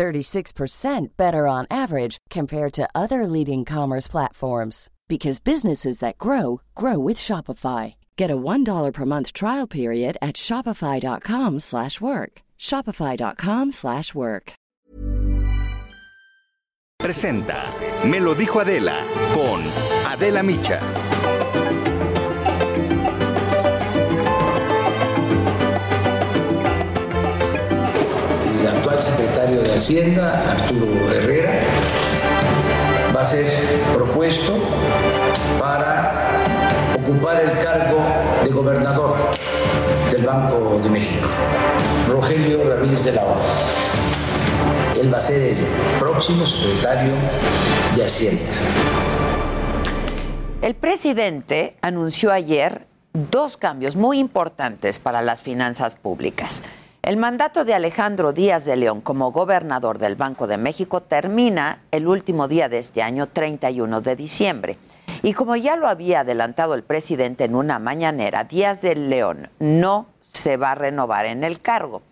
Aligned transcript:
36% 0.00 1.08
better 1.18 1.46
on 1.46 1.66
average 1.70 2.16
compared 2.30 2.72
to 2.72 2.88
other 2.94 3.26
leading 3.26 3.66
commerce 3.66 4.08
platforms 4.08 4.88
because 5.08 5.40
businesses 5.40 5.98
that 5.98 6.16
grow 6.16 6.62
grow 6.74 6.98
with 6.98 7.18
Shopify. 7.18 7.94
Get 8.16 8.30
a 8.30 8.36
$1 8.36 8.92
per 8.94 9.04
month 9.04 9.34
trial 9.34 9.66
period 9.66 10.16
at 10.22 10.36
shopify.com/work. 10.36 12.32
shopify.com/work. 12.58 14.52
Presenta 17.00 17.60
Me 18.04 18.20
lo 18.20 18.34
dijo 18.34 18.60
Adela 18.60 19.04
con 19.34 19.60
Adela 20.12 20.42
Micha. 20.42 21.19
Actual 28.90 29.02
secretario 29.02 29.62
de 29.62 29.74
Hacienda, 29.74 30.50
Arturo 30.50 31.12
Herrera, 31.12 31.60
va 33.14 33.20
a 33.20 33.24
ser 33.24 33.46
propuesto 33.94 34.58
para 35.60 36.40
ocupar 37.00 37.40
el 37.40 37.58
cargo 37.58 38.02
de 38.44 38.50
gobernador 38.50 39.14
del 40.10 40.26
Banco 40.26 40.80
de 40.82 40.88
México, 40.88 41.28
Rogelio 42.08 42.68
Ramírez 42.68 43.04
de 43.04 43.12
la 43.12 43.22
O. 43.22 43.36
Él 44.98 45.12
va 45.12 45.18
a 45.18 45.20
ser 45.20 45.40
el 45.40 45.56
próximo 46.00 46.44
secretario 46.44 47.12
de 47.94 48.04
Hacienda. 48.04 48.50
El 50.62 50.74
presidente 50.74 51.76
anunció 51.80 52.32
ayer 52.32 52.86
dos 53.12 53.56
cambios 53.56 53.94
muy 53.94 54.18
importantes 54.18 54.98
para 54.98 55.22
las 55.22 55.42
finanzas 55.42 55.94
públicas. 55.94 56.62
El 57.02 57.16
mandato 57.16 57.64
de 57.64 57.72
Alejandro 57.72 58.34
Díaz 58.34 58.66
de 58.66 58.76
León 58.76 59.00
como 59.00 59.32
gobernador 59.32 59.98
del 59.98 60.16
Banco 60.16 60.46
de 60.46 60.58
México 60.58 61.00
termina 61.00 61.80
el 61.92 62.06
último 62.06 62.46
día 62.46 62.68
de 62.68 62.78
este 62.78 63.00
año, 63.02 63.26
31 63.26 64.02
de 64.02 64.16
diciembre. 64.16 64.76
Y 65.22 65.32
como 65.32 65.56
ya 65.56 65.76
lo 65.76 65.88
había 65.88 66.20
adelantado 66.20 66.74
el 66.74 66.82
presidente 66.82 67.44
en 67.44 67.54
una 67.54 67.78
mañanera, 67.78 68.44
Díaz 68.44 68.82
de 68.82 68.96
León 68.96 69.48
no 69.58 70.08
se 70.34 70.58
va 70.58 70.72
a 70.72 70.74
renovar 70.74 71.24
en 71.24 71.42
el 71.42 71.62
cargo. 71.62 72.02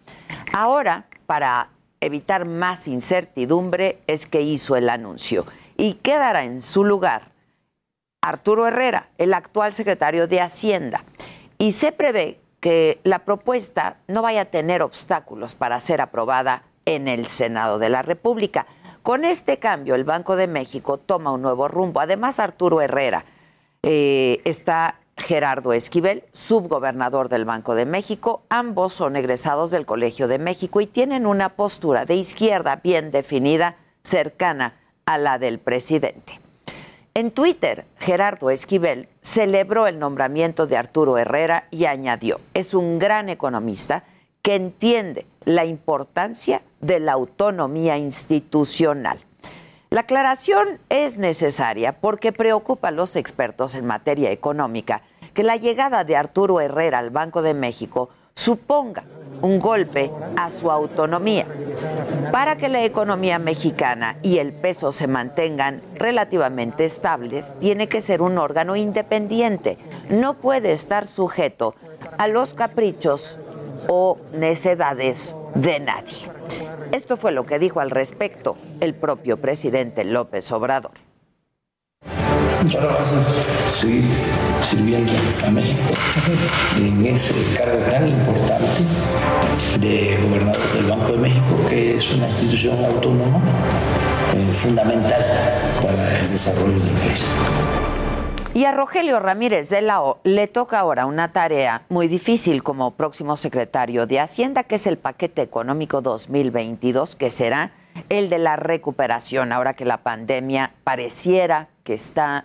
Ahora, 0.54 1.04
para 1.26 1.68
evitar 2.00 2.46
más 2.46 2.88
incertidumbre, 2.88 3.98
es 4.06 4.24
que 4.24 4.40
hizo 4.40 4.74
el 4.74 4.88
anuncio 4.88 5.44
y 5.76 5.94
quedará 5.94 6.44
en 6.44 6.62
su 6.62 6.82
lugar 6.82 7.32
Arturo 8.22 8.66
Herrera, 8.66 9.10
el 9.18 9.34
actual 9.34 9.74
secretario 9.74 10.26
de 10.26 10.40
Hacienda. 10.40 11.04
Y 11.58 11.72
se 11.72 11.92
prevé 11.92 12.40
que 12.68 13.00
la 13.02 13.20
propuesta 13.20 13.96
no 14.08 14.20
vaya 14.20 14.42
a 14.42 14.44
tener 14.44 14.82
obstáculos 14.82 15.54
para 15.54 15.80
ser 15.80 16.02
aprobada 16.02 16.64
en 16.84 17.08
el 17.08 17.26
Senado 17.26 17.78
de 17.78 17.88
la 17.88 18.02
República. 18.02 18.66
Con 19.02 19.24
este 19.24 19.58
cambio, 19.58 19.94
el 19.94 20.04
Banco 20.04 20.36
de 20.36 20.48
México 20.48 20.98
toma 20.98 21.32
un 21.32 21.40
nuevo 21.40 21.66
rumbo. 21.68 22.00
Además, 22.00 22.38
Arturo 22.38 22.82
Herrera 22.82 23.24
eh, 23.82 24.42
está 24.44 24.96
Gerardo 25.16 25.72
Esquivel, 25.72 26.24
subgobernador 26.32 27.30
del 27.30 27.46
Banco 27.46 27.74
de 27.74 27.86
México. 27.86 28.42
Ambos 28.50 28.92
son 28.92 29.16
egresados 29.16 29.70
del 29.70 29.86
Colegio 29.86 30.28
de 30.28 30.38
México 30.38 30.82
y 30.82 30.86
tienen 30.86 31.24
una 31.24 31.56
postura 31.56 32.04
de 32.04 32.16
izquierda 32.16 32.82
bien 32.84 33.10
definida, 33.10 33.76
cercana 34.02 34.74
a 35.06 35.16
la 35.16 35.38
del 35.38 35.58
presidente. 35.58 36.38
En 37.18 37.32
Twitter, 37.32 37.84
Gerardo 37.98 38.48
Esquivel 38.48 39.08
celebró 39.22 39.88
el 39.88 39.98
nombramiento 39.98 40.68
de 40.68 40.76
Arturo 40.76 41.18
Herrera 41.18 41.64
y 41.72 41.86
añadió, 41.86 42.38
es 42.54 42.74
un 42.74 43.00
gran 43.00 43.28
economista 43.28 44.04
que 44.40 44.54
entiende 44.54 45.26
la 45.44 45.64
importancia 45.64 46.62
de 46.80 47.00
la 47.00 47.14
autonomía 47.14 47.98
institucional. 47.98 49.18
La 49.90 50.02
aclaración 50.02 50.78
es 50.90 51.18
necesaria 51.18 51.98
porque 52.00 52.30
preocupa 52.30 52.86
a 52.86 52.92
los 52.92 53.16
expertos 53.16 53.74
en 53.74 53.84
materia 53.84 54.30
económica 54.30 55.02
que 55.34 55.42
la 55.42 55.56
llegada 55.56 56.04
de 56.04 56.14
Arturo 56.14 56.60
Herrera 56.60 57.00
al 57.00 57.10
Banco 57.10 57.42
de 57.42 57.52
México 57.52 58.10
suponga 58.38 59.02
un 59.42 59.58
golpe 59.58 60.12
a 60.36 60.48
su 60.50 60.70
autonomía. 60.70 61.44
Para 62.30 62.56
que 62.56 62.68
la 62.68 62.84
economía 62.84 63.38
mexicana 63.40 64.16
y 64.22 64.38
el 64.38 64.52
peso 64.52 64.92
se 64.92 65.08
mantengan 65.08 65.80
relativamente 65.96 66.84
estables, 66.84 67.54
tiene 67.58 67.88
que 67.88 68.00
ser 68.00 68.22
un 68.22 68.38
órgano 68.38 68.76
independiente. 68.76 69.76
No 70.08 70.34
puede 70.34 70.72
estar 70.72 71.06
sujeto 71.06 71.74
a 72.16 72.28
los 72.28 72.54
caprichos 72.54 73.38
o 73.88 74.18
necedades 74.34 75.34
de 75.54 75.80
nadie. 75.80 76.18
Esto 76.92 77.16
fue 77.16 77.32
lo 77.32 77.44
que 77.44 77.58
dijo 77.58 77.80
al 77.80 77.90
respecto 77.90 78.56
el 78.80 78.94
propio 78.94 79.36
presidente 79.38 80.04
López 80.04 80.50
Obrador. 80.52 81.07
Vas 82.64 83.12
a 83.12 83.70
seguir 83.70 84.04
sirviendo 84.62 85.12
a 85.46 85.50
México 85.50 85.94
en 86.76 87.06
ese 87.06 87.32
cargo 87.56 87.78
tan 87.88 88.08
importante 88.08 88.66
de 89.78 90.18
gobernador 90.22 90.72
del 90.72 90.86
Banco 90.86 91.12
de 91.12 91.18
México, 91.18 91.54
que 91.68 91.94
es 91.94 92.10
una 92.10 92.26
institución 92.26 92.84
autónoma 92.84 93.40
eh, 94.34 94.52
fundamental 94.60 95.24
para 95.80 96.18
el 96.18 96.30
desarrollo 96.30 96.80
del 96.80 96.94
país. 96.94 97.24
Y 98.54 98.64
a 98.64 98.72
Rogelio 98.72 99.20
Ramírez 99.20 99.70
de 99.70 99.80
la 99.80 100.02
O 100.02 100.18
le 100.24 100.48
toca 100.48 100.80
ahora 100.80 101.06
una 101.06 101.30
tarea 101.30 101.82
muy 101.88 102.08
difícil 102.08 102.64
como 102.64 102.90
próximo 102.90 103.36
secretario 103.36 104.08
de 104.08 104.18
Hacienda, 104.18 104.64
que 104.64 104.74
es 104.74 104.86
el 104.88 104.98
paquete 104.98 105.42
económico 105.42 106.02
2022, 106.02 107.14
que 107.14 107.30
será 107.30 107.70
el 108.08 108.28
de 108.28 108.38
la 108.38 108.56
recuperación, 108.56 109.52
ahora 109.52 109.74
que 109.74 109.84
la 109.84 109.98
pandemia 109.98 110.72
pareciera 110.82 111.68
que 111.88 111.94
está 111.94 112.44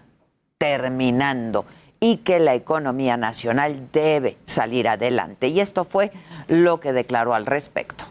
terminando 0.57 1.65
y 1.99 2.19
que 2.19 2.39
la 2.39 2.53
economía 2.53 3.17
nacional 3.17 3.89
debe 3.91 4.37
salir 4.45 4.87
adelante. 4.87 5.49
Y 5.49 5.59
esto 5.59 5.83
fue 5.83 6.13
lo 6.47 6.79
que 6.79 6.93
declaró 6.93 7.33
al 7.33 7.45
respecto. 7.45 8.05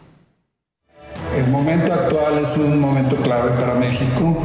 El 1.35 1.47
momento 1.47 1.91
actual 1.91 2.37
es 2.37 2.55
un 2.55 2.79
momento 2.79 3.15
clave 3.15 3.49
para 3.59 3.73
México 3.73 4.37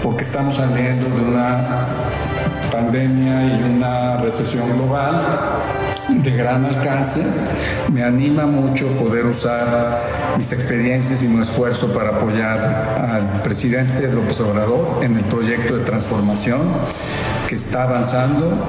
porque 0.00 0.22
estamos 0.22 0.54
saliendo 0.54 1.08
de 1.08 1.22
una 1.22 1.88
pandemia 2.70 3.58
y 3.58 3.62
una 3.64 4.18
recesión 4.18 4.76
global 4.76 5.20
de 6.08 6.30
gran 6.30 6.64
alcance. 6.64 7.22
Me 7.92 8.02
anima 8.02 8.46
mucho 8.46 8.86
poder 8.96 9.26
usar 9.26 10.36
mis 10.36 10.50
experiencias 10.52 11.22
y 11.22 11.28
mi 11.28 11.42
esfuerzo 11.42 11.92
para 11.92 12.16
apoyar 12.16 12.58
al 12.58 13.42
presidente 13.42 14.10
López 14.12 14.40
Obrador 14.40 15.04
en 15.04 15.18
el 15.18 15.24
proyecto 15.24 15.76
de 15.76 15.84
transformación 15.84 16.60
que 17.48 17.56
está 17.56 17.84
avanzando. 17.84 18.68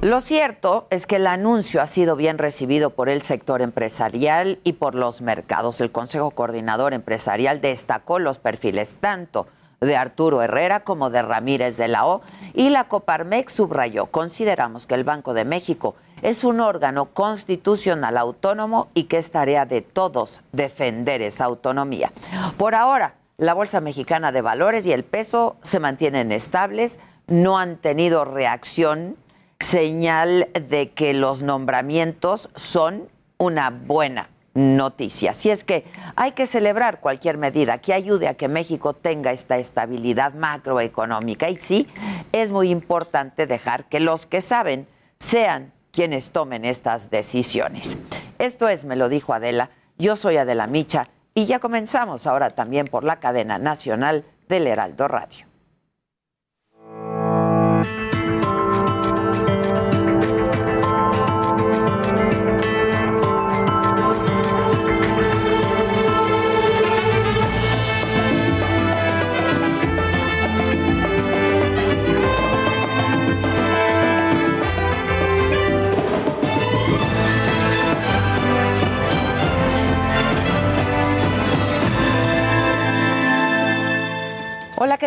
Lo 0.00 0.20
cierto 0.20 0.86
es 0.90 1.06
que 1.06 1.16
el 1.16 1.26
anuncio 1.26 1.82
ha 1.82 1.86
sido 1.86 2.14
bien 2.14 2.38
recibido 2.38 2.90
por 2.90 3.08
el 3.08 3.22
sector 3.22 3.62
empresarial 3.62 4.60
y 4.62 4.74
por 4.74 4.94
los 4.94 5.22
mercados. 5.22 5.80
El 5.80 5.90
Consejo 5.90 6.30
Coordinador 6.30 6.94
Empresarial 6.94 7.60
destacó 7.60 8.20
los 8.20 8.38
perfiles 8.38 8.96
tanto 9.00 9.48
de 9.80 9.96
Arturo 9.96 10.42
Herrera 10.42 10.80
como 10.80 11.10
de 11.10 11.22
Ramírez 11.22 11.76
de 11.76 11.88
la 11.88 12.06
O 12.06 12.22
y 12.54 12.70
la 12.70 12.88
Coparmex 12.88 13.52
subrayó, 13.52 14.06
consideramos 14.06 14.86
que 14.86 14.94
el 14.94 15.04
Banco 15.04 15.34
de 15.34 15.44
México 15.44 15.94
es 16.22 16.42
un 16.44 16.60
órgano 16.60 17.06
constitucional 17.06 18.16
autónomo 18.16 18.88
y 18.94 19.04
que 19.04 19.18
es 19.18 19.30
tarea 19.30 19.66
de 19.66 19.82
todos 19.82 20.40
defender 20.52 21.22
esa 21.22 21.44
autonomía. 21.44 22.10
Por 22.56 22.74
ahora, 22.74 23.14
la 23.36 23.54
Bolsa 23.54 23.80
Mexicana 23.80 24.32
de 24.32 24.42
Valores 24.42 24.84
y 24.84 24.92
el 24.92 25.04
peso 25.04 25.56
se 25.62 25.78
mantienen 25.78 26.32
estables, 26.32 26.98
no 27.28 27.58
han 27.58 27.76
tenido 27.76 28.24
reacción, 28.24 29.16
señal 29.60 30.48
de 30.54 30.90
que 30.90 31.14
los 31.14 31.42
nombramientos 31.42 32.48
son 32.54 33.08
una 33.38 33.70
buena 33.70 34.28
noticia. 34.58 35.30
Así 35.30 35.50
es 35.50 35.64
que 35.64 35.84
hay 36.16 36.32
que 36.32 36.46
celebrar 36.46 37.00
cualquier 37.00 37.38
medida 37.38 37.78
que 37.78 37.94
ayude 37.94 38.28
a 38.28 38.34
que 38.34 38.48
México 38.48 38.92
tenga 38.92 39.32
esta 39.32 39.56
estabilidad 39.56 40.34
macroeconómica. 40.34 41.48
Y 41.48 41.58
sí, 41.58 41.86
es 42.32 42.50
muy 42.50 42.70
importante 42.70 43.46
dejar 43.46 43.88
que 43.88 44.00
los 44.00 44.26
que 44.26 44.40
saben 44.40 44.86
sean 45.18 45.72
quienes 45.92 46.30
tomen 46.30 46.64
estas 46.64 47.10
decisiones. 47.10 47.96
Esto 48.38 48.68
es, 48.68 48.84
me 48.84 48.96
lo 48.96 49.08
dijo 49.08 49.32
Adela, 49.32 49.70
yo 49.96 50.16
soy 50.16 50.36
Adela 50.36 50.66
Micha 50.66 51.08
y 51.34 51.46
ya 51.46 51.58
comenzamos 51.60 52.26
ahora 52.26 52.50
también 52.50 52.86
por 52.86 53.04
la 53.04 53.20
cadena 53.20 53.58
nacional 53.58 54.24
del 54.48 54.66
Heraldo 54.66 55.08
Radio. 55.08 55.47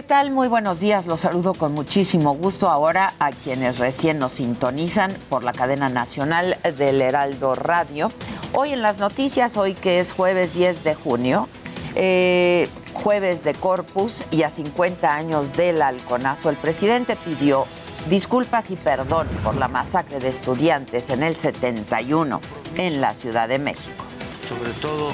Tal? 0.03 0.31
Muy 0.31 0.49
buenos 0.49 0.81
días. 0.81 1.05
Los 1.05 1.21
saludo 1.21 1.53
con 1.53 1.73
muchísimo 1.73 2.33
gusto 2.33 2.69
ahora 2.69 3.13
a 3.19 3.31
quienes 3.31 3.79
recién 3.79 4.19
nos 4.19 4.33
sintonizan 4.33 5.15
por 5.29 5.45
la 5.45 5.53
cadena 5.53 5.87
nacional 5.87 6.57
del 6.77 7.01
Heraldo 7.01 7.55
Radio. 7.55 8.11
Hoy 8.51 8.73
en 8.73 8.81
las 8.81 8.99
noticias, 8.99 9.55
hoy 9.55 9.73
que 9.73 10.01
es 10.01 10.11
jueves 10.11 10.53
10 10.53 10.83
de 10.83 10.93
junio, 10.93 11.47
eh, 11.95 12.67
jueves 12.91 13.45
de 13.45 13.53
Corpus 13.53 14.25
y 14.29 14.43
a 14.43 14.49
50 14.49 15.15
años 15.15 15.53
del 15.53 15.81
halconazo, 15.81 16.49
el 16.49 16.57
presidente 16.57 17.15
pidió 17.15 17.65
disculpas 18.09 18.71
y 18.71 18.75
perdón 18.75 19.29
por 19.41 19.55
la 19.55 19.69
masacre 19.69 20.19
de 20.19 20.27
estudiantes 20.27 21.09
en 21.09 21.23
el 21.23 21.37
71 21.37 22.41
en 22.75 22.99
la 22.99 23.13
Ciudad 23.13 23.47
de 23.47 23.57
México. 23.57 24.03
Sobre 24.49 24.73
todo, 24.73 25.13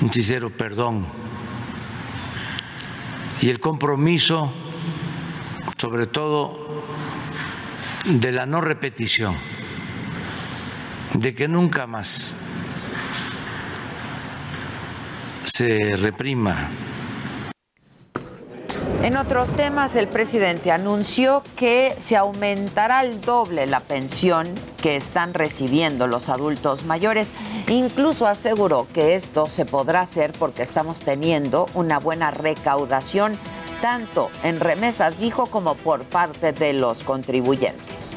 un 0.00 0.10
sincero 0.10 0.48
perdón 0.48 1.06
y 3.40 3.50
el 3.50 3.60
compromiso, 3.60 4.52
sobre 5.76 6.06
todo, 6.06 6.84
de 8.04 8.32
la 8.32 8.46
no 8.46 8.60
repetición, 8.60 9.36
de 11.14 11.34
que 11.34 11.48
nunca 11.48 11.86
más 11.86 12.36
se 15.44 15.96
reprima. 15.96 16.68
En 19.02 19.16
otros 19.16 19.48
temas, 19.54 19.94
el 19.94 20.08
presidente 20.08 20.72
anunció 20.72 21.42
que 21.56 21.94
se 21.98 22.16
aumentará 22.16 23.02
el 23.02 23.20
doble 23.20 23.66
la 23.66 23.80
pensión 23.80 24.48
que 24.82 24.96
están 24.96 25.34
recibiendo 25.34 26.06
los 26.06 26.28
adultos 26.28 26.84
mayores. 26.84 27.30
Incluso 27.68 28.26
aseguró 28.26 28.88
que 28.92 29.14
esto 29.14 29.46
se 29.46 29.64
podrá 29.64 30.00
hacer 30.00 30.32
porque 30.32 30.62
estamos 30.62 31.00
teniendo 31.00 31.66
una 31.74 31.98
buena 31.98 32.30
recaudación, 32.30 33.32
tanto 33.80 34.30
en 34.42 34.60
remesas, 34.60 35.18
dijo, 35.20 35.46
como 35.46 35.74
por 35.74 36.04
parte 36.04 36.52
de 36.52 36.72
los 36.72 37.02
contribuyentes. 37.02 38.16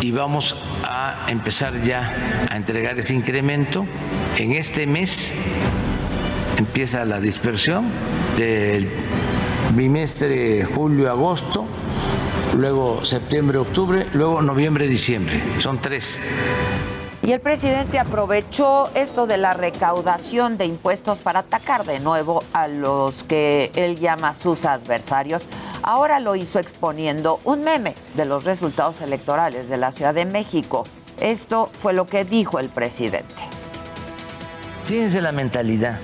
Y 0.00 0.10
vamos 0.10 0.56
a 0.82 1.26
empezar 1.28 1.80
ya 1.82 2.12
a 2.50 2.56
entregar 2.56 2.98
ese 2.98 3.14
incremento. 3.14 3.86
En 4.36 4.52
este 4.52 4.86
mes 4.86 5.32
empieza 6.58 7.04
la 7.04 7.20
dispersión 7.20 7.86
del 8.36 8.88
bimestre 9.74 10.64
julio-agosto, 10.64 11.64
luego 12.56 13.04
septiembre-octubre, 13.04 14.06
luego 14.12 14.42
noviembre-diciembre. 14.42 15.42
Son 15.58 15.80
tres. 15.80 16.20
Y 17.22 17.32
el 17.32 17.40
presidente 17.40 17.98
aprovechó 17.98 18.90
esto 18.94 19.26
de 19.26 19.38
la 19.38 19.54
recaudación 19.54 20.58
de 20.58 20.66
impuestos 20.66 21.20
para 21.20 21.40
atacar 21.40 21.84
de 21.84 22.00
nuevo 22.00 22.42
a 22.52 22.66
los 22.66 23.22
que 23.22 23.70
él 23.76 23.98
llama 23.98 24.34
sus 24.34 24.64
adversarios. 24.64 25.48
Ahora 25.84 26.18
lo 26.18 26.34
hizo 26.34 26.58
exponiendo 26.58 27.40
un 27.44 27.62
meme 27.62 27.94
de 28.16 28.24
los 28.24 28.44
resultados 28.44 29.00
electorales 29.00 29.68
de 29.68 29.76
la 29.76 29.92
Ciudad 29.92 30.14
de 30.14 30.24
México. 30.24 30.84
Esto 31.20 31.70
fue 31.80 31.92
lo 31.92 32.06
que 32.06 32.24
dijo 32.24 32.58
el 32.58 32.68
presidente. 32.68 33.34
Fíjense 34.86 35.20
la 35.20 35.30
mentalidad. 35.30 36.00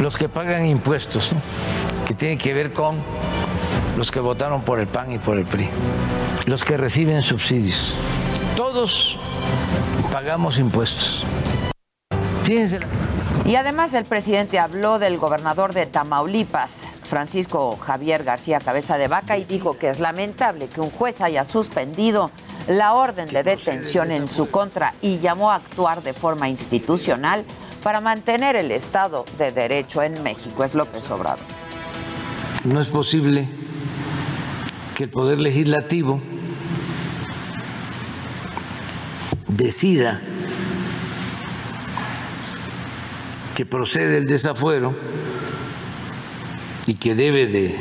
Los 0.00 0.16
que 0.16 0.28
pagan 0.28 0.66
impuestos, 0.66 1.30
que 2.12 2.18
tienen 2.18 2.38
que 2.38 2.52
ver 2.52 2.72
con 2.74 2.98
los 3.96 4.10
que 4.10 4.20
votaron 4.20 4.60
por 4.62 4.78
el 4.78 4.86
PAN 4.86 5.12
y 5.12 5.18
por 5.18 5.38
el 5.38 5.46
PRI, 5.46 5.70
los 6.44 6.62
que 6.62 6.76
reciben 6.76 7.22
subsidios. 7.22 7.94
Todos 8.54 9.18
pagamos 10.10 10.58
impuestos. 10.58 11.24
Fíjense. 12.44 12.80
Y 13.46 13.56
además 13.56 13.94
el 13.94 14.04
presidente 14.04 14.58
habló 14.58 14.98
del 14.98 15.16
gobernador 15.16 15.72
de 15.72 15.86
Tamaulipas, 15.86 16.86
Francisco 17.02 17.78
Javier 17.78 18.24
García 18.24 18.60
Cabeza 18.60 18.98
de 18.98 19.08
Vaca, 19.08 19.38
y 19.38 19.44
dijo 19.44 19.78
que 19.78 19.88
es 19.88 19.98
lamentable 19.98 20.68
que 20.68 20.82
un 20.82 20.90
juez 20.90 21.22
haya 21.22 21.46
suspendido 21.46 22.30
la 22.68 22.92
orden 22.92 23.28
de 23.28 23.42
detención 23.42 24.10
en 24.10 24.28
su 24.28 24.50
contra 24.50 24.92
y 25.00 25.18
llamó 25.18 25.50
a 25.50 25.56
actuar 25.56 26.02
de 26.02 26.12
forma 26.12 26.50
institucional 26.50 27.44
para 27.82 28.00
mantener 28.00 28.54
el 28.54 28.70
Estado 28.70 29.24
de 29.38 29.50
Derecho 29.50 30.02
en 30.02 30.22
México. 30.22 30.62
Es 30.62 30.74
López 30.74 31.10
Obrador. 31.10 31.40
No 32.64 32.80
es 32.80 32.88
posible 32.88 33.48
que 34.96 35.04
el 35.04 35.10
Poder 35.10 35.40
Legislativo 35.40 36.22
decida 39.48 40.20
que 43.56 43.66
procede 43.66 44.18
el 44.18 44.28
desafuero 44.28 44.94
y 46.86 46.94
que 46.94 47.16
debe 47.16 47.48
de 47.48 47.76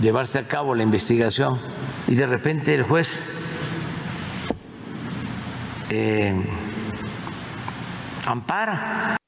llevarse 0.00 0.38
a 0.38 0.48
cabo 0.48 0.74
la 0.74 0.82
investigación 0.82 1.60
y 2.08 2.14
de 2.14 2.26
repente 2.26 2.74
el 2.74 2.84
juez 2.84 3.28
eh, 5.90 6.42
ampara. 8.24 9.18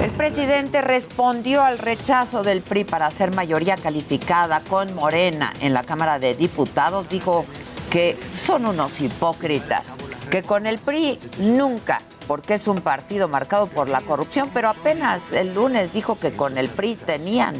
El 0.00 0.10
presidente 0.10 0.80
respondió 0.80 1.62
al 1.62 1.78
rechazo 1.78 2.42
del 2.42 2.62
PRI 2.62 2.84
para 2.84 3.06
hacer 3.06 3.34
mayoría 3.34 3.76
calificada 3.76 4.62
con 4.62 4.94
Morena 4.94 5.52
en 5.60 5.74
la 5.74 5.84
Cámara 5.84 6.18
de 6.18 6.34
Diputados. 6.34 7.08
Dijo 7.08 7.44
que 7.90 8.18
son 8.36 8.66
unos 8.66 9.00
hipócritas, 9.00 9.96
que 10.30 10.42
con 10.42 10.66
el 10.66 10.78
PRI 10.78 11.18
nunca, 11.38 12.02
porque 12.26 12.54
es 12.54 12.66
un 12.66 12.80
partido 12.80 13.28
marcado 13.28 13.66
por 13.66 13.88
la 13.88 14.00
corrupción, 14.00 14.50
pero 14.52 14.70
apenas 14.70 15.32
el 15.32 15.54
lunes 15.54 15.92
dijo 15.92 16.18
que 16.18 16.32
con 16.32 16.56
el 16.58 16.68
PRI 16.68 16.96
tenían. 16.96 17.54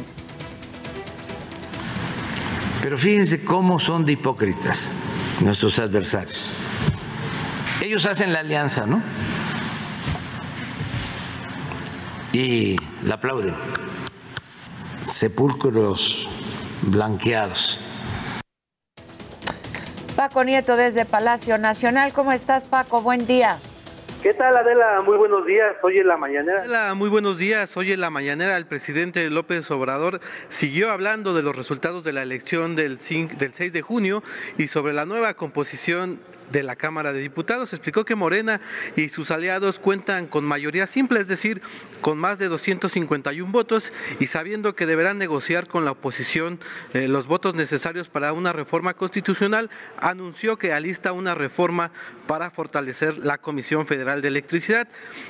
Pero 2.81 2.97
fíjense 2.97 3.45
cómo 3.45 3.79
son 3.79 4.03
de 4.03 4.13
hipócritas 4.13 4.91
nuestros 5.39 5.79
adversarios. 5.79 6.51
Ellos 7.81 8.05
hacen 8.05 8.33
la 8.33 8.39
alianza, 8.39 8.85
¿no? 8.85 9.01
Y 12.33 12.77
la 13.03 13.15
aplauden. 13.15 13.53
Sepulcros 15.05 16.27
blanqueados. 16.81 17.79
Paco 20.15 20.43
Nieto 20.43 20.75
desde 20.75 21.05
Palacio 21.05 21.59
Nacional. 21.59 22.11
¿Cómo 22.11 22.31
estás, 22.31 22.63
Paco? 22.63 23.03
Buen 23.03 23.27
día. 23.27 23.59
¿Qué 24.23 24.33
tal, 24.33 24.57
Adela? 24.57 25.01
Muy 25.01 25.15
buenos 25.17 25.45
días. 25.45 25.75
Hoy 25.83 25.99
en 25.99 26.07
la 26.07 26.17
mañanera. 26.17 26.61
Adela, 26.61 26.95
muy 26.95 27.09
buenos 27.09 27.37
días. 27.37 27.77
Hoy 27.77 27.91
en 27.91 28.01
la 28.01 28.09
mañanera 28.09 28.57
el 28.57 28.65
presidente 28.65 29.29
López 29.29 29.69
Obrador 29.69 30.19
siguió 30.49 30.89
hablando 30.89 31.35
de 31.35 31.43
los 31.43 31.55
resultados 31.55 32.03
de 32.03 32.13
la 32.13 32.23
elección 32.23 32.75
del, 32.75 32.97
del 33.37 33.53
6 33.53 33.73
de 33.73 33.81
junio 33.83 34.23
y 34.57 34.69
sobre 34.69 34.93
la 34.93 35.05
nueva 35.05 35.35
composición 35.35 36.19
de 36.53 36.63
la 36.63 36.77
Cámara 36.77 37.11
de 37.11 37.19
Diputados. 37.19 37.73
Explicó 37.73 38.05
que 38.05 38.15
Morena 38.15 38.61
y 38.95 39.09
sus 39.09 39.31
aliados 39.31 39.79
cuentan 39.79 40.27
con 40.27 40.45
mayoría 40.45 40.87
simple, 40.87 41.19
es 41.19 41.27
decir, 41.27 41.61
con 41.99 42.17
más 42.17 42.39
de 42.39 42.47
251 42.47 43.51
votos 43.51 43.91
y 44.19 44.27
sabiendo 44.27 44.75
que 44.75 44.85
deberán 44.85 45.17
negociar 45.17 45.67
con 45.67 45.83
la 45.83 45.91
oposición 45.91 46.59
eh, 46.93 47.07
los 47.07 47.27
votos 47.27 47.55
necesarios 47.55 48.07
para 48.07 48.31
una 48.31 48.53
reforma 48.53 48.93
constitucional, 48.93 49.69
anunció 49.97 50.57
que 50.57 50.71
alista 50.71 51.11
una 51.11 51.35
reforma 51.35 51.91
para 52.27 52.51
fortalecer 52.51 53.17
la 53.17 53.39
Comisión 53.39 53.87
Federal 53.87 54.21
de 54.21 54.27
Electricidad 54.27 54.87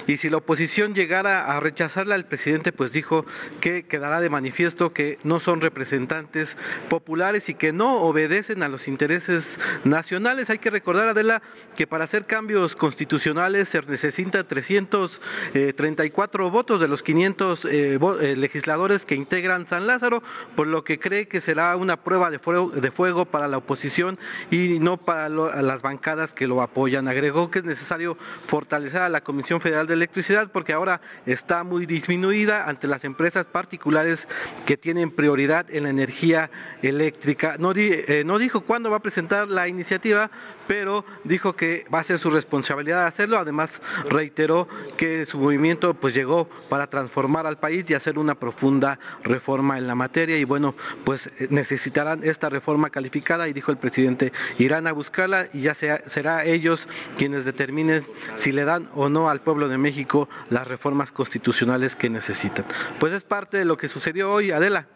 y 0.07 0.17
si 0.17 0.29
la 0.29 0.37
oposición 0.37 0.93
llegara 0.93 1.45
a 1.45 1.59
rechazarla, 1.61 2.15
el 2.15 2.25
presidente 2.25 2.73
pues 2.73 2.91
dijo 2.91 3.25
que 3.61 3.83
quedará 3.83 4.19
de 4.19 4.29
manifiesto 4.29 4.91
que 4.91 5.19
no 5.23 5.39
son 5.39 5.61
representantes 5.61 6.57
populares 6.89 7.47
y 7.47 7.53
que 7.53 7.71
no 7.71 8.01
obedecen 8.01 8.61
a 8.61 8.67
los 8.67 8.89
intereses 8.89 9.57
nacionales. 9.85 10.49
Hay 10.49 10.59
que 10.59 10.69
recordar 10.69 11.12
Adela, 11.13 11.41
que 11.75 11.88
para 11.88 12.03
hacer 12.03 12.25
cambios 12.25 12.75
constitucionales 12.75 13.70
se 13.70 13.82
necesita 13.82 14.43
334 14.43 16.51
votos 16.51 16.79
de 16.79 16.88
los 16.88 17.01
500 17.01 17.65
eh, 17.65 18.00
eh, 18.22 18.36
legisladores 18.36 19.05
que 19.05 19.15
integran 19.15 19.65
San 19.65 19.88
Lázaro, 19.88 20.22
por 20.55 20.67
lo 20.67 20.84
que 20.84 21.00
cree 21.00 21.27
que 21.27 21.41
será 21.41 21.75
una 21.75 21.98
prueba 21.98 22.29
de 22.29 22.39
fuego, 22.39 23.25
para 23.25 23.48
la 23.48 23.58
oposición 23.58 24.20
y 24.51 24.79
no 24.79 24.98
para 24.98 25.29
las 25.29 25.82
bancadas 25.82 26.34
que 26.34 26.48
lo 26.48 26.62
apoyan. 26.62 27.08
Agregó 27.08 27.50
que 27.50 27.60
es 27.60 27.65
necesario 27.65 28.17
fortalecer 28.48 29.01
a 29.01 29.10
la 29.10 29.22
Comisión 29.22 29.62
Federal 29.62 29.88
de 29.88 29.93
Electricidad 29.93 30.51
porque 30.51 30.74
ahora 30.74 31.01
está 31.25 31.63
muy 31.63 31.86
disminuida 31.86 32.67
ante 32.67 32.88
las 32.88 33.03
empresas 33.03 33.46
particulares 33.46 34.27
que 34.65 34.77
tienen 34.77 35.12
prioridad 35.12 35.65
en 35.70 35.84
la 35.84 35.89
energía 35.89 36.50
eléctrica. 36.82 37.58
Eh, 37.75 38.24
no 38.25 38.38
dijo 38.38 38.62
cuándo 38.62 38.89
va 38.89 38.98
a 38.98 39.01
presentar 39.01 39.48
la 39.48 39.67
iniciativa, 39.67 40.29
pero 40.67 41.05
dijo 41.24 41.53
que 41.53 41.86
va 41.93 42.00
a 42.00 42.03
ser 42.03 42.20
su 42.20 42.29
responsabilidad 42.29 43.05
hacerlo. 43.05 43.38
Además, 43.38 43.82
reiteró 44.10 44.67
que 44.98 45.25
su 45.25 45.38
movimiento 45.38 45.93
pues 45.93 46.13
llegó 46.13 46.48
para 46.70 46.88
transformar 46.88 47.46
al 47.48 47.58
país 47.58 47.89
y 47.89 47.93
hacer 47.93 48.17
una 48.17 48.36
profunda 48.36 49.00
reforma 49.24 49.77
en 49.77 49.88
la 49.88 49.96
materia 49.96 50.38
y 50.38 50.43
bueno, 50.43 50.75
pues 51.03 51.29
necesitarán 51.50 52.22
esta 52.24 52.50
reforma 52.50 52.89
calificada 52.89 53.48
y 53.48 53.53
dijo 53.53 53.72
el 53.72 53.77
presidente, 53.77 54.32
irán 54.58 54.88
a 54.88 54.91
buscarla 54.91 55.48
y 55.53 55.62
ya 55.62 55.74
sea, 55.74 56.01
será 56.08 56.46
ellos 56.46 56.88
quienes 57.17 57.46
determinen 57.46 58.05
si 58.36 58.51
le 58.51 58.65
dan 58.65 58.89
o 58.96 59.10
no 59.10 59.29
al 59.29 59.41
pueblo 59.41 59.67
de 59.67 59.77
México 59.77 60.29
las 60.50 60.67
reformas 60.67 61.12
constitucionales 61.12 61.96
que 61.96 62.10
necesitan. 62.10 62.65
Pues 63.00 63.13
es 63.13 63.24
parte 63.24 63.58
de 63.58 63.65
lo 63.65 63.77
que 63.77 63.88
sucedió 63.88 64.32
hoy, 64.32 64.51
Adela. 64.51 64.88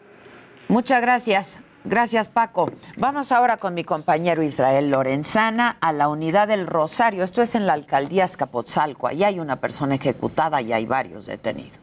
Muchas 0.68 1.02
gracias. 1.02 1.60
Gracias, 1.90 2.28
Paco. 2.28 2.70
Vamos 2.98 3.32
ahora 3.32 3.56
con 3.56 3.74
mi 3.74 3.86
compañero 3.86 4.44
Israel 4.44 4.90
Lorenzana 4.90 5.78
a 5.80 5.94
la 5.94 6.10
unidad 6.10 6.50
del 6.50 6.68
Rosario. 6.68 7.24
Esto 7.24 7.42
es 7.42 7.56
en 7.56 7.66
la 7.66 7.74
alcaldía 7.74 8.26
Escapotzalco. 8.26 9.08
Allí 9.08 9.24
hay 9.24 9.40
una 9.40 9.62
persona 9.62 9.96
ejecutada 9.96 10.62
y 10.62 10.74
hay 10.74 10.86
varios 10.86 11.28
detenidos. 11.28 11.80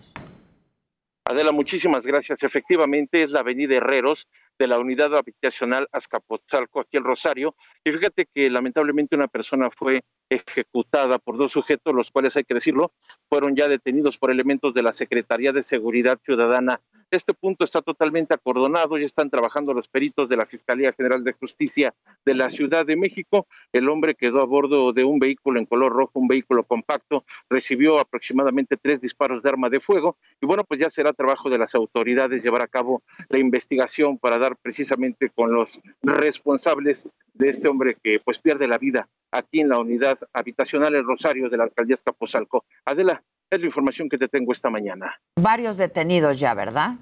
Adela, 1.25 1.53
muchísimas 1.53 2.05
gracias. 2.05 2.43
Efectivamente, 2.43 3.23
es 3.23 3.31
la 3.31 3.41
avenida 3.41 3.77
Herreros 3.77 4.29
de 4.59 4.67
la 4.67 4.79
unidad 4.79 5.15
habitacional 5.17 5.89
Azcapotzalco, 5.93 6.81
aquí 6.81 6.97
en 6.97 7.05
Rosario. 7.05 7.55
Y 7.85 7.93
fíjate 7.93 8.27
que 8.33 8.51
lamentablemente 8.51 9.17
una 9.17 9.29
persona 9.29 9.71
fue 9.71 10.05
ejecutada 10.29 11.19
por 11.19 11.37
dos 11.37 11.53
sujetos, 11.53 11.95
los 11.95 12.11
cuales, 12.11 12.37
hay 12.37 12.45
que 12.45 12.55
decirlo, 12.55 12.93
fueron 13.29 13.55
ya 13.57 13.69
detenidos 13.69 14.19
por 14.19 14.31
elementos 14.31 14.75
de 14.75 14.83
la 14.83 14.93
Secretaría 14.93 15.53
de 15.53 15.63
Seguridad 15.63 16.19
Ciudadana. 16.23 16.81
Este 17.11 17.35
punto 17.35 17.65
está 17.65 17.81
totalmente 17.81 18.35
acordonado, 18.35 18.99
ya 18.99 19.05
están 19.05 19.31
trabajando 19.31 19.73
los 19.73 19.87
peritos 19.87 20.29
de 20.29 20.37
la 20.37 20.47
Fiscalía 20.47 20.93
General 20.93 21.23
de 21.23 21.33
Justicia 21.33 21.95
de 22.25 22.35
la 22.35 22.51
Ciudad 22.51 22.85
de 22.85 22.97
México. 22.97 23.47
El 23.73 23.89
hombre 23.89 24.15
quedó 24.15 24.41
a 24.41 24.47
bordo 24.47 24.93
de 24.93 25.05
un 25.05 25.19
vehículo 25.19 25.61
en 25.61 25.67
color 25.67 25.93
rojo, 25.93 26.13
un 26.15 26.27
vehículo 26.27 26.65
compacto, 26.65 27.25
recibió 27.49 28.01
aproximadamente 28.01 28.77
tres 28.77 29.01
disparos 29.01 29.43
de 29.43 29.49
arma 29.49 29.69
de 29.69 29.81
fuego 29.81 30.17
y 30.41 30.47
bueno, 30.47 30.65
pues 30.65 30.81
ya 30.81 30.91
será 30.91 31.13
trabajo 31.13 31.51
de 31.51 31.59
las 31.59 31.75
autoridades 31.75 32.43
llevar 32.43 32.63
a 32.63 32.69
cabo 32.69 33.03
la 33.29 33.39
investigación 33.39 34.19
para 34.19 34.39
dar 34.39 34.44
precisamente 34.61 35.31
con 35.31 35.53
los 35.53 35.81
responsables 36.03 37.09
de 37.33 37.51
este 37.51 37.69
hombre 37.69 37.97
que 38.03 38.21
pues 38.25 38.39
pierde 38.39 38.69
la 38.69 38.79
vida 38.79 39.09
aquí 39.33 39.61
en 39.61 39.69
la 39.69 39.79
unidad 39.79 40.19
habitacional 40.33 40.95
El 40.95 41.05
Rosario 41.05 41.49
de 41.49 41.57
la 41.57 41.65
alcaldía 41.65 41.95
Escapozalco. 41.95 42.65
Adela, 42.85 43.23
es 43.51 43.61
la 43.61 43.67
información 43.67 44.09
que 44.09 44.19
te 44.19 44.29
tengo 44.29 44.53
esta 44.53 44.71
mañana. 44.71 45.15
Varios 45.41 45.77
detenidos 45.77 46.39
ya, 46.39 46.55
¿verdad? 46.55 46.97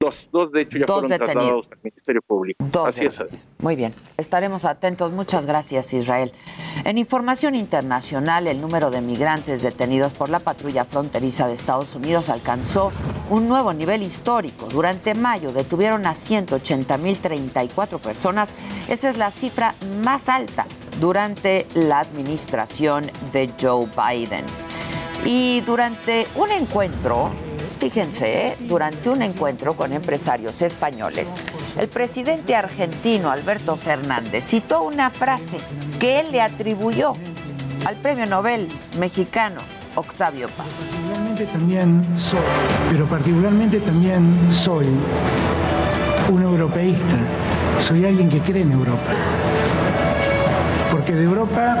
Dos, 0.00 0.28
dos 0.30 0.52
de 0.52 0.60
hecho 0.60 0.78
ya 0.78 0.86
fueron 0.86 1.08
trasladados 1.08 1.72
al 1.72 1.78
Ministerio 1.82 2.22
Público. 2.22 2.64
Dos 2.70 2.86
Así 2.86 3.04
es. 3.04 3.20
Muy 3.58 3.74
bien, 3.74 3.92
estaremos 4.16 4.64
atentos. 4.64 5.10
Muchas 5.10 5.44
gracias, 5.44 5.92
Israel. 5.92 6.32
En 6.84 6.98
información 6.98 7.56
internacional, 7.56 8.46
el 8.46 8.60
número 8.60 8.92
de 8.92 9.00
migrantes 9.00 9.62
detenidos 9.62 10.14
por 10.14 10.28
la 10.28 10.38
patrulla 10.38 10.84
fronteriza 10.84 11.48
de 11.48 11.54
Estados 11.54 11.96
Unidos 11.96 12.28
alcanzó 12.28 12.92
un 13.28 13.48
nuevo 13.48 13.72
nivel 13.72 14.04
histórico. 14.04 14.68
Durante 14.68 15.14
mayo 15.14 15.52
detuvieron 15.52 16.06
a 16.06 16.12
180.034 16.12 17.98
personas. 17.98 18.54
Esa 18.88 19.08
es 19.08 19.18
la 19.18 19.32
cifra 19.32 19.74
más 20.00 20.28
alta 20.28 20.66
durante 21.00 21.66
la 21.74 21.98
administración 21.98 23.10
de 23.32 23.50
Joe 23.60 23.88
Biden. 23.96 24.44
Y 25.24 25.60
durante 25.62 26.28
un 26.36 26.52
encuentro 26.52 27.32
Fíjense, 27.78 28.56
durante 28.60 29.08
un 29.08 29.22
encuentro 29.22 29.74
con 29.74 29.92
empresarios 29.92 30.62
españoles, 30.62 31.36
el 31.78 31.88
presidente 31.88 32.56
argentino 32.56 33.30
Alberto 33.30 33.76
Fernández 33.76 34.44
citó 34.44 34.82
una 34.82 35.10
frase 35.10 35.58
que 36.00 36.18
él 36.18 36.32
le 36.32 36.40
atribuyó 36.40 37.12
al 37.86 37.96
premio 37.96 38.26
Nobel 38.26 38.66
mexicano 38.98 39.60
Octavio 39.94 40.48
Paz. 40.48 40.66
Particularmente 40.90 41.46
también 41.46 42.02
soy, 42.16 42.40
pero 42.90 43.06
particularmente 43.06 43.78
también 43.78 44.36
soy 44.50 44.86
un 46.30 46.42
europeísta, 46.42 47.16
soy 47.86 48.04
alguien 48.04 48.28
que 48.28 48.40
cree 48.40 48.62
en 48.62 48.72
Europa. 48.72 49.12
Porque 50.90 51.14
de 51.14 51.22
Europa 51.22 51.78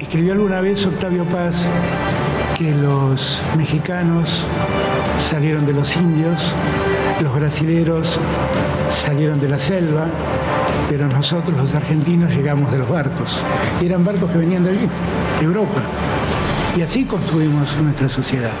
escribió 0.00 0.32
alguna 0.32 0.60
vez 0.60 0.84
Octavio 0.84 1.24
Paz 1.24 1.64
que 2.56 2.70
los 2.70 3.40
mexicanos 3.56 4.28
salieron 5.28 5.66
de 5.66 5.72
los 5.72 5.96
indios, 5.96 6.40
los 7.20 7.34
brasileros 7.34 8.18
salieron 8.90 9.40
de 9.40 9.48
la 9.48 9.58
selva, 9.58 10.06
pero 10.88 11.08
nosotros 11.08 11.56
los 11.56 11.74
argentinos 11.74 12.34
llegamos 12.34 12.70
de 12.70 12.78
los 12.78 12.88
barcos. 12.88 13.40
Y 13.80 13.86
eran 13.86 14.04
barcos 14.04 14.30
que 14.30 14.38
venían 14.38 14.64
de 14.64 14.72
de 14.72 14.88
Europa. 15.40 15.82
Y 16.76 16.82
así 16.82 17.04
construimos 17.04 17.74
nuestra 17.76 18.08
sociedad. 18.08 18.52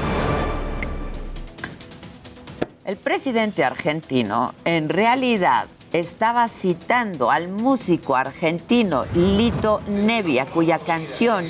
El 2.84 2.96
presidente 2.96 3.64
argentino 3.64 4.54
en 4.64 4.88
realidad 4.88 5.66
estaba 5.92 6.48
citando 6.48 7.30
al 7.30 7.48
músico 7.48 8.16
argentino 8.16 9.04
Lito 9.14 9.80
Nevia, 9.88 10.46
cuya 10.46 10.78
canción 10.78 11.44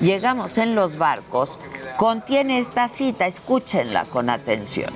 Llegamos 0.00 0.58
en 0.58 0.74
los 0.74 0.98
barcos 0.98 1.58
contiene 1.96 2.58
esta 2.58 2.88
cita, 2.88 3.26
escúchenla 3.26 4.04
con 4.04 4.30
atención. 4.30 4.92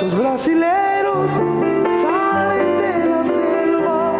Los 0.00 0.16
brasileros 0.16 1.30
salen 1.30 2.78
de 2.78 3.04
la 3.08 3.24
selva, 3.24 4.12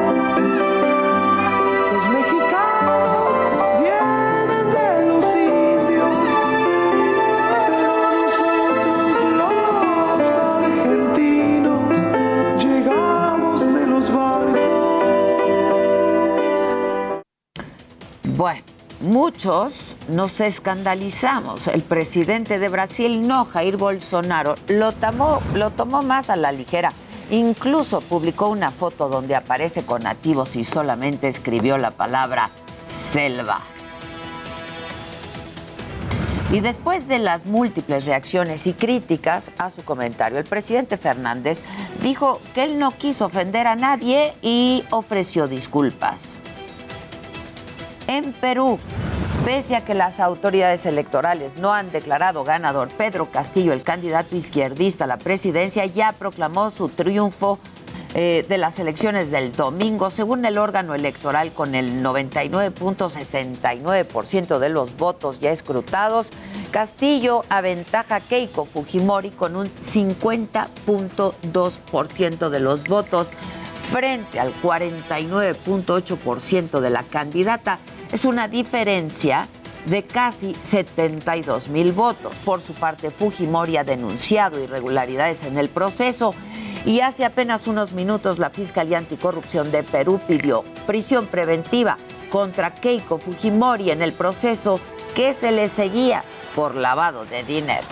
los 1.93 2.09
mexicanos 2.09 3.37
vienen 3.81 4.71
de 4.73 5.07
los 5.07 5.25
indios, 5.37 6.19
pero 7.69 7.93
nosotros 8.23 9.17
los 9.39 10.27
argentinos 10.37 11.99
llegamos 12.59 13.61
de 13.61 13.87
los 13.87 14.13
barcos. 14.13 14.59
Bueno. 18.37 18.78
Muchos 19.01 19.95
nos 20.09 20.41
escandalizamos. 20.41 21.69
El 21.69 21.83
presidente 21.83 22.59
de 22.59 22.69
Brasil, 22.69 23.29
no, 23.29 23.45
Jair 23.45 23.77
Bolsonaro, 23.77 24.57
lo 24.67 24.91
tomó, 24.91 25.41
lo 25.55 25.71
tomó 25.71 26.03
más 26.03 26.31
a 26.31 26.37
la 26.37 26.51
ligera. 26.51 26.93
Incluso 27.31 28.01
publicó 28.01 28.49
una 28.49 28.73
foto 28.73 29.09
donde 29.09 29.37
aparece 29.37 29.87
con 29.87 30.03
nativos 30.03 30.57
y 30.57 30.65
solamente 30.65 31.29
escribió 31.29 31.79
la 31.79 31.93
palabra 31.93 32.51
selva. 32.85 33.61
Y 36.51 36.59
después 36.59 37.07
de 37.07 37.21
las 37.21 37.47
múltiples 37.47 38.05
reacciones 38.05 38.67
y 38.67 38.73
críticas 38.73 39.53
a 39.59 39.71
su 39.71 39.85
comentario, 39.85 40.39
el 40.39 40.45
presidente 40.45 40.97
Fernández 40.97 41.63
dijo 42.03 42.41
que 42.53 42.65
él 42.65 42.79
no 42.79 42.91
quiso 42.91 43.27
ofender 43.27 43.69
a 43.69 43.77
nadie 43.77 44.35
y 44.43 44.83
ofreció 44.91 45.47
disculpas 45.47 46.43
en 48.09 48.33
Perú. 48.33 48.81
Pese 49.45 49.77
a 49.77 49.85
que 49.85 49.95
las 49.95 50.19
autoridades 50.19 50.85
electorales 50.85 51.57
no 51.57 51.73
han 51.73 51.93
declarado 51.93 52.43
ganador, 52.43 52.89
Pedro 52.89 53.31
Castillo, 53.31 53.73
el 53.73 53.85
candidato 53.85 54.35
izquierdista 54.35 55.05
a 55.05 55.07
la 55.07 55.19
presidencia, 55.19 55.87
ya 55.87 56.11
proclamó 56.13 56.71
su 56.71 56.89
triunfo 56.89 57.61
eh, 58.15 58.45
de 58.49 58.57
las 58.59 58.81
elecciones 58.81 59.31
del 59.31 59.53
domingo, 59.53 60.09
según 60.11 60.45
el 60.45 60.59
órgano 60.59 60.95
electoral, 60.95 61.53
con 61.53 61.75
el 61.75 62.03
99.79% 62.03 64.59
de 64.59 64.69
los 64.71 64.97
votos 64.97 65.41
ya 65.41 65.53
escrutados. 65.53 66.29
Castillo 66.71 67.43
aventaja 67.49 68.17
a 68.17 68.21
Keiko 68.21 68.65
Fujimori 68.65 69.31
con 69.31 69.55
un 69.57 69.67
50.2% 69.67 72.49
de 72.49 72.61
los 72.61 72.85
votos 72.85 73.29
frente 73.91 74.39
al 74.39 74.55
49.8% 74.63 76.81
de 76.81 76.91
la 76.91 77.03
candidata 77.03 77.81
es 78.13 78.25
una 78.25 78.47
diferencia 78.49 79.49
de 79.87 80.05
casi 80.05 80.55
72 80.63 81.69
mil 81.69 81.93
votos. 81.93 82.37
Por 82.45 82.61
su 82.61 82.75
parte, 82.75 83.11
Fujimori 83.11 83.79
ha 83.79 83.85
denunciado 83.85 84.63
irregularidades 84.63 85.43
en 85.45 85.57
el 85.57 85.71
proceso 85.71 86.35
y 86.85 87.01
hace 87.01 87.25
apenas 87.25 87.67
unos 87.67 87.93
minutos 87.93 88.39
la 88.39 88.51
Fiscalía 88.51 88.99
Anticorrupción 88.99 89.71
de 89.71 89.83
Perú 89.83 90.21
pidió 90.27 90.65
prisión 90.87 91.27
preventiva 91.27 91.97
contra 92.31 92.75
Keiko 92.75 93.17
Fujimori 93.19 93.91
en 93.91 94.03
el 94.03 94.13
proceso 94.13 94.79
que 95.15 95.33
se 95.33 95.51
le 95.51 95.69
seguía 95.69 96.23
por 96.55 96.75
lavado 96.75 97.25
de 97.25 97.43
dinero. 97.43 97.87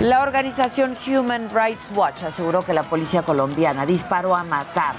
La 0.00 0.22
organización 0.22 0.96
Human 1.06 1.50
Rights 1.50 1.90
Watch 1.94 2.22
aseguró 2.22 2.64
que 2.64 2.72
la 2.72 2.84
policía 2.84 3.22
colombiana 3.22 3.84
disparó 3.84 4.34
a 4.34 4.44
matar 4.44 4.94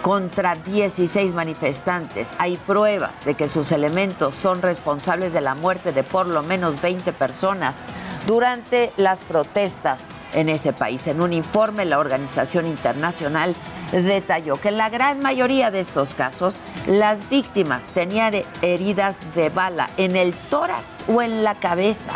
contra 0.00 0.54
16 0.54 1.34
manifestantes. 1.34 2.30
Hay 2.38 2.56
pruebas 2.56 3.22
de 3.26 3.34
que 3.34 3.46
sus 3.46 3.72
elementos 3.72 4.34
son 4.34 4.62
responsables 4.62 5.34
de 5.34 5.42
la 5.42 5.54
muerte 5.54 5.92
de 5.92 6.02
por 6.02 6.26
lo 6.26 6.42
menos 6.42 6.80
20 6.80 7.12
personas 7.12 7.84
durante 8.26 8.90
las 8.96 9.20
protestas 9.20 10.00
en 10.32 10.48
ese 10.48 10.72
país. 10.72 11.06
En 11.08 11.20
un 11.20 11.34
informe, 11.34 11.84
la 11.84 11.98
organización 11.98 12.66
internacional 12.66 13.54
detalló 13.92 14.58
que 14.58 14.68
en 14.68 14.78
la 14.78 14.88
gran 14.88 15.20
mayoría 15.20 15.70
de 15.70 15.80
estos 15.80 16.14
casos 16.14 16.62
las 16.86 17.28
víctimas 17.28 17.86
tenían 17.88 18.32
heridas 18.62 19.18
de 19.34 19.50
bala 19.50 19.90
en 19.98 20.16
el 20.16 20.32
tórax 20.48 20.95
o 21.08 21.22
en 21.22 21.42
la 21.42 21.54
cabeza, 21.54 22.12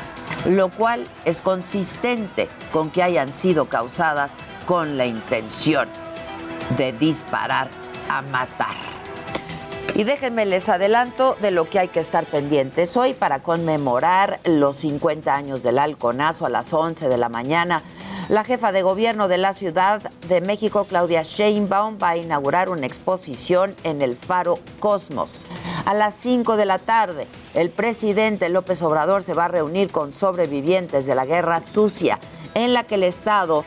lo 0.46 0.68
cual 0.70 1.04
es 1.24 1.40
consistente 1.40 2.48
con 2.72 2.90
que 2.90 3.02
hayan 3.02 3.32
sido 3.32 3.68
causadas 3.68 4.32
con 4.66 4.96
la 4.96 5.06
intención 5.06 5.88
de 6.76 6.92
disparar 6.92 7.68
a 8.08 8.22
matar. 8.22 8.74
Y 9.94 10.04
déjenme 10.04 10.46
les 10.46 10.68
adelanto 10.68 11.36
de 11.40 11.50
lo 11.50 11.68
que 11.68 11.78
hay 11.78 11.88
que 11.88 12.00
estar 12.00 12.24
pendientes 12.24 12.96
hoy 12.96 13.12
para 13.12 13.40
conmemorar 13.40 14.40
los 14.44 14.76
50 14.76 15.34
años 15.34 15.62
del 15.62 15.78
halconazo 15.78 16.46
a 16.46 16.48
las 16.48 16.72
11 16.72 17.08
de 17.08 17.18
la 17.18 17.28
mañana. 17.28 17.82
La 18.30 18.44
jefa 18.44 18.70
de 18.70 18.82
gobierno 18.82 19.26
de 19.26 19.38
la 19.38 19.52
Ciudad 19.52 20.00
de 20.28 20.40
México, 20.40 20.84
Claudia 20.88 21.24
Sheinbaum, 21.24 21.98
va 22.00 22.10
a 22.10 22.16
inaugurar 22.16 22.68
una 22.68 22.86
exposición 22.86 23.74
en 23.82 24.02
el 24.02 24.14
Faro 24.14 24.60
Cosmos. 24.78 25.40
A 25.84 25.94
las 25.94 26.14
5 26.14 26.56
de 26.56 26.64
la 26.64 26.78
tarde, 26.78 27.26
el 27.54 27.70
presidente 27.70 28.48
López 28.48 28.82
Obrador 28.82 29.24
se 29.24 29.34
va 29.34 29.46
a 29.46 29.48
reunir 29.48 29.90
con 29.90 30.12
sobrevivientes 30.12 31.06
de 31.06 31.16
la 31.16 31.26
Guerra 31.26 31.58
Sucia, 31.58 32.20
en 32.54 32.72
la 32.72 32.84
que 32.84 32.94
el 32.94 33.02
Estado 33.02 33.64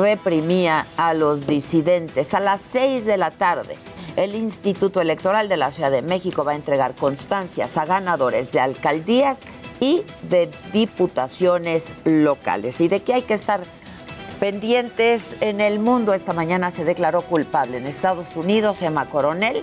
reprimía 0.00 0.86
a 0.96 1.12
los 1.12 1.46
disidentes. 1.46 2.32
A 2.32 2.40
las 2.40 2.62
6 2.72 3.04
de 3.04 3.18
la 3.18 3.30
tarde, 3.30 3.76
el 4.16 4.34
Instituto 4.34 5.02
Electoral 5.02 5.50
de 5.50 5.58
la 5.58 5.70
Ciudad 5.72 5.90
de 5.90 6.00
México 6.00 6.42
va 6.42 6.52
a 6.52 6.56
entregar 6.56 6.94
constancias 6.94 7.76
a 7.76 7.84
ganadores 7.84 8.50
de 8.50 8.60
alcaldías 8.60 9.40
y 9.78 10.04
de 10.22 10.50
diputaciones 10.72 11.92
locales. 12.06 12.80
¿Y 12.80 12.88
de 12.88 13.02
qué 13.02 13.12
hay 13.12 13.22
que 13.22 13.34
estar 13.34 13.60
pendientes 14.40 15.36
en 15.40 15.60
el 15.60 15.78
mundo? 15.78 16.14
Esta 16.14 16.32
mañana 16.32 16.70
se 16.70 16.84
declaró 16.84 17.22
culpable 17.22 17.78
en 17.78 17.86
Estados 17.86 18.36
Unidos 18.36 18.82
Emma 18.82 19.06
Coronel 19.06 19.62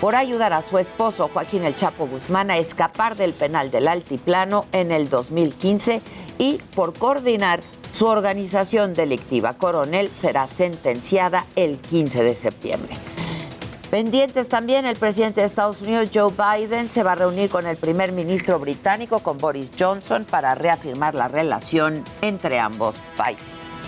por 0.00 0.14
ayudar 0.14 0.52
a 0.52 0.62
su 0.62 0.78
esposo 0.78 1.30
Joaquín 1.32 1.64
El 1.64 1.76
Chapo 1.76 2.06
Guzmán 2.06 2.50
a 2.50 2.58
escapar 2.58 3.16
del 3.16 3.32
penal 3.32 3.70
del 3.70 3.88
Altiplano 3.88 4.66
en 4.72 4.92
el 4.92 5.08
2015 5.08 6.02
y 6.38 6.58
por 6.74 6.92
coordinar 6.98 7.60
su 7.92 8.06
organización 8.06 8.92
delictiva. 8.92 9.54
Coronel 9.54 10.10
será 10.14 10.46
sentenciada 10.46 11.46
el 11.56 11.78
15 11.78 12.22
de 12.22 12.34
septiembre. 12.34 12.94
Pendientes 13.90 14.48
también, 14.48 14.84
el 14.84 14.96
presidente 14.96 15.40
de 15.40 15.46
Estados 15.46 15.80
Unidos, 15.80 16.10
Joe 16.12 16.32
Biden, 16.32 16.88
se 16.88 17.04
va 17.04 17.12
a 17.12 17.14
reunir 17.14 17.48
con 17.48 17.66
el 17.66 17.76
primer 17.76 18.10
ministro 18.10 18.58
británico, 18.58 19.20
con 19.20 19.38
Boris 19.38 19.70
Johnson, 19.78 20.26
para 20.28 20.56
reafirmar 20.56 21.14
la 21.14 21.28
relación 21.28 22.02
entre 22.20 22.58
ambos 22.58 22.96
países. 23.16 23.85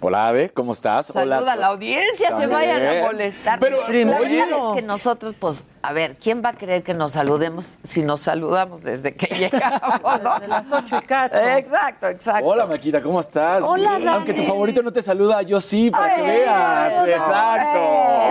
Hola, 0.00 0.28
Ave, 0.28 0.48
¿cómo 0.50 0.72
estás? 0.72 1.06
Saluda 1.06 1.40
Hola. 1.40 1.52
a 1.54 1.56
la 1.56 1.66
audiencia, 1.66 2.36
se 2.38 2.46
vayan 2.46 2.86
a 2.86 3.02
molestar. 3.06 3.58
Pero, 3.58 3.78
verdad 3.88 4.22
es 4.22 4.74
que 4.76 4.82
nosotros, 4.82 5.34
pues, 5.40 5.64
a 5.82 5.92
ver, 5.92 6.16
¿quién 6.18 6.40
va 6.44 6.50
a 6.50 6.52
creer 6.52 6.84
que 6.84 6.94
nos 6.94 7.12
saludemos 7.12 7.76
si 7.82 8.02
nos 8.02 8.20
saludamos 8.20 8.84
desde 8.84 9.16
que 9.16 9.26
llegamos? 9.34 10.22
¿no? 10.22 10.38
De 10.38 10.46
las 10.46 10.70
ocho 10.70 10.98
y 10.98 11.04
cacho. 11.04 11.36
Exacto, 11.44 12.06
exacto. 12.06 12.46
Hola, 12.46 12.66
Maquita, 12.66 13.02
¿cómo 13.02 13.18
estás? 13.18 13.60
Hola, 13.60 13.92
Dani. 13.94 14.06
Aunque 14.06 14.34
tu 14.34 14.44
favorito 14.44 14.84
no 14.84 14.92
te 14.92 15.02
saluda, 15.02 15.42
yo 15.42 15.60
sí, 15.60 15.90
para 15.90 16.14
que 16.14 16.22
veas. 16.22 16.92
eso. 16.92 17.06
Exacto. 17.06 17.78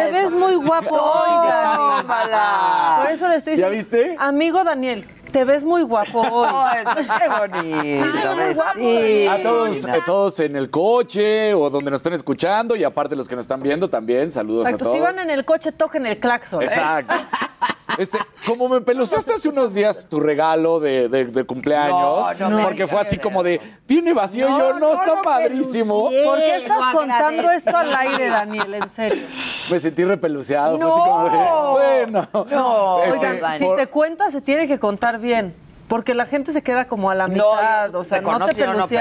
Te 0.05 0.11
ves 0.11 0.33
muy 0.33 0.55
guapo 0.55 0.95
hoy, 0.95 1.49
Dani. 1.49 3.01
Por 3.03 3.11
eso 3.11 3.27
le 3.27 3.35
estoy 3.35 3.57
¿Ya 3.57 3.69
diciendo. 3.69 3.97
viste? 4.07 4.15
Amigo 4.19 4.63
Daniel, 4.63 5.05
te 5.31 5.43
ves 5.45 5.63
muy 5.63 5.83
guapo 5.83 6.21
hoy. 6.31 6.49
Oh, 6.51 6.67
eso, 6.69 7.11
qué 7.19 7.27
bonito, 7.29 8.55
guapo. 8.55 9.31
A 9.31 9.43
todos, 9.43 9.85
a 9.85 10.05
todos 10.05 10.39
en 10.39 10.55
el 10.55 10.69
coche 10.69 11.53
o 11.53 11.69
donde 11.69 11.91
nos 11.91 11.99
estén 11.99 12.13
escuchando 12.13 12.75
y 12.75 12.83
aparte 12.83 13.15
los 13.15 13.27
que 13.27 13.35
nos 13.35 13.43
están 13.43 13.61
viendo 13.61 13.89
también, 13.89 14.31
saludos 14.31 14.65
a 14.65 14.69
Exacto, 14.69 14.85
todos. 14.85 14.97
si 14.97 15.01
van 15.01 15.19
en 15.19 15.29
el 15.29 15.45
coche, 15.45 15.71
toquen 15.71 16.05
el 16.05 16.19
claxon. 16.19 16.63
¿eh? 16.63 16.67
Este, 17.97 18.19
como 18.45 18.67
me 18.67 18.81
peluceaste 18.81 19.33
hace 19.33 19.47
unos 19.49 19.73
días 19.73 20.07
tu 20.09 20.19
regalo 20.19 20.79
de, 20.79 21.07
de- 21.09 21.25
de 21.25 21.43
cumpleaños, 21.45 22.37
No, 22.39 22.49
no 22.49 22.57
me 22.57 22.63
porque 22.63 22.85
fue 22.85 22.99
así 22.99 23.17
como 23.17 23.43
de, 23.43 23.61
viene 23.87 24.13
vacío, 24.13 24.49
No, 24.49 24.59
yo 24.59 24.73
no, 24.73 24.79
no 24.79 24.93
está 24.93 25.21
padrísimo. 25.21 26.09
pelucié. 26.09 26.23
¿Por 26.25 26.37
qué 26.37 26.55
estás 26.57 26.93
contando 26.93 27.25
agradecí. 27.41 27.57
esto 27.65 27.77
al 27.77 27.95
aire, 27.95 28.29
Daniel? 28.29 28.73
En 28.73 28.91
serio. 28.95 29.23
Me 29.71 29.79
sentí 29.79 30.03
repeluceado, 30.03 30.77
No. 30.77 30.89
fue 30.89 30.99
así 31.01 31.09
como 31.09 31.29
de, 31.29 32.05
bueno. 32.05 32.29
No, 32.51 32.99
Este, 33.03 33.27
Oigan, 33.27 33.57
si 33.59 33.65
se 33.77 33.87
cuenta, 33.87 34.31
se 34.31 34.41
tiene 34.41 34.67
que 34.67 34.77
contar 34.79 35.19
bien. 35.19 35.55
Porque 35.87 36.13
la 36.13 36.25
gente 36.25 36.51
se 36.51 36.61
queda 36.61 36.87
como 36.87 37.09
a 37.09 37.15
la 37.15 37.27
No, 37.27 37.33
mitad. 37.33 37.91
yo 37.91 37.99
o 37.99 38.03
sea, 38.03 38.19
te 38.19 38.25
no 38.25 38.45
te 38.45 38.53
pelucié, 38.55 38.99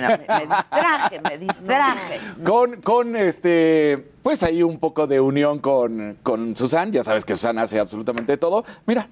no, 0.00 0.08
me, 0.08 0.18
me 0.18 0.46
distraje, 0.56 1.20
me 1.28 1.38
distraje. 1.38 2.20
Con, 2.44 2.80
con 2.82 3.14
este, 3.16 4.10
pues 4.22 4.42
ahí 4.42 4.62
un 4.62 4.78
poco 4.78 5.06
de 5.06 5.20
unión 5.20 5.58
con, 5.60 6.18
con 6.22 6.56
Susan. 6.56 6.90
Ya 6.92 7.02
sabes 7.02 7.24
que 7.24 7.34
Susan 7.34 7.58
hace 7.58 7.78
absolutamente 7.78 8.36
todo. 8.36 8.64
Mira, 8.86 9.08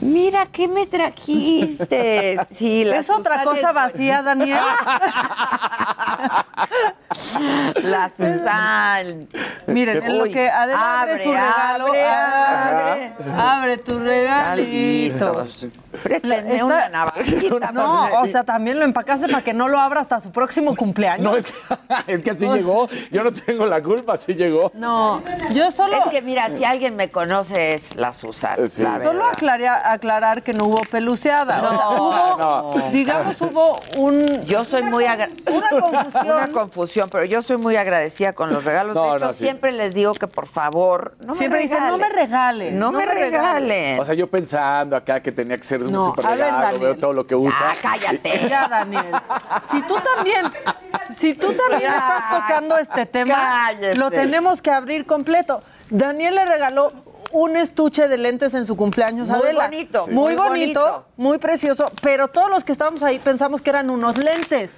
Mira, 0.00 0.46
¿qué 0.46 0.66
me 0.68 0.86
trajiste? 0.86 2.38
Sí, 2.52 2.84
la 2.84 2.96
¿Es 2.98 3.08
otra 3.10 3.44
cosa 3.44 3.68
es- 3.68 3.74
vacía, 3.74 4.22
Daniel? 4.22 4.58
La 7.82 8.08
Susan. 8.08 9.26
Miren, 9.66 10.02
en 10.02 10.18
lo 10.18 10.24
que 10.24 10.48
Adela 10.48 11.00
abre, 11.02 11.12
abre, 11.12 11.24
su 11.24 11.30
regalo. 11.32 11.86
abre, 11.88 12.04
abre, 12.04 13.12
abre 13.38 13.76
tus 13.78 14.00
regalitos. 14.00 15.66
Préstenme 16.02 16.54
Está- 16.54 16.64
una 16.64 16.88
navajita. 16.88 17.72
No, 17.72 18.04
o 18.20 18.26
sea, 18.26 18.44
también 18.44 18.78
lo 18.78 18.84
empacaste 18.84 19.28
para 19.28 19.42
que 19.42 19.52
no 19.52 19.68
lo 19.68 19.78
abra 19.78 20.00
hasta 20.00 20.20
su 20.20 20.30
próximo 20.32 20.74
cumpleaños. 20.74 21.30
no 21.30 21.36
es 21.36 21.44
que, 21.46 21.54
es 22.12 22.22
que 22.22 22.30
así 22.30 22.46
llegó. 22.46 22.88
Yo 23.10 23.22
no 23.24 23.32
tengo 23.32 23.66
la 23.66 23.82
culpa, 23.82 24.14
así 24.14 24.34
llegó. 24.34 24.70
No, 24.74 25.22
yo 25.52 25.70
solo, 25.70 25.98
Es 25.98 26.06
que 26.06 26.22
mira, 26.22 26.48
si 26.50 26.64
alguien 26.64 26.96
me 26.96 27.10
conoce 27.10 27.74
es 27.74 27.94
la 27.96 28.14
Susan. 28.14 28.68
Sí. 28.68 28.82
la 28.82 29.02
solo 29.02 29.24
verdad. 29.26 29.32
Aclarar 29.84 30.42
que 30.42 30.52
no 30.52 30.64
hubo 30.64 30.80
peluceada. 30.82 31.58
O 31.58 31.68
sea, 31.70 31.78
No, 31.96 32.02
hubo, 32.02 32.38
no. 32.78 32.90
digamos, 32.90 33.40
hubo 33.40 33.80
un, 33.96 34.44
Yo 34.46 34.64
soy 34.64 34.82
muy 34.82 35.04
agra- 35.06 35.30
una 35.50 35.68
confusión. 35.80 36.36
Una 36.36 36.48
confusión, 36.48 37.08
pero 37.10 37.24
yo 37.24 37.42
soy 37.42 37.56
muy 37.56 37.76
agradecida 37.76 38.32
con 38.32 38.52
los 38.52 38.64
regalos. 38.64 38.94
No, 38.94 39.10
de 39.12 39.16
hecho, 39.16 39.26
no, 39.26 39.32
sí. 39.32 39.44
siempre 39.44 39.72
les 39.72 39.94
digo 39.94 40.14
que 40.14 40.26
por 40.26 40.46
favor 40.46 41.16
no 41.24 41.34
Siempre 41.34 41.58
me 41.60 41.62
dicen, 41.64 41.86
no 41.86 41.98
me 41.98 42.08
regalen. 42.08 42.78
No, 42.78 42.92
me 42.92 43.04
regalen. 43.06 43.98
O 44.00 44.04
sea, 44.04 44.14
yo 44.14 44.28
pensando 44.28 44.96
acá 44.96 45.20
que 45.20 45.32
tenía 45.32 45.56
que 45.56 45.64
ser 45.64 45.82
un 45.82 45.92
No, 45.92 46.04
super 46.04 46.26
ver, 46.26 46.38
regalo, 46.38 46.78
veo 46.78 46.96
todo 46.96 47.12
lo 47.12 47.26
que 47.26 47.34
usa. 47.34 47.56
Ah, 47.60 47.74
cállate. 47.80 48.48
Ya, 48.48 48.68
Daniel. 48.68 49.12
Si 49.70 49.82
tú 49.82 49.96
también, 50.14 50.46
si 51.18 51.34
tú 51.34 51.52
también 51.52 51.90
Ya, 51.90 51.98
estás 51.98 52.30
tocando 52.40 52.78
este 52.78 53.06
tema, 53.06 53.34
cállese. 53.34 53.94
lo 53.98 54.10
tenemos 54.10 54.62
que 54.62 54.70
abrir 54.70 55.06
completo. 55.06 55.62
Daniel 55.90 56.34
le 56.36 56.46
regaló 56.46 56.92
un 57.32 57.56
estuche 57.56 58.08
de 58.08 58.18
lentes 58.18 58.54
en 58.54 58.66
su 58.66 58.76
cumpleaños 58.76 59.28
a 59.30 59.34
Muy 59.36 59.44
Adela. 59.44 59.64
bonito, 59.64 60.06
muy, 60.06 60.14
muy 60.14 60.34
bonito, 60.34 60.80
bonito. 60.80 61.04
muy 61.16 61.38
precioso, 61.38 61.90
pero 62.02 62.28
todos 62.28 62.50
los 62.50 62.64
que 62.64 62.72
estábamos 62.72 63.02
ahí 63.02 63.18
pensamos 63.18 63.60
que 63.62 63.70
eran 63.70 63.90
unos 63.90 64.16
lentes. 64.18 64.72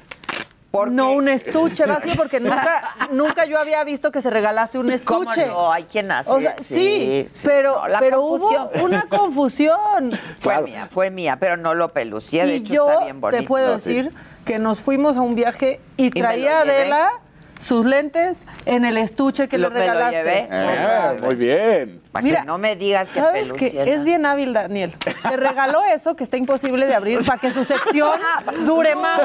¿Por 0.70 0.90
no 0.90 1.10
qué? 1.10 1.14
un 1.16 1.28
estuche 1.28 1.86
vacío, 1.86 2.14
porque 2.16 2.40
nunca, 2.40 2.96
nunca 3.12 3.44
yo 3.44 3.60
había 3.60 3.84
visto 3.84 4.10
que 4.10 4.20
se 4.20 4.28
regalase 4.28 4.76
un 4.76 4.86
¿Cómo 5.04 5.22
estuche. 5.22 5.46
no? 5.46 5.70
Hay 5.72 5.84
quien 5.84 6.10
hace. 6.10 6.28
O 6.28 6.40
sea, 6.40 6.56
sí, 6.60 7.28
pero, 7.44 7.76
No, 7.82 7.86
la 7.88 8.00
pero 8.00 8.22
hubo 8.22 8.70
una 8.82 9.02
confusión. 9.08 10.10
Fue 10.40 10.52
Claro. 10.52 10.66
mía, 10.66 10.88
fue 10.90 11.10
mía, 11.12 11.36
pero 11.38 11.56
no 11.56 11.74
lo 11.74 11.92
pelucié. 11.92 12.44
De 12.44 12.54
y 12.54 12.56
hecho, 12.56 12.74
yo 12.74 12.90
está 12.90 13.04
bien 13.04 13.20
bonito. 13.20 13.40
te 13.42 13.46
puedo 13.46 13.78
sí. 13.78 13.94
decir 13.94 14.14
que 14.44 14.58
nos 14.58 14.80
fuimos 14.80 15.16
a 15.16 15.20
un 15.20 15.36
viaje 15.36 15.80
y 15.96 16.10
traía. 16.10 16.62
Adela 16.62 17.12
sus 17.60 17.86
lentes 17.86 18.46
en 18.66 18.84
el 18.84 18.96
estuche 18.98 19.48
que 19.48 19.58
Lo- 19.58 19.68
le 19.68 19.74
me 19.74 19.80
lo 19.80 19.86
regalaste. 19.92 20.16
llevé. 20.18 20.48
Eh, 20.50 21.16
muy 21.22 21.34
bien. 21.34 22.00
Para 22.12 22.22
Mira, 22.22 22.40
que 22.40 22.46
no 22.46 22.58
me 22.58 22.76
digas 22.76 23.08
que 23.10 23.20
¿Sabes 23.20 23.52
que. 23.52 23.82
Es 23.86 24.04
bien 24.04 24.24
hábil, 24.26 24.52
Daniel. 24.52 24.94
Te 25.28 25.36
regaló 25.36 25.82
eso 25.84 26.14
que 26.14 26.22
está 26.24 26.36
imposible 26.36 26.86
de 26.86 26.94
abrir 26.94 27.24
para 27.24 27.38
que 27.38 27.50
su 27.50 27.64
sección 27.64 28.20
dure 28.66 28.94
más. 28.94 29.22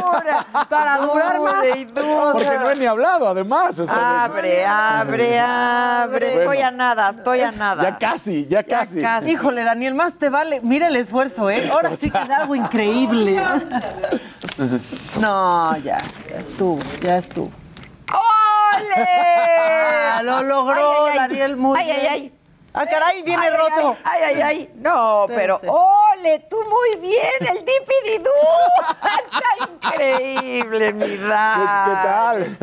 Para 0.69 0.97
durar 0.97 1.39
más. 1.41 1.65
Porque 2.33 2.57
no 2.57 2.69
he 2.71 2.75
ni 2.77 2.85
hablado, 2.85 3.27
además. 3.27 3.79
o 3.79 3.85
sea, 3.85 4.23
Abre, 4.23 4.65
abre, 4.65 5.39
abre. 5.39 6.27
Bueno. 6.35 6.41
Estoy 6.51 6.61
a 6.63 6.71
nada, 6.71 7.09
estoy 7.11 7.41
a 7.41 7.51
nada. 7.51 7.83
Ya 7.83 7.97
casi, 7.97 8.47
ya 8.47 8.63
casi. 8.63 9.01
casi. 9.01 9.31
Híjole, 9.31 9.63
Daniel, 9.63 9.93
más 9.93 10.13
te 10.17 10.29
vale. 10.29 10.61
Mira 10.63 10.87
el 10.87 10.95
esfuerzo, 10.95 11.49
¿eh? 11.49 11.69
Ahora 11.71 11.95
sí 11.95 12.09
que 12.09 12.19
da 12.27 12.37
algo 12.37 12.55
increíble. 12.55 13.39
No, 15.19 15.75
ya, 15.77 15.99
ya 16.29 16.37
estuvo, 16.39 16.79
ya 17.01 17.17
estuvo. 17.17 17.49
¡Ole! 18.85 19.05
Ah, 19.07 20.21
lo 20.23 20.43
logró 20.43 21.05
Ay, 21.05 21.11
ay. 21.11 21.17
Daniel 21.17 21.57
muy 21.57 21.79
Ay, 21.79 21.85
bien. 21.85 21.97
ay, 21.99 22.07
ay. 22.07 22.33
Ah, 22.71 22.85
caray, 22.85 23.23
viene 23.23 23.47
Ay, 23.47 23.57
roto. 23.57 23.97
Ay, 24.03 24.21
ay, 24.23 24.41
ay. 24.41 24.69
No, 24.75 25.25
pero 25.27 25.59
ole, 25.65 26.45
tú 26.49 26.57
muy 26.69 27.01
bien, 27.01 27.25
el 27.41 27.65
dipididú. 27.65 28.29
Está 29.25 29.89
increíble, 29.89 30.93
mi 30.93 31.05
¿Qué, 31.07 31.17
Dani. 31.17 31.85
qué 31.85 31.93
tal? 32.03 32.57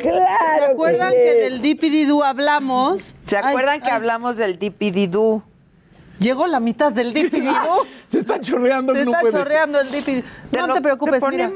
Claro. 0.00 0.58
¿Se 0.58 0.64
acuerdan 0.64 1.12
que 1.12 1.34
del 1.34 1.62
Dipididú 1.62 2.22
hablamos? 2.22 3.14
¿Se 3.22 3.36
Ay, 3.36 3.42
acuerdan 3.46 3.80
que 3.80 3.90
ay, 3.90 3.96
hablamos 3.96 4.36
del 4.36 4.58
dipididú? 4.58 5.42
Llegó 6.20 6.46
la 6.46 6.60
mitad 6.60 6.92
del 6.92 7.12
DPD, 7.14 7.48
Se 8.08 8.18
está 8.18 8.38
chorreando, 8.38 8.94
Se 8.94 9.04
no 9.06 9.12
está 9.12 9.30
chorreando 9.30 9.80
el 9.80 9.90
DPD. 9.90 10.22
No 10.52 10.66
lo- 10.66 10.74
te 10.74 10.80
preocupes, 10.82 11.20
te 11.22 11.28
mira. 11.30 11.50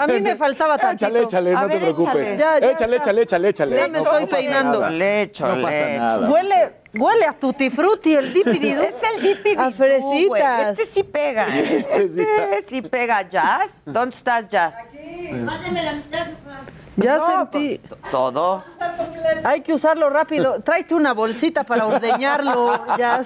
A 0.00 0.06
mí 0.06 0.20
me 0.22 0.34
faltaba 0.36 0.78
tantito. 0.78 1.06
Échale, 1.06 1.22
échale, 1.24 1.52
no 1.52 1.68
te 1.68 1.76
preocupes. 1.78 2.14
échale. 2.26 2.36
Ya, 2.38 2.58
ya, 2.58 2.70
échale, 2.72 2.96
échale, 2.96 3.22
échale, 3.22 3.48
échale. 3.50 3.76
Ya 3.76 3.88
me 3.88 3.98
No, 3.98 4.04
estoy 4.04 4.22
no 4.22 4.28
pasa 4.30 4.40
peinando. 4.40 4.80
nada. 4.80 4.90
Le 4.90 5.22
echo, 5.22 5.46
No 5.46 5.62
pasa 5.62 5.88
nada. 5.98 6.30
Huele, 6.30 6.72
huele 6.94 7.26
a 7.26 7.32
tutti 7.34 7.68
frutti 7.68 8.14
el 8.14 8.32
DPD. 8.32 8.64
Es 8.88 8.94
el 9.14 9.22
DPD. 9.22 9.58
A 9.60 9.70
fresitas. 9.70 10.68
Este 10.70 10.86
sí 10.86 11.02
pega. 11.02 11.46
Este 11.48 12.08
sí 12.08 12.20
Este 12.22 12.62
sí 12.62 12.82
pega. 12.82 13.28
¿Jazz? 13.28 13.82
¿Dónde 13.84 14.16
estás, 14.16 14.48
Jazz? 14.48 14.76
Ya 16.96 17.18
No, 17.18 17.26
sentí. 17.50 17.80
pues, 17.86 18.00
todo. 18.10 18.64
Hay 19.44 19.60
que 19.60 19.74
usarlo 19.74 20.08
rápido. 20.08 20.62
Tráete 20.62 20.94
una 20.94 21.12
bolsita 21.12 21.64
para 21.64 21.86
ordeñarlo. 21.86 22.96
Ya. 22.96 23.22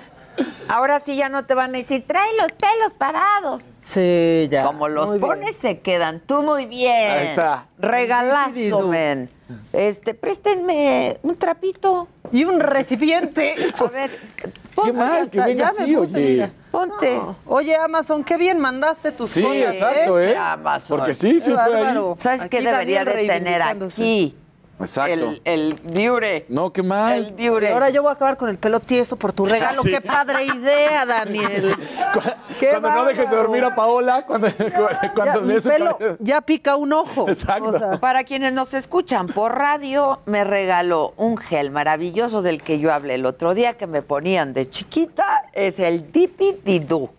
Ahora 0.68 1.00
sí 1.00 1.16
ya 1.16 1.28
no 1.28 1.44
te 1.44 1.54
van 1.54 1.74
a 1.74 1.78
decir, 1.78 2.04
trae 2.06 2.28
los 2.40 2.52
pelos 2.52 2.92
parados. 2.96 3.62
Sí, 3.82 4.48
ya. 4.50 4.62
Como 4.64 4.88
los 4.88 5.08
Muy 5.08 5.18
bien. 5.18 5.28
pones 5.28 5.56
se 5.56 5.80
quedan. 5.80 6.20
Tú 6.20 6.42
muy 6.42 6.66
bien. 6.66 7.10
Ahí 7.10 7.26
está. 7.28 7.66
Regalazo, 7.78 8.82
men. 8.88 9.30
Este, 9.72 10.14
préstenme 10.14 11.18
un 11.22 11.36
trapito. 11.36 12.06
Y 12.32 12.44
un 12.44 12.60
recipiente. 12.60 13.54
A 13.78 13.84
ver, 13.86 14.10
Qué 14.36 14.48
ponte, 14.76 14.92
mal 14.92 15.28
que 15.30 15.38
Ya 15.38 15.46
venga 15.46 15.72
me 15.76 15.84
así, 15.84 15.96
puse, 15.96 16.16
oye. 16.16 16.52
ponte. 16.70 17.14
No. 17.16 17.36
Oye, 17.46 17.74
Amazon, 17.76 18.22
qué 18.22 18.36
bien 18.36 18.60
mandaste 18.60 19.10
tus 19.10 19.30
Sí, 19.30 19.42
cosas, 19.42 19.74
exacto, 19.74 20.20
¿eh? 20.20 20.30
¿eh? 20.32 20.36
Amazon. 20.36 20.98
Porque 20.98 21.12
sí, 21.14 21.40
sí 21.40 21.50
Qué 21.50 21.58
fue 21.58 21.86
ahí. 21.88 21.98
¿Sabes 22.18 22.42
Aquí 22.42 22.50
qué 22.56 22.62
debería 22.62 23.04
de 23.04 23.26
tener 23.26 23.62
aquí? 23.62 24.36
Exacto. 24.80 25.12
El, 25.12 25.42
el 25.44 25.80
diure. 25.84 26.46
No, 26.48 26.72
qué 26.72 26.82
mal. 26.82 27.26
El 27.26 27.36
diure. 27.36 27.72
Ahora 27.72 27.90
yo 27.90 28.02
voy 28.02 28.10
a 28.10 28.14
acabar 28.14 28.36
con 28.36 28.48
el 28.48 28.58
pelo 28.58 28.80
tieso 28.80 29.16
por 29.16 29.32
tu 29.32 29.44
regalo. 29.44 29.82
Sí. 29.90 29.90
Qué 29.90 30.00
padre 30.00 30.44
idea, 30.44 31.06
Daniel. 31.06 31.74
Qué 32.60 32.68
cuando 32.68 32.90
no 32.90 33.04
dejes 33.04 33.30
de 33.30 33.36
dormir 33.36 33.64
a 33.64 33.74
Paola, 33.74 34.26
cuando, 34.26 34.48
Ya, 34.48 35.12
cuando 35.14 35.40
le 35.40 35.60
su 35.60 35.68
pelo 35.70 35.98
ya 36.18 36.40
pica 36.42 36.76
un 36.76 36.92
ojo. 36.92 37.28
Exacto. 37.28 37.70
O 37.70 37.78
sea, 37.78 37.98
Para 37.98 38.24
quienes 38.24 38.52
nos 38.52 38.74
escuchan 38.74 39.26
por 39.28 39.56
radio, 39.56 40.20
me 40.26 40.44
regaló 40.44 41.14
un 41.16 41.38
gel 41.38 41.70
maravilloso 41.70 42.42
del 42.42 42.62
que 42.62 42.78
yo 42.78 42.92
hablé 42.92 43.14
el 43.14 43.26
otro 43.26 43.54
día 43.54 43.74
que 43.74 43.86
me 43.86 44.02
ponían 44.02 44.52
de 44.52 44.68
chiquita, 44.68 45.44
es 45.52 45.78
el 45.78 46.12
Dipi 46.12 46.58
Didú. 46.64 47.10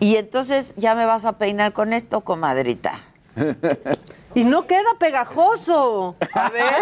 Y 0.00 0.16
entonces 0.16 0.74
ya 0.76 0.94
me 0.94 1.04
vas 1.04 1.24
a 1.24 1.32
peinar 1.32 1.72
con 1.72 1.92
esto, 1.92 2.22
comadrita. 2.22 3.00
y 4.36 4.44
no 4.44 4.66
queda 4.66 4.90
pegajoso. 4.98 6.14
A 6.34 6.48
ver, 6.50 6.72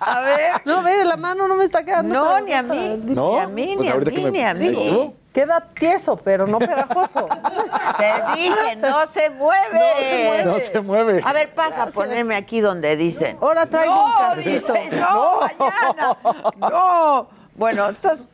a 0.00 0.20
ver. 0.20 0.50
No, 0.64 0.82
ve, 0.82 1.04
la 1.04 1.16
mano 1.16 1.46
no 1.48 1.54
me 1.54 1.64
está 1.64 1.84
quedando. 1.84 2.14
No, 2.14 2.40
ni 2.40 2.52
a 2.52 2.62
mí. 2.62 3.00
No, 3.04 3.32
Ni 3.34 3.38
a 3.40 3.46
mí, 3.46 3.74
pues 3.76 3.88
ni 3.88 3.88
a 3.88 3.94
mí, 3.94 4.20
me- 4.22 4.30
ni 4.30 4.42
a 4.44 4.54
mí. 4.54 4.66
estuvo. 4.68 5.14
Queda 5.32 5.60
tieso, 5.74 6.16
pero 6.16 6.46
no 6.46 6.58
pegajoso. 6.60 7.28
Te 7.98 8.12
dije, 8.36 8.76
no 8.76 9.04
se 9.06 9.30
mueve. 9.30 9.72
No 9.72 9.80
se 9.98 10.24
mueve. 10.24 10.44
No 10.44 10.58
se 10.60 10.80
mueve. 10.80 11.22
A 11.24 11.32
ver, 11.32 11.52
pasa 11.54 11.82
a 11.82 11.84
Gracias. 11.86 11.94
ponerme 11.94 12.36
aquí 12.36 12.60
donde 12.60 12.96
dicen. 12.96 13.36
Ahora 13.40 13.66
traigo 13.66 13.94
no, 13.94 14.04
un 14.06 14.12
carrito. 14.12 14.72
dice, 14.72 14.90
no, 15.00 15.40
mañana. 15.40 16.16
No. 16.58 17.28
Bueno, 17.56 17.88
entonces, 17.88 18.26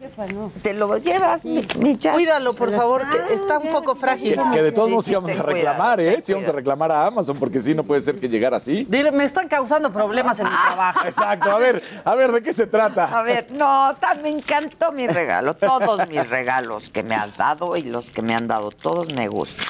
te 0.63 0.73
lo 0.73 0.97
llevas, 0.97 1.45
mi, 1.45 1.67
mi? 1.79 1.99
Cuídalo, 1.99 2.55
por 2.55 2.75
favor, 2.75 3.03
que 3.11 3.35
está 3.35 3.59
un 3.59 3.69
poco 3.69 3.95
frágil. 3.95 4.35
Que, 4.35 4.51
que 4.51 4.63
de 4.63 4.73
todos 4.73 4.87
Sí, 4.89 4.93
modos 4.93 5.05
sí, 5.05 5.11
íbamos 5.11 5.31
a 5.31 5.43
reclamar, 5.43 5.97
cuidado, 5.99 6.17
¿eh? 6.19 6.23
Sí, 6.23 6.33
íbamos 6.33 6.49
a 6.49 6.53
cuidado. 6.53 6.57
reclamar 6.57 6.93
a 6.93 7.07
Amazon, 7.07 7.37
porque 7.39 7.61
sí, 7.61 7.75
no 7.75 7.85
puede 7.85 8.01
ser 8.01 8.19
que 8.19 8.31
llegara 8.31 8.57
así. 8.57 8.87
Dile, 8.89 9.13
me 9.13 9.25
están 9.25 9.47
causando 9.47 9.93
problemas 9.93 10.39
en 10.41 10.47
mi 10.47 10.57
trabajo. 10.67 11.01
Exacto, 11.05 11.51
a 11.51 11.59
ver, 11.59 11.83
a 12.03 12.15
ver, 12.15 12.33
¿de 12.33 12.43
qué 12.43 12.53
se 12.55 12.67
trata? 12.67 13.05
A 13.19 13.23
ver, 13.23 13.47
no, 13.53 13.95
me 14.23 14.31
encantó 14.31 14.91
mi 14.91 15.07
regalo. 15.07 15.55
Todos 15.55 16.09
mis 16.09 16.27
regalos 16.29 16.89
que 16.89 17.03
me 17.03 17.15
has 17.15 17.37
dado 17.37 17.77
y 17.77 17.83
los 17.83 18.09
que 18.09 18.23
me 18.23 18.35
han 18.35 18.47
dado, 18.47 18.71
todos 18.71 19.13
me 19.15 19.29
gustan. 19.29 19.67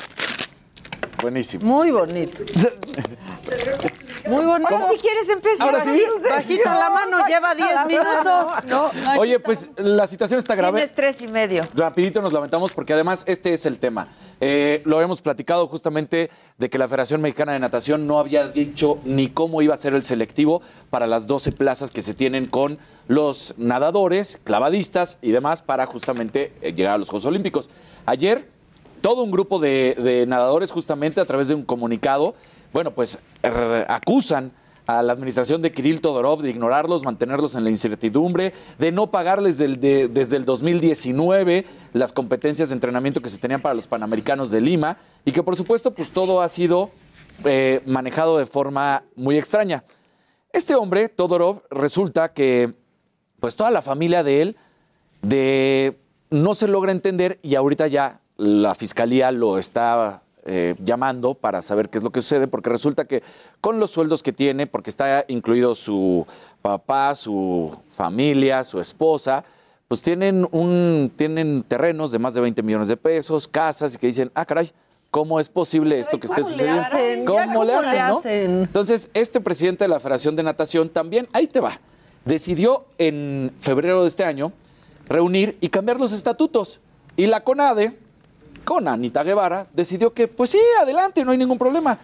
Buenísimo. 1.21 1.65
Muy 1.67 1.91
bonito. 1.91 2.43
Muy 4.31 4.45
bonito. 4.45 4.75
Ahora 4.75 4.89
si 4.93 4.99
quieres 4.99 5.29
empezar. 5.29 5.67
Ahora 5.69 5.85
sí. 5.85 6.03
Bajita 6.29 6.75
la 6.79 6.91
mano, 6.91 7.19
lleva 7.27 7.55
10 7.55 7.69
minutos. 7.87 8.47
No, 8.67 8.91
Oye, 9.19 9.39
pues 9.41 9.69
la 9.77 10.07
situación 10.07 10.39
está 10.39 10.55
grave. 10.55 10.79
tienes 10.81 10.95
tres 10.95 11.21
y 11.23 11.29
medio. 11.29 11.63
Rapidito 11.75 12.23
nos 12.23 12.33
lamentamos 12.33 12.73
porque 12.73 12.93
además 12.93 13.25
este 13.27 13.53
es 13.53 13.67
el 13.67 13.79
tema. 13.79 14.09
Eh, 14.41 14.83
lo 14.85 15.01
hemos 15.03 15.21
platicado 15.23 15.67
justamente 15.67 16.31
de 16.59 16.71
que 16.71 16.79
la 16.79 16.89
Federación 16.89 17.21
Mexicana 17.21 17.53
de 17.53 17.59
Natación 17.59 18.07
no 18.07 18.19
había 18.19 18.49
dicho 18.49 18.99
ni 19.05 19.29
cómo 19.29 19.63
iba 19.63 19.75
a 19.75 19.77
ser 19.77 19.95
el 19.95 20.03
selectivo 20.05 20.63
para 20.91 21.07
las 21.07 21.27
12 21.27 21.53
plazas 21.53 21.91
que 21.91 22.03
se 22.03 22.15
tienen 22.15 22.47
con 22.47 22.79
los 23.09 23.55
nadadores, 23.57 24.39
clavadistas 24.45 25.19
y 25.23 25.31
demás 25.33 25.63
para 25.63 25.87
justamente 25.87 26.53
eh, 26.63 26.73
llegar 26.73 26.95
a 26.95 26.99
los 26.99 27.09
Juegos 27.09 27.25
Olímpicos. 27.27 27.69
Ayer 28.07 28.49
todo 29.01 29.23
un 29.23 29.31
grupo 29.31 29.59
de, 29.59 29.97
de 29.99 30.27
nadadores 30.27 30.71
justamente 30.71 31.21
a 31.21 31.25
través 31.25 31.49
de 31.49 31.55
un 31.55 31.65
comunicado, 31.65 32.35
bueno, 32.73 32.93
pues 32.93 33.19
er, 33.43 33.87
acusan 33.89 34.53
a 34.87 35.03
la 35.03 35.13
administración 35.13 35.63
de 35.63 35.73
Kirill 35.73 36.01
Todorov 36.01 36.43
de 36.43 36.51
ignorarlos, 36.51 37.05
mantenerlos 37.05 37.55
en 37.55 37.65
la 37.65 37.71
incertidumbre, 37.71 38.53
de 38.79 38.91
no 38.91 39.11
pagarles 39.11 39.57
desde 39.57 40.37
el 40.37 40.45
2019 40.45 41.65
las 41.93 42.13
competencias 42.13 42.71
de 42.71 42.75
entrenamiento 42.75 43.21
que 43.21 43.29
se 43.29 43.39
tenían 43.39 43.61
para 43.61 43.75
los 43.75 43.87
Panamericanos 43.87 44.51
de 44.51 44.61
Lima 44.61 44.97
y 45.25 45.33
que 45.33 45.43
por 45.43 45.57
supuesto 45.57 45.93
pues 45.93 46.11
todo 46.11 46.41
ha 46.41 46.49
sido 46.49 46.91
eh, 47.45 47.83
manejado 47.87 48.39
de 48.39 48.47
forma 48.47 49.05
muy 49.15 49.39
extraña. 49.39 49.85
Este 50.53 50.75
hombre, 50.75 51.09
Todorov, 51.09 51.63
resulta 51.71 52.33
que 52.33 52.75
pues 53.39 53.55
toda 53.55 53.71
la 53.71 53.83
familia 53.83 54.25
de 54.25 54.43
él 54.43 54.57
de 55.23 55.99
no 56.31 56.55
se 56.55 56.67
logra 56.67 56.93
entender 56.93 57.39
y 57.43 57.55
ahorita 57.55 57.87
ya 57.87 58.21
la 58.37 58.75
fiscalía 58.75 59.31
lo 59.31 59.59
está 59.59 60.23
eh, 60.45 60.75
llamando 60.85 61.35
para 61.35 61.63
saber 61.63 61.89
qué 61.91 61.99
es 61.99 62.05
lo 62.05 62.11
que 62.11 62.23
sucede, 62.23 62.49
porque 62.49 62.71
resulta 62.71 63.05
que 63.05 63.23
con 63.61 63.79
los 63.79 63.91
sueldos 63.91 64.23
que 64.23 64.33
tiene, 64.33 64.67
porque 64.67 64.91
está 64.91 65.25
incluido 65.29 65.75
su 65.75 66.27
papá, 66.63 67.15
su 67.15 67.77
familia, 67.89 68.65
su 68.65 68.81
esposa, 68.81 69.45
pues 69.89 70.03
tienen 70.03 70.47
un 70.53 71.13
tienen 71.17 71.63
terrenos 71.65 72.13
de 72.13 72.19
más 72.19 72.35
de 72.35 72.41
20 72.41 72.63
millones 72.63 72.89
de 72.89 72.97
pesos, 72.97 73.49
casas 73.49 73.95
y 73.95 73.99
que 73.99 74.07
dicen, 74.07 74.31
ah, 74.35 74.45
caray, 74.45 74.71
¿cómo 75.11 75.41
es 75.41 75.49
posible 75.49 75.99
esto 75.99 76.19
que 76.21 76.27
esté 76.27 76.43
¿cómo 76.43 76.49
le 76.49 76.55
sucediendo? 76.55 76.83
hacen? 76.83 77.25
¿Cómo, 77.25 77.45
¿cómo 77.45 77.65
le 77.65 77.73
le 77.73 77.79
hacen, 77.79 78.07
no? 78.09 78.19
hacen? 78.19 78.63
Entonces, 78.63 79.11
este 79.15 79.41
presidente 79.41 79.85
de 79.85 79.89
la 79.89 80.01
Federación 80.01 80.37
de 80.37 80.43
Natación 80.43 80.89
también, 80.89 81.29
ahí 81.33 81.47
te 81.47 81.61
va, 81.61 81.81
decidió 82.25 82.87
en 82.99 83.53
febrero 83.59 84.03
de 84.03 84.09
este 84.09 84.25
año 84.25 84.53
reunir 85.09 85.59
y 85.61 85.69
cambiar 85.69 85.99
los 85.99 86.13
estatutos. 86.13 86.81
Y 87.17 87.27
la 87.27 87.43
CONADE, 87.43 87.99
con 88.71 88.87
Anita 88.87 89.25
Guevara, 89.25 89.67
decidió 89.73 90.15
que, 90.15 90.29
pues 90.29 90.51
sí, 90.51 90.61
adelante, 90.81 91.25
no 91.25 91.33
hay 91.33 91.39
ningún 91.39 91.59
problema. 91.59 91.99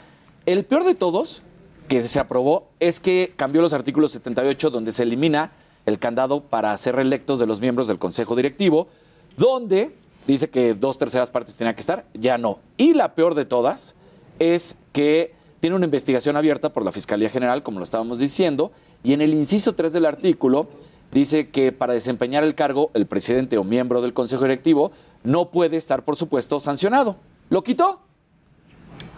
El 0.45 0.65
peor 0.65 0.83
de 0.83 0.97
todos 0.97 1.45
que 1.87 2.03
se 2.03 2.19
aprobó 2.19 2.67
es 2.81 2.99
que 2.99 3.33
cambió 3.37 3.63
los 3.63 3.73
artículos 3.73 4.11
78 4.11 4.71
donde 4.71 4.91
se 4.91 5.05
elimina 5.05 5.53
el 5.85 6.01
candado 6.01 6.41
para 6.41 6.77
ser 6.77 6.97
reelectos 6.97 7.39
de 7.39 7.47
los 7.47 7.61
miembros 7.61 7.87
del 7.87 8.01
Consejo 8.01 8.35
Directivo, 8.35 8.89
donde 9.37 9.95
dice 10.27 10.51
que 10.51 10.75
dos 10.75 10.99
terceras 10.99 11.31
partes 11.31 11.57
tenían 11.57 11.77
que 11.77 11.83
estar, 11.83 12.05
ya 12.15 12.37
no. 12.37 12.59
Y 12.77 12.95
la 12.95 13.15
peor 13.15 13.37
de 13.37 13.45
todas 13.45 13.95
es 14.41 14.75
que 14.93 15.35
tiene 15.61 15.77
una 15.77 15.85
investigación 15.85 16.37
abierta 16.37 16.73
por 16.73 16.85
la 16.85 16.91
Fiscalía 16.91 17.31
General, 17.31 17.63
como 17.63 17.79
lo 17.79 17.85
estábamos 17.85 18.19
diciendo, 18.19 18.73
y 19.05 19.13
en 19.13 19.21
el 19.21 19.35
inciso 19.35 19.77
3 19.77 19.93
del 19.93 20.05
artículo 20.05 20.67
dice 21.13 21.49
que 21.49 21.71
para 21.71 21.93
desempeñar 21.93 22.43
el 22.43 22.57
cargo, 22.57 22.91
el 22.95 23.07
presidente 23.07 23.57
o 23.57 23.63
miembro 23.63 24.03
del 24.03 24.13
Consejo 24.13 24.43
Directivo 24.43 24.91
no 25.27 25.51
puede 25.51 25.77
estar, 25.77 26.03
por 26.05 26.17
supuesto, 26.17 26.59
sancionado. 26.61 27.17
¿Lo 27.51 27.63
quitó? 27.63 28.01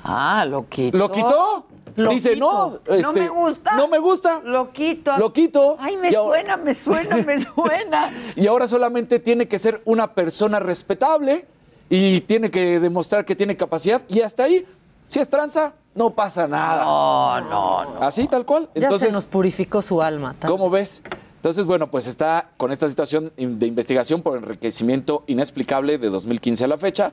Ah, 0.05 0.45
lo 0.49 0.69
quito. 0.69 0.97
¿Lo 0.97 1.11
quitó? 1.11 1.67
Lo 1.97 2.11
dice, 2.11 2.35
quito. 2.35 2.81
no, 2.87 2.95
este, 2.95 3.13
me 3.21 3.29
gusta. 3.29 3.75
No 3.75 3.89
me 3.89 3.99
gusta. 3.99 4.41
Lo 4.45 4.73
quito. 4.73 5.17
Lo 5.19 5.33
quito. 5.33 5.77
Ay, 5.81 5.97
me 5.97 6.09
ahora- 6.15 6.41
suena, 6.41 6.57
me 6.57 6.75
suena, 6.75 7.17
me 7.17 7.39
suena. 7.55 8.11
Y 8.37 8.47
ahora 8.47 8.67
solamente 8.67 9.19
tiene 9.19 9.49
que 9.49 9.59
ser 9.59 9.83
una 9.85 10.13
persona 10.15 10.61
respetable 10.61 11.47
y 11.91 12.21
tiene 12.23 12.51
que 12.51 12.79
demostrar 12.81 13.25
que 13.25 13.35
tiene 13.35 13.57
capacidad 13.57 14.03
y 14.09 14.21
hasta 14.21 14.45
ahí, 14.45 14.65
si 15.09 15.19
es 15.19 15.29
tranza, 15.29 15.73
no 15.95 16.11
pasa 16.11 16.47
nada. 16.47 16.85
No, 16.85 17.41
no, 17.41 17.85
no. 17.95 18.03
Así 18.03 18.29
tal 18.29 18.45
cual. 18.47 18.69
Ya 18.75 18.83
Entonces, 18.85 19.09
se 19.09 19.13
nos 19.15 19.27
purificó 19.27 19.83
su 19.83 20.01
alma. 20.01 20.37
ta- 20.39 20.47
¿Cómo 20.49 20.71
ves? 20.71 21.03
Entonces, 21.39 21.67
bueno, 21.67 21.87
pues 21.89 22.09
está 22.09 22.51
con 22.57 22.73
esta 22.73 22.89
situación 22.89 23.33
de 23.37 23.67
investigación 23.67 24.23
por 24.23 24.37
enriquecimiento 24.37 25.23
inexplicable 25.29 25.97
de 25.97 26.11
2015 26.11 26.65
a 26.65 26.69
la 26.69 26.79
fecha, 26.79 27.13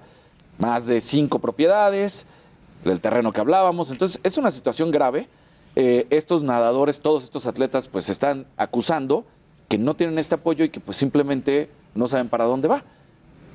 más 0.57 0.87
de 0.87 0.99
cinco 0.99 1.37
propiedades, 1.37 2.25
del 2.83 3.01
terreno 3.01 3.31
que 3.31 3.39
hablábamos. 3.39 3.91
Entonces, 3.91 4.19
es 4.23 4.39
una 4.39 4.49
situación 4.49 4.89
grave. 4.89 5.29
Eh, 5.75 6.07
estos 6.09 6.41
nadadores, 6.41 7.01
todos 7.01 7.23
estos 7.23 7.45
atletas, 7.45 7.87
pues 7.87 8.09
están 8.09 8.47
acusando 8.57 9.25
que 9.67 9.77
no 9.77 9.93
tienen 9.93 10.17
este 10.17 10.33
apoyo 10.33 10.65
y 10.65 10.69
que 10.69 10.79
pues 10.79 10.97
simplemente 10.97 11.69
no 11.93 12.07
saben 12.07 12.27
para 12.27 12.45
dónde 12.45 12.67
va. 12.67 12.83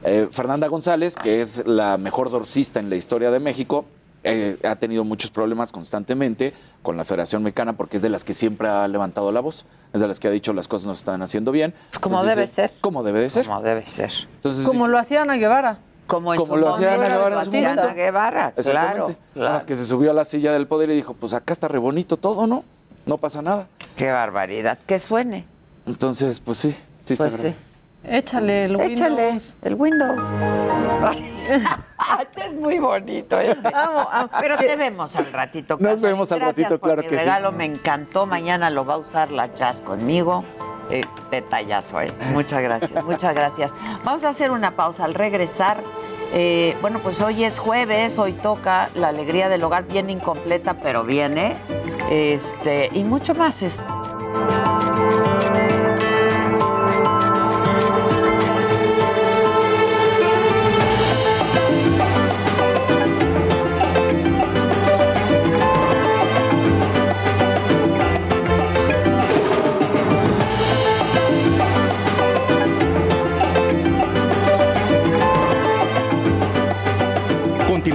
Eh, 0.04 0.28
Fernanda 0.30 0.68
González, 0.68 1.16
que 1.16 1.40
es 1.40 1.66
la 1.66 1.98
mejor 1.98 2.30
dorsista 2.30 2.78
en 2.78 2.90
la 2.90 2.96
historia 2.96 3.32
de 3.32 3.40
México, 3.40 3.86
eh, 4.22 4.58
ha 4.64 4.76
tenido 4.76 5.04
muchos 5.04 5.30
problemas 5.30 5.72
constantemente 5.72 6.52
con 6.82 6.96
la 6.96 7.04
Federación 7.04 7.42
Mexicana 7.42 7.74
porque 7.76 7.96
es 7.96 8.02
de 8.02 8.10
las 8.10 8.22
que 8.24 8.32
siempre 8.34 8.68
ha 8.68 8.86
levantado 8.88 9.32
la 9.32 9.40
voz, 9.40 9.66
es 9.92 10.00
de 10.00 10.08
las 10.08 10.20
que 10.20 10.28
ha 10.28 10.30
dicho 10.30 10.52
las 10.52 10.68
cosas 10.68 10.86
no 10.86 10.94
se 10.94 10.98
están 11.00 11.22
haciendo 11.22 11.52
bien. 11.52 11.74
Como 12.00 12.16
Entonces 12.16 12.36
debe 12.36 12.46
dice, 12.46 12.68
ser. 12.68 12.80
Como 12.80 13.02
debe 13.02 13.20
de 13.20 13.30
ser. 13.30 13.46
Como 13.46 13.62
debe 13.62 13.84
ser. 13.86 14.10
Entonces 14.36 14.64
Como 14.66 14.80
dice- 14.80 14.90
lo 14.90 14.98
hacía 14.98 15.22
Ana 15.22 15.34
Guevara. 15.36 15.78
Como, 16.06 16.34
Como 16.34 16.56
lo 16.56 16.68
hacía 16.74 16.94
Ana 16.94 17.04
Guevara 17.04 17.26
en 17.28 17.34
lo 17.34 17.42
su 17.44 17.48
hacía 17.48 17.60
momento. 17.62 17.82
Ana 17.82 17.94
Guevara, 17.94 18.30
claro. 18.32 18.54
Exactamente. 18.56 19.12
Nada 19.12 19.32
claro. 19.34 19.52
más 19.54 19.64
que 19.64 19.74
se 19.76 19.86
subió 19.86 20.10
a 20.10 20.14
la 20.14 20.24
silla 20.24 20.52
del 20.52 20.66
poder 20.66 20.90
y 20.90 20.96
dijo, 20.96 21.14
pues 21.14 21.32
acá 21.34 21.52
está 21.52 21.68
re 21.68 21.78
bonito 21.78 22.16
todo, 22.16 22.46
¿no? 22.46 22.64
No 23.06 23.16
pasa 23.18 23.40
nada. 23.42 23.68
Qué 23.96 24.10
barbaridad. 24.10 24.76
Que 24.86 24.98
suene. 24.98 25.46
Entonces, 25.86 26.40
pues 26.40 26.58
sí, 26.58 26.74
sí 27.00 27.14
está 27.14 27.28
Pues 27.28 27.40
sí. 27.40 27.54
Échale 28.02 28.64
el 28.64 28.80
Échale 28.80 29.30
Windows. 29.30 29.54
el 29.62 29.74
Windows. 29.74 30.18
Este 32.20 32.46
es 32.46 32.52
muy 32.54 32.78
bonito. 32.78 33.38
ese. 33.38 33.56
Pero 34.40 34.56
te 34.56 34.76
vemos 34.76 35.14
al 35.16 35.32
ratito. 35.32 35.74
Nos 35.78 35.90
Casarín. 35.90 36.02
vemos 36.02 36.32
al 36.32 36.40
ratito, 36.40 36.80
claro 36.80 37.02
que 37.02 37.10
sí. 37.10 37.16
regalo 37.16 37.52
me 37.52 37.64
encantó. 37.64 38.26
Mañana 38.26 38.70
lo 38.70 38.84
va 38.84 38.94
a 38.94 38.98
usar 38.98 39.30
la 39.30 39.52
jazz 39.54 39.80
conmigo. 39.80 40.44
Eh, 40.90 41.04
detallazo, 41.30 42.00
¿eh? 42.00 42.12
Muchas 42.32 42.60
gracias, 42.62 43.04
muchas 43.04 43.34
gracias. 43.34 43.72
Vamos 44.04 44.24
a 44.24 44.30
hacer 44.30 44.50
una 44.50 44.72
pausa. 44.72 45.04
Al 45.04 45.14
regresar, 45.14 45.78
eh, 46.32 46.76
bueno, 46.80 46.98
pues 46.98 47.20
hoy 47.20 47.44
es 47.44 47.58
jueves, 47.60 48.18
hoy 48.18 48.32
toca 48.32 48.90
la 48.94 49.08
alegría 49.08 49.48
del 49.48 49.62
hogar, 49.62 49.84
bien 49.84 50.10
incompleta, 50.10 50.74
pero 50.74 51.04
viene. 51.04 51.56
Este, 52.10 52.90
y 52.92 53.04
mucho 53.04 53.34
más. 53.36 53.62
Este. 53.62 53.99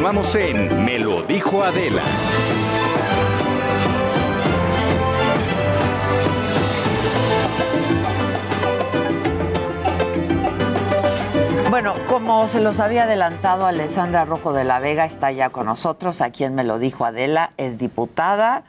Continuamos 0.05 0.35
en 0.35 0.85
Me 0.85 0.99
lo 0.99 1.23
dijo 1.23 1.63
Adela. 1.63 2.03
Bueno, 11.71 11.95
como 12.07 12.47
se 12.47 12.59
los 12.59 12.79
había 12.79 13.05
adelantado, 13.05 13.65
Alessandra 13.65 14.25
Rojo 14.25 14.53
de 14.53 14.63
la 14.63 14.77
Vega 14.77 15.05
está 15.05 15.31
ya 15.31 15.49
con 15.49 15.65
nosotros. 15.65 16.21
A 16.21 16.29
quien 16.29 16.53
me 16.53 16.63
lo 16.63 16.77
dijo 16.77 17.03
Adela, 17.03 17.53
es 17.57 17.79
diputada. 17.79 18.63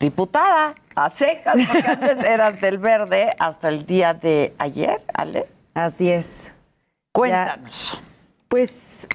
Diputada, 0.00 0.74
a 0.94 1.10
secas, 1.10 1.58
porque 1.70 1.86
antes 1.86 2.18
eras 2.24 2.58
del 2.62 2.78
verde 2.78 3.36
hasta 3.38 3.68
el 3.68 3.84
día 3.84 4.14
de 4.14 4.54
ayer, 4.56 5.02
Ale. 5.12 5.48
Así 5.74 6.10
es. 6.10 6.50
Cuéntanos. 7.12 8.00
Pues 8.48 9.06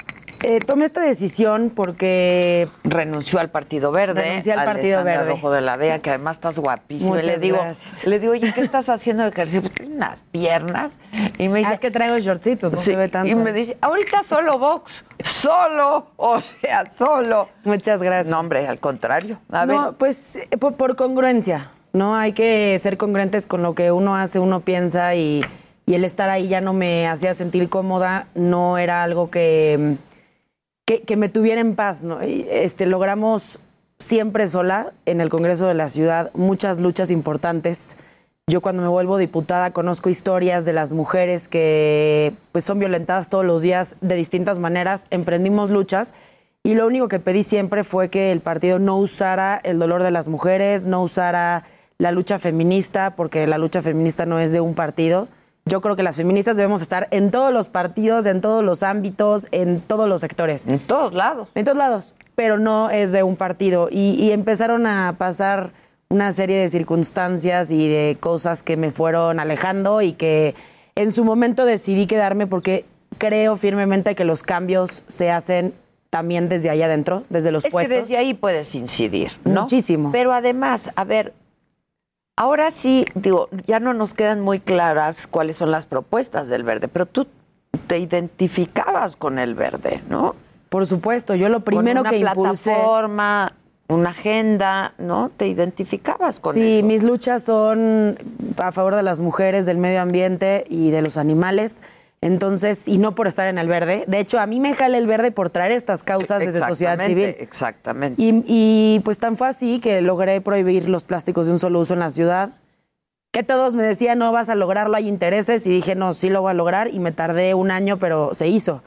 eh, 0.43 0.59
tomé 0.59 0.85
esta 0.85 1.01
decisión 1.01 1.71
porque... 1.73 2.67
Renunció 2.83 3.39
al 3.39 3.49
Partido 3.49 3.91
Verde. 3.91 4.21
Renuncié 4.21 4.53
al 4.53 4.65
Partido 4.65 5.03
Verde. 5.03 5.25
Rojo 5.25 5.51
de 5.51 5.61
la 5.61 5.75
Vega, 5.77 5.99
que 5.99 6.09
además 6.09 6.37
estás 6.37 6.59
guapísima. 6.59 7.09
Y 7.09 7.11
Muchas 7.11 7.25
le 7.27 7.37
digo, 7.37 7.57
gracias. 7.57 8.05
le 8.05 8.19
digo, 8.19 8.33
oye, 8.33 8.51
¿qué 8.53 8.61
estás 8.61 8.89
haciendo 8.89 9.23
de 9.23 9.29
ejercicio? 9.29 9.61
Pues 9.61 9.73
tienes 9.73 9.95
unas 9.95 10.21
piernas. 10.31 10.99
Y 11.37 11.49
me 11.49 11.59
dice, 11.59 11.71
Ah, 11.71 11.73
es 11.75 11.79
que 11.79 11.91
traigo 11.91 12.17
shortcitos, 12.19 12.71
no 12.71 12.77
Sí, 12.77 12.91
se 12.91 12.95
ve 12.95 13.09
tanto. 13.09 13.29
Y 13.29 13.35
me 13.35 13.53
dice, 13.53 13.77
ahorita 13.81 14.23
solo 14.23 14.57
box, 14.59 15.05
solo, 15.19 16.07
o 16.17 16.39
sea, 16.41 16.85
solo. 16.87 17.49
Muchas 17.63 18.01
gracias. 18.01 18.27
No, 18.27 18.39
hombre, 18.39 18.67
al 18.67 18.79
contrario. 18.79 19.39
A 19.51 19.65
no, 19.65 19.85
ver, 19.85 19.93
pues 19.97 20.35
eh, 20.35 20.57
por, 20.57 20.75
por 20.75 20.95
congruencia, 20.95 21.71
¿no? 21.93 22.15
Hay 22.15 22.33
que 22.33 22.79
ser 22.81 22.97
congruentes 22.97 23.45
con 23.45 23.61
lo 23.61 23.75
que 23.75 23.91
uno 23.91 24.15
hace, 24.15 24.39
uno 24.39 24.61
piensa 24.61 25.15
y, 25.15 25.43
y 25.85 25.93
el 25.93 26.03
estar 26.03 26.29
ahí 26.29 26.47
ya 26.47 26.61
no 26.61 26.73
me 26.73 27.07
hacía 27.07 27.33
sentir 27.33 27.69
cómoda, 27.69 28.27
no 28.35 28.77
era 28.77 29.03
algo 29.03 29.29
que, 29.29 29.97
que, 30.85 31.01
que 31.01 31.17
me 31.17 31.29
tuviera 31.29 31.61
en 31.61 31.75
paz, 31.75 32.03
¿no? 32.03 32.23
Y, 32.23 32.47
Este, 32.49 32.85
logramos 32.85 33.59
siempre 33.97 34.47
sola 34.47 34.93
en 35.05 35.21
el 35.21 35.29
Congreso 35.29 35.67
de 35.67 35.73
la 35.73 35.89
Ciudad 35.89 36.31
muchas 36.33 36.79
luchas 36.79 37.11
importantes. 37.11 37.97
Yo 38.47 38.59
cuando 38.61 38.81
me 38.81 38.89
vuelvo 38.89 39.17
diputada 39.17 39.71
conozco 39.71 40.09
historias 40.09 40.65
de 40.65 40.73
las 40.73 40.91
mujeres 40.91 41.47
que 41.47 42.33
pues 42.51 42.63
son 42.63 42.79
violentadas 42.79 43.29
todos 43.29 43.45
los 43.45 43.61
días 43.61 43.95
de 44.01 44.15
distintas 44.15 44.59
maneras, 44.59 45.05
emprendimos 45.11 45.69
luchas 45.69 46.13
y 46.63 46.75
lo 46.75 46.85
único 46.85 47.07
que 47.07 47.19
pedí 47.19 47.43
siempre 47.43 47.83
fue 47.83 48.09
que 48.09 48.31
el 48.31 48.41
partido 48.41 48.77
no 48.77 48.97
usara 48.97 49.59
el 49.63 49.79
dolor 49.79 50.03
de 50.03 50.11
las 50.11 50.27
mujeres, 50.27 50.87
no 50.87 51.01
usara 51.01 51.63
la 51.97 52.11
lucha 52.11 52.39
feminista, 52.39 53.15
porque 53.15 53.47
la 53.47 53.57
lucha 53.57 53.81
feminista 53.81 54.25
no 54.25 54.39
es 54.39 54.51
de 54.51 54.61
un 54.61 54.75
partido. 54.75 55.27
Yo 55.65 55.79
creo 55.81 55.95
que 55.95 56.03
las 56.03 56.15
feministas 56.15 56.55
debemos 56.55 56.81
estar 56.81 57.07
en 57.11 57.29
todos 57.31 57.53
los 57.53 57.69
partidos, 57.69 58.25
en 58.25 58.41
todos 58.41 58.63
los 58.63 58.81
ámbitos, 58.83 59.47
en 59.51 59.79
todos 59.81 60.09
los 60.09 60.21
sectores. 60.21 60.65
en 60.65 60.79
todos 60.79 61.13
lados. 61.13 61.49
En 61.55 61.65
todos 61.65 61.77
lados, 61.77 62.15
pero 62.35 62.57
no 62.57 62.89
es 62.89 63.11
de 63.11 63.23
un 63.23 63.35
partido. 63.35 63.87
Y, 63.91 64.13
y 64.13 64.31
empezaron 64.31 64.87
a 64.87 65.15
pasar 65.17 65.71
una 66.09 66.31
serie 66.31 66.57
de 66.57 66.67
circunstancias 66.69 67.71
y 67.71 67.87
de 67.87 68.17
cosas 68.19 68.63
que 68.63 68.75
me 68.75 68.91
fueron 68.91 69.39
alejando 69.39 70.01
y 70.01 70.13
que 70.13 70.55
en 70.95 71.11
su 71.11 71.23
momento 71.23 71.65
decidí 71.65 72.07
quedarme 72.07 72.47
porque 72.47 72.85
creo 73.17 73.55
firmemente 73.55 74.15
que 74.15 74.25
los 74.25 74.43
cambios 74.43 75.03
se 75.07 75.31
hacen 75.31 75.73
también 76.09 76.49
desde 76.49 76.69
allá 76.69 76.87
adentro, 76.87 77.23
desde 77.29 77.51
los 77.51 77.63
es 77.63 77.71
puestos. 77.71 77.95
que 77.95 78.01
desde 78.01 78.17
ahí 78.17 78.33
puedes 78.33 78.75
incidir, 78.75 79.31
¿no? 79.45 79.61
Muchísimo. 79.61 80.11
Pero 80.11 80.33
además, 80.33 80.89
a 80.95 81.03
ver, 81.05 81.33
ahora 82.41 82.71
sí, 82.71 83.05
digo, 83.13 83.49
ya 83.67 83.79
no 83.79 83.93
nos 83.93 84.15
quedan 84.15 84.41
muy 84.41 84.59
claras 84.59 85.27
cuáles 85.27 85.57
son 85.57 85.69
las 85.69 85.85
propuestas 85.85 86.47
del 86.47 86.63
verde, 86.63 86.87
pero 86.87 87.05
tú 87.05 87.27
te 87.85 87.99
identificabas 87.99 89.15
con 89.15 89.37
el 89.37 89.53
verde, 89.53 90.01
¿no? 90.09 90.35
Por 90.69 90.87
supuesto, 90.87 91.35
yo 91.35 91.49
lo 91.49 91.59
primero 91.59 92.01
con 92.01 92.07
una 92.07 92.09
que 92.09 92.17
impulsé. 92.17 92.71
plataforma, 92.71 93.51
una 93.89 94.09
agenda, 94.09 94.95
¿no? 94.97 95.29
Te 95.37 95.47
identificabas 95.47 96.39
con 96.39 96.55
sí, 96.55 96.79
eso. 96.79 96.87
mis 96.87 97.03
luchas 97.03 97.43
son 97.43 98.17
a 98.57 98.71
favor 98.71 98.95
de 98.95 99.03
las 99.03 99.19
mujeres, 99.19 99.67
del 99.67 99.77
medio 99.77 100.01
ambiente 100.01 100.65
y 100.67 100.89
de 100.89 101.03
los 101.03 101.17
animales. 101.17 101.83
Entonces, 102.23 102.87
y 102.87 102.99
no 102.99 103.15
por 103.15 103.25
estar 103.27 103.47
en 103.47 103.57
el 103.57 103.67
verde. 103.67 104.03
De 104.07 104.19
hecho, 104.19 104.39
a 104.39 104.45
mí 104.45 104.59
me 104.59 104.75
jala 104.75 104.99
el 104.99 105.07
verde 105.07 105.31
por 105.31 105.49
traer 105.49 105.71
estas 105.71 106.03
causas 106.03 106.39
desde 106.39 106.59
sociedad 106.59 106.99
civil. 107.03 107.35
Exactamente. 107.39 108.21
Y, 108.21 108.43
y, 108.47 108.99
pues 108.99 109.17
tan 109.17 109.35
fue 109.35 109.47
así 109.47 109.79
que 109.79 110.01
logré 110.01 110.39
prohibir 110.39 110.87
los 110.87 111.03
plásticos 111.03 111.47
de 111.47 111.53
un 111.53 111.59
solo 111.59 111.79
uso 111.79 111.95
en 111.95 111.99
la 111.99 112.11
ciudad. 112.11 112.51
Que 113.31 113.41
todos 113.43 113.73
me 113.73 113.81
decían, 113.81 114.19
no 114.19 114.31
vas 114.31 114.49
a 114.49 114.55
lograrlo, 114.55 114.95
hay 114.97 115.07
intereses. 115.07 115.65
Y 115.65 115.71
dije, 115.71 115.95
no, 115.95 116.13
sí 116.13 116.29
lo 116.29 116.41
voy 116.41 116.51
a 116.51 116.53
lograr. 116.53 116.93
Y 116.93 116.99
me 116.99 117.11
tardé 117.11 117.55
un 117.55 117.71
año, 117.71 117.97
pero 117.97 118.35
se 118.35 118.47
hizo. 118.47 118.83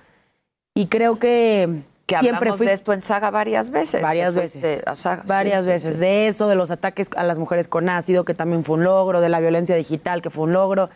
Y 0.73 0.87
creo 0.87 1.19
que, 1.19 1.83
que 2.07 2.19
siempre 2.21 2.53
fui 2.53 2.67
de 2.69 2.73
esto 2.75 2.93
en 2.93 3.03
Saga 3.03 3.31
varias 3.31 3.71
veces. 3.71 4.01
Varias 4.01 4.37
veces. 4.37 4.83
a 4.87 4.95
Saga. 4.95 5.25
varias 5.27 5.61
Sí, 5.65 5.65
sí, 5.65 5.71
veces. 5.71 5.95
sí. 5.95 6.01
De 6.01 6.29
eso, 6.29 6.47
de 6.47 6.55
los 6.55 6.71
ataques 6.71 7.11
a 7.17 7.25
las 7.25 7.39
mujeres 7.41 7.67
con 7.67 7.89
ácido, 7.89 8.25
que 8.25 8.35
también 8.35 8.63
fue 8.65 8.77
un 8.77 8.85
logro, 8.85 9.21
de 9.21 9.29
la 9.29 9.41
violencia 9.41 9.75
digital, 9.75 10.23
que 10.23 10.31
fue 10.31 10.45
un 10.45 10.53
logro. 10.53 10.89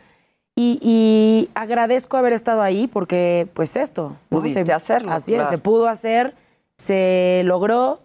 Y, 0.60 0.78
y 0.82 1.50
agradezco 1.54 2.16
haber 2.16 2.32
estado 2.32 2.62
ahí 2.62 2.88
porque, 2.88 3.46
pues 3.54 3.76
esto. 3.76 4.16
¿no? 4.30 4.38
Pudiste 4.40 4.66
Se- 4.66 4.72
hacerlo, 4.72 5.12
Así 5.12 5.34
es, 5.34 5.48
se 5.48 5.58
pudo 5.58 5.86
hacer, 5.86 6.34
se 6.76 7.42
logró, 7.44 8.00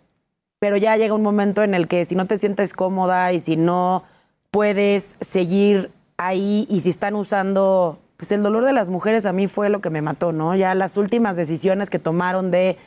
pero 0.59 0.77
ya 0.77 0.95
llega 0.97 1.15
un 1.15 1.23
momento 1.23 1.63
en 1.63 1.73
el 1.73 1.87
que 1.87 2.05
si 2.05 2.15
no 2.15 2.27
te 2.27 2.37
sientes 2.37 2.73
cómoda 2.73 3.33
y 3.33 3.39
si 3.39 3.55
no 3.57 4.03
puedes 4.51 5.17
seguir 5.19 5.89
ahí 6.17 6.67
y 6.69 6.81
si 6.81 6.89
están 6.89 7.15
usando, 7.15 7.97
pues 8.17 8.31
el 8.31 8.43
dolor 8.43 8.65
de 8.65 8.73
las 8.73 8.89
mujeres 8.89 9.25
a 9.25 9.33
mí 9.33 9.47
fue 9.47 9.69
lo 9.69 9.81
que 9.81 9.89
me 9.89 10.01
mató, 10.03 10.31
¿no? 10.31 10.53
Ya 10.55 10.75
las 10.75 10.95
últimas 10.95 11.35
decisiones 11.35 11.89
que 11.89 11.97
tomaron 11.97 12.51
de 12.51 12.77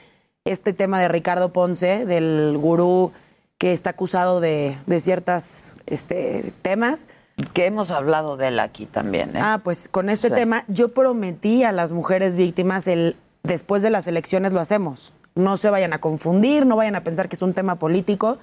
este 0.44 0.72
tema 0.74 1.00
de 1.00 1.08
Ricardo 1.08 1.52
Ponce, 1.52 2.06
del 2.06 2.56
gurú 2.56 3.10
que 3.58 3.72
está 3.72 3.90
acusado 3.90 4.38
de, 4.40 4.78
de 4.86 5.00
ciertas 5.00 5.74
este, 5.86 6.52
temas. 6.62 7.08
Que 7.52 7.66
hemos 7.66 7.90
hablado 7.90 8.36
de 8.36 8.48
él 8.48 8.58
aquí 8.60 8.86
también. 8.86 9.36
¿eh? 9.36 9.40
Ah, 9.42 9.60
pues 9.62 9.88
con 9.88 10.08
este 10.08 10.28
Sí. 10.28 10.34
tema 10.34 10.64
yo 10.68 10.88
prometí 10.88 11.64
a 11.64 11.72
las 11.72 11.92
mujeres 11.92 12.34
víctimas 12.34 12.86
el 12.86 13.16
después 13.42 13.82
de 13.82 13.90
las 13.90 14.06
elecciones 14.06 14.52
lo 14.52 14.60
hacemos. 14.60 15.12
No 15.34 15.56
se 15.58 15.68
vayan 15.68 15.92
a 15.92 15.98
confundir, 15.98 16.64
no 16.64 16.76
vayan 16.76 16.96
a 16.96 17.02
pensar 17.02 17.28
que 17.28 17.36
es 17.36 17.42
un 17.42 17.52
tema 17.52 17.76
político. 17.76 18.38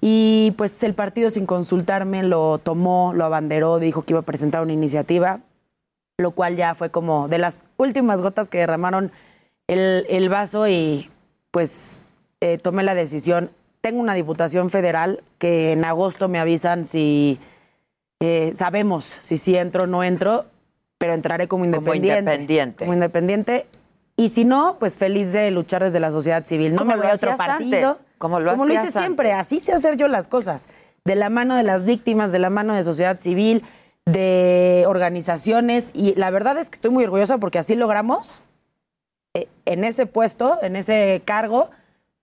Y 0.00 0.54
pues 0.56 0.82
el 0.82 0.94
partido 0.94 1.30
sin 1.30 1.46
consultarme 1.46 2.22
lo 2.22 2.58
tomó, 2.58 3.12
lo 3.14 3.24
abanderó, 3.24 3.78
dijo 3.78 4.02
que 4.02 4.12
iba 4.14 4.20
a 4.20 4.24
presentar 4.24 4.62
una 4.62 4.72
iniciativa, 4.72 5.40
lo 6.18 6.30
cual 6.30 6.56
ya 6.56 6.74
fue 6.74 6.90
como 6.90 7.28
de 7.28 7.38
las 7.38 7.64
últimas 7.76 8.22
gotas 8.22 8.48
que 8.48 8.58
derramaron 8.58 9.10
el, 9.66 10.06
el 10.08 10.28
vaso 10.28 10.68
y 10.68 11.10
pues 11.50 11.98
eh, 12.40 12.56
tomé 12.58 12.82
la 12.82 12.94
decisión. 12.94 13.50
Tengo 13.82 14.00
una 14.00 14.14
diputación 14.14 14.70
federal 14.70 15.22
que 15.38 15.72
en 15.72 15.84
agosto 15.84 16.28
me 16.28 16.38
avisan 16.38 16.86
si 16.86 17.38
eh, 18.20 18.52
sabemos 18.54 19.04
si 19.20 19.36
sí 19.36 19.56
entro 19.56 19.84
o 19.84 19.86
no 19.86 20.02
entro, 20.04 20.46
pero 20.98 21.12
entraré 21.14 21.48
como 21.48 21.64
Como 21.64 21.76
independiente. 21.76 22.18
independiente. 22.18 22.84
Como 22.84 22.94
independiente. 22.94 23.66
Y 24.16 24.30
si 24.30 24.44
no, 24.46 24.76
pues 24.78 24.96
feliz 24.96 25.32
de 25.32 25.50
luchar 25.50 25.84
desde 25.84 26.00
la 26.00 26.10
sociedad 26.10 26.44
civil. 26.46 26.72
No 26.72 26.78
Como 26.78 26.92
me 26.92 26.96
lo 26.96 27.02
voy 27.02 27.10
a 27.10 27.14
otro 27.14 27.36
partido. 27.36 27.88
antes, 27.90 28.04
como 28.18 28.40
lo 28.40 28.72
hice 28.72 28.90
siempre. 28.90 29.32
Así 29.32 29.60
sé 29.60 29.72
hacer 29.72 29.96
yo 29.96 30.08
las 30.08 30.26
cosas. 30.26 30.68
De 31.04 31.16
la 31.16 31.28
mano 31.28 31.54
de 31.54 31.62
las 31.62 31.84
víctimas, 31.84 32.32
de 32.32 32.38
la 32.38 32.48
mano 32.48 32.74
de 32.74 32.82
sociedad 32.82 33.18
civil, 33.20 33.62
de 34.06 34.84
organizaciones. 34.88 35.90
Y 35.92 36.14
la 36.14 36.30
verdad 36.30 36.56
es 36.56 36.70
que 36.70 36.76
estoy 36.76 36.90
muy 36.90 37.04
orgullosa 37.04 37.36
porque 37.36 37.58
así 37.58 37.74
logramos 37.74 38.42
eh, 39.34 39.48
en 39.66 39.84
ese 39.84 40.06
puesto, 40.06 40.58
en 40.62 40.76
ese 40.76 41.20
cargo, 41.26 41.70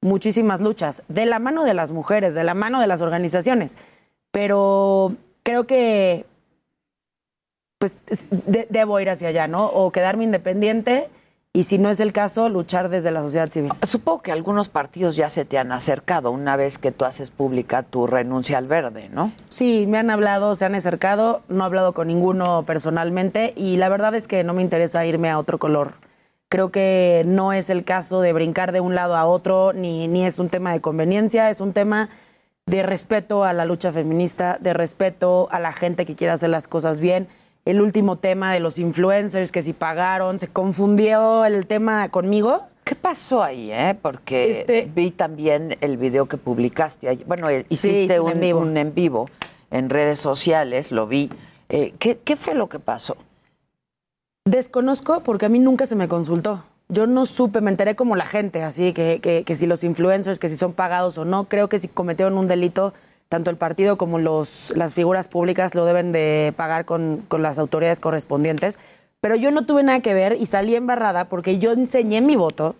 muchísimas 0.02 0.62
luchas. 0.62 1.04
De 1.10 1.28
la 1.28 1.38
mano 1.38 1.64
de 1.64 1.76
las 1.76 1.92
mujeres, 1.92 2.34
de 2.34 2.44
la 2.44 2.56
mano 2.56 2.82
de 2.82 2.88
las 2.88 3.02
organizaciones. 3.02 3.78
Pero 4.32 5.14
creo 5.44 5.66
que 5.68 6.26
pues 7.80 7.98
es- 8.08 8.26
de- 8.30 8.68
debo 8.70 9.00
ir 9.00 9.10
hacia 9.10 9.28
allá, 9.30 9.48
¿no? 9.48 9.66
O 9.68 9.92
quedarme 9.92 10.24
independiente 10.24 11.10
y 11.56 11.64
si 11.66 11.78
no 11.78 11.90
es 11.90 12.00
el 12.00 12.14
caso, 12.14 12.50
luchar 12.50 12.90
desde 12.90 13.12
la 13.12 13.22
sociedad 13.22 13.50
civil. 13.52 13.72
Supongo 13.84 14.22
que 14.22 14.32
algunos 14.32 14.70
partidos 14.70 15.16
ya 15.16 15.30
se 15.30 15.46
te 15.46 15.58
han 15.60 15.72
acercado 15.72 16.32
una 16.32 16.56
vez 16.56 16.78
que 16.80 16.92
tú 16.92 17.06
haces 17.06 17.30
pública 17.30 17.84
tu 17.84 18.08
renuncia 18.08 18.58
al 18.58 18.68
verde, 18.68 19.10
¿no? 19.10 19.32
Sí, 19.50 19.86
me 19.88 19.98
han 20.00 20.10
hablado, 20.10 20.56
se 20.56 20.66
han 20.66 20.76
acercado, 20.76 21.42
no 21.50 21.64
he 21.64 21.66
hablado 21.68 21.94
con 21.94 22.08
ninguno 22.08 22.64
personalmente 22.66 23.54
y 23.56 23.78
la 23.78 23.90
verdad 23.90 24.16
es 24.16 24.28
que 24.28 24.44
no 24.44 24.54
me 24.54 24.62
interesa 24.62 25.06
irme 25.06 25.30
a 25.30 25.38
otro 25.38 25.60
color. 25.60 25.94
Creo 26.50 26.72
que 26.72 27.24
no 27.26 27.52
es 27.52 27.70
el 27.70 27.84
caso 27.84 28.22
de 28.22 28.32
brincar 28.32 28.72
de 28.72 28.80
un 28.80 28.96
lado 28.96 29.16
a 29.16 29.26
otro, 29.26 29.74
ni, 29.74 30.08
ni 30.08 30.26
es 30.26 30.40
un 30.40 30.50
tema 30.50 30.72
de 30.72 30.82
conveniencia, 30.82 31.50
es 31.50 31.60
un 31.60 31.74
tema 31.74 32.10
de 32.66 32.84
respeto 32.84 33.44
a 33.44 33.54
la 33.54 33.66
lucha 33.66 33.92
feminista, 33.92 34.58
de 34.60 34.74
respeto 34.74 35.48
a 35.52 35.60
la 35.60 35.74
gente 35.74 36.06
que 36.06 36.16
quiere 36.16 36.32
hacer 36.32 36.50
las 36.50 36.68
cosas 36.68 37.02
bien. 37.02 37.28
El 37.66 37.82
último 37.82 38.18
tema 38.18 38.54
de 38.54 38.60
los 38.60 38.80
influencers, 38.80 39.52
que 39.52 39.62
si 39.62 39.74
pagaron, 39.74 40.40
se 40.40 40.48
confundió 40.48 41.46
el 41.46 41.66
tema 41.66 42.10
conmigo. 42.10 42.62
¿Qué 42.84 42.96
pasó 42.96 43.42
ahí, 43.42 43.70
eh? 43.72 43.98
Porque 44.02 44.62
Este- 44.62 44.90
vi 44.94 45.12
también 45.12 45.78
el 45.82 45.98
video 45.98 46.26
que 46.28 46.38
publicaste. 46.38 47.08
ayer. 47.08 47.26
Bueno, 47.26 47.48
Sí, 47.50 47.66
hiciste 47.70 48.20
un 48.20 48.28
un, 48.28 48.32
en 48.34 48.40
vivo. 48.42 48.60
un 48.60 48.78
en 48.78 48.94
vivo 48.94 49.30
en 49.72 49.90
redes 49.90 50.20
sociales, 50.20 50.92
lo 50.92 51.08
vi. 51.08 51.30
Eh, 51.70 51.94
¿qué, 52.00 52.18
qué 52.18 52.36
fue 52.36 52.54
lo 52.54 52.68
que 52.68 52.80
pasó? 52.80 53.16
Desconozco 54.46 55.22
porque 55.22 55.46
a 55.46 55.50
mí 55.50 55.60
nunca 55.60 55.86
se 55.86 55.96
me 55.96 56.08
consultó. 56.10 56.64
Yo 56.94 57.08
no 57.08 57.26
supe, 57.26 57.60
me 57.60 57.72
enteré 57.72 57.96
como 57.96 58.16
la 58.16 58.26
gente, 58.26 58.62
así 58.62 58.94
que, 58.94 59.20
que, 59.20 59.44
que 59.44 59.56
si 59.56 59.66
los 59.66 59.84
influencers, 59.84 60.38
que 60.38 60.48
si 60.48 60.58
son 60.58 60.74
pagados 60.74 61.18
o 61.18 61.26
no, 61.26 61.46
creo 61.46 61.68
que 61.68 61.80
si 61.80 61.88
cometieron 61.88 62.38
un 62.38 62.48
delito, 62.48 62.94
tanto 63.30 63.50
el 63.50 63.58
partido 63.58 63.98
como 63.98 64.20
los, 64.20 64.72
las 64.76 64.94
figuras 64.94 65.28
públicas 65.28 65.74
lo 65.74 65.86
deben 65.86 66.12
de 66.12 66.54
pagar 66.56 66.86
con, 66.86 67.26
con 67.28 67.42
las 67.42 67.58
autoridades 67.58 68.00
correspondientes. 68.00 68.78
Pero 69.22 69.36
yo 69.36 69.50
no 69.50 69.66
tuve 69.66 69.82
nada 69.82 70.02
que 70.02 70.14
ver 70.14 70.38
y 70.40 70.46
salí 70.46 70.76
embarrada 70.76 71.26
porque 71.30 71.58
yo 71.58 71.72
enseñé 71.72 72.22
mi 72.22 72.36
voto, 72.36 72.76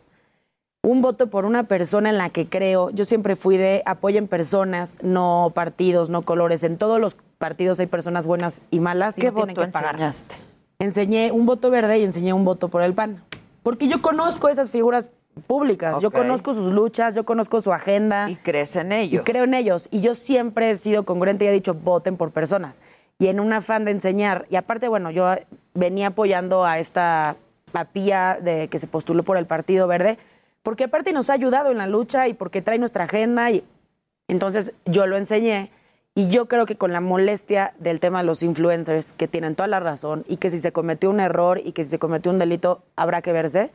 un 0.84 1.02
voto 1.02 1.30
por 1.32 1.46
una 1.46 1.64
persona 1.64 2.10
en 2.10 2.18
la 2.18 2.30
que 2.30 2.48
creo. 2.48 2.92
Yo 2.92 3.06
siempre 3.06 3.36
fui 3.36 3.58
de 3.58 3.82
apoyen 3.86 4.28
personas, 4.28 5.00
no 5.02 5.52
partidos, 5.56 6.10
no 6.10 6.22
colores. 6.22 6.64
En 6.64 6.78
todos 6.78 7.00
los 7.00 7.16
partidos 7.40 7.80
hay 7.80 7.88
personas 7.88 8.26
buenas 8.26 8.62
y 8.70 8.80
malas 8.80 9.18
y 9.18 9.22
¿Qué 9.22 9.28
no 9.32 9.36
tienen 9.36 9.56
voto 9.56 9.66
que 9.66 9.72
pagar 9.72 9.96
enseñaste? 9.96 10.36
enseñé 10.80 11.32
un 11.32 11.46
voto 11.46 11.72
verde 11.72 12.00
y 12.00 12.04
enseñé 12.04 12.34
un 12.34 12.46
voto 12.46 12.68
por 12.68 12.84
el 12.84 12.94
PAN. 12.94 13.24
Porque 13.64 13.88
yo 13.88 14.02
conozco 14.02 14.50
esas 14.50 14.70
figuras 14.70 15.10
públicas, 15.48 16.00
yo 16.02 16.10
Ok. 16.10 16.16
conozco 16.16 16.54
sus 16.54 16.72
luchas, 16.72 17.16
yo 17.16 17.26
conozco 17.26 17.60
su 17.62 17.74
agenda. 17.74 18.30
Y 18.30 18.36
crees 18.36 18.76
en 18.76 18.92
Y 18.92 18.96
ellos. 18.96 19.24
creo 19.26 19.46
en 19.46 19.54
ellos. 19.56 19.88
Y 19.90 20.02
yo 20.02 20.14
siempre 20.14 20.70
he 20.70 20.76
sido 20.76 21.04
congruente 21.06 21.46
y 21.46 21.48
he 21.48 21.52
dicho, 21.52 21.74
voten 21.74 22.18
por 22.18 22.32
personas. 22.32 22.82
Y 23.20 23.28
en 23.28 23.40
un 23.40 23.54
afán 23.54 23.86
de 23.86 23.92
enseñar, 23.92 24.46
y 24.50 24.56
aparte, 24.58 24.88
bueno, 24.90 25.10
yo 25.12 25.34
venía 25.74 26.08
apoyando 26.08 26.66
a 26.66 26.80
esta 26.80 27.36
a 27.76 27.86
Pía 27.86 28.38
de 28.40 28.68
que 28.68 28.78
se 28.78 28.86
postuló 28.86 29.24
por 29.24 29.38
el 29.38 29.48
Partido 29.48 29.88
Verde, 29.88 30.20
porque 30.62 30.84
aparte 30.84 31.12
nos 31.12 31.32
ha 31.32 31.34
ayudado 31.34 31.72
en 31.72 31.80
la 31.80 31.88
lucha 31.88 32.28
y 32.28 32.36
porque 32.36 32.62
trae 32.62 32.78
nuestra 32.78 33.06
agenda. 33.06 33.50
Y 33.50 33.64
entonces 34.28 34.74
yo 34.86 35.08
lo 35.08 35.18
enseñé. 35.18 35.72
Y 36.16 36.30
yo 36.30 36.48
creo 36.48 36.66
que 36.68 36.76
con 36.76 36.94
la 36.94 37.02
molestia 37.02 37.74
del 37.80 38.00
tema 38.00 38.20
de 38.20 38.26
los 38.26 38.44
influencers, 38.44 39.14
que 39.14 39.28
tienen 39.28 39.56
toda 39.56 39.68
la 39.68 39.80
razón, 39.80 40.24
y 40.28 40.38
que 40.38 40.50
si 40.52 40.60
se 40.60 40.72
cometió 40.72 41.10
un 41.10 41.20
error 41.20 41.60
y 41.64 41.72
que 41.72 41.84
si 41.84 41.90
se 41.90 42.00
cometió 42.00 42.32
un 42.32 42.38
delito, 42.38 42.84
habrá 42.96 43.22
que 43.24 43.34
verse, 43.34 43.72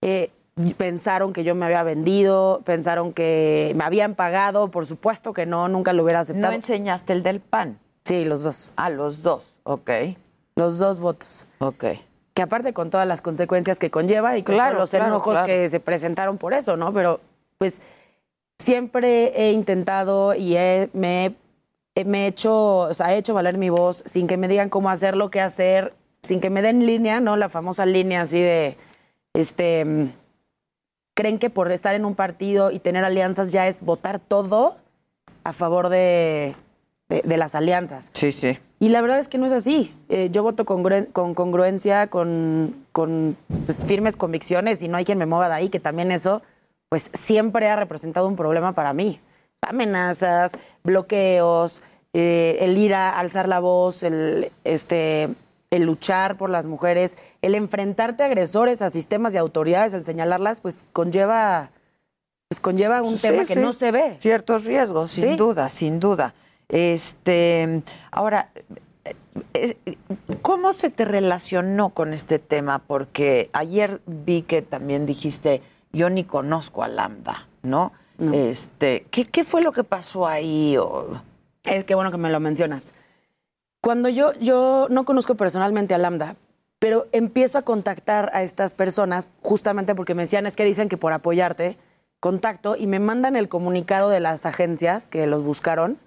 eh, 0.00 0.30
pensaron 0.76 1.32
que 1.32 1.42
yo 1.42 1.54
me 1.56 1.66
había 1.66 1.82
vendido, 1.82 2.62
pensaron 2.64 3.12
que 3.12 3.72
me 3.76 3.82
habían 3.84 4.14
pagado, 4.14 4.70
por 4.70 4.86
supuesto 4.86 5.32
que 5.32 5.44
no, 5.44 5.68
nunca 5.68 5.92
lo 5.92 6.04
hubiera 6.04 6.20
¿No 6.20 6.22
aceptado. 6.22 6.52
enseñaste 6.52 7.12
el 7.12 7.22
del 7.24 7.40
PAN? 7.40 7.78
Sí, 8.04 8.24
los 8.24 8.44
dos. 8.44 8.70
Ah, 8.76 8.88
los 8.88 9.22
dos. 9.22 9.56
Ok, 9.64 9.90
Los 10.54 10.78
dos 10.78 11.00
votos. 11.00 11.46
ok. 11.58 11.84
Que 12.32 12.42
aparte 12.42 12.72
con 12.74 12.90
todas 12.90 13.06
las 13.08 13.22
consecuencias 13.22 13.78
que 13.80 13.90
conlleva 13.90 14.36
y 14.38 14.42
con 14.44 14.54
Claro, 14.54 14.78
los 14.78 14.90
claro, 14.90 15.06
enojos 15.06 15.32
claro. 15.32 15.46
que 15.46 15.68
se 15.68 15.80
presentaron 15.80 16.38
por 16.38 16.54
eso, 16.54 16.76
¿no? 16.76 16.92
Pero 16.92 17.20
pues 17.58 17.80
siempre 18.58 19.32
he 19.34 19.52
intentado 19.52 20.34
y 20.34 20.56
he- 20.56 20.88
me, 20.92 21.26
he, 21.26 21.34
me 22.04 22.24
he 22.24 22.26
hecho, 22.26 22.78
o 22.78 22.94
sea, 22.94 23.14
he 23.14 23.18
hecho 23.18 23.34
valer 23.34 23.56
mi 23.58 23.70
voz 23.70 24.02
sin 24.06 24.26
que 24.26 24.36
me 24.36 24.48
digan 24.48 24.68
cómo 24.68 24.90
hacerlo, 24.90 25.30
qué 25.30 25.40
hacer, 25.40 25.94
sin 26.22 26.40
que 26.40 26.50
me 26.50 26.62
den 26.62 26.84
línea, 26.84 27.20
¿no? 27.20 27.36
La 27.36 27.48
famosa 27.48 27.86
línea 27.86 28.22
así 28.22 28.40
de, 28.40 28.76
este, 29.34 29.84
mm, 29.84 30.12
creen 31.14 31.38
que 31.38 31.50
por 31.50 31.70
estar 31.72 31.94
en 31.94 32.04
un 32.04 32.14
partido 32.14 32.70
y 32.70 32.78
tener 32.78 33.04
alianzas 33.04 33.52
ya 33.52 33.66
es 33.66 33.82
votar 33.82 34.18
todo 34.18 34.76
a 35.44 35.52
favor 35.52 35.88
de, 35.88 36.54
de- 37.08 37.22
de 37.22 37.36
las 37.36 37.54
alianzas. 37.54 38.10
Sí, 38.12 38.32
sí. 38.32 38.58
Y 38.78 38.90
la 38.90 39.00
verdad 39.00 39.18
es 39.18 39.28
que 39.28 39.38
no 39.38 39.46
es 39.46 39.52
así. 39.52 39.94
Eh, 40.10 40.28
yo 40.30 40.42
voto 40.42 40.66
con 40.66 40.82
congruencia, 41.34 42.08
con, 42.08 42.84
con 42.92 43.36
pues, 43.64 43.84
firmes 43.86 44.16
convicciones 44.16 44.82
y 44.82 44.88
no 44.88 44.98
hay 44.98 45.04
quien 45.06 45.16
me 45.16 45.24
mueva 45.24 45.48
de 45.48 45.54
ahí, 45.54 45.68
que 45.70 45.80
también 45.80 46.12
eso 46.12 46.42
pues 46.90 47.10
siempre 47.14 47.68
ha 47.68 47.76
representado 47.76 48.28
un 48.28 48.36
problema 48.36 48.72
para 48.74 48.92
mí. 48.92 49.18
Amenazas, 49.62 50.52
bloqueos, 50.84 51.82
eh, 52.12 52.58
el 52.60 52.76
ir 52.78 52.94
a 52.94 53.18
alzar 53.18 53.48
la 53.48 53.58
voz, 53.60 54.02
el, 54.02 54.52
este, 54.64 55.28
el 55.70 55.82
luchar 55.84 56.36
por 56.36 56.50
las 56.50 56.66
mujeres, 56.66 57.18
el 57.42 57.54
enfrentarte 57.54 58.22
a 58.22 58.26
agresores, 58.26 58.82
a 58.82 58.90
sistemas 58.90 59.34
y 59.34 59.38
autoridades, 59.38 59.94
el 59.94 60.02
señalarlas, 60.04 60.60
pues 60.60 60.86
conlleva, 60.92 61.70
pues 62.48 62.60
conlleva 62.60 63.02
un 63.02 63.16
Sí, 63.16 63.22
tema 63.22 63.44
que 63.44 63.54
sí. 63.54 63.60
no 63.60 63.72
se 63.72 63.90
ve. 63.90 64.16
Ciertos 64.20 64.64
riesgos, 64.64 65.10
sin 65.10 65.30
Sí. 65.30 65.36
duda, 65.36 65.68
sin 65.68 66.00
duda. 66.00 66.34
Este, 66.68 67.82
ahora, 68.10 68.50
¿cómo 70.42 70.72
se 70.72 70.90
te 70.90 71.04
relacionó 71.04 71.90
con 71.90 72.12
este 72.12 72.38
tema? 72.38 72.78
Porque 72.80 73.50
ayer 73.52 74.00
vi 74.06 74.42
que 74.42 74.62
también 74.62 75.06
dijiste, 75.06 75.62
yo 75.92 76.08
ni 76.10 76.24
conozco 76.24 76.82
a 76.82 76.88
Lambda, 76.88 77.46
¿no? 77.62 77.92
Este, 78.32 79.06
¿qué, 79.10 79.24
qué 79.26 79.44
fue 79.44 79.62
lo 79.62 79.72
que 79.72 79.84
pasó 79.84 80.26
ahí? 80.26 80.76
O- 80.78 81.20
Es 81.64 81.84
que 81.84 81.94
bueno 81.94 82.10
que 82.10 82.16
me 82.16 82.30
lo 82.30 82.40
mencionas. 82.40 82.94
Cuando 83.82 84.08
yo, 84.08 84.32
yo 84.34 84.86
no 84.90 85.04
conozco 85.04 85.34
personalmente 85.36 85.94
a 85.94 85.98
Lambda, 85.98 86.36
pero 86.78 87.06
empiezo 87.12 87.58
a 87.58 87.62
contactar 87.62 88.30
a 88.34 88.42
estas 88.42 88.74
personas 88.74 89.28
justamente 89.42 89.94
porque 89.94 90.14
me 90.14 90.22
decían, 90.22 90.46
es 90.46 90.56
que 90.56 90.64
dicen 90.64 90.88
que 90.88 90.96
por 90.96 91.12
apoyarte, 91.12 91.76
contacto 92.20 92.76
y 92.76 92.86
me 92.86 92.98
mandan 93.00 93.36
el 93.36 93.48
comunicado 93.48 94.08
de 94.10 94.20
las 94.20 94.46
agencias 94.46 95.08
que 95.08 95.26
los 95.26 95.42
buscaron, 95.42 95.98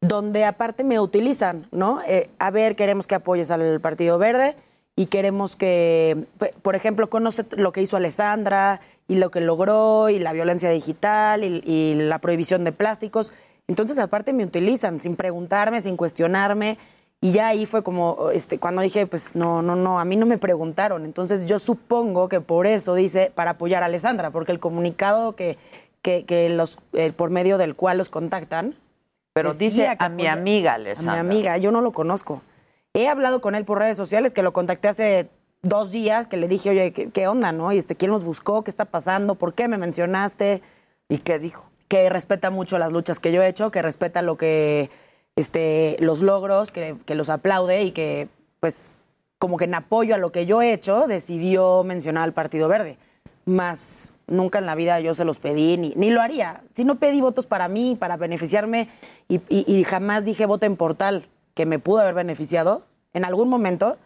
donde 0.00 0.44
aparte 0.44 0.84
me 0.84 1.00
utilizan, 1.00 1.66
¿no? 1.72 2.00
Eh, 2.06 2.30
a 2.38 2.50
ver, 2.50 2.76
queremos 2.76 3.06
que 3.06 3.14
apoyes 3.16 3.50
al 3.50 3.80
Partido 3.80 4.18
Verde 4.18 4.56
y 4.96 5.06
queremos 5.06 5.56
que, 5.56 6.24
por 6.62 6.74
ejemplo, 6.74 7.10
conoce 7.10 7.44
lo 7.56 7.70
que 7.70 7.82
hizo 7.82 7.96
Alessandra 7.98 8.80
y 9.08 9.16
lo 9.16 9.30
que 9.30 9.42
logró 9.42 10.08
y 10.08 10.18
la 10.18 10.32
violencia 10.32 10.70
digital 10.70 11.44
y, 11.44 11.62
y 11.64 11.94
la 11.94 12.18
prohibición 12.18 12.64
de 12.64 12.72
plásticos. 12.72 13.30
Entonces, 13.68 13.98
aparte 13.98 14.32
me 14.32 14.44
utilizan 14.44 14.98
sin 14.98 15.14
preguntarme, 15.14 15.80
sin 15.82 15.96
cuestionarme. 15.96 16.78
Y 17.20 17.32
ya 17.32 17.48
ahí 17.48 17.66
fue 17.66 17.82
como, 17.82 18.30
este, 18.32 18.58
cuando 18.58 18.82
dije, 18.82 19.06
pues 19.06 19.36
no, 19.36 19.60
no, 19.62 19.74
no, 19.76 19.98
a 19.98 20.04
mí 20.04 20.16
no 20.16 20.26
me 20.26 20.38
preguntaron. 20.38 21.04
Entonces 21.04 21.46
yo 21.46 21.58
supongo 21.58 22.28
que 22.28 22.40
por 22.40 22.66
eso 22.66 22.94
dice, 22.94 23.32
para 23.34 23.52
apoyar 23.52 23.82
a 23.82 23.86
Alessandra, 23.86 24.30
porque 24.30 24.52
el 24.52 24.60
comunicado 24.60 25.34
que, 25.34 25.58
que, 26.02 26.24
que 26.24 26.48
los, 26.50 26.78
eh, 26.92 27.12
por 27.12 27.30
medio 27.30 27.58
del 27.58 27.74
cual 27.74 27.98
los 27.98 28.08
contactan. 28.10 28.76
Pero 29.32 29.52
dice 29.54 29.88
a 29.98 30.08
mi 30.08 30.26
amiga, 30.26 30.74
A 30.74 30.78
mi 30.78 30.84
Alessandra. 30.84 31.20
amiga, 31.20 31.56
yo 31.58 31.70
no 31.70 31.80
lo 31.80 31.92
conozco. 31.92 32.42
He 32.96 33.08
hablado 33.08 33.42
con 33.42 33.54
él 33.54 33.66
por 33.66 33.78
redes 33.78 33.98
sociales, 33.98 34.32
que 34.32 34.42
lo 34.42 34.54
contacté 34.54 34.88
hace 34.88 35.28
dos 35.60 35.90
días, 35.90 36.26
que 36.28 36.38
le 36.38 36.48
dije, 36.48 36.70
oye, 36.70 36.92
¿qué, 36.92 37.28
onda, 37.28 37.52
no? 37.52 37.70
Y 37.70 37.76
este, 37.76 37.94
¿quién 37.94 38.10
los 38.10 38.24
buscó? 38.24 38.64
¿Qué 38.64 38.70
está 38.70 38.86
pasando? 38.86 39.34
¿Por 39.34 39.52
qué 39.52 39.68
me 39.68 39.76
mencionaste? 39.76 40.62
¿Y 41.10 41.18
qué 41.18 41.38
dijo? 41.38 41.66
Que 41.88 42.08
respeta 42.08 42.48
mucho 42.48 42.78
las 42.78 42.92
luchas 42.92 43.20
que 43.20 43.32
yo 43.32 43.42
he 43.42 43.48
hecho, 43.48 43.70
que 43.70 43.82
respeta 43.82 44.22
lo 44.22 44.38
que, 44.38 44.88
este, 45.36 45.98
los 46.00 46.22
logros, 46.22 46.70
que, 46.70 46.96
los 47.08 47.28
aplaude 47.28 47.82
y 47.82 47.90
que, 47.92 48.28
pues, 48.60 48.90
como 49.38 49.58
que 49.58 49.64
en 49.64 49.74
apoyo 49.74 50.14
a 50.14 50.18
lo 50.18 50.32
que 50.32 50.46
yo 50.46 50.62
he 50.62 50.72
hecho, 50.72 51.06
decidió 51.06 51.84
mencionar 51.84 52.24
al 52.24 52.32
Partido 52.32 52.66
Verde. 52.66 52.96
Más 53.44 54.10
nunca 54.26 54.58
en 54.58 54.64
la 54.64 54.74
vida 54.74 55.00
yo 55.00 55.12
se 55.12 55.26
los 55.26 55.38
pedí, 55.38 55.76
ni, 55.76 55.92
ni 55.96 56.08
lo 56.08 56.22
haría. 56.22 56.62
Si 56.72 56.84
no 56.84 56.94
pedí 56.98 57.20
votos 57.20 57.44
para 57.46 57.68
mí, 57.68 57.94
para 58.00 58.16
beneficiarme, 58.16 58.88
y, 59.28 59.36
y- 59.50 59.70
y 59.70 59.84
jamás 59.84 60.24
dije 60.24 60.46
voten 60.46 60.76
por 60.76 60.94
tal, 60.94 61.28
que 61.56 61.66
me 61.66 61.80
pudo 61.80 62.00
haber 62.00 62.14
beneficiado 62.14 62.82
en 63.14 63.24
algún 63.24 63.48
momento, 63.48 63.96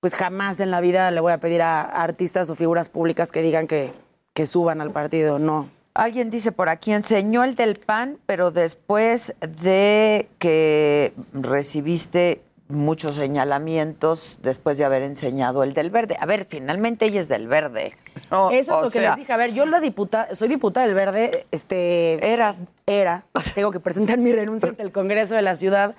pues 0.00 0.14
jamás 0.14 0.58
en 0.58 0.70
la 0.72 0.80
vida 0.80 1.10
le 1.10 1.20
voy 1.20 1.32
a 1.32 1.38
pedir 1.38 1.60
a, 1.62 1.82
a 1.82 2.02
artistas 2.02 2.48
o 2.48 2.54
figuras 2.54 2.88
públicas 2.88 3.30
que 3.30 3.42
digan 3.42 3.66
que, 3.66 3.92
que 4.32 4.46
suban 4.46 4.80
al 4.80 4.90
partido, 4.90 5.38
no. 5.38 5.68
Alguien 5.92 6.30
dice 6.30 6.50
por 6.50 6.68
aquí, 6.68 6.92
enseñó 6.92 7.44
el 7.44 7.56
del 7.56 7.74
PAN, 7.74 8.18
pero 8.24 8.50
después 8.50 9.34
de 9.62 10.28
que 10.38 11.12
recibiste 11.34 12.40
muchos 12.68 13.16
señalamientos, 13.16 14.38
después 14.42 14.78
de 14.78 14.84
haber 14.84 15.02
enseñado 15.02 15.62
el 15.62 15.74
del 15.74 15.90
verde. 15.90 16.16
A 16.20 16.24
ver, 16.24 16.46
finalmente 16.48 17.06
ella 17.06 17.20
es 17.20 17.28
del 17.28 17.48
verde. 17.48 17.94
Eso 18.30 18.50
es 18.52 18.68
lo 18.68 18.90
que 18.90 19.00
les 19.00 19.16
dije. 19.16 19.32
A 19.32 19.36
ver, 19.36 19.52
yo 19.52 19.66
la 19.66 19.80
diputada, 19.80 20.34
soy 20.34 20.48
diputada 20.48 20.86
del 20.86 20.94
Verde, 20.94 21.46
este... 21.50 22.32
Eras. 22.32 22.68
Era. 22.86 23.24
Tengo 23.54 23.72
que 23.72 23.80
presentar 23.80 24.18
mi 24.18 24.32
renuncia 24.32 24.68
ante 24.68 24.82
el 24.82 24.92
Congreso 24.92 25.34
de 25.34 25.42
la 25.42 25.56
Ciudad 25.56 25.94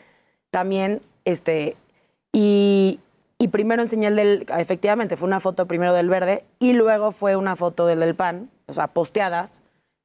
también, 0.51 1.01
este... 1.25 1.75
Y, 2.31 2.99
y 3.39 3.47
primero 3.47 3.81
enseñé 3.81 4.07
el 4.07 4.15
del... 4.15 4.45
Efectivamente, 4.57 5.17
fue 5.17 5.27
una 5.27 5.39
foto 5.39 5.67
primero 5.67 5.93
del 5.93 6.09
Verde 6.09 6.45
y 6.59 6.73
luego 6.73 7.11
fue 7.11 7.35
una 7.35 7.55
foto 7.55 7.85
del 7.87 7.99
del 7.99 8.15
PAN, 8.15 8.49
o 8.67 8.73
sea, 8.73 8.87
posteadas, 8.87 9.59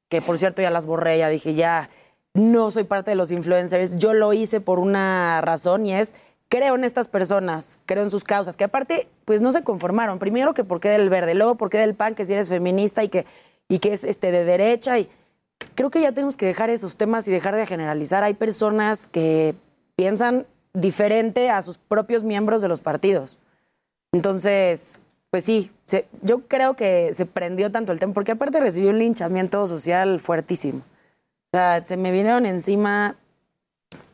que 0.09 0.21
por 0.21 0.37
cierto 0.37 0.61
ya 0.61 0.71
las 0.71 0.85
borré, 0.85 1.17
ya 1.17 1.29
dije, 1.29 1.53
ya 1.53 1.89
no 2.33 2.71
soy 2.71 2.83
parte 2.83 3.11
de 3.11 3.15
los 3.15 3.31
influencers. 3.31 3.97
Yo 3.97 4.13
lo 4.13 4.33
hice 4.33 4.59
por 4.59 4.79
una 4.79 5.41
razón 5.41 5.85
y 5.85 5.93
es 5.93 6.15
creo 6.49 6.75
en 6.75 6.83
estas 6.83 7.07
personas, 7.07 7.79
creo 7.85 8.03
en 8.03 8.09
sus 8.09 8.23
causas, 8.23 8.57
que 8.57 8.63
aparte, 8.63 9.07
pues 9.25 9.41
no 9.41 9.51
se 9.51 9.63
conformaron. 9.63 10.19
Primero 10.19 10.53
que 10.53 10.63
por 10.63 10.79
qué 10.79 10.89
del 10.89 11.09
verde, 11.09 11.33
luego 11.35 11.55
por 11.55 11.69
qué 11.69 11.77
del 11.77 11.95
pan, 11.95 12.15
que 12.15 12.25
si 12.25 12.33
eres 12.33 12.49
feminista 12.49 13.03
y 13.03 13.09
que, 13.09 13.25
y 13.67 13.79
que 13.79 13.93
es 13.93 14.03
este 14.03 14.31
de 14.31 14.45
derecha. 14.45 14.99
Y 14.99 15.09
creo 15.75 15.89
que 15.89 16.01
ya 16.01 16.11
tenemos 16.11 16.37
que 16.37 16.45
dejar 16.45 16.69
esos 16.69 16.97
temas 16.97 17.27
y 17.27 17.31
dejar 17.31 17.55
de 17.55 17.65
generalizar. 17.65 18.23
Hay 18.23 18.35
personas 18.35 19.07
que 19.07 19.55
piensan 19.95 20.45
diferente 20.73 21.49
a 21.49 21.61
sus 21.61 21.77
propios 21.77 22.23
miembros 22.23 22.61
de 22.61 22.67
los 22.67 22.81
partidos. 22.81 23.39
Entonces, 24.11 24.99
pues 25.31 25.43
sí, 25.43 25.71
se- 25.85 26.07
yo 26.21 26.41
creo 26.47 26.75
que 26.75 27.13
se 27.13 27.25
prendió 27.25 27.71
tanto 27.71 27.91
el 27.91 27.99
tema, 27.99 28.13
porque 28.13 28.33
aparte 28.33 28.59
recibí 28.59 28.87
un 28.87 28.99
linchamiento 28.99 29.67
social 29.67 30.19
fuertísimo. 30.19 30.79
O 31.53 31.57
sea, 31.57 31.85
se 31.85 31.97
me 31.97 32.11
vinieron 32.11 32.45
encima 32.45 33.15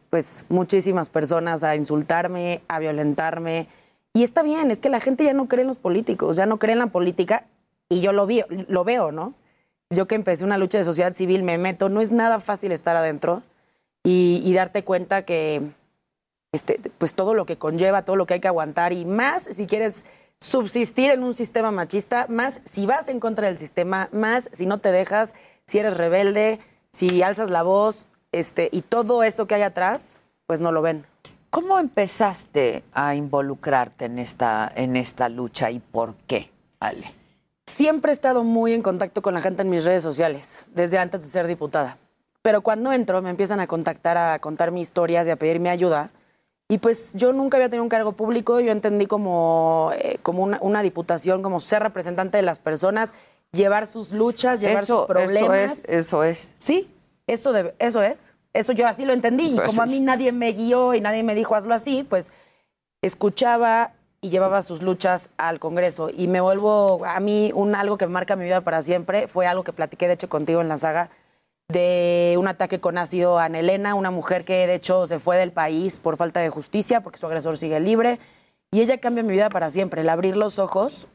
pues 0.10 0.44
muchísimas 0.50 1.08
personas 1.10 1.64
a 1.64 1.76
insultarme, 1.78 2.62
a 2.68 2.80
violentarme. 2.80 3.68
Y 4.14 4.24
está 4.24 4.44
bien, 4.44 4.70
es 4.70 4.82
que 4.82 4.90
la 4.90 5.00
gente 5.00 5.24
ya 5.24 5.34
no 5.34 5.48
cree 5.48 5.62
en 5.62 5.68
los 5.68 5.78
políticos, 5.78 6.36
ya 6.36 6.46
no 6.46 6.60
cree 6.60 6.74
en 6.74 6.80
la 6.80 6.88
política 6.88 7.46
y 7.88 8.02
yo 8.02 8.12
lo, 8.12 8.26
vi, 8.28 8.44
lo 8.68 8.84
veo, 8.84 9.14
¿no? 9.14 9.34
Yo 9.90 10.08
que 10.08 10.16
empecé 10.16 10.44
una 10.44 10.58
lucha 10.58 10.78
de 10.78 10.84
sociedad 10.84 11.14
civil, 11.14 11.44
me 11.44 11.58
meto, 11.58 11.88
no 11.88 12.02
es 12.02 12.12
nada 12.12 12.42
fácil 12.42 12.74
estar 12.74 12.98
adentro 12.98 13.42
y, 14.04 14.42
y 14.44 14.54
darte 14.54 14.84
cuenta 14.84 15.24
que 15.26 15.72
este, 16.54 16.82
pues 16.98 17.16
todo 17.16 17.34
lo 17.34 17.46
que 17.46 17.58
conlleva, 17.58 18.04
todo 18.04 18.16
lo 18.16 18.26
que 18.26 18.36
hay 18.36 18.40
que 18.40 18.48
aguantar 18.48 18.92
y 18.94 19.06
más 19.06 19.44
si 19.44 19.68
quieres 19.68 20.06
subsistir 20.40 21.12
en 21.12 21.24
un 21.24 21.34
sistema 21.34 21.72
machista, 21.72 22.26
más 22.28 22.62
si 22.66 22.86
vas 22.86 23.08
en 23.08 23.20
contra 23.20 23.48
del 23.48 23.58
sistema, 23.58 24.10
más 24.12 24.50
si 24.52 24.66
no 24.66 24.80
te 24.80 24.92
dejas, 24.92 25.34
si 25.66 25.80
eres 25.80 25.96
rebelde, 25.96 26.60
si 26.92 27.24
alzas 27.24 27.50
la 27.50 27.64
voz, 27.64 28.08
este, 28.32 28.70
y 28.72 28.82
todo 28.82 29.24
eso 29.24 29.46
que 29.46 29.56
hay 29.56 29.62
atrás, 29.62 30.20
pues 30.48 30.60
no 30.60 30.72
lo 30.72 30.82
ven. 30.82 31.06
¿Cómo 31.50 31.80
empezaste 31.80 32.84
a 32.94 33.14
involucrarte 33.16 34.06
en 34.06 34.20
esta, 34.20 34.72
en 34.76 34.96
esta 34.96 35.30
lucha 35.30 35.70
y 35.70 35.80
por 35.80 36.16
qué, 36.16 36.50
Ale? 36.80 37.14
Siempre 37.68 38.12
he 38.12 38.14
estado 38.14 38.44
muy 38.44 38.74
en 38.74 38.82
contacto 38.82 39.22
con 39.22 39.34
la 39.34 39.42
gente 39.42 39.62
en 39.62 39.70
mis 39.70 39.84
redes 39.84 40.04
sociales, 40.04 40.66
desde 40.74 40.98
antes 40.98 41.22
de 41.22 41.28
ser 41.28 41.48
diputada. 41.48 41.98
Pero 42.42 42.62
cuando 42.62 42.92
entro 42.92 43.22
me 43.22 43.30
empiezan 43.30 43.60
a 43.60 43.68
contactar, 43.68 44.18
a 44.18 44.40
contar 44.40 44.72
mis 44.72 44.88
historias 44.88 45.28
y 45.28 45.32
a 45.32 45.36
pedirme 45.36 45.70
ayuda. 45.70 46.12
Y 46.70 46.78
pues 46.78 47.14
yo 47.14 47.34
nunca 47.34 47.58
había 47.58 47.70
tenido 47.70 47.84
un 47.84 47.90
cargo 47.90 48.14
público, 48.14 48.60
yo 48.62 48.72
entendí 48.72 49.06
como, 49.06 49.92
eh, 49.96 50.18
como 50.24 50.42
una, 50.44 50.58
una 50.62 50.82
diputación, 50.82 51.42
como 51.44 51.60
ser 51.60 51.84
representante 51.84 52.38
de 52.38 52.44
las 52.44 52.60
personas, 52.60 53.14
llevar 53.52 53.88
sus 53.88 54.12
luchas, 54.14 54.62
llevar 54.62 54.84
Eso- 54.86 55.00
sus 55.00 55.08
problemas. 55.08 55.58
Eso 55.58 55.74
es, 55.74 55.90
eso 55.90 56.24
es. 56.24 56.56
Sí, 56.58 56.90
eso, 57.28 57.52
debe- 57.52 57.76
eso 57.78 58.02
es. 58.02 58.34
Eso 58.54 58.72
yo 58.74 58.88
así 58.88 59.06
lo 59.06 59.14
entendí. 59.14 59.48
Y 59.56 59.60
como 59.60 59.82
a 59.82 59.86
mí 59.86 60.00
nadie 60.00 60.32
me 60.32 60.52
guió 60.54 60.94
y 60.94 61.02
nadie 61.02 61.24
me 61.24 61.36
dijo 61.36 61.56
hazlo 61.56 61.74
así, 61.74 62.04
pues 62.10 62.32
escuchaba 63.02 63.94
y 64.22 64.30
llevaba 64.30 64.62
sus 64.62 64.82
luchas 64.82 65.30
al 65.38 65.60
Congreso. 65.60 66.10
Y 66.10 66.28
me 66.28 66.42
vuelvo, 66.42 67.04
a 67.06 67.20
mí, 67.20 67.52
un 67.54 67.76
algo 67.76 67.98
que 67.98 68.08
marca 68.08 68.36
mi 68.36 68.46
vida 68.46 68.62
para 68.62 68.82
siempre 68.84 69.28
fue 69.28 69.48
algo 69.48 69.64
que 69.64 69.74
platiqué, 69.74 70.08
de 70.08 70.14
hecho, 70.14 70.30
contigo 70.30 70.62
en 70.62 70.70
la 70.70 70.78
saga, 70.78 71.10
de 71.72 72.36
un 72.38 72.48
ataque 72.48 72.80
con 72.80 72.98
ácido 72.98 73.40
a 73.40 73.46
Ana 73.46 73.60
Elena, 73.60 73.96
una 73.96 74.12
mujer 74.12 74.46
que 74.46 74.68
de 74.68 74.76
hecho 74.76 75.08
se 75.08 75.20
fue 75.20 75.38
del 75.38 75.52
país 75.52 76.00
por 76.00 76.18
falta 76.18 76.40
de 76.40 76.50
justicia, 76.50 77.02
porque 77.02 77.20
su 77.20 77.26
agresor 77.26 77.58
sigue 77.58 77.80
libre. 77.80 78.20
Y 78.72 78.82
ella 78.82 79.00
cambia 79.00 79.24
mi 79.24 79.34
vida 79.34 79.50
para 79.50 79.70
siempre. 79.70 80.02
El 80.02 80.10
abrir 80.10 80.38
los 80.38 80.60
ojos 80.60 81.08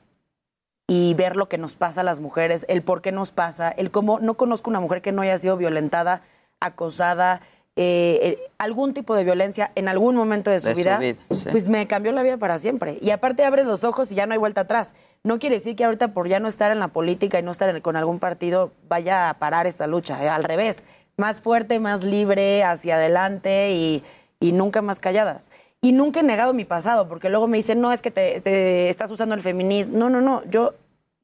y 0.86 1.14
ver 1.14 1.36
lo 1.36 1.48
que 1.48 1.58
nos 1.58 1.74
pasa 1.74 2.02
a 2.02 2.04
las 2.04 2.20
mujeres, 2.20 2.64
el 2.68 2.82
por 2.82 3.02
qué 3.02 3.12
nos 3.12 3.32
pasa, 3.32 3.70
el 3.70 3.90
cómo 3.90 4.20
no 4.20 4.34
conozco 4.34 4.70
una 4.70 4.80
mujer 4.80 5.02
que 5.02 5.12
no 5.12 5.22
haya 5.22 5.38
sido 5.38 5.56
violentada, 5.56 6.22
acosada, 6.60 7.40
eh, 7.78 8.38
algún 8.58 8.94
tipo 8.94 9.14
de 9.14 9.24
violencia 9.24 9.70
en 9.74 9.88
algún 9.88 10.16
momento 10.16 10.50
de 10.50 10.60
su 10.60 10.68
De 10.68 10.74
vida, 10.74 10.98
sí. 11.00 11.16
pues 11.50 11.68
me 11.68 11.86
cambió 11.86 12.10
la 12.12 12.22
vida 12.22 12.38
para 12.38 12.58
siempre. 12.58 12.98
Y 13.02 13.10
aparte 13.10 13.44
abres 13.44 13.66
los 13.66 13.84
ojos 13.84 14.10
y 14.10 14.14
ya 14.14 14.26
no 14.26 14.32
hay 14.32 14.38
vuelta 14.38 14.62
atrás. 14.62 14.94
No 15.22 15.38
quiere 15.38 15.56
decir 15.56 15.76
que 15.76 15.84
ahorita 15.84 16.08
por 16.14 16.26
ya 16.28 16.40
no 16.40 16.48
estar 16.48 16.72
en 16.72 16.78
la 16.78 16.88
política 16.88 17.38
y 17.38 17.42
no 17.42 17.50
estar 17.50 17.68
en- 17.68 17.82
con 17.82 17.96
algún 17.96 18.18
partido 18.18 18.72
vaya 18.88 19.28
a 19.28 19.34
parar 19.34 19.66
esta 19.66 19.86
lucha. 19.86 20.22
eh, 20.24 20.28
Al 20.28 20.44
revés, 20.44 20.82
más 21.18 21.40
fuerte, 21.40 21.78
más 21.78 22.02
libre, 22.02 22.64
hacia 22.64 22.96
adelante 22.96 23.72
y, 23.72 24.02
y 24.40 24.52
nunca 24.52 24.80
más 24.82 24.98
calladas. 24.98 25.50
Y 25.82 25.92
nunca 25.92 26.20
he 26.20 26.22
negado 26.22 26.54
mi 26.54 26.64
pasado, 26.64 27.08
porque 27.08 27.28
luego 27.28 27.46
me 27.46 27.58
dicen, 27.58 27.80
no, 27.82 27.92
es 27.92 28.00
que 28.00 28.10
te, 28.10 28.40
te 28.40 28.88
estás 28.88 29.10
usando 29.10 29.34
el 29.34 29.42
feminismo. 29.42 29.98
No, 29.98 30.08
no, 30.10 30.20
no, 30.22 30.42
yo 30.50 30.74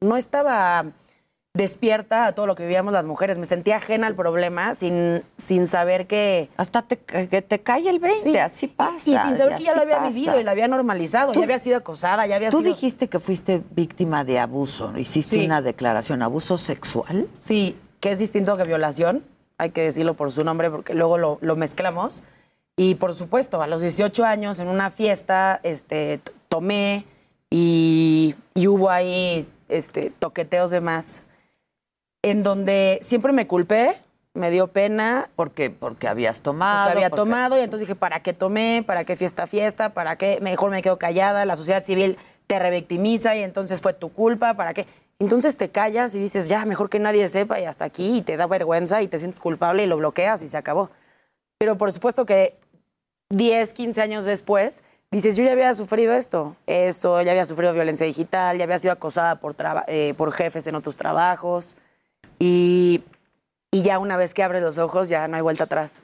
no 0.00 0.16
estaba 0.18 0.84
despierta 1.66 2.24
a 2.26 2.32
todo 2.34 2.46
lo 2.46 2.54
que 2.54 2.62
vivíamos 2.62 2.92
las 2.94 3.04
mujeres. 3.04 3.36
Me 3.38 3.44
sentía 3.46 3.76
ajena 3.76 4.06
al 4.06 4.14
problema 4.14 4.74
sin, 4.74 5.22
sin 5.36 5.66
saber 5.66 6.06
que... 6.06 6.48
Hasta 6.56 6.82
te, 6.82 6.96
que 6.96 7.42
te 7.42 7.60
cae 7.60 7.88
el 7.90 7.98
20, 7.98 8.40
así 8.40 8.68
pasa. 8.68 8.96
Y 9.10 9.16
sin 9.28 9.36
saber 9.36 9.52
y 9.54 9.56
que 9.58 9.64
ya 9.64 9.74
lo 9.76 9.82
había 9.82 9.98
pasa. 9.98 10.08
vivido 10.08 10.40
y 10.40 10.44
lo 10.44 10.50
había 10.50 10.68
normalizado, 10.68 11.32
Tú- 11.32 11.40
ya 11.40 11.44
había 11.44 11.58
sido 11.58 11.76
acosada, 11.78 12.26
ya 12.26 12.36
había 12.36 12.50
Tú 12.50 12.58
sido... 12.60 12.70
dijiste 12.70 13.08
que 13.08 13.20
fuiste 13.20 13.62
víctima 13.72 14.24
de 14.24 14.38
abuso, 14.38 14.96
hiciste 14.96 15.36
Sí. 15.36 15.44
una 15.44 15.60
declaración, 15.60 16.22
abuso 16.22 16.56
sexual. 16.56 17.28
Sí, 17.38 17.76
que 18.00 18.12
es 18.12 18.18
distinto 18.18 18.56
que 18.56 18.64
violación, 18.64 19.22
hay 19.58 19.70
que 19.70 19.82
decirlo 19.82 20.14
por 20.14 20.32
su 20.32 20.44
nombre 20.44 20.70
porque 20.70 20.94
luego 20.94 21.18
lo, 21.18 21.38
lo 21.42 21.56
mezclamos. 21.56 22.22
Y 22.76 22.94
por 22.94 23.14
supuesto, 23.14 23.60
a 23.60 23.66
los 23.66 23.82
18 23.82 24.24
años 24.24 24.58
en 24.58 24.68
una 24.68 24.90
fiesta 24.90 25.60
este, 25.62 26.20
tomé 26.48 27.04
y, 27.50 28.34
y 28.54 28.66
hubo 28.66 28.88
ahí 28.88 29.46
este, 29.68 30.10
toqueteos 30.18 30.70
de 30.70 30.80
más, 30.80 31.22
en 32.22 32.42
donde 32.42 33.00
siempre 33.02 33.32
me 33.32 33.46
culpé, 33.46 33.92
me 34.34 34.50
dio 34.50 34.68
pena. 34.68 35.28
Porque, 35.36 35.70
porque 35.70 36.08
habías 36.08 36.40
tomado. 36.40 36.86
Porque 36.86 36.98
había 36.98 37.10
porque- 37.10 37.20
tomado 37.20 37.56
y 37.58 37.60
entonces 37.60 37.86
dije, 37.88 37.96
¿para 37.96 38.20
qué 38.20 38.32
tomé? 38.32 38.84
¿Para 38.86 39.04
qué 39.04 39.16
fiesta, 39.16 39.46
fiesta? 39.46 39.90
¿Para 39.90 40.16
qué? 40.16 40.38
Mejor 40.40 40.70
me 40.70 40.82
quedo 40.82 40.98
callada, 40.98 41.44
la 41.44 41.56
sociedad 41.56 41.82
civil 41.84 42.16
te 42.46 42.58
revictimiza 42.58 43.36
y 43.36 43.42
entonces 43.42 43.80
fue 43.80 43.92
tu 43.92 44.12
culpa, 44.12 44.54
¿para 44.54 44.72
qué? 44.74 44.86
Entonces 45.18 45.56
te 45.56 45.70
callas 45.70 46.14
y 46.14 46.18
dices, 46.18 46.48
ya, 46.48 46.64
mejor 46.64 46.90
que 46.90 46.98
nadie 46.98 47.28
sepa 47.28 47.60
y 47.60 47.64
hasta 47.64 47.84
aquí, 47.84 48.18
y 48.18 48.22
te 48.22 48.36
da 48.36 48.46
vergüenza 48.46 49.02
y 49.02 49.08
te 49.08 49.18
sientes 49.18 49.38
culpable 49.40 49.84
y 49.84 49.86
lo 49.86 49.96
bloqueas 49.96 50.42
y 50.42 50.48
se 50.48 50.56
acabó. 50.56 50.90
Pero 51.58 51.78
por 51.78 51.92
supuesto 51.92 52.26
que 52.26 52.56
10, 53.30 53.72
15 53.72 54.00
años 54.02 54.24
después, 54.24 54.82
dices, 55.12 55.36
yo 55.36 55.44
ya 55.44 55.52
había 55.52 55.74
sufrido 55.74 56.12
esto, 56.12 56.56
eso, 56.66 57.22
ya 57.22 57.30
había 57.30 57.46
sufrido 57.46 57.72
violencia 57.72 58.04
digital, 58.04 58.58
ya 58.58 58.64
había 58.64 58.78
sido 58.80 58.92
acosada 58.92 59.36
por, 59.36 59.54
eh, 59.86 60.14
por 60.16 60.32
jefes 60.32 60.66
en 60.66 60.74
otros 60.74 60.96
trabajos 60.96 61.76
y, 62.42 63.04
y 63.70 63.82
ya 63.82 64.00
una 64.00 64.16
vez 64.16 64.34
que 64.34 64.42
abres 64.42 64.62
los 64.62 64.76
ojos 64.78 65.08
ya 65.08 65.28
no 65.28 65.36
hay 65.36 65.42
vuelta 65.42 65.64
atrás. 65.64 66.02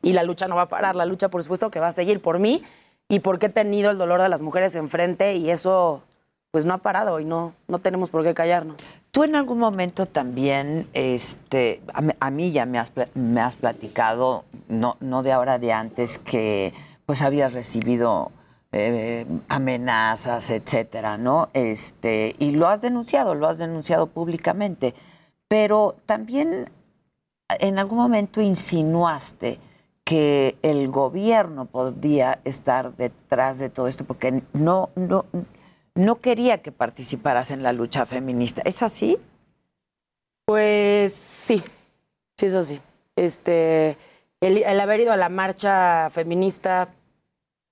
Y 0.00 0.14
la 0.14 0.22
lucha 0.22 0.48
no 0.48 0.56
va 0.56 0.62
a 0.62 0.68
parar, 0.68 0.96
la 0.96 1.04
lucha 1.04 1.28
por 1.28 1.42
supuesto 1.42 1.70
que 1.70 1.80
va 1.80 1.88
a 1.88 1.92
seguir 1.92 2.22
por 2.22 2.38
mí 2.38 2.62
y 3.08 3.20
porque 3.20 3.46
he 3.46 3.50
tenido 3.50 3.90
el 3.90 3.98
dolor 3.98 4.22
de 4.22 4.30
las 4.30 4.40
mujeres 4.40 4.74
enfrente 4.74 5.34
y 5.34 5.50
eso 5.50 6.02
pues 6.50 6.64
no 6.64 6.72
ha 6.72 6.78
parado 6.78 7.20
y 7.20 7.26
no, 7.26 7.52
no 7.68 7.78
tenemos 7.78 8.08
por 8.08 8.24
qué 8.24 8.32
callarnos. 8.32 8.76
Tú 9.10 9.24
en 9.24 9.36
algún 9.36 9.58
momento 9.58 10.06
también, 10.06 10.88
este, 10.94 11.82
a, 11.92 12.02
a 12.20 12.30
mí 12.30 12.52
ya 12.52 12.64
me 12.64 12.78
has, 12.78 12.90
me 13.12 13.42
has 13.42 13.56
platicado, 13.56 14.44
no, 14.68 14.96
no 15.00 15.22
de 15.22 15.32
ahora, 15.32 15.58
de 15.58 15.74
antes, 15.74 16.18
que 16.18 16.72
pues 17.04 17.20
habías 17.20 17.52
recibido 17.52 18.32
eh, 18.72 19.26
amenazas, 19.48 20.50
etcétera, 20.50 21.18
¿no? 21.18 21.50
Este, 21.52 22.34
y 22.38 22.52
lo 22.52 22.68
has 22.68 22.80
denunciado, 22.80 23.34
lo 23.34 23.48
has 23.48 23.58
denunciado 23.58 24.06
públicamente. 24.06 24.94
Pero 25.48 25.96
también 26.06 26.70
en 27.48 27.78
algún 27.78 27.98
momento 27.98 28.40
insinuaste 28.40 29.58
que 30.04 30.56
el 30.62 30.88
gobierno 30.88 31.64
podía 31.66 32.40
estar 32.44 32.96
detrás 32.96 33.58
de 33.58 33.70
todo 33.70 33.88
esto 33.88 34.04
porque 34.04 34.42
no, 34.52 34.90
no, 34.94 35.26
no 35.94 36.20
quería 36.20 36.62
que 36.62 36.72
participaras 36.72 37.50
en 37.50 37.62
la 37.62 37.72
lucha 37.72 38.06
feminista. 38.06 38.62
¿Es 38.64 38.82
así? 38.82 39.18
Pues 40.44 41.12
sí, 41.12 41.62
sí, 42.38 42.46
eso 42.46 42.62
sí. 42.62 42.80
Este, 43.16 43.96
el, 44.40 44.58
el 44.58 44.80
haber 44.80 45.00
ido 45.00 45.12
a 45.12 45.16
la 45.16 45.28
marcha 45.28 46.08
feminista 46.10 46.88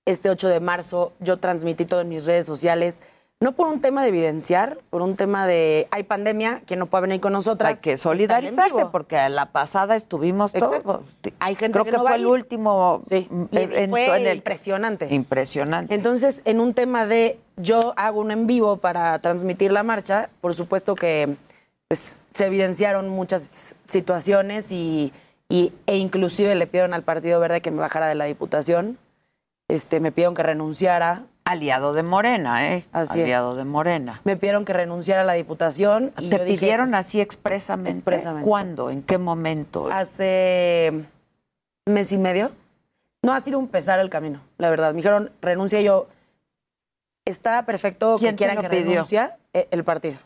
este 0.05 0.29
8 0.29 0.49
de 0.49 0.59
marzo 0.59 1.13
yo 1.19 1.37
transmití 1.37 1.85
todo 1.85 2.01
en 2.01 2.09
mis 2.09 2.25
redes 2.25 2.45
sociales, 2.45 3.01
no 3.41 3.51
por 3.51 3.67
un 3.67 3.81
tema 3.81 4.01
de 4.01 4.09
evidenciar, 4.09 4.79
por 4.89 5.01
un 5.01 5.17
tema 5.17 5.45
de 5.45 5.87
hay 5.91 6.03
pandemia, 6.03 6.61
que 6.65 6.75
no 6.77 6.85
puede 6.85 7.03
venir 7.03 7.19
con 7.19 7.33
nosotras. 7.33 7.69
Hay 7.75 7.81
que 7.81 7.91
en 7.91 7.97
solidarizarse 7.97 8.85
porque 8.91 9.17
a 9.17 9.27
la 9.29 9.47
pasada 9.51 9.95
estuvimos 9.95 10.55
Exacto. 10.55 10.81
todos. 11.21 11.33
Hay 11.39 11.55
gente 11.55 11.73
Creo 11.73 11.85
que 11.85 11.91
que, 11.91 11.97
no 11.97 12.03
fue 12.03 12.15
el 12.15 12.25
último 12.25 13.01
Sí, 13.09 13.27
evento 13.51 13.89
fue 13.91 14.05
en 14.21 14.27
el 14.27 14.37
impresionante. 14.37 15.13
impresionante. 15.13 15.93
Entonces, 15.93 16.41
en 16.45 16.59
un 16.61 16.73
tema 16.73 17.05
de 17.05 17.39
yo 17.57 17.93
hago 17.97 18.21
un 18.21 18.31
en 18.31 18.47
vivo 18.47 18.77
para 18.77 19.19
transmitir 19.19 19.71
la 19.71 19.83
marcha, 19.83 20.29
por 20.41 20.53
supuesto 20.53 20.95
que 20.95 21.35
pues, 21.89 22.15
se 22.29 22.45
evidenciaron 22.45 23.09
muchas 23.09 23.75
situaciones 23.83 24.71
y, 24.71 25.11
y- 25.49 25.73
e 25.87 25.97
inclusive 25.97 26.55
le 26.55 26.67
pidieron 26.67 26.93
al 26.93 27.03
Partido 27.03 27.39
Verde 27.41 27.61
que 27.61 27.69
me 27.69 27.79
bajara 27.79 28.07
de 28.07 28.15
la 28.15 28.25
diputación. 28.25 28.97
Este, 29.67 29.99
me 29.99 30.11
pidieron 30.13 30.35
que 30.35 30.43
renunciara. 30.43 31.23
Aliado 31.45 31.93
de 31.93 32.01
Morena, 32.01 32.73
¿eh? 32.73 32.85
Así 32.91 33.19
es. 33.19 33.23
Aliado 33.23 33.55
de 33.55 33.65
Morena. 33.65 34.19
Me 34.23 34.35
pidieron 34.35 34.65
que 34.65 34.73
renunciara 34.73 35.21
a 35.21 35.25
la 35.25 35.33
diputación. 35.33 36.11
Y 36.17 36.29
¿Te 36.31 36.39
yo 36.39 36.45
pidieron 36.45 36.89
pues, 36.89 36.99
así 36.99 37.21
expresamente? 37.21 37.91
expresamente. 37.91 38.47
¿Cuándo? 38.47 38.89
¿En 38.89 39.03
qué 39.03 39.19
momento? 39.19 39.87
Hace 39.91 41.05
mes 41.85 42.11
y 42.11 42.17
medio. 42.17 42.51
No 43.21 43.31
ha 43.31 43.41
sido 43.41 43.59
un 43.59 43.67
pesar 43.67 43.99
el 43.99 44.09
camino, 44.09 44.41
la 44.57 44.71
verdad. 44.71 44.91
Me 44.91 44.97
dijeron, 44.97 45.31
renuncia 45.41 45.81
yo. 45.81 46.07
Está 47.25 47.63
perfecto 47.65 48.17
¿Quién 48.19 48.31
que 48.31 48.37
quieran 48.45 48.57
que 48.61 48.69
pidió? 48.69 48.89
renuncie 48.91 49.29
eh, 49.53 49.67
el 49.69 49.83
partido. 49.83 50.17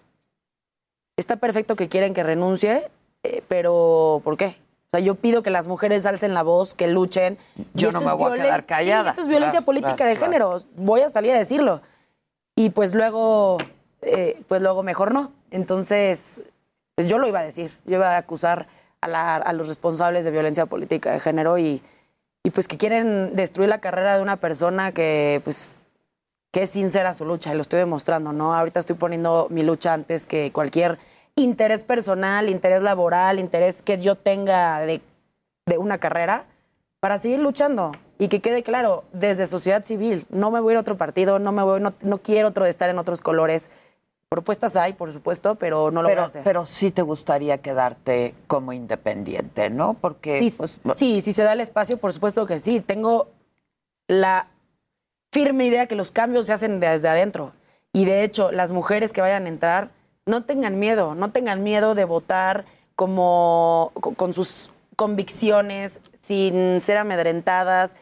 Está 1.18 1.36
perfecto 1.36 1.76
que 1.76 1.90
quieren 1.90 2.14
que 2.14 2.24
renuncie, 2.24 2.90
eh, 3.24 3.44
pero 3.50 4.22
¿por 4.24 4.38
qué? 4.38 4.56
O 4.90 4.92
sea, 4.92 5.00
yo 5.02 5.14
pido 5.14 5.44
que 5.44 5.52
las 5.52 5.68
mujeres 5.68 6.08
alcen 6.08 6.34
la 6.34 6.42
voz, 6.42 6.74
que 6.74 6.88
luchen. 6.88 7.38
Yo 7.76 7.92
no 7.92 8.02
me 8.02 8.12
voy 8.12 8.32
a 8.40 8.42
quedar 8.42 8.62
sí, 8.62 8.68
callada. 8.68 9.10
esto 9.12 9.22
es 9.22 9.28
violencia 9.28 9.60
Claro, 9.60 9.66
política 9.68 9.96
claro, 9.96 10.10
de 10.10 10.16
claro. 10.16 10.32
género. 10.32 10.58
Voy 10.78 11.02
a 11.02 11.10
salir 11.10 11.32
a 11.32 11.38
decirlo. 11.38 11.82
Y 12.56 12.72
pues 12.72 12.96
luego, 12.96 13.60
eh, 14.02 14.42
pues 14.48 14.64
luego 14.64 14.82
mejor 14.82 15.14
no. 15.14 15.32
Entonces, 15.52 16.42
pues 16.96 17.08
yo 17.08 17.20
lo 17.20 17.28
iba 17.28 17.38
a 17.38 17.44
decir. 17.44 17.78
Yo 17.86 17.98
iba 17.98 18.16
a 18.16 18.18
acusar 18.18 18.66
a, 19.02 19.08
la- 19.08 19.36
a 19.36 19.54
los 19.54 19.68
responsables 19.68 20.26
de 20.26 20.32
violencia 20.32 20.66
política 20.66 21.12
de 21.12 21.20
género 21.20 21.60
y, 21.60 21.84
y 22.44 22.50
pues 22.50 22.68
que 22.68 22.78
quieren 22.78 23.36
destruir 23.36 23.70
la 23.70 23.82
carrera 23.82 24.16
de 24.16 24.24
una 24.24 24.38
persona 24.38 24.92
que 24.92 25.40
pues 25.44 25.72
que 26.52 26.64
es 26.64 26.72
sincera 26.72 27.14
su 27.14 27.26
lucha 27.26 27.54
y 27.54 27.56
lo 27.56 27.62
estoy 27.62 27.78
demostrando, 27.78 28.34
¿no? 28.34 28.56
Ahorita 28.56 28.80
estoy 28.80 28.96
poniendo 28.96 29.46
mi 29.52 29.62
lucha 29.62 29.94
antes 29.94 30.26
que 30.26 30.52
cualquier 30.52 30.98
interés 31.36 31.84
personal, 31.84 32.50
interés 32.50 32.82
laboral, 32.82 33.40
interés 33.40 33.82
que 33.82 34.00
yo 34.02 34.16
tenga 34.16 34.82
de, 34.82 35.02
de 35.66 35.78
una 35.78 35.98
carrera 35.98 36.46
para 37.00 37.18
seguir 37.18 37.40
luchando 37.40 37.94
y 38.18 38.28
que 38.28 38.42
quede 38.42 38.64
claro 38.64 39.06
desde 39.14 39.46
sociedad 39.46 39.84
civil, 39.84 40.26
no 40.30 40.52
me 40.52 40.60
voy 40.60 40.72
a 40.72 40.74
ir 40.74 40.78
a 40.78 40.82
otro 40.82 40.98
partido, 40.98 41.40
no 41.40 41.52
me 41.52 41.64
voy, 41.64 41.80
no, 41.80 41.94
no 42.02 42.18
quiero 42.18 42.50
otro 42.50 42.66
estar 42.66 42.90
en 42.90 43.00
otros 43.00 43.22
colores. 43.22 43.70
Propuestas 44.28 44.76
hay, 44.76 44.94
por 44.94 45.12
supuesto, 45.12 45.56
pero 45.56 45.90
no 45.90 46.04
lo 46.04 46.10
pero, 46.10 46.22
voy 46.22 46.26
a 46.26 46.28
hacer. 46.28 46.44
pero 46.44 46.66
sí 46.66 46.92
te 46.92 47.02
gustaría 47.02 47.60
quedarte 47.60 48.36
como 48.46 48.74
independiente, 48.74 49.70
¿no? 49.70 49.96
Porque 49.96 50.38
sí, 50.38 50.54
pues, 50.56 50.80
sí, 50.96 51.22
si 51.22 51.34
se 51.34 51.42
da 51.44 51.54
el 51.54 51.62
espacio, 51.62 51.98
por 51.98 52.14
supuesto 52.14 52.46
que 52.46 52.60
sí. 52.60 52.82
Tengo 52.82 53.30
la 54.08 54.48
firme 55.32 55.66
idea 55.66 55.88
que 55.88 55.96
los 55.96 56.12
cambios 56.12 56.46
se 56.46 56.54
hacen 56.54 56.80
desde 56.80 57.08
adentro. 57.08 57.54
Y 57.92 58.06
de 58.06 58.24
hecho, 58.24 58.52
las 58.52 58.72
mujeres 58.72 59.14
que 59.14 59.22
vayan 59.22 59.46
a 59.46 59.50
entrar, 59.50 59.90
no 60.30 60.44
tengan 60.44 60.80
miedo, 60.80 61.16
no 61.16 61.32
tengan 61.32 61.64
miedo 61.64 61.96
de 61.96 62.06
votar 62.06 62.66
como 62.96 63.92
con, 63.94 64.34
sus 64.34 64.72
convicciones, 64.96 66.00
sin 66.22 66.80
ser 66.82 66.98
amedrentadas. 66.98 67.96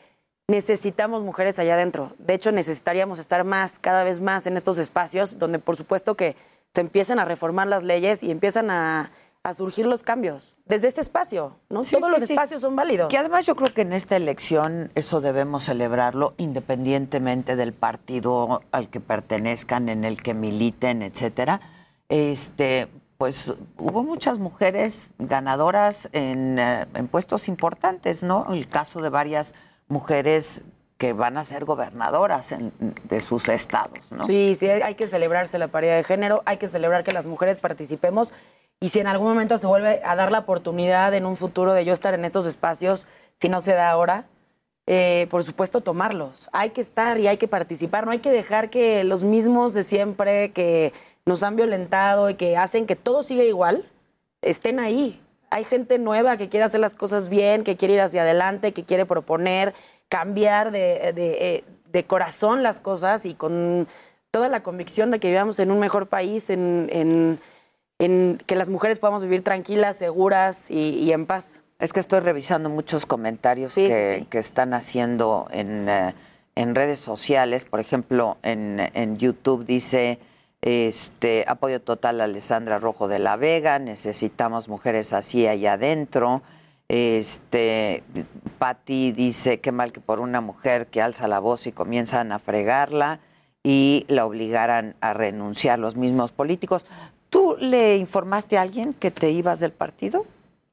Necesitamos 0.47 1.23
mujeres 1.23 1.59
allá 1.59 1.75
adentro. 1.75 2.13
De 2.19 2.33
hecho, 2.33 2.51
necesitaríamos 2.51 3.19
estar 3.19 3.43
más, 3.43 3.79
cada 3.79 4.03
vez 4.03 4.21
más 4.21 4.47
en 4.47 4.57
estos 4.57 4.77
espacios 4.77 5.39
donde, 5.39 5.59
por 5.59 5.77
supuesto, 5.77 6.15
que 6.15 6.35
se 6.73 6.81
empiezan 6.81 7.19
a 7.19 7.25
reformar 7.25 7.67
las 7.67 7.83
leyes 7.83 8.23
y 8.23 8.31
empiezan 8.31 8.69
a, 8.71 9.11
a 9.43 9.53
surgir 9.53 9.85
los 9.85 10.03
cambios. 10.03 10.55
Desde 10.65 10.87
este 10.87 11.01
espacio, 11.01 11.57
¿no? 11.69 11.83
Sí, 11.83 11.95
Todos 11.95 12.09
sí, 12.09 12.19
los 12.19 12.27
sí. 12.27 12.33
espacios 12.33 12.61
son 12.61 12.75
válidos. 12.75 13.09
Que 13.09 13.17
además 13.17 13.45
yo 13.45 13.55
creo 13.55 13.73
que 13.73 13.81
en 13.81 13.93
esta 13.93 14.15
elección 14.15 14.91
eso 14.95 15.21
debemos 15.21 15.63
celebrarlo 15.63 16.33
independientemente 16.37 17.55
del 17.55 17.73
partido 17.73 18.63
al 18.71 18.89
que 18.89 18.99
pertenezcan, 18.99 19.89
en 19.89 20.03
el 20.03 20.21
que 20.21 20.33
militen, 20.33 21.01
etcétera. 21.01 21.61
Este, 22.09 22.87
pues 23.17 23.53
hubo 23.77 24.03
muchas 24.03 24.39
mujeres 24.39 25.09
ganadoras 25.17 26.07
en, 26.11 26.59
eh, 26.59 26.85
en 26.93 27.07
puestos 27.07 27.47
importantes, 27.47 28.23
¿no? 28.23 28.53
El 28.53 28.67
caso 28.67 29.01
de 29.01 29.09
varias 29.09 29.53
mujeres 29.87 30.63
que 30.97 31.13
van 31.13 31.37
a 31.37 31.43
ser 31.43 31.65
gobernadoras 31.65 32.55
de 32.79 33.19
sus 33.19 33.47
estados, 33.49 34.11
¿no? 34.11 34.23
Sí, 34.23 34.55
sí, 34.55 34.67
hay 34.67 34.95
que 34.95 35.07
celebrarse 35.07 35.59
la 35.59 35.67
paridad 35.67 35.95
de 35.95 36.03
género, 36.03 36.41
hay 36.45 36.57
que 36.57 36.67
celebrar 36.67 37.03
que 37.03 37.13
las 37.13 37.25
mujeres 37.25 37.59
participemos 37.59 38.33
y 38.79 38.89
si 38.89 38.99
en 38.99 39.07
algún 39.07 39.27
momento 39.27 39.57
se 39.57 39.67
vuelve 39.67 40.01
a 40.03 40.15
dar 40.15 40.31
la 40.31 40.39
oportunidad 40.39 41.13
en 41.13 41.25
un 41.25 41.35
futuro 41.35 41.73
de 41.73 41.85
yo 41.85 41.93
estar 41.93 42.13
en 42.13 42.25
estos 42.25 42.45
espacios, 42.45 43.05
si 43.39 43.49
no 43.49 43.61
se 43.61 43.73
da 43.73 43.91
ahora, 43.91 44.25
eh, 44.87 45.27
por 45.29 45.43
supuesto 45.43 45.81
tomarlos. 45.81 46.49
Hay 46.51 46.71
que 46.71 46.81
estar 46.81 47.19
y 47.19 47.27
hay 47.27 47.37
que 47.37 47.47
participar, 47.47 48.05
no 48.05 48.11
hay 48.11 48.19
que 48.19 48.31
dejar 48.31 48.69
que 48.69 49.03
los 49.03 49.23
mismos 49.23 49.73
de 49.73 49.83
siempre 49.83 50.51
que 50.51 50.93
nos 51.27 51.43
han 51.43 51.55
violentado 51.55 52.29
y 52.31 52.33
que 52.35 52.57
hacen 52.57 52.87
que 52.87 52.95
todo 52.95 53.21
siga 53.21 53.43
igual, 53.43 53.85
estén 54.41 54.79
ahí. 54.79 55.21
Hay 55.49 55.63
gente 55.63 55.99
nueva 55.99 56.37
que 56.37 56.49
quiere 56.49 56.63
hacer 56.65 56.79
las 56.79 56.95
cosas 56.95 57.29
bien, 57.29 57.63
que 57.63 57.77
quiere 57.77 57.93
ir 57.95 58.01
hacia 58.01 58.23
adelante, 58.23 58.71
que 58.73 58.83
quiere 58.83 59.05
proponer, 59.05 59.73
cambiar 60.09 60.71
de, 60.71 61.11
de, 61.13 61.55
eh, 61.55 61.63
de 61.91 62.03
corazón 62.05 62.63
las 62.63 62.79
cosas 62.79 63.25
y 63.25 63.33
con 63.35 63.87
toda 64.31 64.49
la 64.49 64.63
convicción 64.63 65.11
de 65.11 65.19
que 65.19 65.29
vivamos 65.29 65.59
en 65.59 65.71
un 65.71 65.79
mejor 65.79 66.07
país, 66.07 66.49
en, 66.49 66.89
en- 66.91 67.39
en 67.99 68.41
que 68.45 68.55
las 68.55 68.69
mujeres 68.69 68.99
podamos 68.99 69.23
vivir 69.23 69.43
tranquilas, 69.43 69.97
seguras 69.97 70.69
y, 70.69 70.89
y 70.99 71.11
en 71.13 71.25
paz. 71.25 71.61
Es 71.79 71.93
que 71.93 71.99
estoy 71.99 72.19
revisando 72.19 72.69
muchos 72.69 73.05
comentarios 73.05 73.73
Sí, 73.73 73.87
que, 73.87 74.17
sí. 74.19 74.25
que 74.29 74.37
están 74.39 74.73
haciendo 74.75 75.47
en, 75.51 75.89
eh, 75.89 76.13
en 76.55 76.75
redes 76.75 76.99
sociales. 76.99 77.65
Por 77.65 77.79
ejemplo, 77.79 78.37
en, 78.43 78.89
en 78.93 79.17
YouTube 79.17 79.65
dice 79.65 80.19
este 80.61 81.45
apoyo 81.47 81.81
total 81.81 82.21
a 82.21 82.25
Alessandra 82.25 82.79
Rojo 82.79 83.07
de 83.07 83.19
la 83.19 83.35
Vega, 83.35 83.79
necesitamos 83.79 84.69
mujeres 84.69 85.13
así 85.13 85.47
allá 85.47 85.73
adentro. 85.73 86.41
Este 86.89 88.03
Patti 88.59 89.11
dice 89.11 89.59
qué 89.59 89.71
mal 89.71 89.91
que 89.91 89.99
por 89.99 90.19
una 90.19 90.41
mujer 90.41 90.87
que 90.87 91.01
alza 91.01 91.27
la 91.27 91.39
voz 91.39 91.67
y 91.67 91.71
comienzan 91.71 92.31
a 92.31 92.39
fregarla 92.39 93.19
y 93.63 94.05
la 94.07 94.25
obligaran 94.25 94.95
a 95.01 95.13
renunciar 95.13 95.79
los 95.79 95.95
mismos 95.95 96.31
políticos. 96.31 96.85
¿Tú 97.29 97.57
le 97.59 97.97
informaste 97.97 98.57
a 98.57 98.61
alguien 98.61 98.93
que 98.93 99.11
te 99.11 99.31
ibas 99.31 99.59
del 99.59 99.71
partido? 99.71 100.25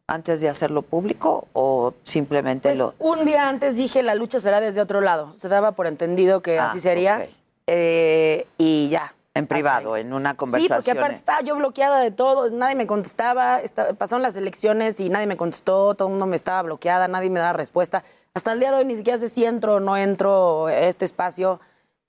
antes 0.06 0.42
de 0.42 0.50
hacerlo 0.50 0.82
público 0.82 1.48
o 1.54 1.94
simplemente 2.02 2.68
Pues, 2.68 2.76
lo 2.78 2.94
un 2.98 3.24
día 3.24 3.48
antes 3.48 3.76
dije 3.78 4.02
la 4.02 4.14
lucha 4.14 4.38
será 4.38 4.60
desde 4.60 4.82
otro 4.82 5.00
lado. 5.00 5.32
Se 5.34 5.48
daba 5.48 5.72
por 5.72 5.86
entendido 5.86 6.42
que 6.42 6.58
Ah, 6.58 6.66
así 6.66 6.78
sería 6.78 7.20
ok. 7.24 7.30
eh, 7.68 8.46
y 8.58 8.90
ya. 8.90 9.14
En 9.34 9.46
privado, 9.48 9.96
en 9.96 10.12
una 10.12 10.30
Sí, 10.30 10.36
conversación? 10.36 10.76
porque 10.78 10.90
aparte 10.92 11.16
estaba 11.16 11.42
yo 11.42 11.56
bloqueada 11.56 12.00
de 12.00 12.10
todo, 12.12 12.48
nadie 12.50 12.76
me 12.76 12.86
contestaba, 12.86 13.60
esta- 13.60 13.92
pasaron 13.94 14.22
las 14.22 14.36
elecciones 14.36 15.00
y 15.00 15.10
nadie 15.10 15.26
me 15.26 15.36
contestó, 15.36 15.94
todo 15.94 16.06
el 16.08 16.12
mundo 16.12 16.26
me 16.26 16.36
estaba 16.36 16.62
bloqueada, 16.62 17.08
nadie 17.08 17.30
me 17.30 17.40
daba 17.40 17.52
respuesta. 17.52 18.04
Hasta 18.34 18.52
el 18.52 18.60
día 18.60 18.70
de 18.70 18.78
hoy 18.78 18.84
ni 18.84 18.94
siquiera 18.94 19.18
sé 19.18 19.28
si 19.28 19.44
entro 19.44 19.74
o 19.74 19.80
no 19.80 19.96
entro 19.96 20.66
a 20.66 20.74
este 20.74 21.04
espacio. 21.04 21.60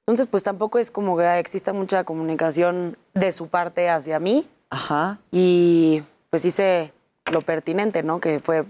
Entonces, 0.08 0.28
pues 0.28 0.44
tampoco 0.44 0.78
es 0.78 0.92
como 0.92 1.18
que 1.18 1.40
exista 1.40 1.74
mucha 1.74 2.04
comunicación 2.04 2.96
de 3.16 3.32
su 3.32 3.48
parte 3.48 3.90
hacia 3.90 4.20
mí. 4.20 4.48
Ajá. 4.70 5.18
Y 5.32 6.04
pues 6.30 6.46
hice 6.46 6.94
lo 7.32 7.42
pertinente, 7.42 8.04
¿no? 8.04 8.20
Que 8.20 8.40
fue 8.40 8.66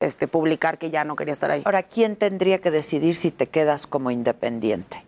este 0.00 0.28
publicar 0.28 0.76
que 0.76 0.90
ya 0.90 1.04
no 1.04 1.16
quería 1.16 1.32
estar 1.32 1.50
ahí. 1.50 1.62
Ahora, 1.64 1.82
¿quién 1.82 2.16
tendría 2.16 2.58
que 2.60 2.70
decidir 2.70 3.14
si 3.16 3.30
te 3.30 3.46
quedas 3.46 3.86
como 3.86 4.10
independiente? 4.10 5.02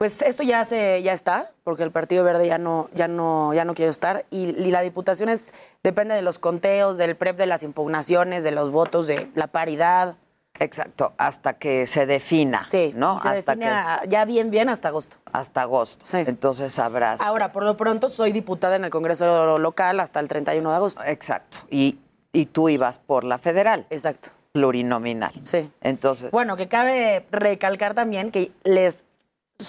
Pues 0.00 0.22
eso 0.22 0.42
ya 0.42 0.64
se 0.64 1.02
ya 1.02 1.12
está, 1.12 1.50
porque 1.62 1.82
el 1.82 1.90
Partido 1.90 2.24
Verde 2.24 2.46
ya 2.46 2.56
no 2.56 2.88
ya 2.94 3.06
no 3.06 3.52
ya 3.52 3.66
no 3.66 3.74
quiere 3.74 3.90
estar 3.90 4.24
y, 4.30 4.44
y 4.58 4.70
la 4.70 4.80
diputación 4.80 5.28
es 5.28 5.52
depende 5.82 6.14
de 6.14 6.22
los 6.22 6.38
conteos, 6.38 6.96
del 6.96 7.16
prep 7.16 7.36
de 7.36 7.44
las 7.44 7.62
impugnaciones, 7.62 8.42
de 8.42 8.50
los 8.50 8.70
votos, 8.70 9.06
de 9.06 9.30
la 9.34 9.48
paridad. 9.48 10.16
Exacto, 10.58 11.12
hasta 11.18 11.54
que 11.58 11.86
se 11.86 12.06
defina, 12.06 12.66
Sí, 12.66 12.92
¿no? 12.96 13.18
se 13.18 13.28
hasta 13.28 13.52
define 13.54 13.68
a- 13.70 14.02
ya 14.06 14.24
bien 14.24 14.50
bien 14.50 14.70
hasta 14.70 14.88
agosto. 14.88 15.18
hasta 15.34 15.60
agosto. 15.60 16.16
Entonces 16.16 16.72
sabrás. 16.72 17.20
Ahora, 17.20 17.52
por 17.52 17.64
lo 17.64 17.76
pronto 17.76 18.08
soy 18.08 18.32
diputada 18.32 18.76
en 18.76 18.84
el 18.86 18.90
Congreso 18.90 19.58
local 19.58 20.00
hasta 20.00 20.18
el 20.20 20.28
31 20.28 20.70
de 20.70 20.76
agosto. 20.76 21.04
Exacto. 21.04 21.58
Y, 21.70 21.98
y 22.32 22.46
tú 22.46 22.70
ibas 22.70 22.98
por 22.98 23.24
la 23.24 23.36
federal. 23.36 23.84
Exacto. 23.90 24.30
Plurinominal. 24.52 25.32
Sí. 25.42 25.70
Entonces, 25.82 26.30
Bueno, 26.30 26.56
que 26.56 26.68
cabe 26.68 27.26
recalcar 27.30 27.92
también 27.94 28.30
que 28.30 28.50
les 28.64 29.04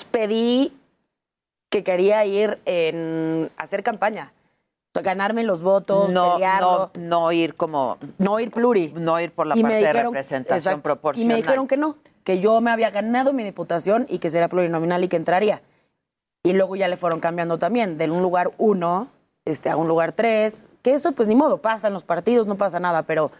pedí 0.09 0.73
que 1.69 1.83
quería 1.83 2.25
ir 2.25 2.59
en 2.65 3.49
hacer 3.57 3.83
campaña. 3.83 4.33
O 4.93 4.93
sea, 4.93 5.03
ganarme 5.03 5.43
los 5.43 5.61
votos, 5.61 6.11
no, 6.11 6.33
pelearlo. 6.33 6.91
no, 6.95 7.21
no 7.21 7.31
ir 7.31 7.55
como. 7.55 7.97
No 8.17 8.39
ir 8.39 8.51
pluri. 8.51 8.91
No 8.95 9.19
ir 9.19 9.31
por 9.31 9.47
la 9.47 9.57
Y 9.57 9.61
parte 9.61 9.75
de 9.75 9.93
representación 9.93 10.57
exacto. 10.57 10.81
proporcional. 10.81 11.31
Y 11.31 11.33
me 11.33 11.41
dijeron 11.41 11.67
que 11.67 11.77
no. 11.77 11.95
que 12.23 12.39
yo 12.39 12.59
me 12.59 12.71
había 12.71 12.89
ganado 12.89 13.31
mi 13.31 13.43
diputación 13.43 14.05
y 14.09 14.19
que 14.19 14.29
sería 14.29 14.49
plurinominal 14.49 15.03
y 15.03 15.07
que 15.07 15.15
entraría. 15.15 15.61
Y 16.43 16.53
luego 16.53 16.75
ya 16.75 16.87
le 16.87 16.97
fueron 16.97 17.19
cambiando 17.19 17.57
también, 17.57 17.97
de 17.97 18.09
un 18.09 18.21
lugar 18.21 18.51
uno 18.57 19.07
este, 19.45 19.69
a 19.69 19.77
un 19.77 19.87
lugar 19.87 20.11
tres, 20.11 20.67
que 20.81 20.93
eso 20.93 21.11
pues 21.13 21.27
ni 21.27 21.35
modo, 21.35 21.59
pasa 21.59 21.87
en 21.87 21.93
los 21.93 22.03
partidos, 22.03 22.47
no 22.47 22.55
pasa 22.55 22.79
nada, 22.79 23.03
pero 23.03 23.31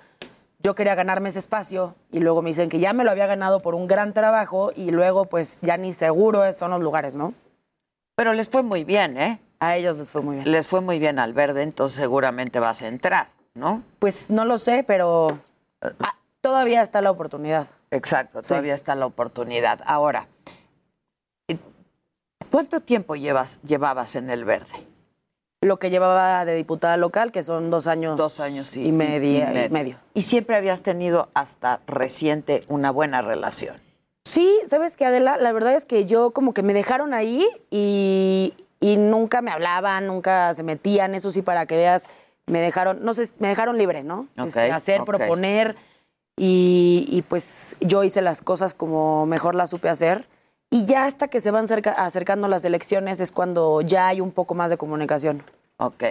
yo 0.64 0.76
quería 0.76 0.95
ganarme 0.95 1.30
ese 1.30 1.39
espacio 1.39 1.95
y 2.12 2.20
luego 2.20 2.41
me 2.41 2.49
dicen 2.49 2.70
que 2.70 2.80
ya 2.80 2.93
me 2.93 3.03
lo 3.03 3.12
había 3.12 3.28
ganado 3.28 3.62
por 3.62 3.76
un 3.76 3.88
gran 3.88 4.14
trabajo 4.14 4.72
y 4.76 4.91
luego 4.91 5.26
pues 5.26 5.59
ya 5.62 5.78
ni 5.78 5.93
seguro 5.93 6.51
son 6.53 6.72
los 6.72 6.82
lugares, 6.82 7.16
¿no? 7.16 7.34
Pero 8.16 8.34
les 8.34 8.49
fue 8.49 8.62
muy 8.62 8.84
bien, 8.84 9.18
¿eh? 9.18 9.39
A 9.59 9.78
ellos 9.78 9.97
les 9.97 10.12
fue 10.12 10.22
muy 10.22 10.38
bien. 10.38 10.51
Les 10.51 10.68
fue 10.68 10.82
muy 10.82 10.99
bien 10.99 11.20
al 11.20 11.34
verde, 11.34 11.64
entonces 11.64 11.97
seguramente 11.97 12.59
vas 12.59 12.82
a 12.82 12.88
entrar, 12.88 13.30
¿no? 13.53 13.84
Pues 13.99 14.30
no 14.30 14.45
lo 14.45 14.57
sé, 14.57 14.84
pero 14.86 15.39
ah, 15.82 16.16
todavía 16.41 16.82
está 16.82 17.01
la 17.01 17.12
oportunidad. 17.12 17.68
Exacto, 17.91 18.41
todavía 18.41 18.74
está 18.74 18.95
la 18.95 19.05
oportunidad. 19.05 19.82
Ahora, 19.86 20.28
¿cuánto 22.49 22.82
tiempo 22.82 23.16
llevas, 23.16 23.59
llevabas 23.64 24.16
en 24.16 24.30
el 24.30 24.45
verde? 24.45 24.91
Lo 25.64 25.78
que 25.78 25.91
llevaba 25.91 26.43
de 26.43 26.55
diputada 26.55 26.97
local, 26.97 27.32
que 27.32 27.43
son 27.43 27.70
dos 27.70 27.86
años, 27.86 28.18
Dos 28.18 28.39
años 28.39 28.76
y, 28.76 28.88
y, 28.88 28.91
media- 28.91 29.53
y 29.53 29.68
y 29.68 29.70
medio. 29.70 29.97
Y 30.16 30.24
siempre 30.24 30.55
habías 30.55 30.82
tenido 30.82 31.30
hasta 31.36 31.82
reciente 31.86 32.64
una 32.68 32.89
buena 32.89 33.22
relación. 33.22 33.76
Sí, 34.26 34.59
sabes 34.66 34.97
que 34.97 35.05
Adela, 35.05 35.38
la 35.38 35.51
verdad 35.51 35.76
es 35.76 35.86
que 35.86 36.07
yo 36.07 36.32
como 36.32 36.55
que 36.55 36.64
me 36.64 36.74
dejaron 36.74 37.14
ahí 37.14 37.45
y, 37.70 38.55
y 38.80 38.97
nunca 38.97 39.43
me 39.43 39.51
hablaban, 39.51 40.07
nunca 40.07 40.51
se 40.55 40.64
metían, 40.64 41.14
eso 41.14 41.30
sí, 41.30 41.43
para 41.43 41.68
que 41.68 41.76
veas, 41.76 42.09
me 42.47 42.59
dejaron, 42.59 43.05
no 43.05 43.14
sé, 43.14 43.30
me 43.38 43.49
dejaron 43.49 43.78
libre, 43.78 44.03
¿no? 44.03 44.22
Ok, 44.39 44.47
Este, 44.47 44.72
hacer, 44.72 45.03
proponer 45.03 45.76
y, 46.36 47.05
y, 47.12 47.22
pues 47.22 47.76
yo 47.82 48.03
hice 48.03 48.24
las 48.24 48.41
cosas 48.41 48.74
como 48.74 49.28
mejor 49.28 49.53
las 49.53 49.70
supe 49.70 49.89
hacer. 49.89 50.26
Y 50.74 50.86
ya 50.86 51.04
hasta 51.06 51.28
que 51.28 51.42
se 51.42 51.52
van 51.52 51.68
cerca- 51.68 51.92
acercando 51.92 52.48
las 52.48 52.64
elecciones 52.66 53.20
es 53.20 53.32
cuando 53.32 53.82
ya 53.82 54.08
hay 54.08 54.22
un 54.22 54.32
poco 54.32 54.54
más 54.56 54.70
de 54.72 54.78
comunicación. 54.78 55.44
Ok. 55.78 56.04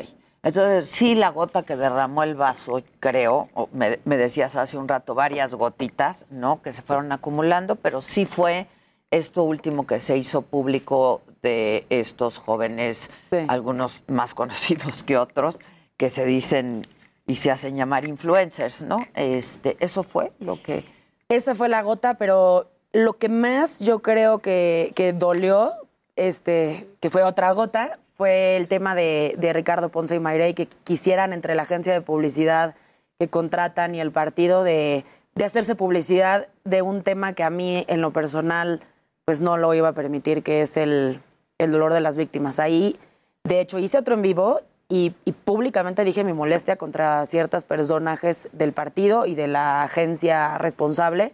Entonces, 0.42 0.88
sí, 0.88 1.14
la 1.14 1.30
gota 1.30 1.62
que 1.62 1.76
derramó 1.76 2.22
el 2.22 2.34
vaso, 2.34 2.82
creo, 3.00 3.48
me, 3.72 3.98
me 4.04 4.16
decías 4.16 4.56
hace 4.56 4.76
un 4.78 4.86
rato, 4.86 5.14
varias 5.14 5.54
gotitas, 5.54 6.26
¿no? 6.30 6.60
Que 6.62 6.72
se 6.72 6.82
fueron 6.82 7.10
acumulando, 7.10 7.76
pero 7.76 8.00
sí 8.02 8.26
fue 8.26 8.66
esto 9.10 9.44
último 9.44 9.86
que 9.86 9.98
se 9.98 10.16
hizo 10.16 10.42
público 10.42 11.22
de 11.42 11.86
estos 11.90 12.38
jóvenes, 12.38 13.10
algunos 13.48 14.02
más 14.08 14.34
conocidos 14.40 15.02
que 15.02 15.16
otros, 15.16 15.58
que 15.96 16.10
se 16.10 16.24
dicen 16.26 16.86
y 17.26 17.36
se 17.36 17.50
hacen 17.50 17.76
llamar 17.76 18.06
influencers, 18.06 18.82
¿no? 18.82 19.06
Este, 19.14 19.76
eso 19.80 20.02
fue 20.02 20.32
lo 20.38 20.62
que. 20.62 20.84
Esa 21.30 21.54
fue 21.54 21.68
la 21.68 21.82
gota, 21.82 22.14
pero 22.14 22.70
lo 22.92 23.14
que 23.14 23.28
más 23.28 23.78
yo 23.80 24.00
creo 24.00 24.38
que, 24.38 24.92
que 24.94 25.12
dolió, 25.12 25.72
este, 26.16 26.88
que 27.00 27.10
fue 27.10 27.22
otra 27.22 27.52
gota, 27.52 27.98
fue 28.16 28.56
el 28.56 28.68
tema 28.68 28.94
de, 28.94 29.34
de 29.38 29.52
Ricardo 29.52 29.88
Ponce 29.88 30.16
y 30.16 30.20
Mayrey, 30.20 30.54
que 30.54 30.66
quisieran 30.66 31.32
entre 31.32 31.54
la 31.54 31.62
agencia 31.62 31.92
de 31.92 32.02
publicidad 32.02 32.74
que 33.18 33.28
contratan 33.28 33.94
y 33.94 34.00
el 34.00 34.12
partido 34.12 34.64
de, 34.64 35.04
de 35.34 35.44
hacerse 35.44 35.74
publicidad 35.74 36.48
de 36.64 36.82
un 36.82 37.02
tema 37.02 37.32
que 37.32 37.42
a 37.42 37.50
mí 37.50 37.84
en 37.88 38.00
lo 38.00 38.12
personal 38.12 38.80
pues 39.24 39.42
no 39.42 39.56
lo 39.56 39.72
iba 39.74 39.88
a 39.88 39.92
permitir, 39.92 40.42
que 40.42 40.62
es 40.62 40.76
el, 40.76 41.20
el 41.58 41.72
dolor 41.72 41.92
de 41.92 42.00
las 42.00 42.16
víctimas. 42.16 42.58
Ahí, 42.58 42.98
de 43.44 43.60
hecho, 43.60 43.78
hice 43.78 43.98
otro 43.98 44.14
en 44.14 44.22
vivo 44.22 44.60
y, 44.88 45.14
y 45.24 45.32
públicamente 45.32 46.04
dije 46.04 46.24
mi 46.24 46.32
molestia 46.32 46.76
contra 46.76 47.24
ciertos 47.26 47.62
personajes 47.64 48.48
del 48.52 48.72
partido 48.72 49.26
y 49.26 49.34
de 49.34 49.46
la 49.46 49.84
agencia 49.84 50.58
responsable. 50.58 51.32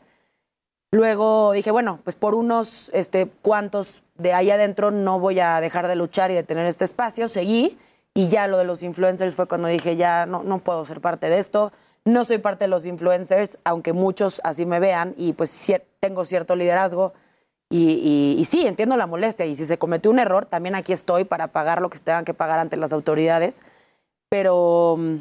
Luego 0.92 1.52
dije, 1.52 1.70
bueno, 1.70 1.98
pues 2.04 2.16
por 2.16 2.34
unos 2.34 2.90
este, 2.94 3.28
cuantos 3.42 4.02
de 4.16 4.32
ahí 4.32 4.50
adentro 4.50 4.90
no 4.90 5.18
voy 5.20 5.40
a 5.40 5.60
dejar 5.60 5.88
de 5.88 5.96
luchar 5.96 6.30
y 6.30 6.34
de 6.34 6.42
tener 6.42 6.66
este 6.66 6.84
espacio. 6.84 7.28
Seguí 7.28 7.76
y 8.14 8.28
ya 8.28 8.46
lo 8.46 8.56
de 8.56 8.64
los 8.64 8.82
influencers 8.82 9.34
fue 9.34 9.46
cuando 9.46 9.68
dije, 9.68 9.96
ya 9.96 10.26
no, 10.26 10.42
no 10.42 10.58
puedo 10.60 10.84
ser 10.84 11.00
parte 11.00 11.28
de 11.28 11.38
esto. 11.38 11.72
No 12.04 12.24
soy 12.24 12.38
parte 12.38 12.64
de 12.64 12.68
los 12.68 12.86
influencers, 12.86 13.58
aunque 13.64 13.92
muchos 13.92 14.40
así 14.44 14.64
me 14.64 14.78
vean 14.80 15.12
y 15.16 15.32
pues 15.32 15.70
tengo 16.00 16.24
cierto 16.24 16.54
liderazgo. 16.56 17.12
Y, 17.68 18.34
y- 18.36 18.40
y 18.40 18.44
sí, 18.44 18.64
entiendo 18.64 18.96
la 18.96 19.08
molestia. 19.08 19.44
Y 19.44 19.56
si 19.56 19.66
se 19.66 19.76
cometió 19.76 20.10
un 20.12 20.20
error, 20.20 20.46
también 20.46 20.76
aquí 20.76 20.92
estoy 20.92 21.24
para 21.24 21.48
pagar 21.48 21.82
lo 21.82 21.90
que 21.90 21.98
tengan 21.98 22.24
que 22.24 22.32
pagar 22.32 22.60
ante 22.60 22.76
las 22.76 22.92
autoridades. 22.92 23.60
Pero, 24.28 24.94
mm, 24.98 25.16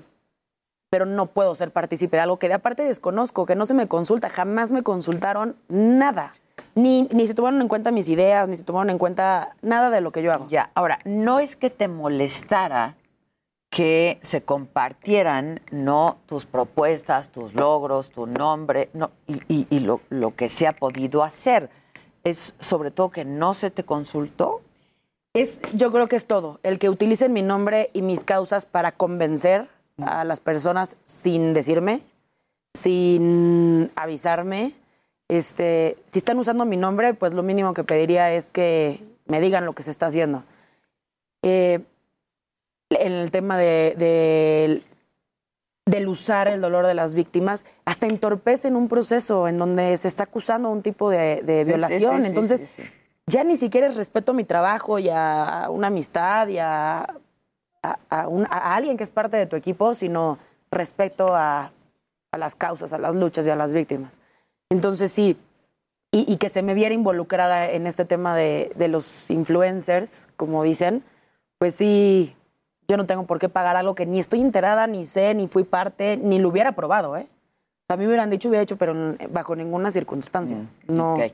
pero 0.96 1.06
no 1.06 1.26
puedo 1.26 1.54
ser 1.56 1.72
partícipe 1.72 2.16
de 2.16 2.22
algo 2.22 2.40
que 2.40 2.48
de 2.48 2.54
aparte 2.54 2.82
desconozco, 2.84 3.46
que 3.46 3.54
no 3.58 3.66
se 3.66 3.74
me 3.74 3.90
consulta. 3.90 4.30
Jamás 4.30 4.72
me 4.72 4.82
consultaron 4.82 5.58
nada. 5.68 6.36
Ni, 6.74 7.10
ni 7.12 7.28
se 7.28 7.34
tomaron 7.34 7.60
en 7.62 7.68
cuenta 7.68 7.92
mis 7.92 8.08
ideas, 8.08 8.48
ni 8.48 8.56
se 8.56 8.64
tomaron 8.64 8.90
en 8.90 8.98
cuenta 8.98 9.58
nada 9.62 9.90
de 9.90 10.00
lo 10.00 10.14
que 10.14 10.24
yo 10.24 10.32
hago. 10.32 10.48
Ya, 10.48 10.72
ahora, 10.74 11.00
no 11.04 11.42
es 11.42 11.58
que 11.58 11.70
te 11.70 11.90
molestara 11.90 12.96
que 13.70 14.20
se 14.22 14.42
compartieran 14.44 15.60
no 15.70 16.16
tus 16.28 16.46
propuestas, 16.46 17.28
tus 17.28 17.54
logros, 17.56 18.10
tu 18.10 18.26
nombre, 18.26 18.90
no, 18.94 19.12
y, 19.28 19.42
y- 19.54 19.68
y 19.70 19.80
lo, 19.82 20.00
lo 20.10 20.34
que 20.34 20.48
se 20.48 20.66
ha 20.66 20.72
podido 20.72 21.24
hacer. 21.26 21.70
Es 22.24 22.54
sobre 22.60 22.90
todo 22.90 23.10
que 23.10 23.26
no 23.26 23.54
se 23.54 23.70
te 23.70 23.84
consultó. 23.84 24.62
Es, 25.34 25.60
yo 25.74 25.92
creo 25.92 26.08
que 26.08 26.16
es 26.16 26.26
todo. 26.26 26.62
El 26.64 26.80
que 26.80 26.88
utilicen 26.90 27.34
mi 27.34 27.42
nombre 27.42 27.90
y 27.92 28.02
mis 28.02 28.24
causas 28.24 28.66
para 28.66 28.94
convencer 28.94 29.68
a 30.02 30.24
las 30.24 30.40
personas 30.40 30.98
sin 31.06 31.54
decirme, 31.54 32.02
sin 32.74 33.92
avisarme. 33.96 34.74
Este, 35.30 35.98
si 36.06 36.20
están 36.20 36.38
usando 36.38 36.66
mi 36.66 36.78
nombre, 36.78 37.14
pues 37.14 37.34
lo 37.34 37.44
mínimo 37.44 37.74
que 37.74 37.84
pediría 37.84 38.32
es 38.34 38.52
que 38.52 39.04
me 39.26 39.40
digan 39.42 39.66
lo 39.66 39.74
que 39.74 39.84
se 39.84 39.92
está 39.92 40.08
haciendo. 40.08 40.44
Eh, 41.44 41.80
en 42.92 43.12
el 43.14 43.32
tema 43.32 43.58
de, 43.58 43.96
de- 43.98 44.84
del 45.88 46.08
usar 46.08 46.48
el 46.48 46.62
dolor 46.62 46.86
de 46.88 46.94
las 46.96 47.14
víctimas, 47.14 47.66
hasta 47.86 48.08
entorpecen 48.08 48.76
un 48.76 48.88
proceso 48.88 49.48
en 49.48 49.58
donde 49.60 49.98
se 49.98 50.08
está 50.08 50.24
acusando 50.24 50.70
un 50.70 50.82
tipo 50.82 51.10
de, 51.12 51.42
de 51.44 51.60
Sí, 51.60 51.64
sí, 51.64 51.66
violación. 51.66 52.16
sí, 52.18 52.22
sí, 52.22 52.28
Entonces, 52.28 52.66
ya 53.28 53.44
ni 53.44 53.56
siquiera 53.56 53.86
es 53.88 53.96
respeto 53.96 54.32
a 54.32 54.36
mi 54.36 54.44
trabajo 54.46 54.98
y 55.00 55.10
a 55.12 55.68
una 55.70 55.88
amistad 55.88 56.48
y 56.48 56.58
a, 56.58 57.08
a- 57.92 58.00
a 58.22 58.28
un- 58.28 58.48
a 58.50 58.76
alguien 58.76 58.98
que 58.98 59.04
es 59.04 59.12
parte 59.12 59.38
de 59.38 59.46
tu 59.46 59.56
equipo, 59.56 59.94
sino 59.94 60.38
respeto 60.72 61.36
a, 61.36 61.72
a 62.32 62.38
las 62.38 62.56
causas, 62.56 62.94
a 62.94 62.98
las 62.98 63.16
luchas 63.16 63.46
y 63.48 63.50
a 63.50 63.56
las 63.56 63.74
víctimas. 63.74 64.20
Entonces 64.70 65.12
sí, 65.12 65.38
y, 66.12 66.32
y 66.32 66.38
que 66.38 66.50
se 66.50 66.62
me 66.64 66.74
viera 66.74 66.94
involucrada 66.96 67.70
en 67.70 67.88
este 67.88 68.06
tema 68.06 68.36
de, 68.36 68.72
de 68.76 68.88
los 68.88 69.30
influencers, 69.30 70.28
como 70.38 70.64
dicen, 70.64 71.04
pues 71.60 71.76
sí, 71.76 72.36
yo 72.88 72.98
no 72.98 73.06
tengo 73.06 73.26
por 73.26 73.40
qué 73.40 73.50
pagar 73.50 73.76
algo 73.76 73.96
que 73.96 74.06
ni 74.06 74.20
estoy 74.20 74.42
enterada, 74.42 74.88
ni 74.88 75.04
sé, 75.04 75.34
ni 75.34 75.48
fui 75.48 75.64
parte, 75.64 76.18
ni 76.18 76.40
lo 76.40 76.50
hubiera 76.50 76.74
probado, 76.74 77.18
¿eh? 77.18 77.28
A 77.88 77.98
mí 77.98 78.02
me 78.04 78.08
hubieran 78.08 78.30
dicho, 78.32 78.50
hubiera 78.50 78.64
hecho, 78.64 78.78
pero 78.78 79.16
bajo 79.30 79.56
ninguna 79.56 79.92
circunstancia. 79.92 80.58
no. 80.88 81.16
Mm, 81.18 81.22
Ok. 81.22 81.32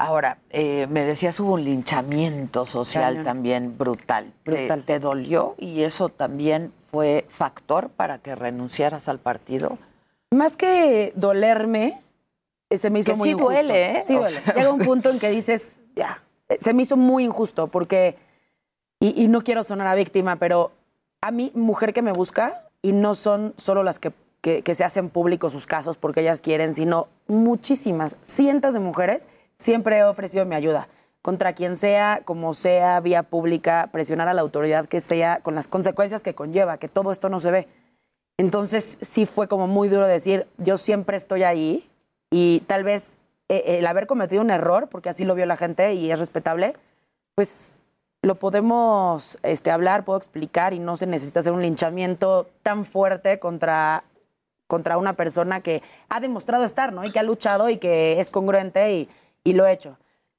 Ahora, 0.00 0.38
eh, 0.48 0.86
me 0.88 1.04
decías, 1.04 1.38
hubo 1.40 1.52
un 1.52 1.64
linchamiento 1.64 2.64
social 2.64 3.12
Cañón. 3.16 3.24
también 3.24 3.76
brutal. 3.76 4.32
¿Te- 4.44 4.50
Brutal. 4.50 4.84
¿Te, 4.86 4.98
dolió 4.98 5.54
y 5.58 5.82
eso 5.82 6.08
también 6.08 6.72
fue 6.90 7.26
factor 7.28 7.90
para 7.90 8.16
que 8.16 8.34
renunciaras 8.34 9.10
al 9.10 9.18
partido? 9.18 9.76
Más 10.30 10.56
que 10.56 11.12
dolerme, 11.16 12.00
eh, 12.70 12.78
se 12.78 12.88
me 12.88 13.00
hizo 13.00 13.12
Que 13.12 13.18
muy 13.18 13.26
sí 13.28 13.32
injusto. 13.32 13.50
duele, 13.52 13.90
¿eh? 13.98 14.02
Sí 14.06 14.16
O 14.16 14.20
duele. 14.20 14.40
sea, 14.40 14.54
Llega 14.56 14.72
un 14.72 14.78
punto 14.78 15.10
en 15.10 15.18
que 15.18 15.28
dices, 15.28 15.82
ya, 15.94 16.22
eh, 16.48 16.56
se 16.58 16.72
me 16.72 16.84
hizo 16.84 16.96
muy 16.96 17.24
injusto 17.26 17.66
porque, 17.66 18.16
y, 19.00 19.22
y 19.22 19.28
no 19.28 19.42
quiero 19.42 19.62
sonar 19.64 19.86
a 19.86 19.94
víctima, 19.94 20.36
pero 20.36 20.72
a 21.20 21.30
mí, 21.30 21.52
mujer 21.54 21.92
que 21.92 22.00
me 22.00 22.12
busca, 22.12 22.64
y 22.80 22.92
no 22.92 23.14
son 23.14 23.52
solo 23.58 23.82
las 23.82 23.98
que, 23.98 24.12
que, 24.40 24.62
que 24.62 24.74
se 24.74 24.82
hacen 24.82 25.10
públicos 25.10 25.52
sus 25.52 25.66
casos 25.66 25.98
porque 25.98 26.22
ellas 26.22 26.40
quieren, 26.40 26.72
sino 26.72 27.08
muchísimas, 27.28 28.16
cientos 28.22 28.72
de 28.72 28.80
mujeres, 28.80 29.28
siempre 29.60 29.98
he 29.98 30.04
ofrecido 30.04 30.46
mi 30.46 30.54
ayuda. 30.54 30.88
Contra 31.22 31.52
quien 31.52 31.76
sea, 31.76 32.22
como 32.24 32.54
sea, 32.54 32.98
vía 33.00 33.22
pública, 33.22 33.90
presionar 33.92 34.26
a 34.28 34.34
la 34.34 34.40
autoridad 34.40 34.86
que 34.86 35.02
sea, 35.02 35.40
con 35.42 35.54
las 35.54 35.68
consecuencias 35.68 36.22
que 36.22 36.34
conlleva, 36.34 36.78
que 36.78 36.88
todo 36.88 37.12
esto 37.12 37.28
no 37.28 37.40
se 37.40 37.50
ve. 37.50 37.68
Entonces 38.38 38.96
sí 39.02 39.26
fue 39.26 39.48
como 39.48 39.66
muy 39.66 39.90
duro 39.90 40.06
decir, 40.06 40.46
yo 40.56 40.78
siempre 40.78 41.18
estoy 41.18 41.42
ahí 41.42 41.90
y 42.30 42.60
tal 42.66 42.84
vez 42.84 43.20
eh, 43.50 43.78
el 43.78 43.86
haber 43.86 44.06
cometido 44.06 44.40
un 44.40 44.50
error, 44.50 44.88
porque 44.88 45.10
así 45.10 45.26
lo 45.26 45.34
vio 45.34 45.44
la 45.44 45.58
gente 45.58 45.92
y 45.92 46.10
es 46.10 46.18
respetable, 46.18 46.74
pues 47.34 47.74
lo 48.22 48.36
podemos 48.36 49.36
este, 49.42 49.70
hablar, 49.70 50.06
puedo 50.06 50.18
explicar 50.18 50.72
y 50.72 50.78
no 50.78 50.96
se 50.96 51.06
necesita 51.06 51.40
hacer 51.40 51.52
un 51.52 51.60
linchamiento 51.60 52.48
tan 52.62 52.86
fuerte 52.86 53.38
contra, 53.38 54.04
contra 54.66 54.96
una 54.96 55.12
persona 55.12 55.60
que 55.60 55.82
ha 56.08 56.20
demostrado 56.20 56.64
estar, 56.64 56.94
¿no? 56.94 57.04
Y 57.04 57.12
que 57.12 57.18
ha 57.18 57.24
luchado 57.24 57.68
y 57.68 57.76
que 57.76 58.20
es 58.20 58.30
congruente 58.30 58.94
y, 58.94 59.08
y 59.44 59.52
lo 59.54 59.64
ha 59.64 59.72
hecho. 59.72 59.96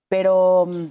Pero 0.09 0.67
mm, 0.71 0.85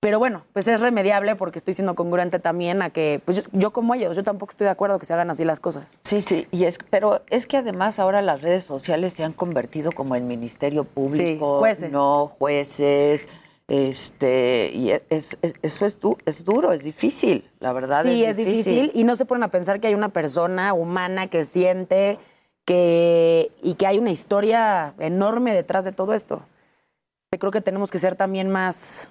Pero 0.00 0.18
bueno, 0.18 0.44
pues 0.52 0.68
es 0.68 0.80
remediable 0.80 1.34
porque 1.36 1.58
estoy 1.58 1.74
siendo 1.74 1.94
congruente 1.94 2.38
también 2.38 2.80
a 2.82 2.90
que, 2.90 3.20
pues 3.24 3.38
yo, 3.38 3.42
yo 3.52 3.72
como 3.72 3.94
ellos, 3.94 4.16
yo 4.16 4.22
tampoco 4.22 4.50
estoy 4.50 4.66
de 4.66 4.70
acuerdo 4.70 4.98
que 4.98 5.06
se 5.06 5.12
hagan 5.14 5.30
así 5.30 5.44
las 5.44 5.58
cosas. 5.58 5.98
Sí, 6.04 6.20
sí, 6.20 6.46
y 6.52 6.64
es, 6.64 6.78
pero 6.90 7.22
es 7.28 7.46
que 7.46 7.56
además 7.56 7.98
ahora 7.98 8.22
las 8.22 8.40
redes 8.42 8.64
sociales 8.64 9.14
se 9.14 9.24
han 9.24 9.32
convertido 9.32 9.90
como 9.92 10.14
en 10.14 10.28
ministerio 10.28 10.84
público, 10.84 11.58
jueces. 11.58 11.90
no 11.90 12.28
jueces, 12.28 13.28
este, 13.66 14.70
y 14.74 14.92
es, 14.92 15.36
es- 15.42 15.54
eso 15.62 15.84
es, 15.86 15.98
du- 15.98 16.18
es 16.24 16.44
duro, 16.44 16.72
es 16.72 16.84
difícil, 16.84 17.50
la 17.58 17.72
verdad 17.72 18.04
Sí, 18.04 18.22
es, 18.22 18.30
es 18.30 18.36
difícil 18.36 18.92
y 18.94 19.02
no 19.02 19.16
se 19.16 19.24
ponen 19.24 19.42
a 19.42 19.50
pensar 19.50 19.80
que 19.80 19.88
hay 19.88 19.94
una 19.94 20.10
persona 20.10 20.72
humana 20.72 21.26
que 21.28 21.44
siente 21.44 22.18
que 22.64 23.50
y 23.62 23.74
que 23.74 23.86
hay 23.88 23.98
una 23.98 24.10
historia 24.12 24.94
enorme 24.98 25.52
detrás 25.54 25.84
de 25.84 25.90
todo 25.92 26.14
esto. 26.14 26.42
Creo 27.30 27.50
que 27.50 27.60
tenemos 27.60 27.90
que 27.90 27.98
ser 27.98 28.14
también 28.16 28.50
más 28.50 29.08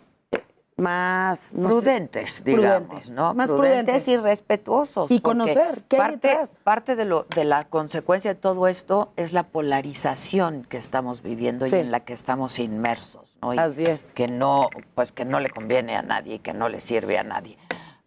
más 0.78 1.56
no 1.56 1.70
sé, 1.70 1.76
prudentes, 1.76 2.44
digamos, 2.44 2.88
prudentes, 2.88 3.10
¿no? 3.10 3.34
Más 3.34 3.50
prudentes, 3.50 3.84
prudentes. 4.04 4.08
y 4.10 4.18
respetuosos. 4.18 5.10
Y 5.10 5.22
conocer 5.22 5.84
qué 5.88 5.96
hay 5.96 6.02
parte, 6.02 6.28
detrás. 6.28 6.60
parte 6.66 6.96
de, 6.98 7.06
lo, 7.06 7.24
de 7.34 7.46
la 7.46 7.64
consecuencia 7.64 8.34
de 8.34 8.40
todo 8.40 8.68
esto 8.68 9.14
es 9.16 9.32
la 9.32 9.44
polarización 9.44 10.66
que 10.68 10.76
estamos 10.76 11.22
viviendo 11.22 11.66
Sí. 11.66 11.78
y 11.78 11.80
en 11.80 11.92
la 11.92 12.02
que 12.02 12.12
estamos 12.12 12.60
inmersos, 12.60 13.38
¿no? 13.42 13.54
Y 13.54 13.58
Así 13.58 13.86
es. 13.86 14.12
Que 14.12 14.28
no, 14.28 14.70
pues 14.96 15.14
que 15.14 15.24
no 15.24 15.40
le 15.40 15.50
conviene 15.50 15.96
a 15.96 16.02
nadie, 16.02 16.40
que 16.40 16.54
no 16.54 16.68
le 16.68 16.82
sirve 16.82 17.18
a 17.18 17.24
nadie. 17.24 17.58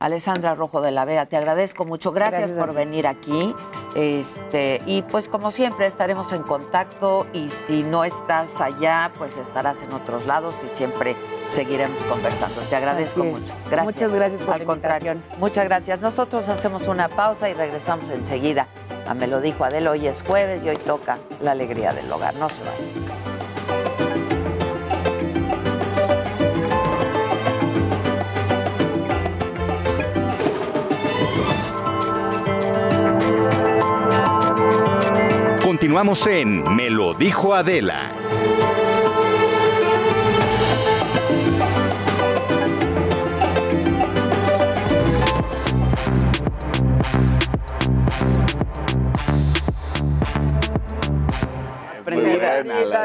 Alessandra 0.01 0.55
Rojo 0.55 0.81
de 0.81 0.93
la 0.93 1.05
Vega, 1.05 1.27
te 1.27 1.37
agradezco 1.37 1.85
mucho. 1.85 2.13
Gracias, 2.13 2.53
por 2.53 2.73
venir 2.73 3.07
aquí. 3.09 3.53
Este, 3.97 4.81
y 4.87 5.03
pues 5.03 5.29
como 5.29 5.51
siempre 5.51 5.87
estaremos 5.87 6.33
en 6.33 6.45
contacto 6.45 7.27
y 7.33 7.51
si 7.67 7.83
no 7.83 8.05
estás 8.05 8.61
allá, 8.61 9.11
pues 9.19 9.37
estarás 9.37 9.83
en 9.83 9.93
otros 9.93 10.25
lados 10.25 10.55
y 10.65 10.69
siempre 10.69 11.17
seguiremos 11.51 12.01
conversando. 12.05 12.61
Te 12.71 12.77
agradezco 12.77 13.25
mucho. 13.25 13.53
Gracias. 13.69 13.85
Muchas 13.85 14.15
gracias 14.15 14.43
por 14.43 14.55
Al 14.55 14.61
la 14.61 14.67
contrario. 14.67 15.17
Muchas 15.39 15.65
gracias. 15.65 16.01
Nosotros 16.01 16.49
hacemos 16.49 16.87
una 16.87 17.09
pausa 17.09 17.49
y 17.49 17.55
regresamos 17.55 18.09
enseguida. 18.09 18.69
A 19.09 19.15
Me 19.15 19.27
lo 19.27 19.41
dijo 19.41 19.65
Adela, 19.65 19.91
hoy 19.91 20.07
es 20.07 20.23
jueves 20.23 20.63
y 20.63 20.69
hoy 20.69 20.77
toca 20.77 21.19
la 21.41 21.53
alegría 21.53 21.93
del 21.93 22.13
hogar. 22.13 22.35
No 22.35 22.49
se 22.49 22.61
vayan. 22.61 23.28
Continuamos 35.81 36.27
en 36.27 36.65
Me 36.75 36.91
lo 36.91 37.15
dijo 37.15 37.55
Adela. 37.55 38.11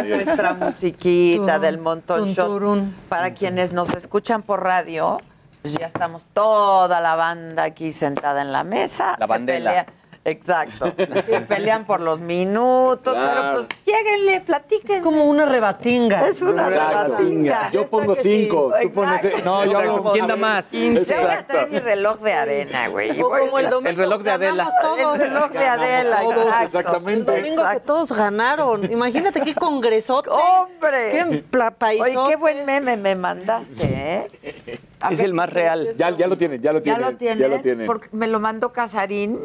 Nuestra 0.08 0.54
musiquita 0.54 1.60
del 1.60 1.78
montón 1.78 2.30
shot. 2.30 2.62
Para 3.10 3.34
quienes 3.34 3.74
nos 3.74 3.90
escuchan 3.94 4.42
por 4.44 4.64
radio, 4.64 5.20
pues 5.62 5.74
ya 5.76 5.86
estamos 5.88 6.26
toda 6.34 7.00
la 7.02 7.16
banda 7.16 7.64
aquí 7.64 7.92
sentada 7.94 8.42
en 8.42 8.52
la 8.52 8.64
mesa. 8.64 9.16
La 9.20 9.28
Se 9.28 9.32
bandela. 9.32 9.70
pelea- 9.72 9.86
Exacto. 10.26 10.94
Se 11.28 11.42
pelean 11.42 11.86
por 11.86 12.00
los 12.00 12.22
minutos, 12.22 13.14
pero 13.14 13.54
pues 13.54 13.68
lléguenle, 13.86 14.40
platiquen. 14.42 14.98
Es 14.98 15.04
como 15.04 15.26
una 15.26 15.46
rebatinga. 15.46 16.28
Es 16.28 16.42
una 16.42 16.68
Exacto. 16.70 17.18
rebatinga. 17.18 17.72
Yo 17.72 17.86
pongo 17.88 18.16
cinco, 18.16 18.74
tú 18.82 18.92
pones. 18.92 19.24
Exacto. 19.24 19.46
No, 19.46 19.66
yo 19.66 19.72
Exacto. 19.72 19.98
hago- 20.00 20.12
¿Quién 20.14 20.28
da 20.28 20.36
más? 20.38 20.72
Yo 20.72 20.80
voy 20.80 20.96
a 20.96 21.00
Exacto. 21.02 21.46
traer 21.54 21.70
mi 21.70 21.80
reloj 21.80 22.20
de 22.22 22.34
arena, 22.34 22.88
güey. 22.88 23.20
O 23.22 23.30
como 23.30 23.60
el 23.60 23.70
domingo. 23.70 23.90
El 23.90 23.98
reloj 23.98 24.22
de 24.24 24.32
Adela. 24.32 24.70
todos. 24.82 25.20
El 25.20 25.30
reloj 25.30 25.52
de 25.52 25.66
Adela. 25.68 26.20
todos, 26.22 26.38
exacto. 26.46 26.64
exactamente. 26.64 27.36
El 27.36 27.44
domingo 27.44 27.64
que 27.70 27.80
todos 27.82 28.12
ganaron. 28.14 28.92
Imagínate 28.92 29.42
qué 29.42 29.54
congresote. 29.54 30.30
¡Hombre! 30.30 31.10
Qué 31.12 31.44
paisote. 31.78 32.18
Oye, 32.18 32.30
qué 32.30 32.36
buen 32.38 32.66
meme 32.66 32.96
me 32.96 33.16
mandaste, 33.16 33.86
¿eh? 33.86 34.80
Es 35.12 35.20
el 35.22 35.34
más 35.34 35.52
real. 35.52 35.94
Ya, 35.98 36.12
ya 36.12 36.28
lo 36.28 36.38
tienen, 36.38 36.62
ya 36.62 36.72
lo 36.72 36.80
¿Ya 36.80 36.84
tienen. 36.84 37.02
lo 37.02 37.18
tienen? 37.18 37.40
Ya 37.40 37.48
lo 37.50 37.60
tienen. 37.62 37.88
Porque 37.88 38.08
me 38.14 38.28
lo 38.28 38.40
mandó 38.40 38.72
Casarín. 38.72 39.38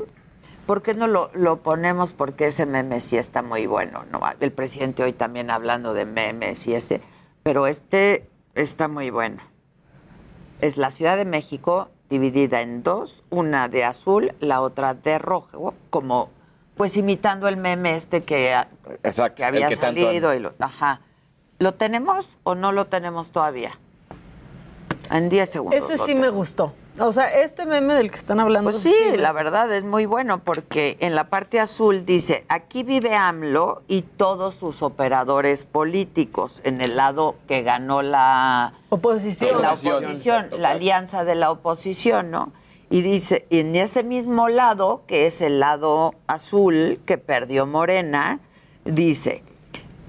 ¿Por 0.69 0.83
qué 0.83 0.93
no 0.93 1.07
lo, 1.07 1.31
lo 1.33 1.63
ponemos? 1.63 2.13
Porque 2.13 2.49
ese 2.49 2.67
meme 2.67 3.01
sí 3.01 3.17
está 3.17 3.41
muy 3.41 3.67
bueno. 3.67 4.05
¿no? 4.13 4.21
El 4.39 4.53
presidente 4.53 5.03
hoy 5.03 5.15
también 5.15 5.51
hablando 5.51 5.95
de 5.95 6.05
memes 6.05 6.67
y 6.67 6.75
ese. 6.75 7.01
Pero 7.43 7.67
este 7.67 8.29
está 8.55 8.87
muy 8.87 9.09
bueno. 9.09 9.43
Es 10.61 10.77
la 10.77 10.91
Ciudad 10.91 11.17
de 11.17 11.25
México 11.25 11.89
dividida 12.11 12.61
en 12.61 12.83
dos, 12.83 13.25
una 13.31 13.71
de 13.71 13.85
azul, 13.85 14.35
la 14.41 14.61
otra 14.61 14.93
de 14.93 15.17
rojo, 15.19 15.73
como 15.89 16.29
pues 16.77 16.99
imitando 16.99 17.49
el 17.49 17.57
meme 17.57 17.97
este 17.97 18.25
que, 18.25 18.55
Exacto. 19.03 19.37
que 19.37 19.45
había 19.47 19.69
que 19.69 19.77
tanto- 19.79 20.03
salido. 20.03 20.35
Y 20.35 20.39
lo, 20.39 20.53
ajá. 20.59 21.01
¿Lo 21.59 21.73
tenemos 21.73 22.29
o 22.43 22.55
no 22.55 22.73
lo 22.73 22.89
tenemos 22.89 23.31
todavía? 23.33 23.73
En 25.11 25.31
10 25.31 25.49
segundos. 25.49 25.83
Ese 25.91 25.97
sí 26.05 26.15
me 26.15 26.29
gustó. 26.29 26.75
O 27.01 27.13
sea, 27.13 27.43
este 27.43 27.67
meme 27.67 27.95
del 27.95 28.11
que 28.11 28.17
están 28.17 28.41
hablando. 28.41 28.71
Pues 28.71 28.83
sí, 28.83 28.95
la 29.17 29.33
verdad 29.33 29.73
es 29.73 29.85
muy 29.85 30.07
bueno 30.07 30.43
porque 30.43 30.97
en 31.01 31.15
la 31.15 31.29
parte 31.29 31.61
azul 31.61 32.05
dice, 32.05 32.45
aquí 32.49 32.83
vive 32.83 33.15
AMLO 33.15 33.83
y 33.89 34.03
todos 34.03 34.57
sus 34.57 34.83
operadores 34.83 35.65
políticos, 35.65 36.61
en 36.65 36.81
el 36.81 36.97
lado 36.97 37.37
que 37.47 37.63
ganó 37.63 38.03
la 38.03 38.75
Oposición. 38.89 39.63
la 39.63 39.75
Oposición. 39.75 40.45
Exacto, 40.45 40.57
la 40.59 40.71
alianza 40.71 41.25
de 41.25 41.35
la 41.35 41.51
oposición, 41.51 42.31
¿no? 42.31 42.53
Y 42.91 43.03
dice, 43.03 43.47
y 43.51 43.61
en 43.61 43.77
ese 43.77 44.03
mismo 44.03 44.49
lado, 44.49 45.03
que 45.07 45.27
es 45.27 45.41
el 45.41 45.61
lado 45.61 46.15
azul 46.27 47.01
que 47.05 47.19
perdió 47.19 47.67
Morena, 47.67 48.41
dice, 48.85 49.43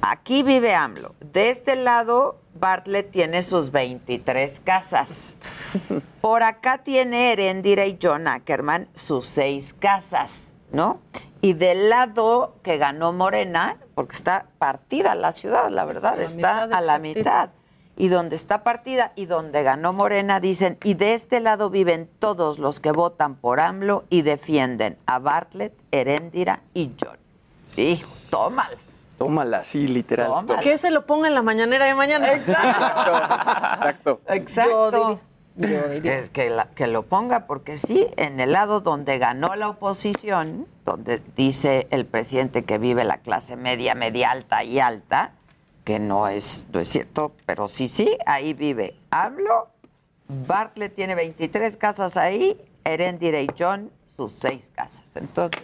aquí 0.01 0.43
vive 0.43 0.73
AMLO. 0.75 1.15
De 1.19 1.49
este 1.49 1.75
lado, 1.75 2.39
Bartlett 2.59 3.11
tiene 3.11 3.41
sus 3.41 3.71
23 3.71 4.59
casas. 4.61 5.35
Por 6.21 6.43
acá 6.43 6.79
tiene 6.79 7.31
Erendira 7.31 7.85
y 7.85 7.97
John 8.01 8.27
Ackerman 8.27 8.87
sus 8.93 9.25
seis 9.25 9.73
casas, 9.73 10.53
¿no? 10.71 10.99
Y 11.41 11.53
del 11.53 11.89
lado 11.89 12.55
que 12.63 12.77
ganó 12.77 13.13
Morena, 13.13 13.77
porque 13.95 14.15
está 14.15 14.47
partida 14.57 15.15
la 15.15 15.31
ciudad, 15.31 15.69
la 15.69 15.85
verdad, 15.85 16.17
La 16.17 16.23
está 16.23 16.63
a 16.63 16.81
la 16.81 16.99
mitad. 16.99 17.51
Y 17.95 18.07
donde 18.07 18.37
está 18.37 18.63
partida 18.63 19.11
y 19.15 19.25
donde 19.25 19.61
ganó 19.63 19.91
Morena, 19.91 20.39
dicen, 20.39 20.77
y 20.83 20.93
de 20.93 21.13
este 21.13 21.41
lado 21.41 21.69
viven 21.69 22.09
todos 22.19 22.57
los 22.57 22.79
que 22.79 22.91
votan 22.91 23.35
por 23.35 23.59
AMLO 23.59 24.05
y 24.09 24.21
defienden 24.21 24.97
a 25.05 25.19
Bartlett, 25.19 25.73
Erendira 25.91 26.61
y 26.73 26.91
John. 26.97 27.17
Hijo, 27.75 28.09
tómala. 28.29 28.88
Tómala, 29.19 29.63
sí, 29.63 29.87
literal. 29.87 30.27
Tómala. 30.47 30.61
Que 30.61 30.77
se 30.79 30.89
lo 30.89 31.05
ponga 31.05 31.27
en 31.27 31.35
la 31.35 31.43
mañanera 31.43 31.85
de 31.85 31.93
mañana. 31.93 32.31
Exacto. 32.33 34.21
Exacto. 34.27 34.91
Yo 34.91 35.19
diría. 35.55 35.81
Yo 35.81 35.89
diría. 35.89 36.17
Es 36.17 36.29
que, 36.29 36.49
la- 36.49 36.69
que 36.73 36.87
lo 36.87 37.03
ponga, 37.03 37.45
porque 37.45 37.77
sí, 37.77 38.07
en 38.15 38.39
el 38.39 38.53
lado 38.53 38.79
donde 38.81 39.17
ganó 39.17 39.55
la 39.55 39.69
oposición, 39.69 40.67
donde 40.85 41.21
dice 41.35 41.87
el 41.91 42.05
presidente 42.05 42.63
que 42.63 42.77
vive 42.77 43.03
la 43.03 43.17
clase 43.17 43.55
media, 43.55 43.93
media 43.93 44.31
alta 44.31 44.63
y 44.63 44.79
alta, 44.79 45.31
que 45.83 45.99
no 45.99 46.27
es, 46.27 46.67
no 46.71 46.79
es 46.79 46.87
cierto, 46.87 47.33
pero 47.45 47.67
sí, 47.67 47.87
sí, 47.87 48.17
ahí 48.25 48.53
vive 48.53 48.95
AMLO, 49.11 49.67
Bartlett 50.47 50.95
tiene 50.95 51.15
23 51.15 51.75
casas 51.77 52.15
ahí, 52.15 52.59
Erendira 52.85 53.41
y 53.41 53.47
John 53.57 53.89
sus 54.15 54.33
seis 54.39 54.71
casas. 54.75 55.03
Entonces, 55.15 55.61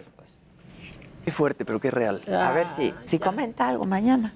Qué 1.26 1.32
fuerte, 1.32 1.66
pero 1.66 1.82
qué 1.82 1.90
real. 1.92 2.22
a 2.32 2.52
ver 2.54 2.68
si, 2.68 2.94
si 3.04 3.18
comenta 3.20 3.68
algo 3.68 3.86
mañana. 3.86 4.32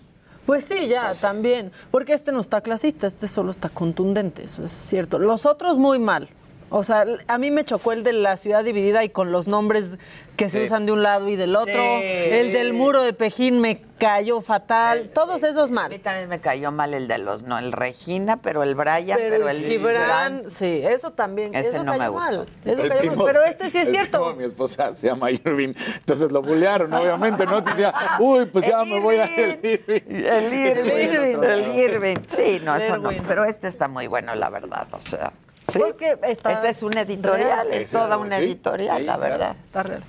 Pues 0.47 0.65
sí, 0.65 0.87
ya, 0.87 1.13
también. 1.13 1.71
Porque 1.91 2.13
este 2.13 2.31
no 2.31 2.39
está 2.39 2.61
clasista, 2.61 3.05
este 3.05 3.27
solo 3.27 3.51
está 3.51 3.69
contundente, 3.69 4.45
eso 4.45 4.65
es 4.65 4.71
cierto. 4.71 5.19
Los 5.19 5.45
otros 5.45 5.77
muy 5.77 5.99
mal. 5.99 6.27
O 6.69 6.83
sea, 6.83 7.05
a 7.27 7.37
mí 7.37 7.51
me 7.51 7.63
chocó 7.63 7.91
el 7.93 8.03
de 8.03 8.13
la 8.13 8.37
ciudad 8.37 8.63
dividida 8.63 9.03
y 9.03 9.09
con 9.09 9.31
los 9.31 9.47
nombres 9.47 9.97
que 10.37 10.49
se 10.49 10.59
Sí. 10.59 10.65
usan 10.65 10.85
de 10.85 10.91
un 10.93 11.03
lado 11.03 11.27
y 11.27 11.35
del 11.35 11.55
otro. 11.55 11.73
El 11.73 12.53
del 12.53 12.73
muro 12.73 13.01
de 13.03 13.11
Pejín 13.13 13.59
me 13.59 13.81
cayó 13.97 14.39
fatal. 14.39 15.09
Todos 15.13 15.43
esos 15.43 15.65
A 15.69 15.71
mí 15.71 15.75
mal. 15.75 15.99
también 15.99 16.29
me 16.29 16.39
cayó 16.39 16.71
mal 16.71 16.93
el 16.93 17.09
de 17.09 17.17
los, 17.17 17.43
no 17.43 17.59
el 17.59 17.73
Regina, 17.73 18.37
pero 18.37 18.63
el 18.63 18.73
Brian, 18.75 19.17
pero, 19.17 19.35
Pero, 19.35 19.49
el 19.49 19.57
el 19.57 19.65
Gibran, 19.65 20.43
sí, 20.49 20.81
eso 20.85 21.11
también. 21.11 21.53
Ese 21.53 21.69
eso 21.69 21.83
no 21.83 21.91
me 21.91 21.97
cayó 21.97 22.11
gustó. 22.13 22.25
mal. 22.31 22.45
Eso 22.63 22.81
El 22.83 22.87
cayó 22.89 22.99
primo- 23.01 23.15
mal. 23.17 23.25
Pero 23.25 23.43
este 23.43 23.69
sí 23.69 23.77
es 23.79 23.87
el 23.87 23.89
primo 23.89 24.03
cierto. 24.05 24.29
de 24.29 24.35
mi 24.37 24.43
esposa 24.45 24.93
se 24.93 25.07
llama 25.07 25.29
Irving, 25.31 25.73
entonces 25.97 26.31
lo 26.31 26.41
bullearon, 26.41 26.93
obviamente, 26.93 27.45
¿no? 27.45 27.61
Te 27.61 27.71
decía, 27.71 27.93
uy, 28.19 28.45
pues 28.45 28.65
ya 28.65 28.81
El 28.83 28.89
me 28.89 28.99
voy 29.01 29.17
a 29.17 29.25
Irving. 29.25 29.59
el 29.87 30.53
Irving. 30.53 30.85
El 30.85 31.01
Irving. 31.01 31.43
El 31.43 31.75
Irving. 31.75 32.17
Sí, 32.27 32.61
no, 32.63 32.75
eso 32.77 32.97
no. 32.97 33.09
Pero 33.27 33.43
este 33.43 33.67
está 33.67 33.89
muy 33.89 34.07
bueno, 34.07 34.33
la 34.35 34.49
verdad. 34.49 34.87
O 34.93 35.01
sea, 35.01 35.33
sí. 35.69 35.79
Porque 35.79 36.17
Este 36.23 36.69
es 36.69 36.83
un 36.83 36.97
editorial, 36.97 37.67
real. 37.67 37.73
es 37.73 37.91
toda 37.91 38.17
una 38.17 38.37
sí, 38.37 38.43
editorial, 38.43 38.97
sí, 38.99 39.03
la 39.05 39.15
claro. 39.15 39.31
verdad. 39.31 39.55
Está 39.65 39.83
real. 39.83 40.03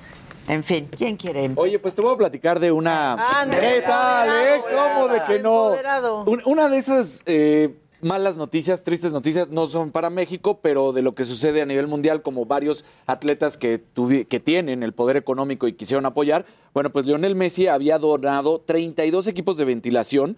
En 0.48 0.64
fin, 0.64 0.88
¿quién 0.96 1.16
quiere 1.16 1.44
empezar? 1.44 1.62
Oye, 1.64 1.78
pues 1.78 1.94
te 1.94 2.02
voy 2.02 2.14
a 2.14 2.16
platicar 2.16 2.58
de 2.58 2.72
una. 2.72 3.12
Ah, 3.14 3.46
¿Qué 3.48 3.82
tal, 3.86 4.28
eh? 4.28 4.62
¿Cómo 4.74 5.08
de 5.08 5.22
que 5.24 5.38
no? 5.38 5.72
Una 6.46 6.68
de 6.68 6.76
esas 6.78 7.22
eh, 7.26 7.78
malas 8.00 8.36
noticias, 8.36 8.82
tristes 8.82 9.12
noticias, 9.12 9.48
no 9.50 9.66
son 9.66 9.92
para 9.92 10.10
México, 10.10 10.58
pero 10.60 10.92
de 10.92 11.02
lo 11.02 11.14
que 11.14 11.24
sucede 11.24 11.62
a 11.62 11.66
nivel 11.66 11.86
mundial, 11.86 12.22
como 12.22 12.46
varios 12.46 12.84
atletas 13.06 13.56
que, 13.58 13.80
tuvi- 13.94 14.26
que 14.26 14.40
tienen 14.40 14.82
el 14.82 14.92
poder 14.92 15.16
económico 15.16 15.68
y 15.68 15.74
quisieron 15.74 16.04
apoyar. 16.06 16.46
Bueno, 16.74 16.90
pues 16.90 17.06
Lionel 17.06 17.36
Messi 17.36 17.68
había 17.68 17.98
donado 17.98 18.60
32 18.60 19.28
equipos 19.28 19.56
de 19.56 19.66
ventilación 19.66 20.36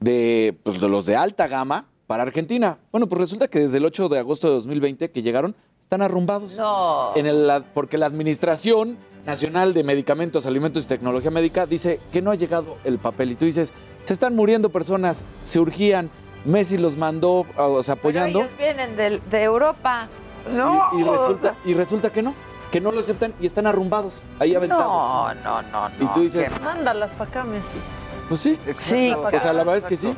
de, 0.00 0.56
pues, 0.62 0.80
de 0.80 0.88
los 0.88 1.04
de 1.04 1.16
alta 1.16 1.46
gama 1.48 1.86
para 2.12 2.24
Argentina. 2.24 2.76
Bueno, 2.90 3.06
pues 3.06 3.22
resulta 3.22 3.48
que 3.48 3.58
desde 3.58 3.78
el 3.78 3.86
8 3.86 4.10
de 4.10 4.18
agosto 4.18 4.46
de 4.46 4.52
2020 4.56 5.10
que 5.10 5.22
llegaron, 5.22 5.56
están 5.80 6.02
arrumbados. 6.02 6.58
No. 6.58 7.16
En 7.16 7.24
el- 7.24 7.64
porque 7.72 7.96
la 7.96 8.04
Administración 8.04 8.98
Nacional 9.24 9.72
de 9.72 9.82
Medicamentos, 9.82 10.44
Alimentos 10.44 10.84
y 10.84 10.88
Tecnología 10.88 11.30
Médica 11.30 11.64
dice 11.64 12.00
que 12.12 12.20
no 12.20 12.30
ha 12.30 12.34
llegado 12.34 12.76
el 12.84 12.98
papel. 12.98 13.30
Y 13.30 13.36
tú 13.36 13.46
dices, 13.46 13.72
se 14.04 14.12
están 14.12 14.36
muriendo 14.36 14.68
personas, 14.68 15.24
se 15.42 15.58
urgían. 15.58 16.10
Messi 16.44 16.76
los 16.76 16.98
mandó, 16.98 17.46
o 17.56 17.82
sea, 17.82 17.94
apoyando. 17.94 18.40
Ellos 18.40 18.50
vienen 18.58 18.94
de, 18.94 19.42
Europa. 19.42 20.08
No. 20.54 20.88
Y, 20.92 21.00
y 21.00 21.04
resulta, 21.04 21.54
y 21.64 21.72
resulta 21.72 22.10
que 22.10 22.20
no, 22.20 22.34
que 22.70 22.82
no 22.82 22.92
lo 22.92 23.00
aceptan 23.00 23.32
y 23.40 23.46
están 23.46 23.66
arrumbados, 23.66 24.22
ahí 24.38 24.54
aventados. 24.54 24.84
No, 24.86 25.34
no, 25.36 25.62
no, 25.62 25.88
no. 25.88 26.04
Y 26.04 26.06
tú 26.12 26.20
dices, 26.20 26.52
Mándalas 26.60 27.10
para 27.12 27.30
acá, 27.30 27.44
Messi. 27.44 27.78
Pues 28.28 28.40
sí. 28.40 28.58
Sí. 28.78 29.12
O 29.12 29.30
sea, 29.38 29.52
la 29.52 29.64
verdad 29.64 29.76
es 29.78 29.84
que 29.84 29.96
sí. 29.96 30.12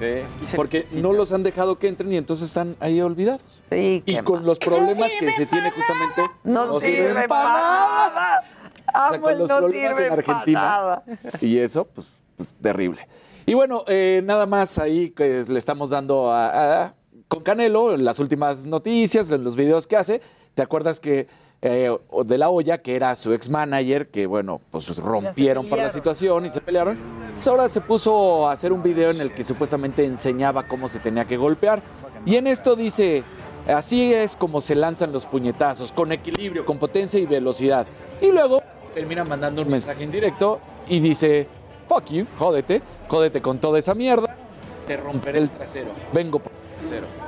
Sí. 0.44 0.56
Porque 0.56 0.86
no 0.92 1.12
los 1.12 1.32
han 1.32 1.42
dejado 1.42 1.78
que 1.78 1.88
entren 1.88 2.12
y 2.12 2.16
entonces 2.16 2.48
están 2.48 2.76
ahí 2.80 3.00
olvidados. 3.00 3.62
Sí, 3.70 4.02
Y 4.06 4.16
con 4.18 4.44
los 4.44 4.58
problemas 4.58 5.10
que 5.18 5.32
se 5.32 5.46
tiene 5.46 5.70
justamente, 5.70 6.22
No, 6.44 6.78
sirve 6.80 7.26
para 7.28 7.48
nada. 7.48 8.40
O 8.86 8.92
sea, 8.92 9.06
Amo 9.08 9.20
con 9.22 9.32
el 9.32 9.38
los 9.40 9.48
no 9.48 9.56
problemas 9.58 9.96
sirve 9.96 10.06
en 10.06 10.12
Argentina. 10.12 10.60
para 10.60 10.70
nada. 10.76 11.04
Y 11.40 11.58
eso, 11.58 11.84
pues, 11.86 12.12
pues 12.36 12.54
terrible. 12.62 13.08
Y 13.46 13.54
bueno, 13.54 13.84
eh, 13.88 14.22
nada 14.24 14.46
más 14.46 14.78
ahí 14.78 15.10
que 15.10 15.44
le 15.48 15.58
estamos 15.58 15.90
dando 15.90 16.30
a, 16.30 16.82
a- 16.84 16.94
con 17.28 17.42
Canelo 17.42 17.94
en 17.94 18.04
las 18.04 18.20
últimas 18.20 18.64
noticias, 18.66 19.30
en 19.30 19.42
los 19.44 19.56
videos 19.56 19.86
que 19.86 19.96
hace. 19.96 20.20
¿Te 20.54 20.62
acuerdas 20.62 21.00
que 21.00 21.26
eh, 21.66 21.90
de 22.26 22.36
la 22.36 22.50
olla, 22.50 22.76
que 22.76 22.94
era 22.94 23.14
su 23.14 23.32
ex 23.32 23.48
manager, 23.48 24.08
que 24.08 24.26
bueno, 24.26 24.60
pues 24.70 24.94
rompieron 24.98 25.66
por 25.66 25.78
la 25.78 25.88
situación 25.88 26.44
y 26.44 26.50
se 26.50 26.60
pelearon? 26.60 26.98
Pues 27.36 27.48
ahora 27.48 27.70
se 27.70 27.80
puso 27.80 28.46
a 28.46 28.52
hacer 28.52 28.70
un 28.70 28.82
video 28.82 29.10
en 29.10 29.18
el 29.22 29.32
que 29.32 29.42
supuestamente 29.42 30.04
enseñaba 30.04 30.68
cómo 30.68 30.88
se 30.88 30.98
tenía 30.98 31.24
que 31.24 31.38
golpear. 31.38 31.82
Y 32.26 32.36
en 32.36 32.48
esto 32.48 32.76
dice, 32.76 33.24
así 33.66 34.12
es 34.12 34.36
como 34.36 34.60
se 34.60 34.74
lanzan 34.74 35.10
los 35.10 35.24
puñetazos, 35.24 35.90
con 35.90 36.12
equilibrio, 36.12 36.66
con 36.66 36.76
potencia 36.76 37.18
y 37.18 37.24
velocidad. 37.24 37.86
Y 38.20 38.30
luego 38.30 38.62
termina 38.92 39.24
mandando 39.24 39.62
un 39.62 39.70
mensaje 39.70 40.04
en 40.04 40.12
directo 40.12 40.60
y 40.86 41.00
dice, 41.00 41.48
fuck 41.88 42.04
you, 42.10 42.26
jódete, 42.38 42.82
jódete 43.08 43.40
con 43.40 43.58
toda 43.58 43.78
esa 43.78 43.94
mierda, 43.94 44.36
te 44.86 44.98
romperé 44.98 45.38
el 45.38 45.48
trasero, 45.48 45.92
vengo 46.12 46.40
por 46.40 46.52
el 46.52 46.78
trasero. 46.78 47.23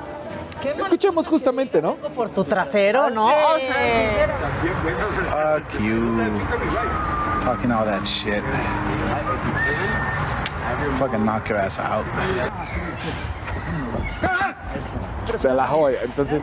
Escuchamos 0.65 1.29
justamente, 1.29 1.83
¿no? 1.83 1.97
por 1.97 2.29
tu 2.31 2.45
trasero, 2.45 3.11
¿no? 3.11 3.27
O 3.27 3.59
sea, 3.59 4.29
Fuck 5.31 5.81
you. 5.81 6.23
Talking 7.43 7.71
all 7.71 7.85
that 7.85 8.05
shit. 8.05 8.43
Fucking 10.99 11.25
knock 11.25 11.49
your 11.49 11.59
ass 11.59 11.79
out. 11.79 12.07
Se 15.37 15.53
la 15.53 15.67
joya, 15.67 15.99
entonces... 16.05 16.43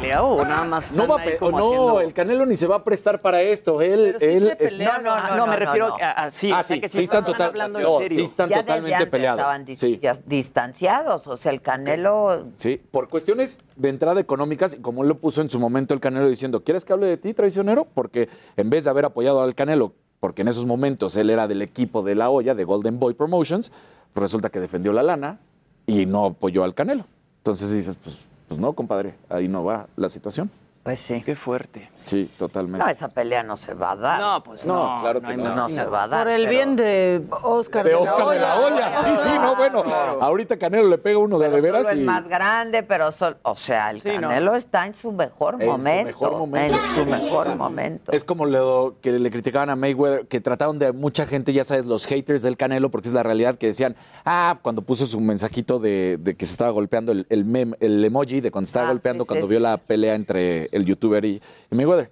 ¿Pelea 0.00 0.22
o 0.22 0.42
nada 0.42 0.64
más 0.64 0.90
No, 0.92 1.06
va 1.06 1.20
a 1.20 1.38
como 1.38 1.58
no, 1.58 1.64
haciendo- 1.66 2.00
el 2.00 2.12
Canelo 2.14 2.46
ni 2.46 2.56
se 2.56 2.66
va 2.66 2.76
a 2.76 2.84
prestar 2.84 3.20
para 3.20 3.40
esto. 3.42 3.80
Él, 3.82 4.16
él 4.20 4.56
es- 4.58 4.72
No, 4.72 4.98
no, 5.00 5.36
no, 5.36 5.46
me 5.46 5.56
refiero 5.56 5.94
a, 6.00 6.10
a- 6.10 6.30
sí, 6.30 6.50
Ah, 6.50 6.60
o 6.60 6.62
sea 6.62 6.76
sí, 6.76 6.80
que 6.80 6.88
sí 6.88 7.02
están 7.02 7.20
están 7.20 7.32
total- 7.32 7.48
hablando 7.50 7.78
no, 7.80 7.92
en 7.96 7.98
serio. 8.08 8.16
sí 8.18 8.22
están 8.24 8.48
Ya 8.48 8.56
desde 8.56 8.66
totalmente 8.66 8.94
antes 8.96 9.10
peleados. 9.10 9.40
Estaban 9.40 9.66
dis- 9.66 9.76
Sí. 9.76 10.00
distanciados. 10.26 11.26
O 11.26 11.36
sea, 11.36 11.52
el 11.52 11.60
Canelo. 11.62 12.46
Sí, 12.56 12.80
por 12.90 13.08
cuestiones 13.08 13.58
de 13.76 13.88
entrada 13.88 14.20
económicas, 14.20 14.74
y 14.74 14.78
como 14.80 15.02
él 15.02 15.08
lo 15.08 15.18
puso 15.18 15.40
en 15.42 15.48
su 15.50 15.60
momento 15.60 15.94
el 15.94 16.00
Canelo 16.00 16.26
diciendo, 16.28 16.64
¿quieres 16.64 16.84
que 16.84 16.92
hable 16.92 17.06
de 17.06 17.16
ti, 17.16 17.34
traicionero? 17.34 17.86
Porque 17.94 18.28
en 18.56 18.70
vez 18.70 18.84
de 18.84 18.90
haber 18.90 19.04
apoyado 19.04 19.42
al 19.42 19.54
Canelo, 19.54 19.92
porque 20.20 20.42
en 20.42 20.48
esos 20.48 20.66
momentos 20.66 21.16
él 21.16 21.30
era 21.30 21.46
del 21.48 21.62
equipo 21.62 22.02
de 22.02 22.14
la 22.14 22.30
olla, 22.30 22.54
de 22.54 22.64
Golden 22.64 22.98
Boy 22.98 23.14
Promotions, 23.14 23.72
resulta 24.14 24.48
que 24.50 24.60
defendió 24.60 24.92
la 24.92 25.02
lana 25.02 25.38
y 25.86 26.06
no 26.06 26.26
apoyó 26.26 26.64
al 26.64 26.74
Canelo. 26.74 27.04
Entonces 27.42 27.72
dices, 27.72 27.96
pues, 27.96 28.18
pues 28.46 28.60
no, 28.60 28.72
compadre, 28.72 29.16
ahí 29.28 29.48
no 29.48 29.64
va 29.64 29.88
la 29.96 30.08
situación. 30.08 30.48
Pues 30.82 30.98
sí. 31.00 31.22
Qué 31.24 31.36
fuerte. 31.36 31.88
Sí, 31.94 32.28
totalmente. 32.36 32.84
No, 32.84 32.90
esa 32.90 33.06
pelea 33.06 33.44
no 33.44 33.56
se 33.56 33.72
va 33.72 33.92
a 33.92 33.96
dar. 33.96 34.20
No, 34.20 34.42
pues 34.42 34.66
No, 34.66 34.96
no. 34.96 35.00
claro 35.00 35.20
que 35.20 35.36
no. 35.36 35.54
No 35.54 35.68
se 35.68 35.84
va 35.84 36.02
a 36.02 36.08
dar. 36.08 36.24
Por 36.24 36.32
el 36.32 36.40
pero- 36.42 36.50
bien 36.50 36.74
de 36.74 37.22
Oscar 37.44 37.86
de 37.86 37.94
Oscar 37.94 38.26
de 38.30 38.40
la 38.40 38.56
Olla, 38.58 38.90
sí, 39.00 39.20
sí, 39.22 39.28
no, 39.40 39.54
bueno, 39.54 39.84
ahorita 40.20 40.56
Canelo 40.58 40.88
le 40.88 40.98
pega 40.98 41.18
uno 41.18 41.38
de, 41.38 41.44
Pero 41.50 41.56
de 41.56 41.62
veras 41.62 41.82
solo 41.86 41.96
y... 41.96 42.00
el 42.00 42.04
más 42.06 42.26
grande, 42.26 42.82
pero 42.82 43.12
sol- 43.12 43.36
o 43.42 43.54
sea, 43.54 43.90
el 43.92 44.02
Sí, 44.02 44.08
no. 44.08 44.22
Canelo 44.28 44.56
está 44.56 44.84
en 44.84 44.94
su 44.94 45.12
mejor 45.12 45.54
En 45.54 45.60
su 45.60 45.66
momento. 45.66 46.04
mejor 46.06 46.32
momento. 46.36 46.74
En 46.76 46.94
su 46.96 47.06
mejor 47.10 47.56
momento. 47.56 48.10
Es 48.10 48.24
como 48.24 48.44
lo 48.46 48.96
que 49.00 49.12
le 49.12 49.30
criticaban 49.30 49.70
a 49.70 49.76
Mayweather, 49.76 50.26
que 50.26 50.40
trataron 50.40 50.80
de 50.80 50.90
mucha 50.92 51.26
gente, 51.26 51.52
ya 51.52 51.62
sabes, 51.62 51.86
los 51.86 52.06
haters 52.06 52.42
del 52.42 52.56
Canelo, 52.56 52.90
porque 52.90 53.06
es 53.06 53.14
la 53.14 53.22
realidad, 53.22 53.54
que 53.54 53.68
decían, 53.68 53.94
ah, 54.24 54.58
cuando 54.62 54.82
puso 54.82 55.06
su 55.06 55.20
mensajito 55.20 55.78
de, 55.78 56.16
de 56.18 56.34
que 56.34 56.44
se 56.44 56.50
estaba 56.52 56.72
golpeando 56.72 57.12
el, 57.12 57.24
el, 57.30 57.46
mem- 57.46 57.76
el 57.78 58.04
emoji 58.04 58.40
de 58.40 58.50
cuando 58.50 58.66
estaba 58.66 58.86
Ah, 58.86 58.90
golpeando, 58.90 59.22
sí, 59.22 59.28
cuando 59.28 59.46
sí, 59.46 59.50
vio 59.50 59.58
sí. 59.60 59.62
la 59.62 59.76
pelea 59.76 60.14
entre 60.16 60.71
el 60.72 60.84
youtuber 60.84 61.24
y, 61.24 61.40
y 61.70 61.74
Mayweather. 61.74 62.10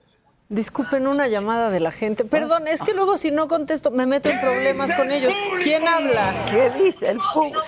Disculpen 0.48 1.06
una 1.06 1.28
llamada 1.28 1.70
de 1.70 1.78
la 1.78 1.92
gente. 1.92 2.24
Perdón, 2.24 2.66
es 2.66 2.82
que 2.82 2.92
luego 2.92 3.16
si 3.18 3.30
no 3.30 3.46
contesto 3.46 3.92
me 3.92 4.04
meto 4.04 4.28
en 4.28 4.40
problemas 4.40 4.92
con 4.94 5.12
ellos. 5.12 5.32
¿Quién 5.62 5.86
habla? 5.86 6.34
¿Qué 6.50 6.70
dice 6.70 7.10
el 7.10 7.18
público? 7.32 7.60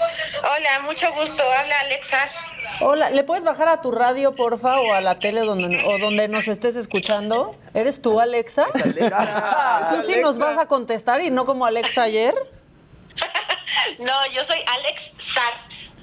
Hola, 0.42 0.80
mucho 0.84 1.06
gusto. 1.12 1.44
Habla 1.44 1.78
Alexa. 1.78 2.28
Hola, 2.80 3.10
¿le 3.10 3.22
puedes 3.22 3.44
bajar 3.44 3.68
a 3.68 3.80
tu 3.80 3.92
radio, 3.92 4.34
porfa, 4.34 4.80
o 4.80 4.92
a 4.94 5.00
la 5.00 5.20
tele 5.20 5.42
donde, 5.42 5.84
o 5.84 5.98
donde 5.98 6.26
nos 6.26 6.48
estés 6.48 6.74
escuchando? 6.74 7.54
¿Eres 7.72 8.02
tú, 8.02 8.18
Alexa? 8.18 8.66
¿Tú 8.72 10.02
sí 10.04 10.18
nos 10.20 10.38
vas 10.38 10.58
a 10.58 10.66
contestar 10.66 11.22
y 11.22 11.30
no 11.30 11.46
como 11.46 11.66
Alexa 11.66 12.02
ayer? 12.02 12.34
No, 13.98 14.12
yo 14.32 14.44
soy 14.44 14.58
Alex 14.66 15.12
Sar. 15.18 15.54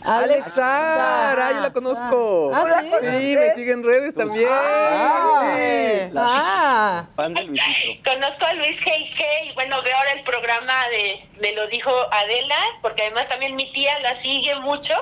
Alex 0.01 0.53
Sar, 0.53 1.39
ah, 1.39 1.51
yo 1.53 1.59
la 1.61 1.73
conozco. 1.73 2.51
Ah, 2.53 2.81
¿sí? 2.81 2.89
Sí, 3.01 3.35
me 3.35 3.53
sigue 3.53 3.71
en 3.73 3.83
redes 3.83 4.15
también. 4.15 4.47
Ah. 4.49 5.53
Sí. 5.55 6.11
Ah, 6.15 7.05
Fan 7.15 7.33
de 7.33 7.43
Luisito. 7.43 8.09
Conozco 8.11 8.45
a 8.45 8.53
Luis 8.53 8.79
G.I.G. 8.81 9.23
y 9.49 9.53
bueno, 9.55 9.81
veo 9.83 9.95
ahora 9.97 10.11
el 10.13 10.23
programa 10.23 10.73
de, 10.89 11.27
de 11.41 11.53
Lo 11.55 11.67
Dijo 11.67 11.91
Adela, 12.11 12.55
porque 12.81 13.01
además 13.03 13.27
también 13.27 13.55
mi 13.55 13.71
tía 13.73 13.99
la 13.99 14.15
sigue 14.15 14.55
mucho. 14.61 14.93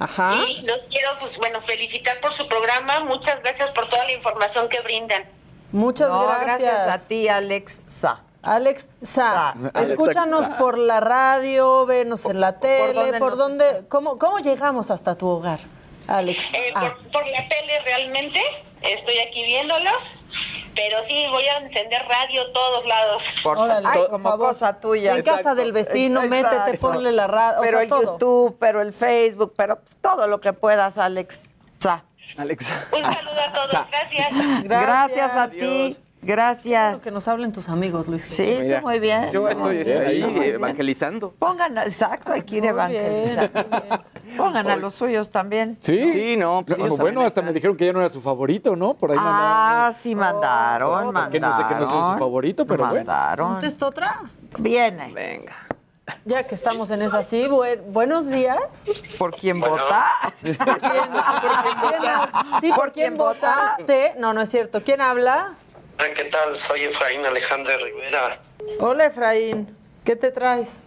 ajá. 0.00 0.34
Y 0.48 0.62
los 0.66 0.84
quiero, 0.90 1.10
pues 1.20 1.36
bueno, 1.38 1.60
felicitar 1.62 2.20
por 2.20 2.32
su 2.34 2.46
programa. 2.48 3.00
Muchas 3.00 3.42
gracias 3.42 3.70
por 3.72 3.88
toda 3.88 4.04
la 4.04 4.12
información 4.12 4.68
que 4.68 4.80
brindan. 4.80 5.24
Muchas 5.72 6.08
No, 6.08 6.26
gracias. 6.28 6.60
gracias 6.60 7.04
a 7.04 7.08
ti, 7.08 7.28
Alex 7.28 7.82
Sa. 7.86 8.22
Alex 8.46 8.88
Sa, 9.02 9.54
escúchanos 9.74 10.48
por 10.50 10.78
la 10.78 11.00
radio, 11.00 11.84
venos 11.84 12.24
en 12.26 12.40
la 12.40 12.60
tele, 12.60 12.94
dónde 12.94 13.18
por 13.18 13.36
dónde, 13.36 13.86
¿cómo, 13.88 14.18
¿cómo 14.18 14.38
llegamos 14.38 14.90
hasta 14.92 15.16
tu 15.18 15.26
hogar, 15.28 15.58
Alex? 16.06 16.54
Eh, 16.54 16.72
Ah, 16.74 16.94
por, 17.02 17.10
por 17.10 17.26
la 17.26 17.38
tele 17.48 17.80
realmente, 17.84 18.40
estoy 18.82 19.18
aquí 19.18 19.42
viéndolos, 19.44 19.96
pero 20.76 21.02
sí, 21.02 21.26
voy 21.30 21.42
a 21.44 21.56
encender 21.58 22.02
radio 22.06 22.52
todos 22.52 22.86
lados. 22.86 23.22
Por 23.42 23.58
Órale, 23.58 23.88
Ay, 23.90 23.98
por 23.98 24.10
como 24.10 24.28
favor. 24.30 24.48
cosa 24.48 24.78
tuya. 24.78 25.16
En 25.16 25.22
casa 25.24 25.56
del 25.56 25.72
vecino, 25.72 26.22
Exacto. 26.22 26.56
métete, 26.60 26.78
ponle 26.78 27.10
la 27.10 27.26
radio, 27.26 27.58
Pero 27.62 27.78
o 27.78 27.80
sea, 27.80 27.82
el 27.82 27.88
todo. 27.88 28.02
YouTube, 28.12 28.56
pero 28.60 28.80
el 28.80 28.92
Facebook, 28.92 29.54
pero 29.56 29.78
todo 30.00 30.28
lo 30.28 30.40
que 30.40 30.52
puedas, 30.52 30.98
Alex 30.98 31.40
Sa. 31.80 32.04
Alexa. 32.38 32.86
Un 32.92 33.02
saludo 33.02 33.40
a 33.40 33.52
todos, 33.52 33.70
gracias. 33.90 34.64
Gracias, 34.64 35.32
a 35.36 35.48
ti. 35.50 35.96
Gracias. 36.26 37.00
Que 37.00 37.10
nos 37.10 37.28
hablen 37.28 37.52
tus 37.52 37.68
amigos, 37.68 38.08
Luis. 38.08 38.24
Sí, 38.28 38.58
Mira, 38.62 38.80
muy 38.80 38.98
bien. 38.98 39.30
Yo 39.32 39.48
estoy, 39.48 39.78
ahí 39.92 40.22
evangelizando. 40.54 41.30
Pongan, 41.38 41.78
exacto, 41.78 42.32
hay 42.32 42.42
que 42.42 42.56
ir 42.56 42.66
evangelizando. 42.66 43.62
Pongan 44.36 44.68
a 44.68 44.76
los 44.76 44.94
suyos 44.94 45.30
también. 45.30 45.78
¿Sí? 45.80 46.08
Sí, 46.08 46.36
no, 46.36 46.64
pues 46.66 46.78
bueno, 46.78 46.96
también 46.96 47.18
hasta 47.26 47.42
me 47.42 47.52
dijeron 47.52 47.76
que 47.76 47.86
ya 47.86 47.92
no 47.92 48.00
era 48.00 48.10
su 48.10 48.20
favorito, 48.20 48.74
¿no? 48.76 48.94
Por 48.94 49.12
ahí 49.12 49.18
Ah, 49.20 49.90
sí, 49.94 50.14
mandaron, 50.14 50.90
mandaron. 50.90 51.04
mandaron. 51.14 51.30
que 51.32 51.40
no 51.40 51.56
sé 51.56 51.64
que 51.68 51.74
no 51.76 51.88
soy 51.88 52.12
su 52.14 52.18
favorito, 52.18 52.66
pero 52.66 52.84
bueno. 52.88 52.96
Mandaron. 52.96 53.52
¿Contesta 53.52 53.86
otra? 53.86 54.20
Viene. 54.58 55.12
Venga. 55.14 55.52
Ya 56.24 56.44
que 56.46 56.54
estamos 56.54 56.90
en 56.92 57.02
esa, 57.02 57.24
sí, 57.24 57.46
bue- 57.48 57.80
buenos 57.88 58.28
días. 58.28 58.58
¿Por 59.18 59.32
quién 59.34 59.60
vota? 59.60 60.06
¿Quién- 60.40 60.56
¿Por 60.56 60.78
quién, 60.78 60.90
sí, 62.60 62.68
¿por, 62.68 62.76
¿Por 62.76 62.92
quién 62.92 62.92
quién 62.92 63.16
vota? 63.16 63.54
votaste? 63.76 64.14
No, 64.18 64.32
no 64.32 64.40
es 64.42 64.48
cierto. 64.48 64.82
¿Quién 64.84 65.00
habla? 65.00 65.54
Ah, 65.98 66.08
¿Qué 66.14 66.24
tal? 66.24 66.54
Soy 66.56 66.84
Efraín 66.84 67.24
Alejandro 67.24 67.76
Rivera. 67.78 68.38
Hola, 68.80 69.06
Efraín. 69.06 69.76
¿Qué 70.04 70.14
te 70.14 70.30
traes? 70.30 70.82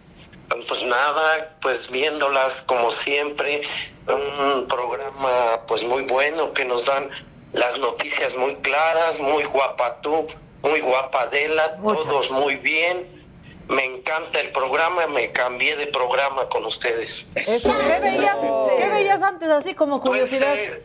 Pues 0.68 0.82
nada, 0.82 1.56
pues 1.60 1.90
viéndolas 1.90 2.62
como 2.62 2.90
siempre, 2.90 3.62
un 4.08 4.66
programa 4.66 5.60
pues 5.66 5.84
muy 5.84 6.02
bueno 6.02 6.52
que 6.52 6.64
nos 6.64 6.84
dan 6.84 7.08
las 7.52 7.78
noticias 7.78 8.36
muy 8.36 8.56
claras, 8.56 9.20
muy 9.20 9.44
guapa 9.44 10.00
tú, 10.00 10.26
muy 10.62 10.80
guapa 10.80 11.22
Adela, 11.22 11.76
Muchas 11.78 12.04
todos 12.04 12.30
muy 12.30 12.56
bien. 12.56 13.20
Me 13.68 13.84
encanta 13.84 14.40
el 14.40 14.50
programa, 14.50 15.06
me 15.06 15.30
cambié 15.30 15.76
de 15.76 15.86
programa 15.86 16.48
con 16.48 16.64
ustedes. 16.64 17.26
Eso, 17.36 17.72
¿Qué 17.88 18.00
veías, 18.00 18.36
¿Qué 18.76 18.88
veías 18.88 19.22
antes 19.22 19.48
así 19.48 19.74
como 19.74 20.00
curiosidad? 20.00 20.54
Pues, 20.54 20.82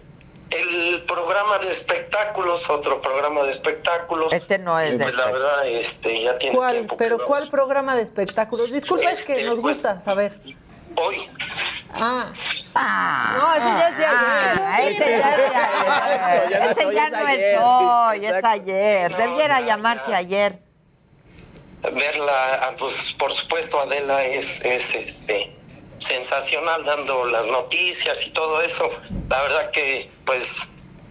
El 0.51 1.03
programa 1.03 1.57
de 1.59 1.71
espectáculos, 1.71 2.69
otro 2.69 3.01
programa 3.01 3.43
de 3.43 3.49
espectáculos. 3.49 4.31
Este 4.31 4.59
no 4.59 4.79
es 4.79 4.97
de 4.97 5.03
Pues 5.03 5.15
la 5.15 5.25
verdad, 5.31 5.67
este, 5.67 6.21
ya 6.21 6.37
tiene 6.37 6.55
¿Cuál? 6.55 6.73
tiempo. 6.73 6.97
¿Pero 6.97 7.25
cuál 7.25 7.49
programa 7.49 7.95
de 7.95 8.03
espectáculos? 8.03 8.71
Disculpa, 8.71 9.11
es 9.11 9.23
que 9.23 9.33
Este, 9.33 9.45
nos 9.45 9.59
pues, 9.59 9.75
gusta 9.77 9.99
saber. 9.99 10.39
Hoy. 10.97 11.29
Ah. 11.93 12.31
no, 13.37 13.53
ese 13.55 13.65
ya 13.65 13.89
es 13.89 13.97
de 13.97 14.05
ayer. 14.05 14.61
Ah, 14.61 14.81
ese 14.81 14.99
ya 14.99 15.15
es 15.15 15.25
de 15.25 15.55
ayer. 15.55 16.49
Ya 16.49 16.59
no 16.59 16.71
Ese 16.71 16.85
hoy, 16.85 16.95
ya 16.95 17.05
es 17.05 17.11
no 17.11 17.17
es 17.19 17.25
ayer, 17.27 17.59
hoy, 17.61 18.19
sí, 18.19 18.25
es 18.25 18.43
ayer. 18.43 19.15
Debiera 19.15 19.61
llamarse 19.61 20.15
ayer. 20.15 20.59
verla, 21.81 22.59
ah, 22.63 22.75
pues 22.77 23.13
por 23.17 23.33
supuesto 23.33 23.79
Adela 23.79 24.23
es, 24.25 24.63
es 24.63 24.95
este 24.95 25.55
sensacional 26.07 26.83
dando 26.83 27.25
las 27.25 27.47
noticias 27.47 28.25
y 28.25 28.31
todo 28.31 28.61
eso. 28.61 28.89
La 29.29 29.41
verdad 29.43 29.71
que 29.71 30.09
pues 30.25 30.45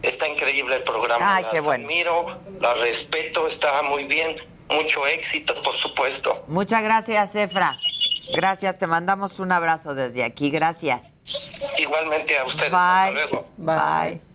está 0.02 0.28
increíble 0.28 0.76
el 0.76 0.82
programa. 0.82 1.36
Ay, 1.36 1.46
qué 1.50 1.60
bueno. 1.60 1.84
admiro, 1.84 2.38
la 2.60 2.74
respeto, 2.74 3.46
está 3.46 3.82
muy 3.82 4.04
bien. 4.04 4.36
Mucho 4.70 5.06
éxito, 5.06 5.54
por 5.62 5.74
supuesto. 5.74 6.42
Muchas 6.48 6.82
gracias, 6.82 7.36
Efra. 7.36 7.76
Gracias, 8.34 8.78
te 8.78 8.86
mandamos 8.86 9.38
un 9.38 9.52
abrazo 9.52 9.94
desde 9.94 10.24
aquí. 10.24 10.50
Gracias. 10.50 11.06
Igualmente 11.78 12.38
a 12.38 12.44
ustedes. 12.44 12.72
Hasta 12.72 13.04
Bye. 13.04 13.14
luego. 13.14 13.46
Bye. 13.58 14.33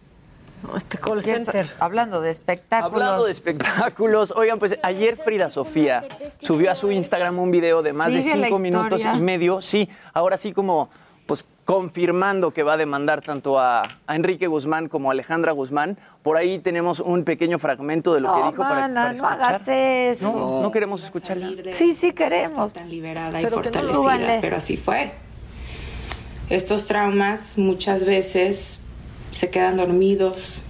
Este 0.76 0.97
call 0.97 1.24
¿Qué 1.24 1.34
está- 1.36 1.51
center. 1.51 1.76
Hablando 1.80 2.22
de 2.22 2.30
espectáculos. 2.32 2.93
Hablando 3.01 3.26
de 3.26 3.32
espectáculos, 3.32 4.34
oigan, 4.36 4.60
pues 4.60 4.78
ayer 4.84 5.16
Frida 5.18 5.49
Sofía 5.49 6.03
subió 6.39 6.72
a 6.72 6.76
su 6.76 6.91
Instagram 6.91 7.39
un 7.39 7.51
video 7.51 7.82
de 7.82 7.93
más 7.93 8.12
de 8.14 8.22
cinco 8.22 8.60
minutos 8.60 9.01
y 9.03 9.20
medio. 9.20 9.62
Sí, 9.62 9.89
ahora 10.14 10.38
sí 10.38 10.53
como 10.53 10.89
pues 11.26 11.45
confirmando 11.64 12.49
que 12.51 12.64
va 12.64 12.74
a 12.74 12.78
demandar 12.78 13.22
tanto 13.22 13.60
a, 13.60 13.84
a 14.07 14.16
Enrique 14.16 14.47
Guzmán 14.47 14.89
como 14.89 15.10
a 15.10 15.14
Alejandra 15.14 15.51
Guzmán. 15.51 15.97
Por 16.24 16.38
ahí 16.38 16.57
tenemos 16.57 16.99
un 16.99 17.24
pequeño 17.24 17.60
fragmento 17.60 18.16
de 18.16 18.22
lo 18.22 18.34
que 18.34 18.39
No, 18.39 18.49
dijo 18.51 18.64
para, 18.64 18.76
mana, 18.82 18.93
para 19.01 19.07
no 19.10 19.14
escuchar. 19.16 19.43
hagas 19.43 19.68
eso. 19.68 20.32
No, 20.34 20.62
no 20.64 20.72
queremos 20.72 21.03
escucharla. 21.03 21.51
Sí, 21.72 21.93
sí 21.93 22.14
queremos. 22.14 22.74
Tan 22.74 22.89
liberada 22.89 23.39
y 23.39 23.43
Pero 23.43 23.62
que 23.62 23.70
no 23.70 23.74
fortalecida, 23.74 23.93
súbanle. 24.01 24.38
pero 24.41 24.57
así 24.57 24.76
fue. 24.78 25.12
Estos 26.49 26.88
traumas 26.88 27.60
muchas 27.60 28.03
veces 28.03 28.84
se 29.32 29.50
quedan 29.50 29.78
dormidos, 29.78 30.64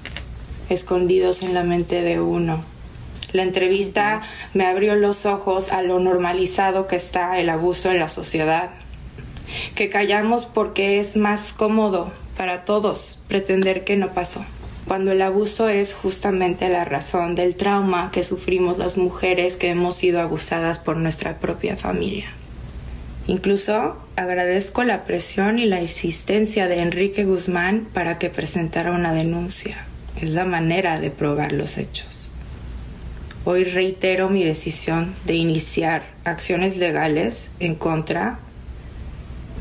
escondidos 0.69 1.41
en 1.41 1.53
la 1.53 1.63
mente 1.63 2.01
de 2.01 2.19
uno. 2.19 2.63
La 3.31 3.43
entrevista 3.43 4.21
me 4.53 4.65
abrió 4.65 4.95
los 4.95 5.25
ojos 5.25 5.71
a 5.71 5.83
lo 5.83 5.99
normalizado 5.99 6.87
que 6.87 6.95
está 6.95 7.39
el 7.39 7.49
abuso 7.49 7.91
en 7.91 7.99
la 7.99 8.09
sociedad. 8.09 8.71
Que 9.75 9.89
callamos 9.89 10.45
porque 10.45 10.99
es 10.99 11.15
más 11.15 11.53
cómodo 11.53 12.11
para 12.37 12.65
todos 12.65 13.19
pretender 13.27 13.83
que 13.83 13.97
no 13.97 14.13
pasó. 14.13 14.43
Cuando 14.87 15.11
el 15.11 15.21
abuso 15.21 15.69
es 15.69 15.93
justamente 15.93 16.69
la 16.69 16.85
razón 16.85 17.35
del 17.35 17.55
trauma 17.55 18.09
que 18.11 18.23
sufrimos 18.23 18.79
las 18.79 18.97
mujeres 18.97 19.55
que 19.55 19.69
hemos 19.69 19.95
sido 19.95 20.19
abusadas 20.19 20.79
por 20.79 20.97
nuestra 20.97 21.37
propia 21.37 21.77
familia. 21.77 22.33
Incluso 23.29 23.95
agradezco 24.15 24.83
la 24.83 25.05
presión 25.05 25.59
y 25.59 25.65
la 25.65 25.79
insistencia 25.79 26.67
de 26.67 26.81
Enrique 26.81 27.25
Guzmán 27.25 27.87
para 27.93 28.17
que 28.17 28.31
presentara 28.31 28.91
una 28.91 29.13
denuncia. 29.13 29.85
Es 30.19 30.31
la 30.31 30.45
manera 30.45 30.99
de 30.99 31.11
probar 31.11 31.51
los 31.51 31.77
hechos. 31.77 32.31
Hoy 33.45 33.65
reitero 33.65 34.31
mi 34.31 34.43
decisión 34.43 35.15
de 35.25 35.35
iniciar 35.35 36.01
acciones 36.23 36.75
legales 36.77 37.51
en 37.59 37.75
contra 37.75 38.39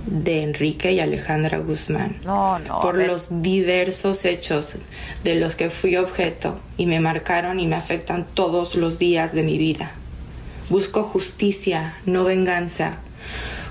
de 0.07 0.45
Enrique 0.45 0.93
y 0.93 1.01
Alejandra 1.01 1.59
Guzmán 1.59 2.23
No, 2.25 2.59
no. 2.61 2.81
por 2.81 2.95
los 2.97 3.43
diversos 3.43 4.25
hechos 4.25 4.77
de 5.25 5.35
los 5.35 5.57
que 5.57 5.69
fui 5.69 5.97
objeto 5.97 6.59
y 6.79 6.87
me 6.87 7.01
marcaron 7.01 7.61
y 7.61 7.67
me 7.67 7.77
afectan 7.77 8.27
todos 8.33 8.77
los 8.77 8.99
días 8.99 9.35
de 9.35 9.43
mi 9.43 9.59
vida. 9.59 9.93
Busco 10.71 11.03
justicia, 11.03 11.99
no 12.07 12.25
venganza. 12.25 13.01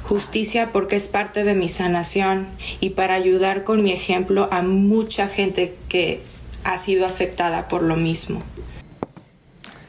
Justicia 0.07 0.69
porque 0.71 0.95
es 0.95 1.09
parte 1.09 1.43
de 1.43 1.53
mi 1.53 1.67
sanación 1.67 2.47
y 2.79 2.91
para 2.91 3.15
ayudar 3.15 3.65
con 3.65 3.81
mi 3.81 3.91
ejemplo 3.91 4.47
a 4.51 4.61
mucha 4.61 5.27
gente 5.27 5.75
que 5.89 6.21
ha 6.63 6.77
sido 6.77 7.05
afectada 7.05 7.67
por 7.67 7.81
lo 7.81 7.97
mismo. 7.97 8.41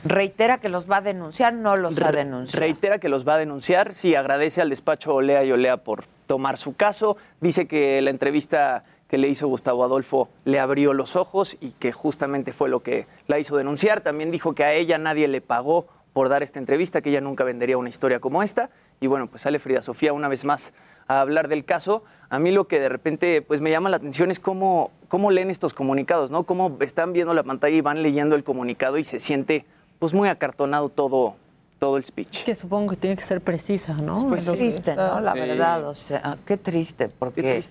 Reitera 0.04 0.58
que 0.58 0.68
los 0.68 0.90
va 0.90 0.96
a 0.96 1.00
denunciar, 1.02 1.52
no 1.52 1.76
los 1.76 2.00
ha 2.00 2.10
denunciado. 2.10 2.60
Reitera 2.60 2.98
que 2.98 3.08
los 3.08 3.26
va 3.26 3.34
a 3.34 3.38
denunciar. 3.38 3.94
Sí, 3.94 4.16
agradece 4.16 4.60
al 4.60 4.70
despacho 4.70 5.14
Olea 5.14 5.44
y 5.44 5.52
Olea 5.52 5.76
por 5.78 6.04
tomar 6.26 6.58
su 6.58 6.74
caso. 6.74 7.16
Dice 7.40 7.66
que 7.68 8.00
la 8.02 8.10
entrevista 8.10 8.84
que 9.08 9.18
le 9.18 9.28
hizo 9.28 9.48
Gustavo 9.48 9.84
Adolfo 9.84 10.28
le 10.44 10.60
abrió 10.60 10.94
los 10.94 11.16
ojos 11.16 11.56
y 11.60 11.70
que 11.72 11.92
justamente 11.92 12.52
fue 12.52 12.68
lo 12.68 12.80
que 12.82 13.06
la 13.26 13.38
hizo 13.38 13.56
denunciar. 13.56 14.00
También 14.00 14.30
dijo 14.30 14.54
que 14.54 14.64
a 14.64 14.72
ella 14.72 14.98
nadie 14.98 15.28
le 15.28 15.40
pagó 15.40 15.86
por 16.18 16.28
dar 16.28 16.42
esta 16.42 16.58
entrevista, 16.58 17.00
que 17.00 17.10
ella 17.10 17.20
nunca 17.20 17.44
vendería 17.44 17.78
una 17.78 17.90
historia 17.90 18.18
como 18.18 18.42
esta. 18.42 18.70
Y 19.00 19.06
bueno, 19.06 19.28
pues 19.28 19.42
sale 19.42 19.60
Frida 19.60 19.84
Sofía 19.84 20.12
una 20.12 20.26
vez 20.26 20.44
más 20.44 20.72
a 21.06 21.20
hablar 21.20 21.46
del 21.46 21.64
caso. 21.64 22.02
A 22.28 22.40
mí 22.40 22.50
lo 22.50 22.66
que 22.66 22.80
de 22.80 22.88
repente 22.88 23.40
pues 23.40 23.60
me 23.60 23.70
llama 23.70 23.88
la 23.88 23.98
atención 23.98 24.32
es 24.32 24.40
cómo, 24.40 24.90
cómo 25.06 25.30
leen 25.30 25.48
estos 25.48 25.74
comunicados, 25.74 26.32
¿no? 26.32 26.42
Cómo 26.42 26.76
están 26.80 27.12
viendo 27.12 27.34
la 27.34 27.44
pantalla 27.44 27.76
y 27.76 27.82
van 27.82 28.02
leyendo 28.02 28.34
el 28.34 28.42
comunicado 28.42 28.98
y 28.98 29.04
se 29.04 29.20
siente 29.20 29.64
pues 30.00 30.12
muy 30.12 30.28
acartonado 30.28 30.88
todo, 30.88 31.36
todo 31.78 31.96
el 31.96 32.04
speech. 32.04 32.42
Que 32.42 32.56
supongo 32.56 32.90
que 32.90 32.96
tiene 32.96 33.14
que 33.14 33.22
ser 33.22 33.40
precisa, 33.40 33.94
¿no? 33.94 34.26
Pues 34.28 34.44
triste, 34.44 34.96
¿no? 34.96 35.20
La 35.20 35.34
verdad, 35.34 35.86
o 35.86 35.94
sea, 35.94 36.36
qué 36.44 36.56
triste, 36.56 37.08
porque 37.08 37.62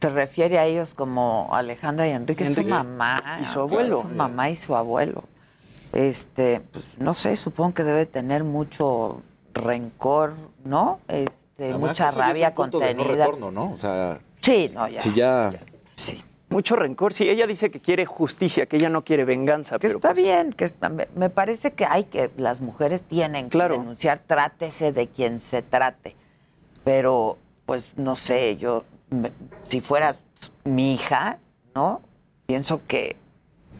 se 0.00 0.08
refiere 0.10 0.60
a 0.60 0.64
ellos 0.66 0.94
como 0.94 1.48
Alejandra 1.52 2.06
y 2.06 2.12
Enrique, 2.12 2.44
es 2.44 2.50
su 2.50 2.60
Enrique. 2.60 2.70
mamá. 2.70 3.40
Y 3.42 3.46
su 3.46 3.58
abuelo. 3.58 4.02
Su 4.02 4.08
mamá 4.10 4.48
y 4.48 4.54
su 4.54 4.76
abuelo. 4.76 5.24
Este, 5.96 6.60
pues 6.60 6.84
no 6.98 7.14
sé, 7.14 7.36
supongo 7.36 7.72
que 7.72 7.82
debe 7.82 8.04
tener 8.04 8.44
mucho 8.44 9.22
rencor, 9.54 10.34
¿no? 10.62 11.00
Este, 11.08 11.32
Además, 11.58 11.80
mucha 11.80 11.92
eso 11.92 12.02
ya 12.02 12.08
es 12.08 12.14
rabia 12.16 12.48
un 12.50 12.54
punto 12.54 12.78
de 12.80 12.92
no 12.94 12.98
contenida. 12.98 13.24
retorno, 13.24 13.50
¿no? 13.50 13.72
O 13.72 13.78
sea, 13.78 14.20
Sí, 14.42 14.70
no, 14.74 14.86
ya. 14.88 15.00
si 15.00 15.14
ya... 15.14 15.50
Mucho 16.50 16.76
rencor. 16.76 17.12
Sí, 17.14 17.28
ella 17.28 17.46
dice 17.46 17.70
que 17.70 17.80
quiere 17.80 18.04
justicia, 18.06 18.66
que 18.66 18.76
ella 18.76 18.88
no 18.90 19.02
quiere 19.04 19.24
venganza. 19.24 19.78
Que 19.78 19.88
pero 19.88 19.98
está 19.98 20.12
pues, 20.12 20.22
bien, 20.24 20.52
que 20.52 20.64
está, 20.64 20.88
me, 20.90 21.08
me 21.16 21.28
parece 21.30 21.72
que 21.72 21.86
hay 21.86 22.04
que, 22.04 22.30
las 22.36 22.60
mujeres 22.60 23.02
tienen 23.02 23.48
que 23.50 23.58
denunciar, 23.58 24.20
trátese 24.24 24.92
de 24.92 25.08
quien 25.08 25.40
se 25.40 25.62
trate. 25.62 26.14
Pero, 26.84 27.38
pues, 27.64 27.84
no 27.96 28.14
sé, 28.16 28.58
yo, 28.58 28.84
me- 29.10 29.32
si 29.64 29.80
fuera 29.80 30.14
mi 30.64 30.92
hija, 30.94 31.38
¿no? 31.74 32.00
Pienso 32.46 32.80
que 32.86 33.16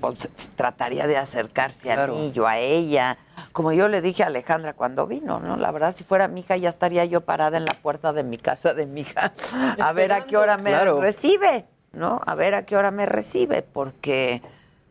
pues, 0.01 0.29
trataría 0.57 1.07
de 1.07 1.17
acercarse 1.17 1.93
a 1.93 2.07
mí, 2.07 2.33
yo 2.33 2.47
a 2.47 2.59
ella. 2.59 3.19
Como 3.53 3.73
yo 3.73 3.89
le 3.89 4.03
dije 4.03 4.23
a 4.23 4.27
Alejandra 4.27 4.73
cuando 4.75 5.07
vino, 5.07 5.41
¿no? 5.41 5.57
La 5.57 5.71
verdad, 5.71 5.93
si 5.93 6.05
fuera 6.05 6.29
mi 6.29 6.41
hija, 6.41 6.57
ya 6.57 6.69
estaría 6.69 7.05
yo 7.05 7.23
parada 7.23 7.57
en 7.57 7.65
la 7.65 7.75
puerta 7.75 8.13
de 8.13 8.23
mi 8.23 8.37
casa 8.39 8.75
de 8.75 8.87
mi 8.87 9.03
hija, 9.03 9.33
a 9.81 9.93
ver 9.93 10.13
a 10.13 10.25
qué 10.27 10.37
hora 10.37 10.57
me 10.57 10.71
Claro. 10.71 11.01
recibe, 11.01 11.65
¿no? 11.93 12.21
A 12.27 12.35
ver 12.35 12.55
a 12.55 12.65
qué 12.67 12.77
hora 12.77 12.91
me 12.91 13.07
recibe, 13.07 13.63
porque 13.63 14.43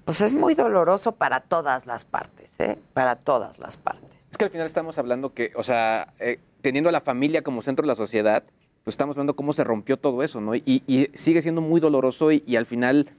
pues 0.05 0.21
es 0.21 0.33
muy 0.33 0.53
doloroso 0.53 1.13
para 1.13 1.39
todas 1.39 1.85
las 1.87 2.03
partes, 2.05 2.51
¿eh? 2.59 2.77
Para 2.93 3.15
todas 3.15 3.57
las 3.59 3.77
partes. 3.77 4.27
Es 4.29 4.37
que 4.37 4.45
al 4.45 4.51
final 4.51 4.67
estamos 4.67 4.97
hablando 4.97 5.33
que, 5.33 5.51
o 5.55 5.63
sea, 5.63 6.13
eh, 6.19 6.39
teniendo 6.61 6.89
a 6.89 6.91
la 6.91 7.01
familia 7.01 7.41
como 7.41 7.61
centro 7.61 7.83
de 7.83 7.87
la 7.87 7.95
sociedad, 7.95 8.43
pues 8.83 8.93
estamos 8.93 9.15
viendo 9.15 9.35
cómo 9.35 9.53
se 9.53 9.63
rompió 9.63 9.97
todo 9.97 10.21
eso, 10.21 10.41
¿no? 10.41 10.53
Y, 10.55 10.83
y 10.85 11.09
sigue 11.15 11.41
siendo 11.41 11.61
muy 11.61 11.79
doloroso 11.81 12.31
y, 12.31 12.43
y 12.45 12.55
al 12.55 12.65
final, 12.67 13.09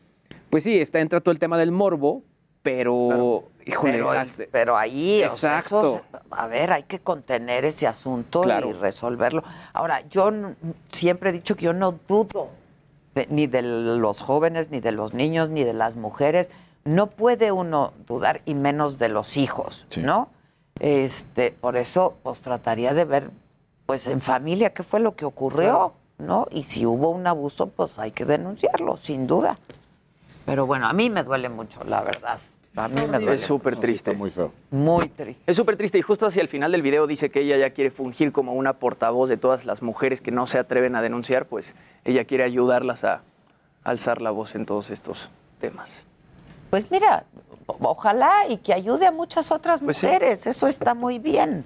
pues 0.50 0.64
sí, 0.64 0.78
está 0.78 1.00
entra 1.00 1.20
todo 1.20 1.32
el 1.32 1.38
tema 1.38 1.58
del 1.58 1.72
morbo, 1.72 2.22
pero, 2.62 3.44
híjole, 3.64 3.92
pero, 3.92 4.10
hace- 4.10 4.48
pero 4.50 4.76
ahí, 4.76 5.22
o 5.24 5.30
sea, 5.30 5.58
Exacto. 5.58 5.96
eso- 5.96 6.02
a 6.30 6.46
ver, 6.48 6.72
hay 6.72 6.82
que 6.82 6.98
contener 6.98 7.64
ese 7.64 7.86
asunto 7.86 8.40
Claro. 8.40 8.68
y 8.70 8.72
resolverlo. 8.72 9.42
Ahora, 9.72 10.02
yo 10.08 10.30
siempre 10.90 11.30
he 11.30 11.32
dicho 11.32 11.54
que 11.56 11.66
yo 11.66 11.72
no 11.72 11.92
dudo 12.08 12.48
de- 13.14 13.26
ni 13.30 13.46
de 13.46 13.62
los 13.62 14.20
jóvenes, 14.20 14.70
ni 14.70 14.80
de 14.80 14.92
los 14.92 15.14
niños, 15.14 15.48
ni 15.50 15.64
de 15.64 15.72
las 15.74 15.94
mujeres. 15.96 16.50
No 16.84 17.06
puede 17.08 17.50
uno 17.52 17.92
dudar, 18.06 18.42
y 18.46 18.54
menos 18.54 18.98
de 18.98 19.08
los 19.08 19.36
hijos, 19.36 19.86
¿no? 20.02 20.28
Este, 20.80 21.50
por 21.52 21.76
eso, 21.76 22.16
pues 22.22 22.40
trataría 22.40 22.94
de 22.94 23.04
ver, 23.04 23.30
pues 23.86 24.06
en 24.06 24.20
familia, 24.20 24.72
qué 24.72 24.82
fue 24.82 25.00
lo 25.00 25.16
que 25.16 25.24
ocurrió, 25.24 25.94
¿no? 26.18 26.46
Y 26.50 26.64
si 26.64 26.84
hubo 26.84 27.10
un 27.10 27.26
abuso, 27.26 27.68
pues 27.68 27.98
hay 27.98 28.10
que 28.10 28.24
denunciarlo, 28.24 28.96
sin 28.96 29.26
duda. 29.26 29.58
Pero 30.46 30.64
bueno, 30.66 30.86
a 30.86 30.92
mí 30.92 31.10
me 31.10 31.22
duele 31.24 31.48
mucho, 31.48 31.82
la 31.84 32.00
verdad. 32.02 32.38
A 32.76 32.88
mí 32.88 33.00
me 33.02 33.18
duele. 33.18 33.34
Es 33.34 33.42
súper 33.42 33.76
triste. 33.76 34.12
muy 34.14 34.30
feo. 34.30 34.52
Muy 34.70 35.08
triste. 35.08 35.42
Es 35.46 35.56
súper 35.56 35.76
triste 35.76 35.98
y 35.98 36.02
justo 36.02 36.26
hacia 36.26 36.40
el 36.42 36.48
final 36.48 36.72
del 36.72 36.82
video 36.82 37.06
dice 37.06 37.30
que 37.30 37.40
ella 37.40 37.56
ya 37.56 37.70
quiere 37.70 37.90
fungir 37.90 38.32
como 38.32 38.52
una 38.54 38.74
portavoz 38.74 39.28
de 39.28 39.36
todas 39.36 39.64
las 39.64 39.82
mujeres 39.82 40.20
que 40.20 40.30
no 40.30 40.46
se 40.46 40.58
atreven 40.58 40.94
a 40.94 41.02
denunciar, 41.02 41.46
pues 41.46 41.74
ella 42.04 42.24
quiere 42.24 42.44
ayudarlas 42.44 43.02
a 43.04 43.22
alzar 43.82 44.20
la 44.22 44.30
voz 44.30 44.54
en 44.54 44.66
todos 44.66 44.90
estos 44.90 45.30
temas. 45.60 46.02
Pues 46.70 46.90
mira, 46.90 47.24
ojalá 47.66 48.46
y 48.48 48.58
que 48.58 48.74
ayude 48.74 49.06
a 49.06 49.12
muchas 49.12 49.50
otras 49.50 49.80
Pues 49.80 49.96
sí. 49.96 50.06
mujeres, 50.06 50.46
eso 50.46 50.66
está 50.68 50.92
muy 50.94 51.18
bien. 51.18 51.64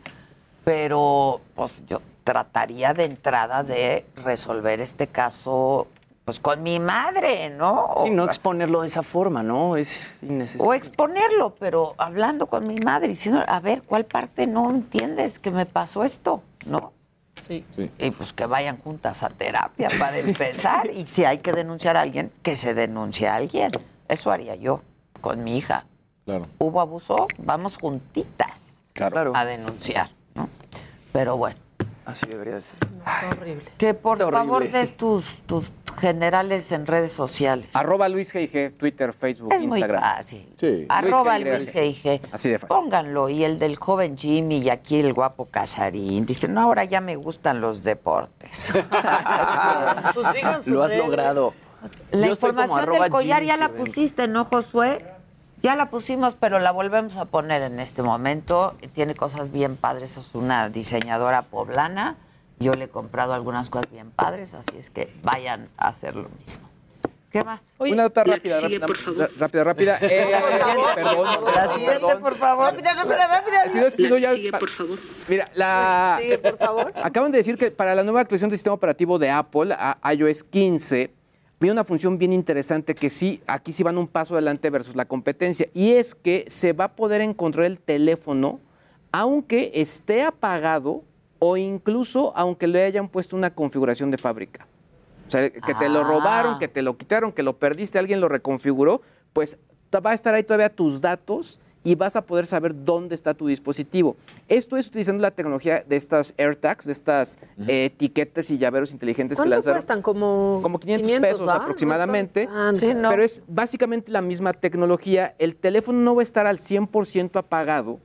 pero 0.64 1.40
pues 1.56 1.74
yo 1.88 2.00
trataría 2.22 2.94
de 2.94 3.04
entrada 3.06 3.62
de 3.64 4.04
resolver 4.22 4.80
este 4.80 5.08
caso 5.08 5.88
pues 6.24 6.38
con 6.38 6.62
mi 6.62 6.78
madre, 6.78 7.50
¿no? 7.50 8.04
Y 8.06 8.10
no 8.10 8.24
exponerlo 8.24 8.82
de 8.82 8.88
esa 8.88 9.02
forma, 9.02 9.42
¿no? 9.42 9.76
Es 9.76 10.22
innecesario. 10.22 10.66
O 10.68 10.74
exponerlo, 10.74 11.54
pero 11.58 11.94
hablando 11.98 12.46
con 12.46 12.66
mi 12.68 12.78
madre, 12.78 13.08
diciendo, 13.08 13.42
a 13.46 13.58
ver, 13.60 13.82
¿cuál 13.82 14.04
parte 14.04 14.46
no 14.46 14.70
entiendes 14.70 15.38
que 15.38 15.50
me 15.50 15.66
pasó 15.66 16.04
esto? 16.04 16.42
¿No? 16.66 16.92
Sí. 17.46 17.64
Y 17.98 18.10
pues 18.10 18.32
que 18.32 18.46
vayan 18.46 18.78
juntas 18.78 19.22
a 19.22 19.30
terapia 19.30 19.88
para 19.98 20.18
empezar. 20.20 20.90
y 20.90 21.06
si 21.08 21.24
hay 21.24 21.38
que 21.38 21.52
denunciar 21.52 21.96
a 21.96 22.02
alguien, 22.02 22.30
que 22.42 22.54
se 22.54 22.74
denuncie 22.74 23.28
a 23.28 23.36
alguien. 23.36 23.70
Eso 24.08 24.30
haría 24.30 24.54
yo 24.56 24.82
con 25.20 25.42
mi 25.42 25.56
hija. 25.56 25.86
Claro. 26.26 26.46
Hubo 26.58 26.80
abuso, 26.80 27.26
vamos 27.38 27.78
juntitas 27.78 28.76
Claro. 28.92 29.32
a 29.34 29.44
denunciar, 29.46 30.10
¿no? 30.34 30.48
Pero 31.12 31.36
bueno. 31.36 31.56
Así 32.10 32.26
debería 32.26 32.56
de 32.56 32.62
ser. 32.62 32.78
horrible. 33.38 33.64
Que 33.78 33.94
por 33.94 34.16
horrible, 34.22 34.36
favor 34.38 34.68
des 34.70 34.88
sí. 34.88 34.94
tus, 34.96 35.24
tus 35.46 35.72
generales 35.98 36.70
en 36.72 36.86
redes 36.86 37.12
sociales. 37.12 37.68
Arroba 37.74 38.08
Luis 38.08 38.34
G.I.G., 38.34 38.70
Twitter, 38.76 39.12
Facebook, 39.12 39.52
Es 39.52 39.62
muy 39.62 39.78
Instagram. 39.80 40.02
fácil. 40.02 40.48
Sí. 40.56 40.86
Arroba 40.88 41.38
Luis 41.38 41.74
G.I.G.. 41.74 42.20
Así 42.32 42.48
de 42.50 42.58
fácil. 42.58 42.76
Pónganlo. 42.76 43.28
Y 43.28 43.44
el 43.44 43.58
del 43.58 43.76
joven 43.76 44.16
Jimmy 44.16 44.58
y 44.58 44.70
aquí 44.70 44.98
el 45.00 45.12
guapo 45.12 45.46
Casarín. 45.46 46.26
Dice, 46.26 46.48
no, 46.48 46.60
ahora 46.60 46.84
ya 46.84 47.00
me 47.00 47.16
gustan 47.16 47.60
los 47.60 47.82
deportes. 47.82 48.78
Pues 50.14 50.66
Lo 50.66 50.82
has 50.82 50.96
logrado. 50.96 51.54
La 52.10 52.26
Yo 52.26 52.32
información 52.32 52.90
del 52.90 53.10
collar 53.10 53.38
Jimmy 53.42 53.48
ya 53.48 53.56
la 53.56 53.68
pusiste, 53.70 54.28
¿no, 54.28 54.44
Josué? 54.44 55.04
Ya 55.62 55.76
la 55.76 55.90
pusimos, 55.90 56.34
pero 56.34 56.58
la 56.58 56.70
volvemos 56.70 57.16
a 57.16 57.26
poner 57.26 57.62
en 57.62 57.80
este 57.80 58.02
momento. 58.02 58.74
Tiene 58.94 59.14
cosas 59.14 59.52
bien 59.52 59.76
padres. 59.76 60.16
Es 60.16 60.34
una 60.34 60.70
diseñadora 60.70 61.42
poblana. 61.42 62.16
Yo 62.58 62.72
le 62.74 62.84
he 62.84 62.88
comprado 62.88 63.32
algunas 63.34 63.68
cosas 63.70 63.90
bien 63.90 64.10
padres, 64.10 64.54
así 64.54 64.76
es 64.78 64.90
que 64.90 65.12
vayan 65.22 65.68
a 65.78 65.88
hacer 65.88 66.14
lo 66.16 66.28
mismo. 66.38 66.68
¿Qué 67.30 67.44
más? 67.44 67.62
Una 67.78 68.02
nota 68.04 68.24
la 68.24 68.34
rápida, 68.34 68.58
sigue, 68.58 68.78
rápida, 68.80 68.86
por 68.86 68.96
favor. 68.96 69.30
rápida, 69.38 69.64
rápida. 69.64 69.98
Eh, 70.00 70.26
perdón, 70.96 71.24
La 71.26 71.34
perdón, 71.44 71.74
siguiente, 71.74 72.00
perdón. 72.00 72.20
por 72.22 72.36
favor. 72.36 72.64
Rápida, 72.72 72.94
rápida, 72.94 73.26
rápida. 73.28 73.68
Si 73.68 73.78
no 73.78 73.86
es 73.86 73.94
que 73.94 74.10
no, 74.10 74.16
ya- 74.18 74.32
Sigue, 74.32 74.50
por 74.52 74.68
favor. 74.68 74.98
Mira, 75.28 75.48
la... 75.54 76.18
Sigue, 76.20 76.38
por 76.38 76.58
favor. 76.58 76.92
Acaban 77.02 77.30
de 77.30 77.38
decir 77.38 77.56
que 77.56 77.70
para 77.70 77.94
la 77.94 78.02
nueva 78.02 78.20
actualización 78.22 78.50
del 78.50 78.58
sistema 78.58 78.74
operativo 78.74 79.18
de 79.18 79.30
Apple, 79.30 79.72
a 79.78 79.96
iOS 80.12 80.42
15, 80.44 81.12
viene 81.60 81.72
una 81.72 81.84
función 81.84 82.16
bien 82.18 82.32
interesante 82.32 82.94
que 82.94 83.10
sí, 83.10 83.42
aquí 83.46 83.72
sí 83.72 83.82
van 83.82 83.98
un 83.98 84.08
paso 84.08 84.34
adelante 84.34 84.70
versus 84.70 84.96
la 84.96 85.04
competencia, 85.04 85.68
y 85.74 85.92
es 85.92 86.14
que 86.14 86.44
se 86.48 86.72
va 86.72 86.84
a 86.84 86.96
poder 86.96 87.20
encontrar 87.20 87.66
el 87.66 87.78
teléfono 87.78 88.60
aunque 89.12 89.72
esté 89.74 90.22
apagado 90.22 91.02
o 91.38 91.56
incluso 91.56 92.32
aunque 92.36 92.66
le 92.66 92.84
hayan 92.84 93.08
puesto 93.08 93.36
una 93.36 93.50
configuración 93.54 94.10
de 94.10 94.18
fábrica. 94.18 94.66
O 95.26 95.30
sea, 95.30 95.50
que 95.50 95.74
te 95.74 95.88
lo 95.88 96.00
Ah. 96.00 96.04
robaron, 96.04 96.58
que 96.58 96.68
te 96.68 96.82
lo 96.82 96.96
quitaron, 96.96 97.32
que 97.32 97.42
lo 97.42 97.56
perdiste, 97.58 97.98
alguien 97.98 98.20
lo 98.20 98.28
reconfiguró, 98.28 99.02
pues 99.32 99.58
va 99.94 100.10
a 100.10 100.14
estar 100.14 100.34
ahí 100.34 100.44
todavía 100.44 100.70
tus 100.74 101.00
datos 101.00 101.60
y 101.82 101.94
vas 101.94 102.14
a 102.14 102.22
poder 102.22 102.46
saber 102.46 102.74
dónde 102.84 103.14
está 103.14 103.32
tu 103.32 103.46
dispositivo. 103.46 104.16
Esto 104.48 104.76
es 104.76 104.88
utilizando 104.88 105.22
la 105.22 105.30
tecnología 105.30 105.82
de 105.88 105.96
estas 105.96 106.34
AirTags, 106.36 106.84
de 106.84 106.92
estas 106.92 107.38
eh, 107.66 107.86
etiquetas 107.86 108.50
y 108.50 108.58
llaveros 108.58 108.92
inteligentes 108.92 109.36
que 109.36 109.40
¿Cuánto 109.40 109.54
lanzaron. 109.56 109.78
cuestan? 109.78 110.02
Como, 110.02 110.60
Como 110.62 110.78
500, 110.78 111.20
pesos 111.20 111.48
¿va? 111.48 111.56
aproximadamente. 111.56 112.46
No 112.46 112.70
están 112.72 113.02
tan- 113.02 113.10
Pero 113.10 113.22
es 113.22 113.42
básicamente 113.48 114.12
la 114.12 114.20
misma 114.20 114.52
tecnología. 114.52 115.34
El 115.38 115.56
teléfono 115.56 115.98
no 116.00 116.14
va 116.14 116.20
a 116.20 116.24
estar 116.24 116.46
al 116.46 116.58
100% 116.58 117.38
apagado, 117.38 117.98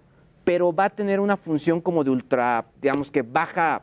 pero 0.45 0.73
va 0.73 0.85
a 0.85 0.89
tener 0.89 1.19
una 1.19 1.35
función 1.35 1.81
como 1.81 2.03
de 2.05 2.11
ultra, 2.11 2.65
digamos 2.81 3.11
que 3.11 3.23
baja 3.23 3.81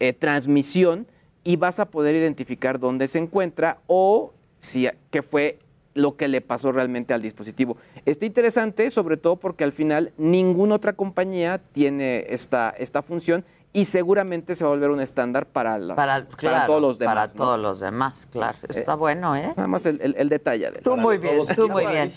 eh, 0.00 0.12
transmisión 0.12 1.06
y 1.42 1.56
vas 1.56 1.80
a 1.80 1.84
poder 1.90 2.14
identificar 2.14 2.78
dónde 2.80 3.06
se 3.08 3.18
encuentra 3.18 3.78
o 3.86 4.32
si 4.60 4.88
qué 5.10 5.22
fue 5.22 5.58
lo 5.94 6.16
que 6.16 6.28
le 6.28 6.40
pasó 6.40 6.72
realmente 6.72 7.14
al 7.14 7.22
dispositivo. 7.22 7.76
Está 8.04 8.26
interesante, 8.26 8.90
sobre 8.90 9.16
todo 9.16 9.36
porque 9.36 9.64
al 9.64 9.72
final 9.72 10.12
ninguna 10.18 10.74
otra 10.76 10.92
compañía 10.94 11.60
tiene 11.72 12.26
esta, 12.28 12.70
esta 12.70 13.02
función 13.02 13.44
y 13.72 13.86
seguramente 13.86 14.54
se 14.54 14.64
va 14.64 14.70
a 14.70 14.74
volver 14.74 14.90
un 14.90 15.00
estándar 15.00 15.46
para, 15.46 15.78
las- 15.78 15.96
Para, 15.96 16.24
todos 16.66 16.80
los 16.80 16.98
demás. 16.98 17.14
Para 17.14 17.26
¿no? 17.28 17.34
todos 17.34 17.58
los 17.60 17.80
demás, 17.80 18.26
claro. 18.30 18.56
Está 18.68 18.92
Eh, 18.92 18.96
bueno, 18.96 19.34
¿eh? 19.36 19.52
Nada 19.56 19.66
más 19.68 19.84
el, 19.86 20.00
el- 20.00 20.14
el 20.16 20.28
detalle. 20.28 20.66
Adela. 20.66 20.82
Tú 20.82 20.96
muy 20.96 21.18
bien, 21.18 21.38
tú 21.56 21.68
muy 21.68 21.84
bien. 21.86 22.08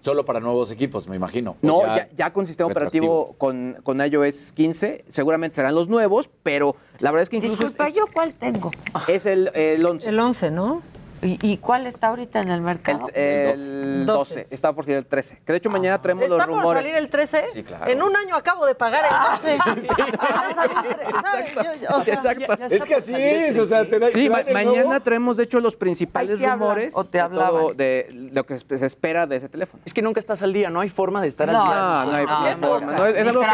Solo 0.00 0.24
para 0.24 0.40
nuevos 0.40 0.72
equipos, 0.72 1.08
me 1.08 1.14
imagino. 1.14 1.56
No, 1.62 1.82
ya, 1.82 2.08
ya 2.16 2.32
con 2.32 2.46
sistema 2.48 2.68
operativo 2.68 3.36
con, 3.38 3.76
con 3.84 4.00
iOS 4.00 4.52
15, 4.52 5.04
seguramente 5.06 5.54
serán 5.56 5.72
los 5.74 5.88
nuevos, 5.88 6.28
pero 6.42 6.74
la 6.98 7.12
verdad 7.12 7.22
es 7.22 7.28
que 7.28 7.36
incluso 7.36 7.54
es- 7.54 7.60
Disculpa, 7.70 7.88
¿yo 7.90 8.06
cuál 8.12 8.34
tengo? 8.34 8.72
es 9.06 9.24
el, 9.26 9.52
el 9.54 9.86
11. 9.86 10.08
El 10.08 10.18
11, 10.18 10.50
¿no? 10.50 10.82
¿Y, 11.22 11.38
y 11.42 11.56
cuál 11.58 11.86
está 11.86 12.08
ahorita 12.08 12.40
en 12.40 12.50
el 12.50 12.60
mercado? 12.60 13.08
El 13.14 14.06
12. 14.06 14.46
Está 14.50 14.72
por 14.72 14.84
salir 14.84 14.98
el 14.98 15.06
13. 15.06 15.40
Que 15.44 15.52
de 15.52 15.58
hecho 15.58 15.70
mañana 15.70 16.00
traemos 16.00 16.24
¿Está 16.24 16.36
los 16.36 16.46
por 16.46 16.54
rumores. 16.56 16.82
salir 16.82 16.96
el 16.96 17.08
13? 17.10 17.44
Sí, 17.52 17.62
claro. 17.64 17.86
En 17.90 18.02
un 18.02 18.14
año 18.16 18.36
acabo 18.36 18.66
de 18.66 18.74
pagar 18.74 19.04
el 19.04 19.56
12. 19.56 19.58
Ya 20.28 20.54
salió 20.54 20.90
el 20.90 20.96
13, 20.96 21.12
¿sabes? 21.12 21.54
Yo- 21.82 21.96
o 21.96 22.00
sea, 22.00 22.14
Exacto. 22.14 22.52
está 22.52 22.66
Es 22.66 22.84
que 22.84 22.94
por 22.94 23.02
así 23.02 23.14
el 23.14 23.20
es, 23.20 23.58
o 23.58 23.64
sea, 23.64 23.84
te 23.84 23.98
da- 23.98 24.08
Sí, 24.08 24.24
te 24.24 24.30
ma- 24.30 24.40
el 24.40 24.54
mañana 24.54 25.00
traemos 25.00 25.36
de 25.36 25.44
hecho 25.44 25.60
los 25.60 25.76
principales 25.76 26.38
Ay, 26.38 26.44
¿te 26.44 26.46
hablan 26.46 26.58
rumores 26.60 26.96
o 26.96 27.04
te 27.04 27.18
de 27.18 27.22
hablaban? 27.22 27.76
de 27.76 28.08
lo 28.32 28.44
que 28.46 28.58
se 28.58 28.86
espera 28.86 29.26
de 29.26 29.36
ese 29.36 29.48
teléfono. 29.48 29.82
Es 29.84 29.94
que 29.94 30.02
nunca 30.02 30.20
estás 30.20 30.42
al 30.42 30.52
día, 30.52 30.70
no 30.70 30.80
hay 30.80 30.88
forma 30.88 31.20
de 31.22 31.28
estar 31.28 31.48
No, 31.50 31.60
al 31.60 31.66
día. 31.68 31.74
No, 31.76 32.04
no 32.12 32.16
hay- 32.16 32.26
no 32.26 32.36
hay 32.46 32.54
forma. 32.56 32.92
no, 32.92 33.06
es, 33.06 33.26
algo 33.26 33.40
que, 33.40 33.46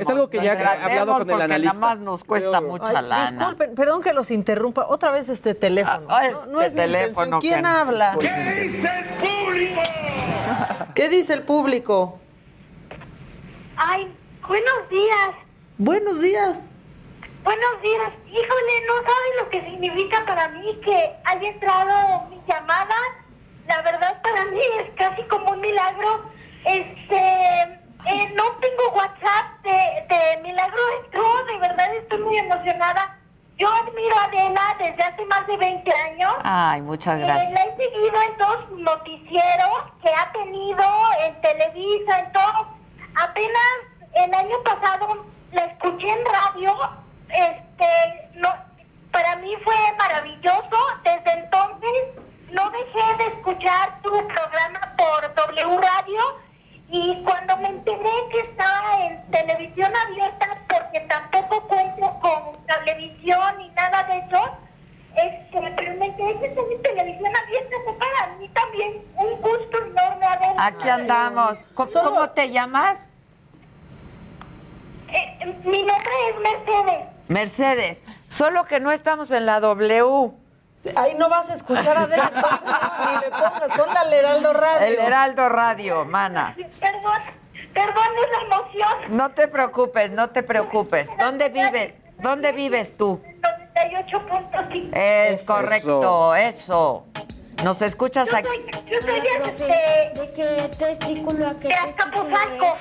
es 0.00 0.08
algo 0.08 0.30
que 0.30 0.36
ya 0.42 0.52
he 0.54 0.98
hablado 0.98 1.18
con 1.18 1.30
el 1.30 1.40
analista. 1.42 1.74
nada 1.74 1.94
más 1.94 1.98
nos 1.98 2.24
cuesta 2.24 2.60
mucha 2.60 3.02
lana. 3.02 3.30
Disculpen, 3.38 3.74
perdón 3.74 4.02
que 4.02 4.12
los 4.12 4.30
interrumpa. 4.30 4.86
Otra 4.88 5.10
vez 5.10 5.28
este 5.28 5.54
teléfono. 5.54 6.06
Ah, 6.08 6.22
no, 6.48 6.60
este 6.60 6.82
es 6.84 6.88
mi 6.90 6.94
teléfono. 7.14 7.38
¿Quién 7.40 7.62
que- 7.62 7.66
habla? 7.68 8.16
¿Qué 8.20 8.28
dice 8.62 8.90
el 8.98 9.04
público? 9.04 9.82
¿Qué 10.94 11.08
dice 11.08 11.34
el 11.34 11.42
público? 11.42 12.18
Ay, 13.76 14.12
buenos 14.46 14.88
días. 14.90 15.30
Buenos 15.78 16.20
días. 16.20 16.62
Buenos 17.44 17.82
días. 17.82 18.12
Híjole, 18.26 18.86
no 18.86 18.94
saben 18.96 19.36
lo 19.44 19.50
que 19.50 19.60
significa 19.64 20.24
para 20.26 20.48
mí 20.48 20.78
que 20.84 21.10
haya 21.24 21.48
entrado 21.48 22.24
mi 22.28 22.40
llamada. 22.48 22.94
La 23.68 23.82
verdad 23.82 24.20
para 24.22 24.44
mí 24.46 24.60
es 24.80 24.90
casi 24.96 25.22
como 25.24 25.52
un 25.52 25.60
milagro. 25.60 26.24
Este, 26.64 27.16
eh, 27.16 28.32
no 28.34 28.44
tengo 28.60 28.92
WhatsApp 28.94 29.62
de, 29.62 29.70
de 29.70 30.42
milagro 30.42 30.78
entró. 31.04 31.44
De 31.46 31.58
verdad 31.58 31.94
estoy 31.94 32.18
muy 32.18 32.38
emocionada. 32.38 33.17
Yo 33.58 33.68
admiro 33.68 34.16
a 34.16 34.24
Adela 34.24 34.76
desde 34.78 35.02
hace 35.02 35.24
más 35.26 35.46
de 35.48 35.56
20 35.56 35.92
años. 35.92 36.32
Ay, 36.44 36.80
muchas 36.82 37.18
Eh, 37.18 37.22
gracias. 37.24 37.50
la 37.52 37.60
he 37.62 37.76
seguido 37.76 38.22
en 38.22 38.38
dos 38.38 38.70
noticieros 38.78 39.82
que 40.02 40.10
ha 40.14 40.30
tenido 40.32 40.84
en 41.24 41.40
Televisa, 41.40 42.20
en 42.20 42.32
todo. 42.32 42.68
Apenas 43.16 43.72
el 44.14 44.32
año 44.34 44.62
pasado 44.62 45.26
la 45.52 45.64
escuché 45.64 46.08
en 46.08 46.24
radio. 46.24 46.76
Este, 47.28 48.30
no, 48.34 48.48
para 49.10 49.36
mí 49.36 49.52
fue 49.64 49.74
maravilloso. 49.98 50.78
Desde 51.02 51.32
entonces 51.32 51.90
no 52.52 52.70
dejé 52.70 53.16
de 53.18 53.26
escuchar 53.38 54.00
tu 54.02 54.10
programa 54.10 54.94
por 54.96 55.34
W 55.34 55.78
Radio. 55.80 56.20
Y 56.90 57.22
cuando 57.22 57.56
me 57.58 57.68
enteré 57.68 58.10
que 58.32 58.40
estaba 58.40 59.04
en 59.04 59.30
televisión 59.30 59.92
abierta, 60.06 60.46
porque 60.68 61.00
tampoco 61.00 61.68
cuento 61.68 62.18
con 62.20 62.64
cablevisión 62.66 63.58
ni 63.58 63.68
nada 63.70 64.04
de 64.04 64.18
eso, 64.18 64.56
este, 65.16 65.74
pero 65.76 65.94
me 65.96 66.06
enteré 66.06 66.38
que 66.40 66.46
está 66.46 66.60
en 66.62 66.82
televisión 66.82 67.32
abierta, 67.36 67.76
fue 67.84 67.98
para 67.98 68.36
mí 68.36 68.48
también 68.48 69.02
un 69.16 69.40
gusto 69.40 69.78
enorme 69.84 70.26
haber... 70.26 70.54
Aquí 70.56 70.88
andamos. 70.88 71.66
¿Cómo, 71.74 71.90
cómo 71.92 72.30
te 72.30 72.50
llamas? 72.50 73.06
Eh, 75.08 75.56
mi 75.64 75.82
nombre 75.82 76.12
es 76.30 76.40
Mercedes. 76.40 77.08
Mercedes. 77.28 78.04
Solo 78.28 78.64
que 78.64 78.80
no 78.80 78.90
estamos 78.92 79.30
en 79.30 79.44
la 79.44 79.60
W. 79.60 80.32
Ahí 80.96 81.14
no 81.16 81.28
vas 81.28 81.50
a 81.50 81.54
escuchar 81.54 81.96
a 81.96 82.02
Adela, 82.02 82.30
entonces 82.34 82.60
no, 82.64 83.10
ni 83.10 83.16
le 83.18 83.30
pongas. 83.30 83.68
Ponle 83.76 83.98
al 83.98 84.12
Heraldo 84.12 84.52
Radio. 84.52 84.86
El 84.86 84.98
Heraldo 84.98 85.48
Radio, 85.48 86.04
mana. 86.04 86.54
Perdón, 86.78 87.20
perdón 87.74 88.04
es 88.24 88.30
la 88.30 88.56
emoción. 88.56 89.16
No 89.16 89.30
te 89.30 89.48
preocupes, 89.48 90.10
no 90.12 90.30
te 90.30 90.42
preocupes. 90.42 91.10
¿Dónde 91.18 91.48
vives? 91.48 91.94
¿Dónde 92.18 92.52
vives 92.52 92.96
tú? 92.96 93.20
98.5. 93.74 94.90
Es 94.96 95.42
correcto, 95.42 96.34
eso. 96.34 97.06
Nos 97.64 97.82
escuchas 97.82 98.28
Yo 98.30 98.36
aquí. 98.36 98.48
yo 98.86 99.02
soy 99.02 99.20
de, 99.20 99.20
de, 99.20 100.20
¿De 100.20 100.32
qué 100.34 100.70
testículo 100.78 101.48
a 101.48 101.54
qué 101.58 101.68
de 101.68 101.74
Azcapotzalco. 101.74 102.76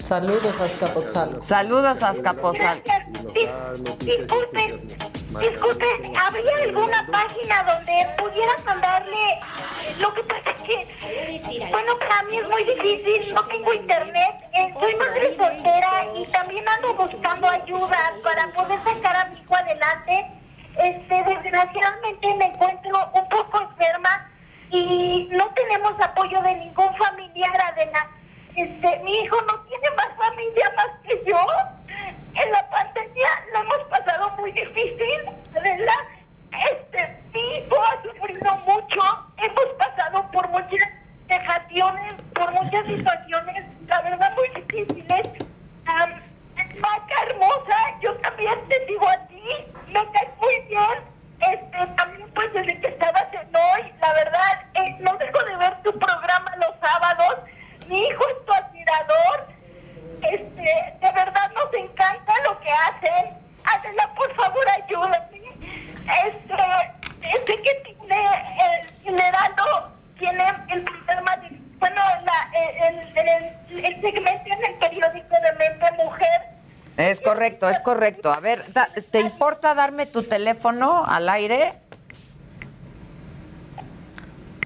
Saludos 0.00 0.60
a 0.60 0.64
Azcapotzalco. 0.64 1.42
Saludos 1.46 2.02
a 2.02 2.08
Azcapotzalco. 2.08 2.90
Dis- 3.34 3.98
disculpen, 3.98 4.86
Disculpe, 5.30 5.86
¿habría 6.18 6.56
alguna 6.64 7.06
página 7.12 7.62
donde 7.62 8.06
pudieras 8.18 8.64
mandarle? 8.64 9.38
Lo 10.00 10.12
que 10.12 10.22
pasa 10.24 10.50
es 10.50 10.56
que, 10.66 11.66
bueno, 11.70 11.96
para 12.00 12.22
mí 12.24 12.38
es 12.38 12.48
muy 12.48 12.64
difícil, 12.64 13.32
no 13.34 13.44
tengo 13.44 13.72
internet, 13.72 14.34
eh, 14.54 14.74
soy 14.80 14.94
madre 14.96 15.36
soltera 15.36 16.06
y 16.16 16.26
también 16.26 16.68
ando 16.68 16.94
buscando 16.94 17.48
ayuda 17.48 18.12
para 18.24 18.48
poder 18.48 18.80
sacar 18.82 19.16
a 19.16 19.24
mi 19.26 19.36
hijo 19.38 19.54
adelante. 19.54 20.26
Este, 20.76 21.22
desgraciadamente 21.24 22.34
me 22.34 22.46
encuentro 22.46 23.10
un 23.14 23.28
poco 23.28 23.60
enferma 23.62 24.28
y 24.70 25.28
no 25.30 25.46
tenemos 25.54 25.92
apoyo 26.00 26.42
de 26.42 26.54
ningún 26.56 26.92
familiar, 26.96 27.56
Adela. 27.72 28.08
Este, 28.56 28.98
mi 29.04 29.20
hijo 29.20 29.36
no 29.42 29.60
tiene 29.60 29.90
más 29.96 30.08
familia 30.16 30.72
más 30.76 30.88
que 31.04 31.22
yo. 31.24 31.38
En 32.34 32.52
la 32.52 32.70
pandemia 32.70 33.28
lo 33.52 33.60
hemos 33.60 33.78
pasado 33.88 34.30
muy 34.38 34.52
difícil, 34.52 35.20
Adela. 35.56 35.94
Este, 36.70 37.22
mi 37.32 37.56
hijo 37.56 37.76
ha 37.80 38.02
sufrido 38.02 38.56
mucho. 38.66 39.00
Hemos 39.38 39.66
pasado 39.78 40.30
por 40.32 40.48
muchas 40.48 40.88
dejaciones, 41.28 42.14
por 42.34 42.52
muchas 42.52 42.86
situaciones, 42.86 43.64
la 43.86 44.00
verdad, 44.02 44.34
muy 44.36 44.48
difíciles. 44.62 45.28
Am, 45.86 46.20
Maca 46.80 47.22
hermosa, 47.26 47.76
yo 48.00 48.14
también 48.16 48.58
te 48.68 48.86
digo 48.86 49.08
a 49.08 49.26
ti, 49.28 49.42
me 49.88 50.04
caes 50.12 50.30
muy 50.40 50.60
bien. 50.68 51.10
Este, 51.40 51.86
también 51.96 52.30
pues 52.34 52.52
desde 52.52 52.80
que 52.80 52.86
estabas 52.88 53.26
en 53.32 53.56
hoy, 53.56 53.92
la 54.00 54.12
verdad, 54.12 54.64
eh, 54.74 54.96
no 55.00 55.16
dejo 55.16 55.44
de 55.44 55.56
ver 55.56 55.82
tu 55.82 55.98
programa 55.98 56.56
los 56.56 56.74
sábados. 56.80 57.36
Mi 57.90 58.06
hijo 58.06 58.22
es 58.28 58.46
tu 58.46 58.52
admirador. 58.52 59.48
Este, 60.22 60.96
de 61.00 61.12
verdad 61.12 61.50
nos 61.56 61.74
encanta 61.74 62.32
lo 62.44 62.60
que 62.60 62.70
hacen. 62.70 63.34
Adela, 63.64 64.14
por 64.14 64.32
favor, 64.36 64.64
ayúdame. 64.70 65.42
Este, 66.24 67.46
sé 67.46 67.62
que 67.62 67.74
tiene 67.84 68.26
el 68.60 68.86
generando, 69.02 69.64
tiene 70.20 70.44
el 70.68 70.84
programa 70.84 71.36
de, 71.38 71.48
bueno, 71.80 72.00
la, 72.24 72.50
el, 72.86 73.18
el, 73.18 73.84
el 73.84 74.00
segmento 74.00 74.50
en 74.52 74.64
el 74.64 74.74
periódico 74.78 75.34
de 75.42 75.52
Mente 75.58 75.92
Mujer. 76.04 76.42
Es 76.96 77.20
correcto, 77.20 77.68
es 77.68 77.80
correcto. 77.80 78.32
A 78.32 78.38
ver, 78.38 78.64
¿te 79.10 79.20
importa 79.20 79.74
darme 79.74 80.06
tu 80.06 80.22
teléfono 80.22 81.04
al 81.06 81.28
aire? 81.28 81.74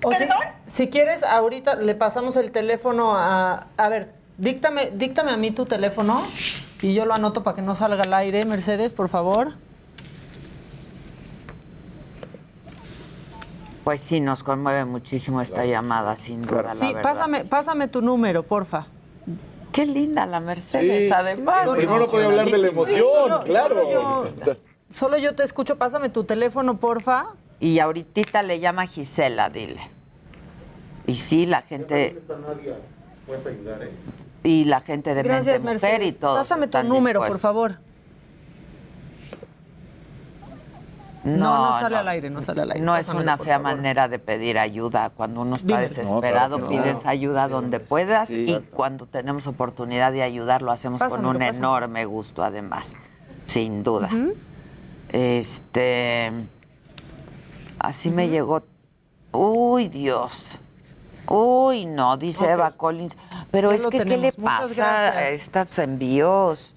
O 0.04 0.12
si, 0.12 0.24
si 0.66 0.88
quieres, 0.88 1.22
ahorita 1.22 1.76
le 1.76 1.94
pasamos 1.94 2.36
el 2.36 2.50
teléfono 2.52 3.16
a... 3.16 3.66
A 3.76 3.88
ver, 3.88 4.12
díctame, 4.38 4.90
díctame 4.94 5.32
a 5.32 5.36
mí 5.36 5.50
tu 5.50 5.66
teléfono 5.66 6.22
y 6.82 6.92
yo 6.94 7.06
lo 7.06 7.14
anoto 7.14 7.42
para 7.42 7.56
que 7.56 7.62
no 7.62 7.74
salga 7.74 8.02
al 8.02 8.12
aire. 8.14 8.44
Mercedes, 8.44 8.92
por 8.92 9.08
favor. 9.08 9.52
Pues 13.84 14.00
sí, 14.00 14.20
nos 14.20 14.42
conmueve 14.42 14.84
muchísimo 14.86 15.40
esta 15.42 15.64
llamada, 15.66 16.16
sin 16.16 16.42
duda, 16.42 16.62
la 16.62 16.74
Sí, 16.74 16.86
verdad. 16.86 17.02
pásame, 17.02 17.44
pásame 17.44 17.88
tu 17.88 18.00
número, 18.00 18.42
porfa. 18.42 18.86
Qué 19.72 19.84
linda 19.84 20.24
la 20.24 20.40
Mercedes, 20.40 21.12
además. 21.12 21.68
Primero 21.68 22.06
podía 22.08 22.26
hablar 22.26 22.50
de 22.50 22.58
la 22.58 22.68
emoción, 22.68 23.00
solo- 23.28 23.42
claro. 23.44 23.74
solo 23.74 23.90
yo- 23.90 24.56
Solo 24.90 25.18
yo 25.18 25.34
te 25.34 25.42
escucho, 25.42 25.76
pásame 25.76 26.08
tu 26.08 26.24
teléfono, 26.24 26.76
porfa. 26.78 27.26
Y 27.58 27.78
ahorita 27.80 28.42
le 28.42 28.60
llama 28.60 28.86
Gisela, 28.86 29.50
dile. 29.50 29.80
Y 31.06 31.14
sí, 31.14 31.46
la 31.46 31.62
gente 31.62 32.22
Puedes 33.26 33.46
ayudar, 33.46 33.82
¿eh? 33.82 33.90
y 34.42 34.64
la 34.64 34.80
gente 34.82 35.14
de 35.14 35.22
Gracias, 35.22 35.62
Mente 35.62 35.86
Mujer 35.86 36.02
y 36.02 36.12
todo. 36.12 36.36
Pásame 36.36 36.66
tu 36.68 36.82
número, 36.82 37.20
por 37.20 37.38
favor. 37.38 37.78
No, 41.24 41.70
no 41.72 41.80
sale 41.80 41.96
al 41.96 42.08
aire, 42.08 42.28
no 42.28 42.42
sale 42.42 42.60
al 42.62 42.72
aire. 42.72 42.84
No 42.84 42.94
es 42.96 43.06
Pásamelo, 43.06 43.22
una 43.24 43.38
fea 43.38 43.58
favor. 43.58 43.76
manera 43.76 44.08
de 44.08 44.18
pedir 44.18 44.58
ayuda. 44.58 45.08
Cuando 45.08 45.40
uno 45.40 45.56
está 45.56 45.78
Dime. 45.78 45.88
desesperado, 45.88 46.58
No, 46.58 46.66
claro 46.66 46.68
que 46.68 46.76
no. 46.76 46.82
pides 46.82 47.06
ayuda 47.06 47.48
donde 47.48 47.80
puedas 47.80 48.28
Sí. 48.28 48.50
y 48.52 48.60
cuando 48.74 49.06
tenemos 49.06 49.46
oportunidad 49.46 50.12
de 50.12 50.22
ayudar, 50.22 50.60
lo 50.60 50.70
hacemos 50.70 51.02
con 51.02 51.24
un 51.24 51.40
enorme 51.40 52.04
gusto, 52.04 52.42
además. 52.44 52.94
Sin 53.46 53.82
duda. 53.82 54.10
Este. 55.12 56.30
Así 57.78 58.10
me 58.10 58.28
llegó. 58.28 58.62
Uy, 59.32 59.88
Dios. 59.88 60.58
Uy, 61.28 61.86
no, 61.86 62.16
dice. 62.16 62.50
Eva 62.50 62.70
Collins. 62.72 63.16
Pero 63.50 63.70
Ya 63.70 63.76
es 63.76 63.86
que, 63.86 64.04
¿qué 64.04 64.16
le 64.16 64.32
pasa 64.32 65.08
a 65.10 65.28
estos 65.28 65.78
envíos? 65.78 66.74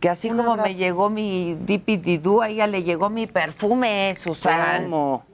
Que 0.00 0.08
así 0.08 0.30
Un 0.30 0.38
como 0.38 0.56
me 0.56 0.74
llegó 0.74 1.10
mi 1.10 1.56
Dipididú, 1.60 2.40
a 2.40 2.48
ella 2.48 2.66
le 2.66 2.82
llegó 2.82 3.10
mi 3.10 3.26
perfume, 3.26 4.14
Susan. 4.18 4.84
¿Cómo? 4.84 5.24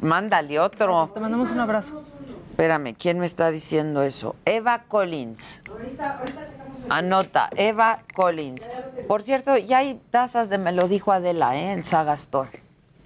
Mándale 0.00 0.58
otro. 0.58 0.88
Gracias, 0.88 1.14
te 1.14 1.20
mandamos 1.20 1.50
un 1.50 1.60
abrazo. 1.60 2.02
Espérame, 2.50 2.94
¿quién 2.98 3.20
me 3.20 3.26
está 3.26 3.50
diciendo 3.50 4.02
eso? 4.02 4.34
Eva 4.44 4.82
Collins. 4.88 5.62
Anota, 6.88 7.50
Eva 7.54 8.00
Collins. 8.14 8.68
Por 9.06 9.22
cierto, 9.22 9.56
ya 9.56 9.78
hay 9.78 10.00
tazas 10.10 10.48
de 10.48 10.58
Me 10.58 10.72
lo 10.72 10.88
dijo 10.88 11.12
Adela, 11.12 11.56
¿eh? 11.56 11.72
En 11.72 11.84
Sagastor. 11.84 12.48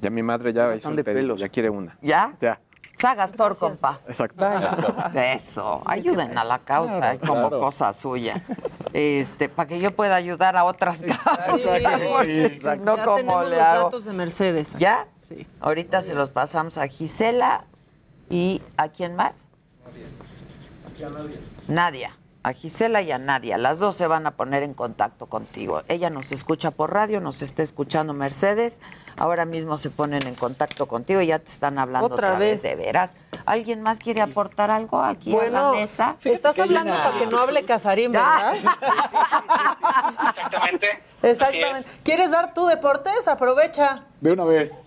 Ya 0.01 0.09
mi 0.11 0.23
madre 0.23 0.53
ya 0.53 0.75
hizo 0.75 0.91
de 0.91 1.05
pelos. 1.05 1.41
ya 1.41 1.49
quiere 1.49 1.69
una. 1.69 1.97
¿Ya? 2.01 2.33
Ya. 2.41 2.61
Sagastor, 3.03 3.57
compa. 3.59 3.99
Exacto. 4.07 4.47
Eso, 5.15 5.83
ayuden 5.85 6.39
a 6.39 6.45
la 6.45 6.61
causa, 6.61 6.99
Claro, 7.19 7.19
como 7.27 7.49
claro. 7.49 7.61
cosa 7.61 7.93
suya. 7.93 8.45
Este, 8.93 9.49
para 9.49 9.67
que 9.69 9.81
yo 9.81 9.91
pueda 9.97 10.15
ayudar 10.15 10.57
a 10.57 10.63
otras 10.63 11.01
causas. 11.03 11.57
si 11.59 12.79
no, 12.79 12.97
ya 12.97 13.05
¿cómo 13.05 13.17
tenemos 13.17 13.49
le 13.49 13.57
los 13.57 13.65
hago? 13.67 13.85
datos 13.85 14.05
de 14.05 14.13
Mercedes. 14.13 14.77
¿Ya? 14.79 15.09
Sí. 15.25 15.49
Ahorita 15.61 16.01
se 16.01 16.15
los 16.15 16.31
pasamos 16.31 16.79
a 16.79 16.87
Gisela 16.87 17.65
y 18.31 18.63
¿a 18.77 18.89
quién 18.89 19.17
más? 19.17 19.35
Nadia. 21.67 22.17
A 22.45 22.53
Gisela 22.55 23.03
y 23.03 23.13
a 23.13 23.19
Nadia. 23.19 23.57
Las 23.57 23.79
dos 23.79 23.95
se 23.95 24.09
van 24.09 24.27
a 24.27 24.33
poner 24.33 24.65
en 24.65 24.75
contacto 24.75 25.27
contigo. 25.27 25.83
Ella 25.87 26.11
nos 26.11 26.33
escucha 26.33 26.73
por 26.73 26.93
radio, 26.93 27.21
nos 27.21 27.41
está 27.41 27.63
escuchando 27.63 28.15
Mercedes. 28.15 28.81
Ahora 29.17 29.45
mismo 29.45 29.79
se 29.79 29.91
ponen 29.91 30.27
en 30.27 30.35
contacto 30.35 30.87
contigo 30.89 31.21
y 31.21 31.27
ya 31.29 31.39
te 31.39 31.53
están 31.53 31.79
hablando 31.79 32.07
Otra 32.07 32.31
otra, 32.31 32.39
vez. 32.41 32.63
vez. 32.63 32.63
de 32.63 32.75
veras. 32.75 33.13
¿Alguien 33.47 33.81
más 33.83 33.99
quiere 34.01 34.23
aportar 34.23 34.73
algo 34.73 35.01
aquí 35.01 35.31
a 35.31 35.35
Bueno, 35.37 35.73
la 35.73 35.79
mesa? 35.81 36.17
estás 36.25 36.59
hablando 36.59 36.93
para 36.95 37.17
que 37.19 37.27
no 37.27 37.39
hable 37.39 37.65
Casarín, 37.65 38.11
¿verdad? 38.11 38.55
Exactamente. 40.31 41.03
Exactamente. 41.23 41.89
¿Quieres 42.03 42.31
dar 42.33 42.55
tu 42.55 42.67
deportes? 42.67 43.29
Aprovecha. 43.29 44.05
De 44.21 44.33
una 44.33 44.45
vez. 44.45 44.81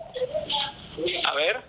A 1.30 1.34
ver, 1.34 1.62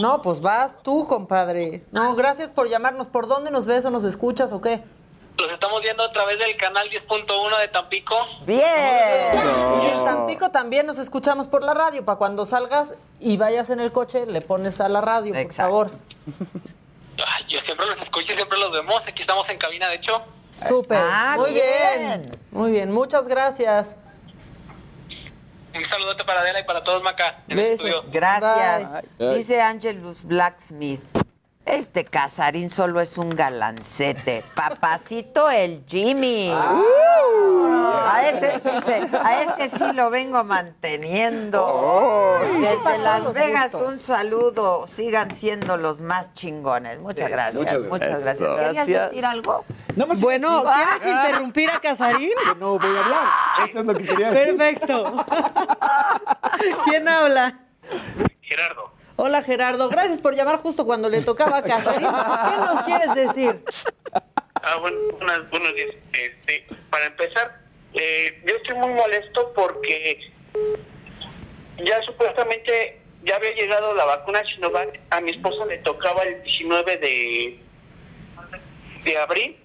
No, 0.00 0.20
pues 0.22 0.40
vas 0.40 0.78
tú, 0.82 1.06
compadre. 1.06 1.84
No, 1.90 2.14
gracias 2.14 2.50
por 2.50 2.68
llamarnos. 2.68 3.06
¿Por 3.06 3.26
dónde 3.28 3.50
nos 3.50 3.64
ves 3.66 3.84
o 3.84 3.90
nos 3.90 4.04
escuchas 4.04 4.52
o 4.52 4.60
qué? 4.60 4.82
Los 5.38 5.52
estamos 5.52 5.82
viendo 5.82 6.02
a 6.02 6.12
través 6.12 6.38
del 6.38 6.56
canal 6.56 6.88
10.1 6.88 7.60
de 7.60 7.68
Tampico. 7.68 8.14
¡Bien! 8.46 8.62
Y 9.82 9.86
en 9.86 10.04
Tampico 10.04 10.50
también 10.50 10.86
nos 10.86 10.98
escuchamos 10.98 11.46
por 11.48 11.62
la 11.62 11.74
radio. 11.74 12.04
Para 12.04 12.18
cuando 12.18 12.46
salgas 12.46 12.98
y 13.20 13.36
vayas 13.36 13.70
en 13.70 13.80
el 13.80 13.92
coche, 13.92 14.26
le 14.26 14.40
pones 14.40 14.80
a 14.80 14.88
la 14.88 15.00
radio, 15.00 15.34
por 15.34 15.52
favor. 15.52 15.90
Ay, 17.26 17.44
yo 17.46 17.60
siempre 17.60 17.86
los 17.86 17.96
escucho 17.98 18.32
y 18.32 18.36
siempre 18.36 18.58
los 18.58 18.72
vemos. 18.72 19.06
Aquí 19.06 19.22
estamos 19.22 19.48
en 19.48 19.58
cabina, 19.58 19.88
de 19.88 19.96
hecho. 19.96 20.22
Súper. 20.68 20.98
Ah, 21.00 21.34
Muy 21.36 21.52
bien. 21.52 21.64
bien. 21.98 22.38
Muy 22.50 22.70
bien. 22.70 22.90
Muchas 22.92 23.26
gracias. 23.26 23.96
Un 25.74 25.84
saludote 25.86 26.24
para 26.24 26.40
Adela 26.40 26.60
y 26.60 26.64
para 26.64 26.82
todos, 26.82 27.02
Maca. 27.02 27.42
En 27.48 27.56
Besos. 27.56 28.04
Gracias. 28.10 28.90
Bye. 29.18 29.34
Dice 29.36 29.60
Angelus 29.62 30.24
Blacksmith. 30.24 31.02
Este 31.64 32.04
Casarín 32.04 32.70
solo 32.70 33.00
es 33.00 33.16
un 33.16 33.30
galancete. 33.30 34.42
Papacito 34.54 35.48
el 35.48 35.84
Jimmy. 35.86 36.50
A 36.52 38.28
ese, 38.28 38.60
a 39.16 39.42
ese 39.42 39.68
sí 39.68 39.92
lo 39.92 40.10
vengo 40.10 40.42
manteniendo. 40.42 42.40
Desde 42.60 42.98
Las 42.98 43.32
Vegas, 43.32 43.74
un 43.74 43.98
saludo. 44.00 44.86
Sigan 44.88 45.30
siendo 45.30 45.76
los 45.76 46.00
más 46.00 46.32
chingones. 46.34 46.98
Muchas 46.98 47.30
gracias. 47.30 47.54
Muchas 47.60 47.78
Muchas, 47.80 48.24
gracias. 48.24 48.48
¿Querías 48.50 48.74
Gracias. 48.74 49.10
decir 49.10 49.24
algo? 49.24 49.64
Nada 49.94 50.06
más 50.06 50.20
Bueno, 50.20 50.64
¿quieres 50.64 51.16
interrumpir 51.16 51.70
a 51.70 51.80
Casarín? 51.80 52.30
que 52.44 52.54
no 52.58 52.76
voy 52.78 52.96
a 52.96 53.04
hablar. 53.04 53.24
Eso 53.68 53.80
es 53.80 53.86
lo 53.86 53.94
que 53.94 54.04
quería 54.04 54.30
decir. 54.32 54.56
Perfecto. 54.56 55.24
¿Quién 56.84 57.06
habla? 57.06 57.60
Gerardo. 58.40 58.92
Hola 59.24 59.40
Gerardo, 59.40 59.88
gracias 59.88 60.20
por 60.20 60.34
llamar 60.34 60.56
justo 60.56 60.84
cuando 60.84 61.08
le 61.08 61.22
tocaba 61.22 61.58
a 61.58 61.62
Casarín. 61.62 62.08
¿Qué 62.08 62.56
nos 62.56 62.82
quieres 62.82 63.14
decir? 63.14 63.62
Ah, 64.54 64.78
bueno, 64.80 64.98
buenos 65.48 65.72
días. 65.76 65.94
Este, 66.12 66.66
para 66.90 67.06
empezar, 67.06 67.60
eh, 67.94 68.42
yo 68.44 68.56
estoy 68.56 68.74
muy 68.78 68.88
molesto 68.88 69.52
porque 69.54 70.18
ya 71.84 72.02
supuestamente 72.02 73.00
ya 73.22 73.36
había 73.36 73.54
llegado 73.54 73.94
la 73.94 74.06
vacuna 74.06 74.42
Sinovac. 74.56 74.98
A 75.10 75.20
mi 75.20 75.30
esposa 75.30 75.66
le 75.66 75.78
tocaba 75.78 76.24
el 76.24 76.42
19 76.42 76.96
de, 76.96 77.60
de 79.04 79.18
abril. 79.18 79.56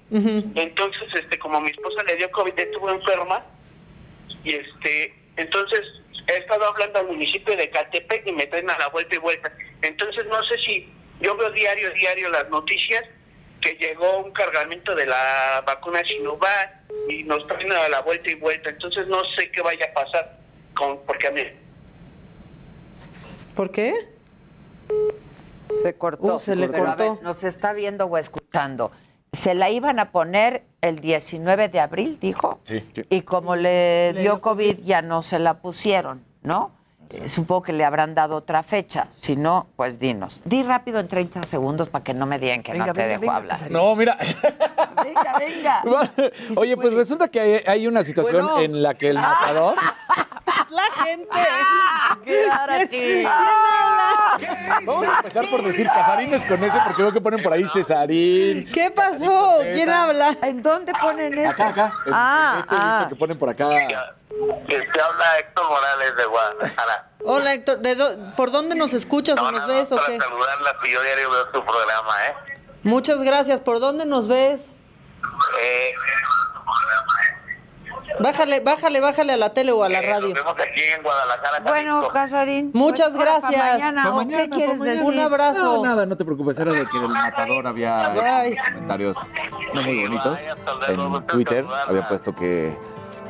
Entonces, 0.54 1.16
este, 1.16 1.40
como 1.40 1.62
mi 1.62 1.72
esposa 1.72 2.04
le 2.04 2.16
dio 2.16 2.30
COVID, 2.30 2.54
estuvo 2.60 2.92
enferma. 2.92 3.44
Y 4.44 4.54
este, 4.54 5.16
entonces, 5.36 5.82
he 6.28 6.38
estado 6.38 6.66
hablando 6.66 7.00
al 7.00 7.08
municipio 7.08 7.56
de 7.56 7.70
Catepec 7.70 8.28
y 8.28 8.32
me 8.32 8.48
traen 8.48 8.70
a 8.70 8.78
la 8.78 8.90
vuelta 8.90 9.16
y 9.16 9.20
vuelta. 9.20 9.52
Entonces 9.82 10.26
no 10.28 10.44
sé 10.44 10.58
si 10.66 10.94
yo 11.22 11.36
veo 11.36 11.50
diario, 11.52 11.92
diario 11.92 12.30
las 12.30 12.50
noticias 12.50 13.04
que 13.62 13.74
llegó 13.76 14.20
un 14.20 14.32
cargamento 14.32 14.94
de 14.94 15.06
la 15.06 15.64
vacuna 15.66 16.02
Sinovac 16.04 16.84
y 17.10 17.24
nos 17.24 17.46
traen 17.48 17.72
a 17.72 17.90
la 17.90 18.02
vuelta 18.02 18.30
y 18.30 18.36
vuelta. 18.36 18.70
Entonces 18.70 19.08
no 19.08 19.24
sé 19.38 19.50
qué 19.52 19.62
vaya 19.62 19.86
a 19.86 19.94
pasar 19.94 20.38
con 20.76 21.04
porque 21.06 21.28
a 21.28 21.32
mí 21.32 21.42
¿Por 23.56 23.72
qué? 23.72 23.96
Se 25.82 25.96
cortó. 25.96 26.36
Uh, 26.36 26.40
se 26.40 26.56
le 26.56 26.70
cortó. 26.70 27.16
ver, 27.16 27.24
nos 27.24 27.44
está 27.44 27.74
viendo 27.74 28.06
o 28.06 28.18
escuchando. 28.18 28.92
Se 29.34 29.54
la 29.54 29.70
iban 29.70 30.00
a 30.00 30.12
poner 30.12 30.64
el 30.82 31.00
19 31.00 31.70
de 31.70 31.80
abril, 31.80 32.18
dijo. 32.20 32.60
Sí. 32.64 32.84
Y 33.10 33.22
como 33.22 33.56
le 33.56 34.14
dio 34.14 34.42
COVID, 34.42 34.80
ya 34.84 35.02
no 35.02 35.22
se 35.22 35.38
la 35.40 35.56
pusieron, 35.56 36.24
¿no? 36.44 36.72
Eh, 37.10 37.30
Supongo 37.30 37.62
que 37.62 37.74
le 37.74 37.86
habrán 37.86 38.16
dado 38.16 38.36
otra 38.36 38.64
fecha. 38.64 39.08
Si 39.20 39.36
no, 39.38 39.68
pues 39.76 39.98
dinos. 40.00 40.42
Di 40.44 40.64
rápido 40.64 41.00
en 41.00 41.08
30 41.08 41.44
segundos 41.44 41.88
para 41.90 42.04
que 42.04 42.14
no 42.14 42.26
me 42.26 42.38
digan 42.38 42.64
que 42.64 42.74
Venga, 42.74 42.88
no 42.88 42.94
te 42.94 43.00
venga, 43.02 43.10
dejo 43.12 43.22
venga, 43.22 43.36
hablar. 43.36 43.72
No, 43.72 43.96
mira. 43.96 44.18
Venga, 45.04 45.40
venga. 45.40 45.82
Oye, 46.58 46.76
pues 46.76 46.94
resulta 46.94 47.28
que 47.30 47.40
hay, 47.40 47.62
hay 47.66 47.88
una 47.88 48.04
situación 48.04 48.44
Bueno. 48.46 48.60
en 48.60 48.84
la 48.84 48.94
que 48.94 49.10
el 49.10 49.18
matador. 49.18 49.76
La 50.70 51.04
gente. 51.04 51.30
Quédate. 52.26 53.28
Vamos 54.84 55.08
a 55.08 55.18
empezar 55.18 55.50
por 55.50 55.64
decir 55.64 55.88
Casarines 55.88 56.44
con 56.44 56.64
ese 56.64 56.78
porque 56.86 57.02
veo 57.02 57.12
que 57.14 57.22
ponen 57.22 57.42
por 57.42 57.54
ahí 57.54 57.66
Cesarín. 57.72 58.70
¿Qué 58.72 58.92
pasó? 58.92 59.60
¿Quién 59.64 59.90
habla? 59.90 60.36
¿En 60.42 60.62
dónde 60.62 60.94
ponen 61.02 61.38
eso? 61.38 61.52
Acá, 61.52 61.68
acá. 61.70 61.94
en- 62.06 62.14
Ah, 62.14 62.52
en 62.56 62.60
este 62.60 62.76
ah. 62.78 62.98
listo 63.00 63.10
que 63.16 63.20
ponen 63.20 63.38
por 63.40 63.50
acá. 63.50 63.70
Que 64.68 64.80
te 64.82 65.02
habla 65.02 65.40
Héctor 65.40 65.70
Morales 65.70 66.16
de 66.18 66.26
Guadalajara. 66.26 67.10
Hola, 67.26 67.54
Héctor. 67.54 67.80
¿de 67.80 67.96
dó- 67.96 68.36
¿Por 68.36 68.52
dónde 68.52 68.76
nos 68.76 68.94
escuchas 68.94 69.38
o 69.40 69.52
nos 69.52 69.66
ves 69.68 69.92
o 69.92 69.96
Para 69.96 70.08
qué? 70.08 70.18
saludarla, 70.20 70.76
que 70.84 70.92
yo 70.92 71.02
diario 71.02 71.32
veo 71.32 71.46
tu 71.50 71.64
programa, 71.66 72.14
¿eh? 72.28 72.36
Muchas 72.84 73.22
gracias. 73.22 73.62
¿Por 73.62 73.80
dónde 73.80 74.06
nos 74.06 74.28
ves? 74.28 74.62
Eh, 75.62 75.92
Bájale, 78.20 78.60
bájale, 78.62 79.00
bájale 79.00 79.34
a 79.34 79.38
la 79.38 79.54
tele 79.54 79.72
o 79.72 79.84
a 79.84 79.90
la 79.90 80.02
radio. 80.02 80.30
nos 80.30 80.34
vemos 80.34 80.54
aquí 80.54 80.82
en 80.96 81.04
Guadalajara. 81.04 81.60
Bueno, 81.64 82.08
Casarín. 82.12 82.72
Muchas 82.74 83.12
pues, 83.14 83.26
pa' 83.26 83.40
gracias. 83.40 83.74
mañana, 83.74 84.04
Pa' 84.04 84.10
¿o 84.10 84.16
mañana, 84.16 84.44
¿Qué 84.44 84.50
quieres 84.50 84.78
mañana. 84.78 85.00
decir? 85.02 85.14
Un 85.14 85.20
abrazo. 85.20 85.64
No, 85.64 85.84
nada, 85.84 86.06
no 86.06 86.18
te 86.18 86.26
preocupes. 86.26 86.58
Era 86.60 86.72
de 86.72 86.86
que 86.88 86.98
el 86.98 87.10
matador 87.10 87.68
había 87.68 88.46
hecho 88.48 88.64
comentarios 88.72 89.18
no 89.74 89.84
muy 89.84 90.02
bonitos. 90.02 90.40
En 90.88 91.24
Twitter 91.28 91.66
había 91.88 92.08
puesto 92.08 92.34
que 92.34 92.76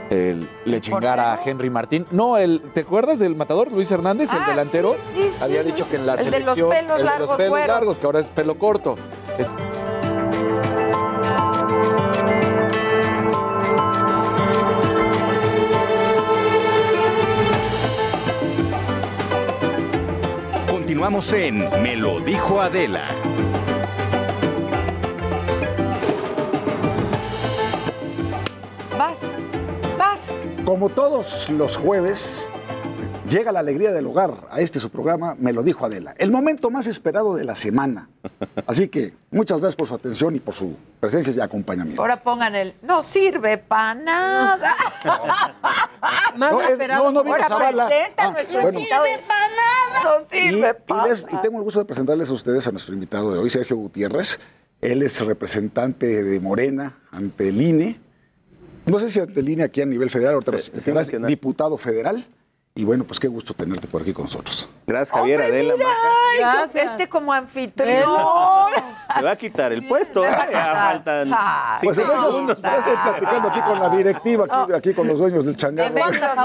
el- 0.10 0.50
le 0.64 0.80
chingara 0.80 1.34
a 1.34 1.40
Henry 1.44 1.70
Martín. 1.70 2.06
No, 2.12 2.38
el, 2.38 2.62
¿te 2.74 2.82
acuerdas 2.82 3.20
del 3.20 3.36
matador 3.36 3.72
Luis 3.74 3.92
Hernández, 3.92 4.32
el 4.34 4.40
Ah, 4.42 4.48
delantero? 4.50 4.96
sí, 5.14 5.30
sí, 5.32 5.44
había 5.44 5.64
dicho 5.64 5.86
que 5.90 5.98
en 5.98 6.06
la 6.06 6.14
El 6.14 6.20
de 6.20 6.24
los 6.26 6.34
selección. 6.56 6.70
pelos 6.70 6.92
el 6.92 6.98
de 7.00 7.04
largos, 7.04 7.30
los 7.30 7.38
pelos 7.38 7.68
largos, 7.68 8.00
que 8.00 8.06
ahora 8.06 8.20
es 8.20 8.30
pelo 8.30 8.58
corto. 8.58 8.96
Es- 9.38 9.50
Continuamos 20.98 21.32
en 21.34 21.84
Me 21.84 21.96
lo 21.96 22.20
dijo 22.22 22.60
Adela. 22.60 23.04
Vas, 28.98 29.18
vas. 29.96 30.20
Como 30.66 30.90
todos 30.90 31.52
los 31.52 31.78
jueves, 31.78 32.47
llega 33.30 33.52
la 33.52 33.60
alegría 33.60 33.92
del 33.92 34.06
hogar 34.08 34.48
a 34.50 34.62
este 34.62 34.80
su 34.80 34.90
programa, 34.90 35.36
me 35.40 35.54
lo 35.54 35.64
dijo 35.64 35.86
Adela. 35.86 36.14
El 36.18 36.32
momento 36.32 36.70
más 36.70 36.88
esperado 36.88 37.36
de 37.36 37.44
la 37.44 37.56
semana. 37.56 38.10
Así 38.66 38.88
que 38.88 39.14
muchas 39.32 39.60
gracias 39.60 39.76
por 39.76 39.88
su 39.88 39.96
atención 39.96 40.36
y 40.36 40.40
por 40.40 40.54
su 40.54 40.76
presencia 41.00 41.34
y 41.34 41.40
acompañamiento. 41.40 42.02
Ahora 42.02 42.22
pongan 42.22 42.56
el. 42.56 42.76
No 42.82 43.02
sirve 43.02 43.58
para 43.58 43.96
nada. 43.96 44.76
Más 46.38 46.52
No, 46.52 46.62
es- 46.62 46.70
esperado. 46.72 47.04
no, 47.06 47.12
no 47.12 47.24
vino 47.24 47.36
Ahora 47.36 47.48
Zavala. 47.48 47.88
presenta 47.88 48.24
Ah, 48.24 48.32
nuestro 48.32 48.62
bueno. 48.62 48.80
invitado. 48.80 49.06
No 50.04 50.12
Y, 50.32 50.40
sirve 50.40 50.74
para 50.74 51.08
les- 51.08 51.26
y 51.32 51.38
tengo 51.38 51.58
el 51.58 51.64
gusto 51.64 51.80
de 51.80 51.86
presentarles 51.86 52.30
a 52.30 52.34
ustedes 52.34 52.68
a 52.68 52.72
nuestro 52.72 52.94
invitado 52.94 53.34
de 53.34 53.40
hoy, 53.40 53.50
Sergio 53.50 53.76
Gutiérrez. 53.78 54.40
Él 54.82 55.02
es 55.02 55.20
representante 55.26 56.24
de 56.24 56.40
Morena 56.40 56.98
ante 57.12 57.50
el 57.50 57.62
INE. 57.62 58.00
No 58.86 59.00
sé 59.00 59.10
si 59.10 59.20
ante 59.20 59.40
el 59.40 59.50
INE 59.50 59.64
aquí 59.64 59.82
a 59.82 59.86
nivel 59.86 60.10
federal, 60.12 60.36
ahorita 60.36 60.52
nos 60.52 60.62
explicarás, 60.62 61.08
nacional. 61.08 61.28
diputado 61.28 61.78
federal. 61.78 62.26
Y 62.78 62.86
bueno, 62.86 63.04
pues 63.06 63.20
qué 63.20 63.28
gusto 63.28 63.56
tenerte 63.56 63.88
por 63.88 64.04
aquí 64.04 64.14
con 64.14 64.26
nosotros. 64.26 64.70
Gracias, 64.86 65.10
Javier, 65.18 65.42
Hombre, 65.42 65.58
Adela. 65.62 65.74
mira, 65.78 65.90
ay, 65.90 66.40
Gracias. 66.40 66.92
Este 66.92 67.10
como 67.10 67.34
anfitrión. 67.34 68.08
Te 69.16 69.24
va 69.24 69.32
a 69.32 69.36
quitar 69.36 69.72
el 69.72 69.88
puesto, 69.88 70.24
¿eh? 70.24 70.30
Ya 70.52 70.76
faltan 70.76 71.32
Ah, 71.34 71.80
Pues 71.82 71.98
en 71.98 72.06
eso 72.06 72.32
segundos. 72.32 72.62
ya 72.62 72.78
estoy 72.78 72.94
platicando 73.04 73.50
aquí 73.50 73.62
con 73.62 73.80
la 73.80 73.90
directiva, 73.90 74.46
aquí, 74.48 74.74
aquí 74.74 74.94
con 74.94 75.08
los 75.08 75.18
dueños 75.18 75.46
del 75.46 75.58
changarro. 75.58 75.96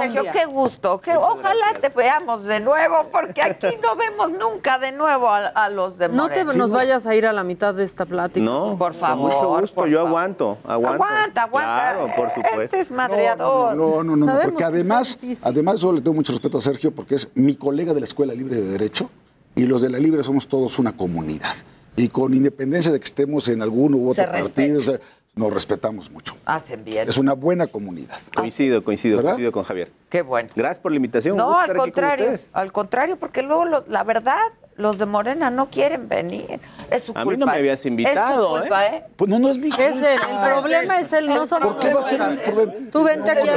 Sergio. 0.01 0.23
Qué 0.33 0.47
gusto. 0.47 0.99
Que 1.03 1.15
ojalá 1.15 1.75
te 1.79 1.91
veamos 1.91 2.45
de 2.45 2.61
nuevo, 2.61 3.09
porque 3.13 3.43
aquí 3.43 3.77
no 3.83 3.95
vemos 3.95 4.33
nunca 4.33 4.79
de 4.79 4.93
nuevo 4.93 5.29
a, 5.29 5.49
a 5.49 5.69
los 5.69 5.99
de 5.99 6.09
No 6.09 6.31
te 6.31 6.45
nos 6.47 6.71
vayas 6.71 7.05
a 7.05 7.15
ir 7.15 7.27
a 7.27 7.35
la 7.35 7.45
mitad 7.45 7.75
de 7.75 7.85
esta 7.85 8.07
plática. 8.07 8.43
No, 8.45 8.77
Por 8.79 8.95
favor, 8.95 9.31
Con 9.33 9.39
mucho 9.39 9.61
gusto, 9.61 9.75
por 9.75 9.89
yo 9.91 9.99
favor. 9.99 10.09
aguanto, 10.09 10.59
aguanto. 10.65 11.05
Aguanta, 11.05 11.43
aguanta. 11.43 11.75
Claro, 11.93 12.11
por 12.17 12.31
supuesto. 12.31 12.63
Este 12.63 12.81
es 12.81 12.91
madreador. 12.91 13.77
No, 13.77 14.03
no, 14.03 14.17
no, 14.17 14.25
no, 14.25 14.39
porque 14.41 14.65
además, 14.65 15.19
además 15.43 15.83
le 15.83 16.01
tengo 16.01 16.22
mucho 16.23 16.33
respeto 16.35 16.59
a 16.59 16.61
Sergio 16.61 16.93
porque 16.93 17.17
es 17.17 17.29
mi 17.35 17.57
colega 17.57 17.93
de 17.95 17.99
la 18.01 18.05
Escuela 18.05 18.33
Libre 18.33 18.55
de 18.57 18.69
Derecho 18.69 19.11
y 19.57 19.67
los 19.67 19.83
de 19.83 19.91
la 19.91 19.99
Libre 19.99 20.23
somos 20.23 20.47
todos 20.47 20.79
una 20.79 20.97
comunidad. 20.97 21.53
Y 21.97 22.09
con 22.09 22.33
independencia 22.33 22.93
de 22.93 23.01
que 23.01 23.05
estemos 23.07 23.49
en 23.49 23.61
algún 23.61 23.93
u 23.95 24.15
Se 24.15 24.21
otro 24.23 24.33
partido, 24.33 24.79
o 24.79 24.83
sea, 24.85 25.01
nos 25.35 25.53
respetamos 25.53 26.13
mucho. 26.13 26.37
Hacen 26.45 26.85
bien. 26.85 27.09
Es 27.09 27.19
una 27.19 27.33
buena 27.33 27.67
comunidad. 27.67 28.19
Coincido, 28.37 28.85
coincido, 28.85 29.17
¿Verdad? 29.17 29.33
coincido 29.33 29.51
con 29.51 29.65
Javier. 29.65 29.91
Qué 30.09 30.23
bueno. 30.23 30.49
Gracias 30.55 30.79
por 30.81 30.93
la 30.93 30.97
invitación. 30.97 31.37
No, 31.37 31.59
al 31.59 31.75
contrario, 31.77 32.35
al 32.53 32.71
contrario, 32.73 33.17
porque 33.17 33.43
luego 33.43 33.65
los- 33.65 33.89
la 33.89 34.05
verdad, 34.05 34.39
los 34.77 34.99
de 34.99 35.07
Morena 35.07 35.51
no 35.51 35.69
quieren 35.71 36.09
venir. 36.09 36.61
Es 36.91 37.05
su 37.05 37.13
A 37.13 37.23
culpa. 37.23 37.31
mí 37.31 37.37
no 37.37 37.47
me 37.47 37.53
habías 37.53 37.85
invitado, 37.87 38.57
es 38.57 38.57
su 38.57 38.61
culpa, 38.61 38.87
¿eh? 38.87 39.05
Pues 39.17 39.29
no, 39.31 39.39
no 39.39 39.51
es 39.51 39.59
mi 39.59 39.69
Es 39.69 39.79
el, 39.97 40.05
el 40.05 40.51
problema 40.53 40.99
es 40.99 41.13
él, 41.13 41.27
no 41.29 41.47
somos 41.47 41.75
¿Por 41.75 41.83
qué 41.83 41.95
va 41.95 42.01
a 42.01 42.37
ser? 42.37 42.91
Tú 42.91 43.03
vente 43.05 43.31
aquí 43.31 43.49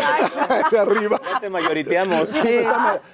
Hacia 0.50 0.82
arriba. 0.82 1.20
Ya 1.34 1.40
te 1.40 1.50
mayoriteamos. 1.50 2.30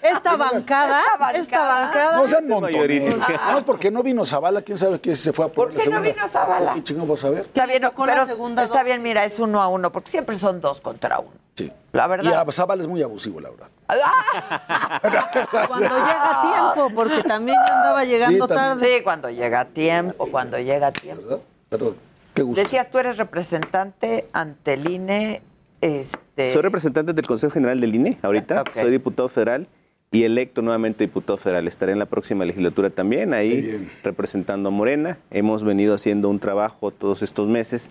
esta 0.01 0.35
bancada, 0.35 1.01
esta 1.33 1.59
bancada. 1.61 2.17
No 2.17 2.27
sean 2.27 2.47
montones. 2.47 2.75
mayorita. 2.75 3.51
No 3.51 3.57
es 3.59 3.63
porque 3.63 3.91
no 3.91 4.03
vino 4.03 4.25
Zavala, 4.25 4.61
quién 4.61 4.77
sabe 4.77 4.99
quién 4.99 5.15
se 5.15 5.31
fue 5.33 5.45
a 5.45 5.47
poner 5.49 5.73
¿Por 5.75 5.83
qué 5.83 5.89
la 5.89 5.95
no 5.97 6.01
vino 6.01 6.27
Zavala? 6.27 6.73
¿Qué 6.73 6.83
chingamos 6.83 7.23
a 7.23 7.29
ver? 7.29 7.41
Está 7.45 7.65
bien, 7.65 7.81
tocó 7.81 8.05
la 8.05 8.13
pero 8.13 8.25
segunda 8.25 8.63
está 8.63 8.83
bien, 8.83 9.01
mira, 9.01 9.23
es 9.25 9.39
uno 9.39 9.61
a 9.61 9.67
uno, 9.67 9.91
porque 9.91 10.09
siempre 10.09 10.35
son 10.35 10.59
dos 10.61 10.81
contra 10.81 11.19
uno. 11.19 11.31
Sí. 11.55 11.71
La 11.91 12.05
Y 12.05 12.09
verdad. 12.09 12.45
a 12.47 12.51
Zavala 12.51 12.81
es 12.81 12.87
muy 12.87 13.01
abusivo, 13.03 13.39
la 13.41 13.49
verdad. 13.49 13.67
Cuando 15.67 15.89
llega 15.89 16.41
tiempo, 16.41 16.95
porque 16.95 17.23
también 17.23 17.57
andaba 17.59 18.03
llegando 18.03 18.45
Sí, 18.45 18.53
también. 18.53 18.57
tarde. 18.79 18.97
Sí, 18.97 19.03
cuando 19.03 19.29
llega 19.29 19.65
tiempo, 19.65 20.27
cuando 20.27 20.59
llega 20.59 20.91
tiempo. 20.91 21.23
¿Verdad? 21.23 21.39
Pero 21.69 21.95
qué 22.33 22.41
gusto. 22.43 22.61
Decías, 22.61 22.89
tú 22.89 22.99
eres 22.99 23.17
representante 23.17 24.27
ante 24.33 24.73
el 24.73 24.89
INE. 24.89 25.41
Este, 25.81 26.49
Soy 26.53 26.61
representante 26.61 27.11
del 27.13 27.25
Consejo 27.25 27.51
General 27.53 27.79
del 27.81 27.95
INE 27.95 28.17
ahorita. 28.21 28.63
Soy 28.73 28.91
diputado 28.91 29.27
federal 29.29 29.67
y 30.11 30.23
electo 30.23 30.61
nuevamente 30.61 31.03
diputado 31.03 31.37
federal. 31.37 31.67
Estaré 31.67 31.91
en 31.93 31.99
la 31.99 32.05
próxima 32.05 32.45
legislatura 32.45 32.89
también, 32.91 33.33
ahí 33.33 33.89
representando 34.03 34.69
a 34.69 34.71
Morena. 34.71 35.17
Hemos 35.31 35.63
venido 35.63 35.95
haciendo 35.95 36.29
un 36.29 36.39
trabajo 36.39 36.91
todos 36.91 37.21
estos 37.23 37.47
meses 37.47 37.89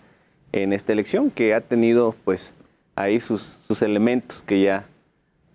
en 0.53 0.73
esta 0.73 0.93
elección 0.93 1.31
que 1.31 1.55
ha 1.55 1.61
tenido 1.61 2.15
pues 2.24 2.53
ahí 2.97 3.21
sus, 3.21 3.59
sus 3.67 3.83
elementos 3.83 4.43
que 4.47 4.61
ya 4.61 4.87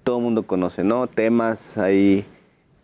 todo 0.03 0.17
el 0.17 0.23
mundo 0.23 0.43
conoce, 0.43 0.83
¿no? 0.83 1.07
Temas 1.07 1.77
ahí 1.77 2.25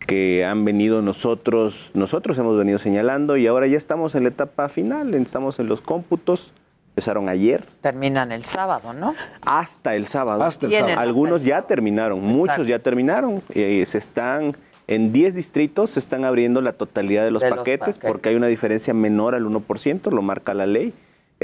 que 0.06 0.44
han 0.44 0.64
venido 0.64 1.02
nosotros, 1.02 1.90
nosotros 1.94 2.36
hemos 2.38 2.58
venido 2.58 2.78
señalando 2.78 3.36
y 3.36 3.46
ahora 3.46 3.66
ya 3.66 3.78
estamos 3.78 4.14
en 4.14 4.24
la 4.24 4.30
etapa 4.30 4.68
final, 4.68 5.14
estamos 5.14 5.58
en 5.58 5.68
los 5.68 5.80
cómputos, 5.80 6.52
empezaron 6.88 7.28
ayer, 7.28 7.64
terminan 7.80 8.32
el 8.32 8.44
sábado, 8.44 8.92
¿no? 8.92 9.14
hasta 9.42 9.94
el 9.94 10.06
sábado. 10.08 10.42
Hasta 10.42 10.66
el 10.66 10.72
sábado. 10.72 10.88
hasta 10.90 11.00
Algunos 11.00 11.44
ya 11.44 11.62
terminaron, 11.62 12.20
muchos 12.20 12.66
ya 12.66 12.80
terminaron. 12.80 13.42
Y 13.54 13.86
se 13.86 13.98
están, 13.98 14.56
en 14.88 15.12
10 15.12 15.34
distritos 15.34 15.90
se 15.90 16.00
están 16.00 16.24
abriendo 16.24 16.60
la 16.60 16.72
totalidad 16.72 17.24
de 17.24 17.30
los, 17.30 17.42
De 17.42 17.50
los 17.50 17.58
paquetes, 17.60 17.96
paquetes. 17.96 18.10
porque 18.10 18.30
hay 18.30 18.34
una 18.34 18.48
diferencia 18.48 18.92
menor 18.92 19.34
al 19.34 19.44
1%, 19.44 20.10
lo 20.10 20.22
marca 20.22 20.52
la 20.54 20.66
ley. 20.66 20.92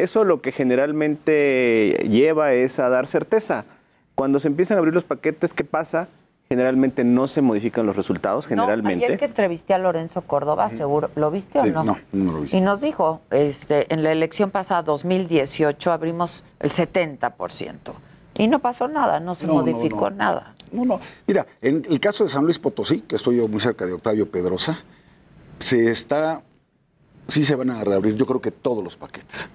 Eso 0.02 0.24
lo 0.24 0.40
que 0.40 0.52
generalmente 0.52 2.06
lleva 2.10 2.52
es 2.52 2.78
a 2.78 2.88
dar 2.88 3.06
certeza. 3.06 3.64
Cuando 4.14 4.40
se 4.40 4.48
empiezan 4.48 4.76
a 4.76 4.78
abrir 4.78 4.94
los 4.94 5.04
paquetes, 5.04 5.52
¿qué 5.54 5.64
pasa? 5.64 6.08
Generalmente 6.48 7.04
no 7.04 7.26
se 7.26 7.42
modifican 7.42 7.84
los 7.84 7.94
resultados, 7.94 8.46
generalmente. 8.46 9.00
No, 9.00 9.04
ayer 9.06 9.18
que 9.18 9.26
entrevisté 9.26 9.74
a 9.74 9.78
Lorenzo 9.78 10.22
Córdoba, 10.22 10.70
seguro, 10.70 11.10
¿lo 11.14 11.30
viste 11.30 11.60
Sí, 11.60 11.68
o 11.68 11.72
no? 11.72 11.84
no, 11.84 11.98
no 12.12 12.32
lo 12.32 12.40
vi. 12.40 12.48
Y 12.56 12.60
nos 12.62 12.80
dijo, 12.80 13.20
este, 13.30 13.92
en 13.92 14.02
la 14.02 14.12
elección 14.12 14.50
pasada, 14.50 14.82
2018, 14.82 15.92
abrimos 15.92 16.44
el 16.60 16.70
70%. 16.70 17.92
Y 18.38 18.46
no 18.48 18.60
pasó 18.60 18.88
nada, 18.88 19.20
no 19.20 19.34
se 19.34 19.46
No, 19.46 19.54
no, 19.54 19.60
modificó 19.60 20.08
no. 20.10 20.16
nada. 20.16 20.54
No, 20.72 20.84
no. 20.84 21.00
Mira, 21.26 21.46
en 21.60 21.84
el 21.88 22.00
caso 22.00 22.24
de 22.24 22.30
San 22.30 22.44
Luis 22.44 22.58
Potosí, 22.58 23.00
que 23.02 23.16
estoy 23.16 23.36
yo 23.36 23.48
muy 23.48 23.60
cerca 23.60 23.84
de 23.84 23.92
Octavio 23.92 24.30
Pedrosa, 24.30 24.78
se 25.58 25.90
está, 25.90 26.42
sí 27.26 27.44
se 27.44 27.56
van 27.56 27.70
a 27.70 27.84
reabrir, 27.84 28.14
yo 28.14 28.24
creo 28.26 28.40
que 28.40 28.50
todos 28.52 28.82
los 28.82 28.96
paquetes. 28.96 29.50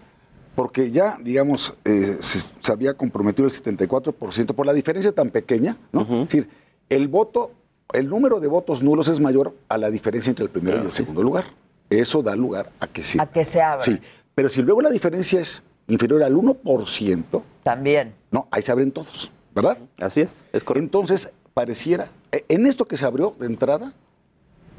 Porque 0.56 0.92
ya, 0.92 1.18
digamos, 1.22 1.74
eh, 1.84 2.18
se, 2.20 2.52
se 2.60 2.72
había 2.72 2.94
comprometido 2.94 3.48
el 3.48 3.54
74% 3.54 4.54
por 4.54 4.66
la 4.66 4.74
diferencia 4.74 5.12
tan 5.12 5.30
pequeña, 5.32 5.78
¿no? 5.92 6.02
Es 6.02 6.10
decir, 6.10 6.50
el 6.90 7.08
voto, 7.08 7.52
el 7.92 8.08
número 8.08 8.40
de 8.40 8.48
votos 8.48 8.84
nulos 8.84 9.08
es 9.08 9.20
mayor 9.20 9.56
a 9.70 9.78
la 9.78 9.90
diferencia 9.90 10.30
entre 10.30 10.46
el 10.46 10.52
primero 10.52 10.78
y 10.84 10.86
el 10.86 10.92
segundo 10.92 11.24
lugar. 11.24 11.46
Eso 11.90 12.22
da 12.22 12.36
lugar 12.36 12.72
a 12.80 12.88
que 12.88 13.04
sí. 13.04 13.18
A 13.20 13.26
que 13.28 13.46
se 13.46 13.62
abra. 13.62 13.84
Sí, 13.84 14.00
pero 14.36 14.50
si 14.50 14.62
luego 14.62 14.82
la 14.82 14.90
diferencia 14.92 15.40
es 15.42 15.64
inferior 15.88 16.22
al 16.24 16.36
1%, 16.36 17.42
También. 17.64 18.14
no, 18.32 18.48
ahí 18.52 18.62
se 18.62 18.72
abren 18.72 18.92
todos, 18.92 19.32
¿verdad? 19.56 19.78
Así 20.00 20.22
es, 20.22 20.44
es 20.54 20.64
correcto. 20.64 20.86
Entonces, 20.86 21.30
pareciera, 21.54 22.10
e- 22.32 22.46
en 22.48 22.68
esto 22.68 22.86
que 22.86 22.96
se 22.98 23.06
abrió 23.06 23.36
de 23.40 23.48
entrada, 23.48 23.94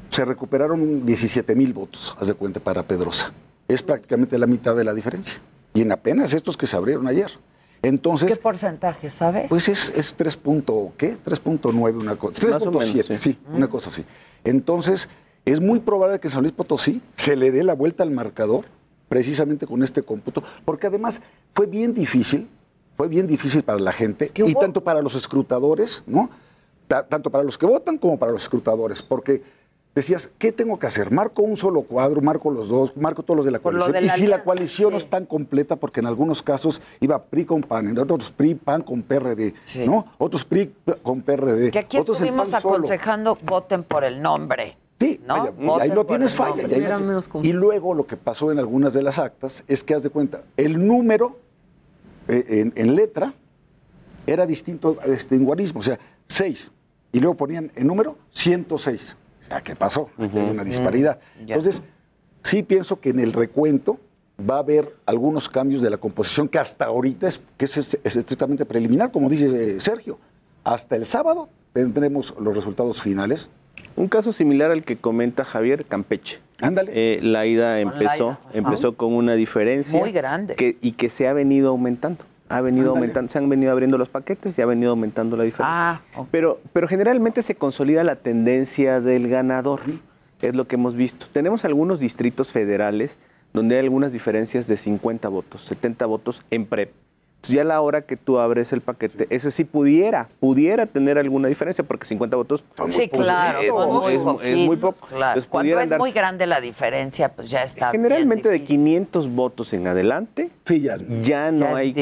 se 0.09 0.23
recuperaron 0.25 1.05
17 1.05 1.53
mil 1.55 1.73
votos, 1.73 2.15
haz 2.19 2.27
de 2.27 2.33
cuenta, 2.33 2.59
para 2.59 2.83
Pedrosa. 2.83 3.33
Es 3.67 3.81
prácticamente 3.81 4.37
la 4.37 4.47
mitad 4.47 4.75
de 4.75 4.83
la 4.83 4.93
diferencia. 4.93 5.35
Y 5.75 5.81
en 5.81 5.91
apenas 5.91 6.33
estos 6.33 6.57
que 6.57 6.65
se 6.65 6.75
abrieron 6.75 7.05
ayer. 7.07 7.29
Entonces, 7.83 8.31
¿Qué 8.33 8.37
porcentaje, 8.41 9.11
sabes? 9.11 9.47
pues 9.49 9.67
es, 9.69 9.89
es 9.95 10.15
3. 10.15 10.37
punto, 10.37 10.93
¿qué? 10.97 11.17
3.9, 11.23 12.01
una 12.01 12.15
cosa. 12.15 12.47
Más 12.47 12.61
o 12.65 12.71
menos, 12.71 12.95
3.7, 12.95 13.03
sí. 13.09 13.15
sí, 13.17 13.39
una 13.53 13.67
cosa 13.67 13.89
así. 13.89 14.03
Entonces, 14.43 15.07
es 15.43 15.59
muy 15.59 15.79
probable 15.79 16.19
que 16.19 16.29
San 16.29 16.41
Luis 16.41 16.53
Potosí 16.53 17.01
se 17.13 17.35
le 17.35 17.51
dé 17.51 17.63
la 17.63 17.75
vuelta 17.75 18.01
al 18.01 18.09
marcador 18.09 18.65
precisamente 19.07 19.67
con 19.67 19.83
este 19.83 20.01
cómputo, 20.01 20.41
porque 20.63 20.87
además 20.87 21.21
fue 21.53 21.67
bien 21.67 21.93
difícil, 21.93 22.49
fue 22.97 23.07
bien 23.07 23.27
difícil 23.27 23.61
para 23.61 23.77
la 23.79 23.91
gente 23.91 24.31
y 24.33 24.41
hubo- 24.41 24.59
tanto 24.59 24.83
para 24.83 25.01
los 25.03 25.13
escrutadores, 25.13 26.01
¿no? 26.07 26.31
Ta- 26.87 27.05
tanto 27.05 27.29
para 27.29 27.43
los 27.43 27.57
que 27.57 27.67
votan 27.67 27.99
como 27.99 28.17
para 28.17 28.31
los 28.31 28.41
escrutadores, 28.43 29.03
porque 29.03 29.43
decías, 29.95 30.29
¿qué 30.37 30.51
tengo 30.51 30.77
que 30.77 30.87
hacer? 30.87 31.09
¿Marco 31.09 31.41
un 31.41 31.55
solo 31.55 31.83
cuadro, 31.83 32.21
marco 32.21 32.51
los 32.51 32.67
dos, 32.69 32.95
marco 32.97 33.23
todos 33.23 33.37
los 33.37 33.45
de 33.45 33.51
la 33.51 33.59
coalición? 33.59 33.93
de 33.93 34.05
y 34.05 34.09
si 34.09 34.27
la 34.27 34.43
coalición 34.43 34.91
no 34.91 34.97
es 34.97 35.09
tan 35.09 35.25
completa, 35.25 35.77
porque 35.77 36.01
en 36.01 36.05
algunos 36.05 36.43
casos 36.43 36.81
iba 36.99 37.23
PRI 37.23 37.45
con 37.45 37.61
PAN, 37.61 37.87
en 37.87 37.97
otros 37.97 38.31
PRI, 38.31 38.55
PAN 38.55 38.83
con 38.83 39.01
PRD, 39.01 39.53
¿no? 39.85 40.05
Otros 40.17 40.43
PRI 40.43 40.73
con 41.01 41.21
PRD. 41.21 41.71
Que 41.71 41.79
aquí 41.79 41.97
otros 41.97 42.19
el 42.21 42.27
estuvimos 42.27 42.49
solo. 42.49 42.75
aconsejando, 42.75 43.37
voten 43.43 43.83
por 43.83 44.03
el 44.03 44.21
nombre. 44.21 44.77
Sí, 44.99 45.19
¿no? 45.25 45.37
vaya, 45.37 45.53
y 45.59 45.65
Voten 45.65 45.81
ahí 45.81 45.89
no 45.89 45.95
por 45.95 46.05
tienes 46.07 46.31
el 46.31 46.37
falla. 46.37 46.97
nombre. 46.97 47.21
y 47.43 47.51
no 47.53 47.59
luego 47.59 47.93
lo 47.93 48.05
que 48.07 48.15
pasó 48.17 48.51
en 48.51 48.59
algunas 48.59 48.93
de 48.93 49.03
las 49.03 49.19
actas 49.19 49.63
es 49.67 49.83
que, 49.83 49.93
haz 49.93 50.03
de 50.03 50.09
cuenta, 50.09 50.43
el 50.55 50.85
número 50.87 51.37
eh, 52.27 52.45
en, 52.49 52.73
en 52.75 52.95
letra 52.95 53.33
era 54.27 54.45
distinto 54.45 54.97
este, 55.05 55.35
en 55.35 55.45
guarismo, 55.45 55.81
o 55.81 55.83
sea, 55.83 55.99
6. 56.27 56.71
Y 57.11 57.19
luego 57.19 57.35
ponían 57.35 57.71
el 57.75 57.87
número 57.87 58.17
106. 58.31 59.15
Sea, 59.47 59.61
¿qué 59.61 59.75
pasó? 59.75 60.09
Hay 60.17 60.29
una 60.51 60.63
disparidad. 60.63 61.19
ya. 61.45 61.55
Entonces, 61.55 61.83
sí 62.43 62.63
pienso 62.63 62.99
que 62.99 63.09
en 63.09 63.19
el 63.19 63.33
recuento 63.33 63.99
va 64.37 64.55
a 64.55 64.59
haber 64.59 64.95
algunos 65.05 65.47
cambios 65.49 65.81
de 65.81 65.89
la 65.89 65.97
composición 65.97 66.47
que 66.49 66.59
hasta 66.59 66.85
ahorita 66.85 67.27
es, 67.27 67.41
que 67.57 67.65
es, 67.65 67.77
es 67.77 68.15
estrictamente 68.15 68.65
preliminar, 68.65 69.11
como 69.11 69.29
dice 69.29 69.75
eh, 69.75 69.79
Sergio. 69.79 70.19
Hasta 70.63 70.95
el 70.95 71.05
sábado 71.05 71.49
tendremos 71.73 72.33
los 72.39 72.55
resultados 72.55 73.01
finales. 73.01 73.49
Un 73.95 74.07
caso 74.07 74.33
similar 74.33 74.71
al 74.71 74.83
que 74.83 74.97
comenta 74.97 75.45
Javier 75.45 75.85
Campeche. 75.85 76.39
Ándale. 76.61 76.91
Eh, 76.93 77.19
la 77.21 77.45
ida 77.45 77.73
la 77.73 77.79
empezó, 77.81 78.27
ida, 78.29 78.39
ajá. 78.43 78.49
empezó 78.53 78.95
con 78.95 79.13
una 79.13 79.35
diferencia 79.35 79.99
Muy 79.99 80.11
grande. 80.11 80.55
que, 80.55 80.77
y 80.81 80.93
que 80.93 81.09
se 81.09 81.27
ha 81.27 81.33
venido 81.33 81.69
aumentando. 81.69 82.25
Ha 82.49 82.61
venido 82.61 82.89
Ándale. 82.91 82.99
aumentando, 82.99 83.31
se 83.31 83.37
han 83.39 83.49
venido 83.49 83.71
abriendo 83.71 83.97
los 83.97 84.09
paquetes 84.09 84.57
y 84.57 84.61
ha 84.61 84.65
venido 84.65 84.91
aumentando 84.91 85.35
la 85.35 85.43
diferencia. 85.43 85.91
Ah, 85.91 86.01
ok. 86.15 86.27
Pero, 86.31 86.59
pero 86.73 86.87
generalmente 86.87 87.41
se 87.41 87.55
consolida 87.55 88.03
la 88.03 88.17
tendencia 88.17 89.01
del 89.01 89.27
ganador, 89.27 89.81
es 90.45 90.55
lo 90.55 90.67
que 90.67 90.75
hemos 90.75 90.95
visto. 90.95 91.27
Tenemos 91.31 91.65
algunos 91.65 91.99
distritos 91.99 92.51
federales 92.51 93.17
donde 93.53 93.75
hay 93.75 93.81
algunas 93.81 94.11
diferencias 94.11 94.67
de 94.67 94.77
50 94.77 95.27
votos, 95.29 95.63
70 95.63 96.05
votos 96.05 96.41
en 96.51 96.65
PREP. 96.65 96.91
Entonces 97.45 97.55
ya 97.55 97.61
a 97.61 97.65
la 97.65 97.81
hora 97.81 98.01
que 98.01 98.17
tú 98.17 98.39
abres 98.39 98.73
el 98.73 98.81
paquete, 98.81 99.27
ese 99.29 99.51
sí 99.51 99.63
pudiera, 99.65 100.27
pudiera 100.39 100.85
tener 100.87 101.17
alguna 101.17 101.47
diferencia, 101.47 101.83
porque 101.83 102.05
50 102.05 102.35
votos 102.37 102.63
Sí, 102.89 103.07
claro, 103.09 103.59
es, 103.59 103.67
son 103.73 103.93
mu- 103.93 104.01
muy 104.01 104.13
es 104.13 104.43
es 104.43 104.57
muy 104.57 104.77
poco. 104.77 105.05
claro. 105.07 105.39
Entonces, 105.39 105.49
Cuando 105.49 105.79
es 105.79 105.97
muy 105.97 106.11
grande 106.11 106.47
la 106.47 106.59
diferencia, 106.61 107.29
pues 107.29 107.49
ya 107.49 107.63
está 107.63 107.91
bien 107.91 108.03
Generalmente 108.03 108.49
de 108.49 108.55
difícil. 108.55 108.77
500 108.77 109.29
votos 109.35 109.73
en 109.73 109.87
adelante, 109.87 110.49
Sí, 110.65 110.81
ya 110.81 110.95
ya 111.21 111.51
no 111.51 111.59
Ya 111.59 111.75
hay 111.75 111.93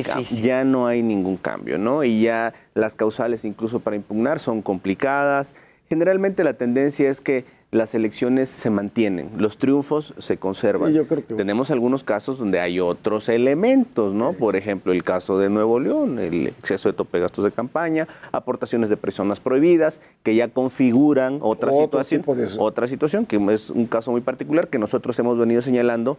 ya 0.41 0.63
no 0.63 0.87
hay 0.87 1.01
ningún 1.01 1.37
cambio, 1.37 1.77
¿no? 1.77 2.03
Y 2.03 2.21
ya 2.21 2.53
las 2.73 2.95
causales 2.95 3.43
incluso 3.43 3.79
para 3.79 3.95
impugnar 3.95 4.39
son 4.39 4.61
complicadas. 4.61 5.55
Generalmente 5.89 6.43
la 6.43 6.53
tendencia 6.53 7.09
es 7.09 7.19
que 7.21 7.45
las 7.73 7.95
elecciones 7.95 8.49
se 8.49 8.69
mantienen, 8.69 9.31
los 9.37 9.57
triunfos 9.57 10.13
se 10.17 10.37
conservan. 10.37 10.91
Sí, 10.91 10.95
yo 10.97 11.07
creo 11.07 11.25
que- 11.25 11.33
Tenemos 11.33 11.71
algunos 11.71 12.03
casos 12.03 12.37
donde 12.37 12.59
hay 12.59 12.79
otros 12.79 13.27
elementos, 13.29 14.13
¿no? 14.13 14.33
Por 14.33 14.55
ejemplo, 14.55 14.93
el 14.93 15.03
caso 15.03 15.37
de 15.39 15.49
Nuevo 15.49 15.79
León, 15.79 16.19
el 16.19 16.47
exceso 16.47 16.89
de 16.89 16.93
tope 16.93 17.17
de 17.17 17.23
gastos 17.23 17.43
de 17.43 17.51
campaña, 17.51 18.07
aportaciones 18.31 18.89
de 18.89 18.97
personas 18.97 19.39
prohibidas, 19.39 19.99
que 20.23 20.35
ya 20.35 20.47
configuran 20.49 21.39
otra 21.41 21.71
Otro 21.71 22.03
situación, 22.03 22.21
de- 22.37 22.47
otra 22.59 22.87
situación 22.87 23.25
que 23.25 23.37
es 23.51 23.69
un 23.69 23.87
caso 23.87 24.11
muy 24.11 24.21
particular 24.21 24.67
que 24.67 24.77
nosotros 24.79 25.17
hemos 25.19 25.37
venido 25.37 25.61
señalando 25.61 26.17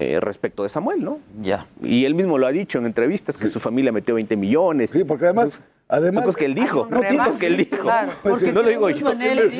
eh, 0.00 0.20
respecto 0.20 0.62
de 0.62 0.68
Samuel, 0.68 1.02
¿no? 1.04 1.18
Ya. 1.42 1.66
Y 1.82 2.04
él 2.04 2.14
mismo 2.14 2.38
lo 2.38 2.46
ha 2.46 2.52
dicho 2.52 2.78
en 2.78 2.86
entrevistas, 2.86 3.36
que 3.36 3.48
su 3.48 3.58
familia 3.58 3.90
metió 3.90 4.14
20 4.14 4.36
millones. 4.36 4.90
Sí, 4.92 5.02
porque 5.02 5.24
además, 5.24 5.60
además 5.88 6.24
Son 6.24 6.34
que 6.34 6.44
él 6.44 6.54
dijo, 6.54 6.86
no 6.90 7.00
rebaño, 7.00 7.22
tipos 7.24 7.36
que 7.36 7.46
él 7.46 7.56
dijo. 7.56 7.76
claro, 7.82 8.12
porque 8.22 8.52
no 8.52 8.62
lo 8.62 8.68
digo 8.68 8.90
yo. 8.90 9.10
él, 9.10 9.50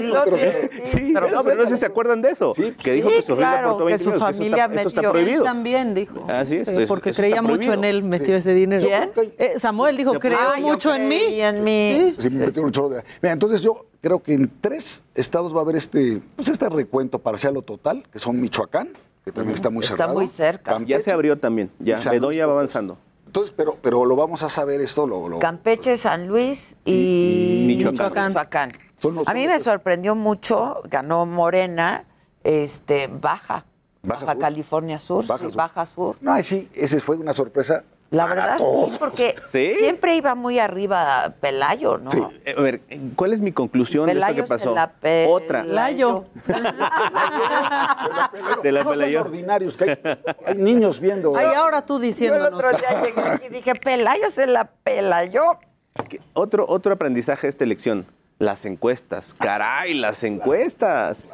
Sí, 0.84 1.12
no, 1.12 1.42
pero 1.44 1.56
no 1.56 1.66
sé 1.66 1.74
si 1.74 1.80
se 1.80 1.86
acuerdan 1.86 2.20
de 2.22 2.30
eso. 2.30 2.52
que 2.55 2.74
Sí, 2.78 2.90
dijo 2.92 3.09
que 3.09 3.22
su 3.22 3.28
familia 3.36 3.50
claro, 3.52 3.76
que 3.78 3.84
20 3.84 4.05
su 4.05 4.10
familia 4.12 4.64
eso 4.64 4.66
está, 4.66 4.80
eso 4.80 4.88
está 4.88 5.02
metió- 5.02 5.36
Él 5.38 5.42
también 5.42 5.94
dijo. 5.94 6.24
Así 6.28 6.56
es, 6.56 6.68
Eh, 6.68 6.72
pues, 6.74 6.88
porque 6.88 7.10
eso 7.10 7.16
creía 7.20 7.36
está 7.36 7.42
mucho 7.48 7.72
en 7.72 7.84
él, 7.84 8.02
metió 8.02 8.34
ese 8.36 8.52
dinero. 8.55 8.84
¿Quién? 8.86 9.10
Eh, 9.38 9.59
Samuel 9.59 9.96
dijo, 9.96 10.14
creo 10.18 10.38
Ah, 10.40 10.59
mucho 10.60 10.94
en 10.94 11.09
mí. 11.09 11.40
en 11.40 11.64
mí. 11.64 12.14
Sí, 12.18 12.30
me 12.30 12.46
metieron 12.46 12.66
un 12.66 12.72
chorro 12.72 12.88
de- 12.90 13.02
Mira, 13.22 13.32
entonces 13.32 13.60
yo 13.62 13.86
creo 14.00 14.22
que 14.22 14.34
en 14.34 14.50
tres 14.60 15.02
estados 15.14 15.55
va 15.55 15.59
a 15.59 15.62
haber 15.62 15.76
este, 15.76 16.20
pues 16.36 16.48
este 16.48 16.68
recuento 16.68 17.18
parcial 17.18 17.56
o 17.56 17.62
total, 17.62 18.05
que 18.12 18.18
son 18.18 18.40
Michoacán, 18.40 18.90
que 19.24 19.32
también 19.32 19.55
está 19.55 19.70
muy 19.70 19.82
Está 19.82 19.96
cerrado. 19.96 20.14
muy 20.14 20.26
cerca. 20.28 20.78
Ya 20.86 21.00
se 21.00 21.10
abrió 21.10 21.38
también, 21.38 21.70
ya. 21.78 21.96
Bedoya 22.10 22.46
va 22.46 22.52
avanzando. 22.52 22.98
Entonces, 23.28 23.52
pero, 23.55 23.76
pero 23.82 24.06
lo 24.06 24.16
vamos 24.16 24.42
a 24.42 24.48
saber 24.48 24.80
esto, 24.80 25.06
lo, 25.06 25.28
lo- 25.28 25.38
Campeche, 25.38 25.98
San 25.98 26.26
Luis 26.26 26.74
y, 26.86 26.92
y 27.62 27.64
Michoacán. 27.66 28.28
Michoacán. 28.28 28.72
A 29.26 29.34
mí 29.34 29.46
me 29.46 29.59
sorprendió 29.59 30.14
mucho, 30.14 30.80
ganó 30.84 31.26
Morena, 31.26 32.06
este, 32.42 33.06
Baja, 33.06 33.66
Baja 34.02 34.24
Baja, 34.24 34.32
Sur. 34.32 34.40
Baja 34.40 34.98
Sur, 34.98 35.26
Baja 35.26 35.38
sí, 35.44 35.44
Sur. 35.50 35.56
Baja 35.56 35.86
Sur. 35.86 36.16
No, 36.22 36.42
sí, 36.42 36.70
ese 36.74 37.00
fue 37.00 37.16
una 37.16 37.34
sorpresa. 37.34 37.84
La 38.10 38.22
para 38.26 38.35
verdad 38.36 38.56
todos. 38.59 38.90
sí, 38.93 38.97
porque 38.98 39.35
¿Sí? 39.51 39.74
siempre 39.76 40.16
iba 40.16 40.35
muy 40.35 40.59
arriba 40.59 41.30
Pelayo, 41.43 41.98
¿no? 41.98 42.10
Sí. 42.10 42.22
Eh, 42.47 42.55
A 42.56 42.60
ver, 42.62 42.80
¿cuál 43.16 43.35
es 43.35 43.40
mi 43.40 43.52
conclusión 43.52 44.06
de 44.06 44.14
Pelayo 44.14 44.44
esto 44.44 44.55
que 44.55 44.59
se 44.60 44.64
pasó? 44.64 44.74
la 44.74 44.90
pe- 44.93 45.26
Otra. 45.28 45.62
Layo. 45.62 46.24
Se 48.62 48.72
la 48.72 48.82
no 48.85 48.90
pela 48.90 49.05
son 49.05 49.12
yo. 49.12 49.20
ordinarios, 49.20 49.76
que 49.76 49.90
hay, 49.90 49.98
hay 50.47 50.55
niños 50.56 51.01
viendo. 51.01 51.36
Ay, 51.36 51.47
ahora 51.56 51.85
tú 51.85 51.94
Yo 51.94 51.97
el 51.97 52.02
diciéndonos. 52.02 52.52
otro 52.52 52.70
día 52.78 53.02
llegué 53.02 53.20
aquí 53.20 53.47
y 53.47 53.48
dije, 53.51 53.74
Pelayo 53.74 54.30
se 54.30 54.47
la 54.47 54.64
Pelayó. 54.85 55.59
Otro, 56.32 56.64
otro 56.68 56.93
aprendizaje 56.94 57.47
de 57.47 57.51
esta 57.51 57.64
elección, 57.64 58.06
las 58.39 58.64
encuestas. 58.64 59.35
Caray, 59.35 59.94
las 59.94 60.22
encuestas. 60.24 61.24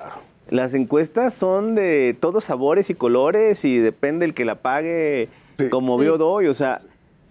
Las 0.48 0.74
encuestas 0.74 1.34
son 1.34 1.74
de 1.74 2.16
todos 2.18 2.44
sabores 2.44 2.90
y 2.90 2.94
colores 2.94 3.64
y 3.64 3.78
depende 3.78 4.24
el 4.26 4.34
que 4.34 4.44
la 4.44 4.56
pague 4.56 5.28
Sí. 5.58 5.68
como 5.68 5.96
veo 5.98 6.18
doy. 6.18 6.46
O 6.48 6.54
sea, 6.54 6.80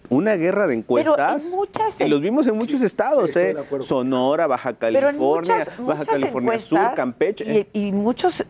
una 0.10 0.36
guerra 0.36 0.68
de 0.68 0.76
encuestas. 0.76 1.46
en 1.46 1.52
muchas 1.52 2.02
y 2.02 2.08
los 2.08 2.22
vimos 2.22 2.46
en 2.48 2.58
muchos 2.58 2.82
estados, 2.82 3.36
¿eh? 3.38 3.56
Sonora, 3.82 4.48
Baja 4.48 4.74
Pero 4.74 4.98
en 4.98 5.04
California, 5.18 5.56
muchas, 5.58 5.78
Baja 5.78 6.00
muchas 6.00 6.08
California 6.08 6.60
Sur, 6.60 6.94
Campeche. 6.96 7.68
y, 7.74 7.88
y 7.88 7.92
muchos 7.92 8.46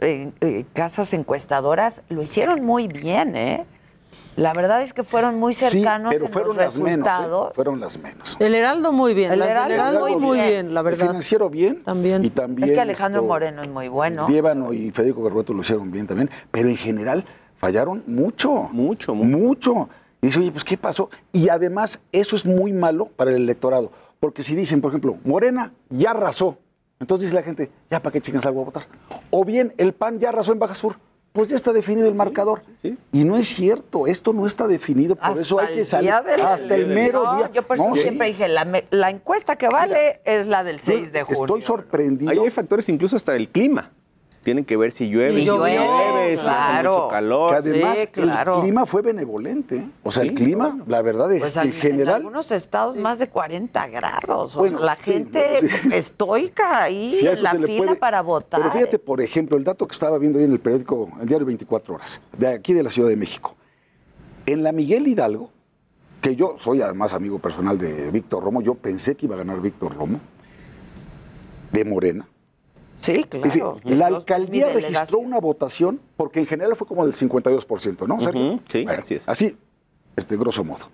eh, 0.00 0.30
eh, 0.40 0.64
casas 0.72 1.12
encuestadoras 1.14 2.02
lo 2.08 2.22
hicieron 2.22 2.64
muy 2.64 2.88
bien, 2.88 3.36
¿eh? 3.36 3.66
La 4.36 4.52
verdad 4.52 4.82
es 4.82 4.92
que 4.92 5.04
fueron 5.04 5.38
muy 5.38 5.54
Sí, 5.54 5.68
cercanos 5.68 6.12
pero 6.12 6.26
en 6.26 6.32
fueron 6.32 6.56
los 6.56 6.56
las 6.56 6.76
menos. 6.76 7.06
¿eh? 7.08 7.52
Fueron 7.54 7.78
las 7.80 7.98
menos. 7.98 8.36
El 8.40 8.54
Heraldo 8.56 8.90
muy 8.90 9.14
bien. 9.14 9.30
El 9.30 9.42
Heraldo 9.42 9.74
Heraldo 9.74 10.00
muy 10.00 10.16
muy 10.16 10.38
bien. 10.38 10.48
bien, 10.48 10.74
la 10.74 10.80
El 10.80 10.86
verdad. 10.86 11.06
financiero 11.06 11.48
bien. 11.50 11.84
También. 11.84 12.24
Y 12.24 12.30
también. 12.30 12.68
es 12.68 12.74
que 12.74 12.80
Alejandro 12.80 13.20
esto, 13.20 13.28
Moreno 13.28 13.62
es 13.62 13.68
muy 13.68 13.86
bueno. 13.86 14.26
Liébano 14.28 14.72
y 14.72 14.90
Federico 14.90 15.22
Garrueto 15.22 15.52
lo 15.54 15.60
hicieron 15.60 15.88
bien 15.92 16.08
también, 16.08 16.30
pero 16.50 16.68
en 16.68 16.76
general 16.76 17.24
fallaron 17.64 18.02
mucho. 18.06 18.68
Mucho, 18.72 19.14
mucho. 19.14 19.38
Mucho. 19.38 19.88
Y 20.20 20.26
dice, 20.26 20.38
oye, 20.38 20.52
pues 20.52 20.64
¿qué 20.64 20.76
pasó? 20.76 21.08
Y 21.32 21.48
además, 21.48 21.98
eso 22.12 22.36
es 22.36 22.44
muy 22.44 22.72
malo 22.72 23.06
para 23.16 23.30
el 23.30 23.36
electorado. 23.38 23.90
Porque 24.20 24.42
si 24.42 24.54
dicen, 24.54 24.82
por 24.82 24.90
ejemplo, 24.90 25.16
Morena 25.24 25.72
ya 25.88 26.10
arrasó, 26.10 26.58
entonces 27.00 27.26
dice 27.30 27.34
la 27.34 27.42
gente, 27.42 27.70
ya 27.90 28.00
para 28.00 28.12
qué 28.12 28.20
chingas 28.20 28.44
algo 28.44 28.60
a 28.60 28.64
votar. 28.64 28.86
O 29.30 29.44
bien, 29.46 29.72
el 29.78 29.94
PAN 29.94 30.18
ya 30.18 30.28
arrasó 30.28 30.52
en 30.52 30.58
Baja 30.58 30.74
Sur. 30.74 30.96
pues 31.32 31.48
ya 31.48 31.56
está 31.56 31.72
definido 31.72 32.06
el 32.06 32.14
marcador. 32.14 32.62
Y 33.12 33.24
no 33.24 33.36
es 33.36 33.48
cierto, 33.48 34.06
esto 34.06 34.32
no 34.34 34.46
está 34.46 34.68
definido, 34.68 35.16
por 35.16 35.30
Hasta 35.30 35.40
eso 35.40 35.58
hay 35.58 35.74
que 35.74 35.84
salir 35.84 36.12
hasta 36.12 36.74
el 36.74 36.86
mero 36.86 37.34
día. 37.36 37.50
Yo 37.52 37.62
por 37.66 37.76
eso 37.76 37.88
No, 37.88 37.94
sí. 37.96 38.02
siempre 38.02 38.28
dije, 38.28 38.46
la, 38.46 39.10
encuesta 39.10 39.56
que 39.56 39.68
vale 39.68 40.20
es 40.24 40.46
la 40.46 40.62
del 40.64 40.80
6 40.80 41.12
de 41.12 41.22
junio. 41.22 41.44
Estoy 41.44 41.62
sorprendido. 41.62 42.30
Ahí 42.30 42.38
hay 42.38 42.50
factores 42.50 42.88
incluso 42.90 43.16
hasta 43.16 43.34
el 43.34 43.48
clima. 43.48 43.90
Tienen 44.44 44.64
que 44.64 44.76
ver 44.76 44.92
si 44.92 45.08
llueve, 45.08 45.32
Si 45.32 45.44
llueve, 45.44 45.78
hace 46.24 46.42
claro. 46.42 46.90
mucho 46.92 47.08
calor. 47.08 47.50
Que 47.50 47.56
además 47.56 47.98
Sí, 47.98 48.06
claro. 48.08 48.54
el 48.56 48.60
clima 48.62 48.86
fue 48.86 49.02
benevolente. 49.02 49.76
¿eh? 49.76 49.86
O 50.02 50.10
sea, 50.10 50.22
el 50.22 50.34
clima, 50.34 50.78
la 50.86 51.02
verdad 51.02 51.30
es 51.32 51.40
Pues 51.40 51.52
que 51.54 51.60
en, 51.60 51.66
en 51.68 51.74
en 51.74 51.80
general. 51.80 52.14
algunos 52.16 52.50
estados 52.50 52.96
más 52.96 53.18
de 53.18 53.28
40 53.28 53.86
grados. 53.88 54.56
O 54.56 54.60
Bueno, 54.60 54.78
sea, 54.78 54.86
la 54.86 54.96
sí, 54.96 55.02
gente 55.02 55.60
sí. 55.60 55.88
estoica 55.92 56.82
ahí 56.82 57.18
en 57.26 57.42
la 57.42 57.50
fila 57.52 57.66
puede- 57.84 57.96
para 57.96 58.22
votar. 58.22 58.60
Pero 58.60 58.72
fíjate, 58.72 58.98
por 58.98 59.20
ejemplo, 59.20 59.56
el 59.56 59.64
dato 59.64 59.86
que 59.86 59.92
estaba 59.92 60.18
viendo 60.18 60.38
hoy 60.38 60.44
en 60.44 60.52
el 60.52 60.60
periódico, 60.60 61.10
el 61.20 61.26
diario 61.28 61.46
24 61.46 61.94
Horas, 61.94 62.20
de 62.36 62.48
aquí 62.48 62.72
de 62.72 62.82
la 62.82 62.90
Ciudad 62.90 63.08
de 63.08 63.16
México. 63.16 63.54
En 64.46 64.62
la 64.62 64.72
Miguel 64.72 65.06
Hidalgo, 65.08 65.50
que 66.20 66.36
yo 66.36 66.56
soy 66.58 66.80
además 66.80 67.12
amigo 67.14 67.38
personal 67.38 67.78
de 67.78 68.10
Víctor 68.10 68.42
Romo, 68.44 68.62
yo 68.62 68.74
pensé 68.74 69.14
que 69.14 69.26
iba 69.26 69.34
a 69.34 69.38
ganar 69.38 69.60
Víctor 69.60 69.94
Romo, 69.94 70.20
de 71.72 71.84
Morena. 71.84 72.26
Sí, 73.04 73.24
Es 73.32 73.42
decir, 73.42 73.62
claro. 73.62 73.78
la 73.84 74.08
Los- 74.10 74.20
alcaldía 74.20 74.72
registró 74.72 75.18
una 75.18 75.38
votación, 75.38 76.00
porque 76.16 76.40
en 76.40 76.46
general 76.46 76.74
fue 76.74 76.86
como 76.86 77.04
del 77.04 77.14
52%, 77.14 78.06
¿no, 78.06 78.20
Sergio? 78.20 78.60
Sí, 78.66 78.84
Bueno, 78.84 78.98
así 79.00 79.14
es. 79.16 79.28
Así, 79.28 79.56
este, 80.16 80.36
grosso 80.38 80.64
modo. 80.64 80.88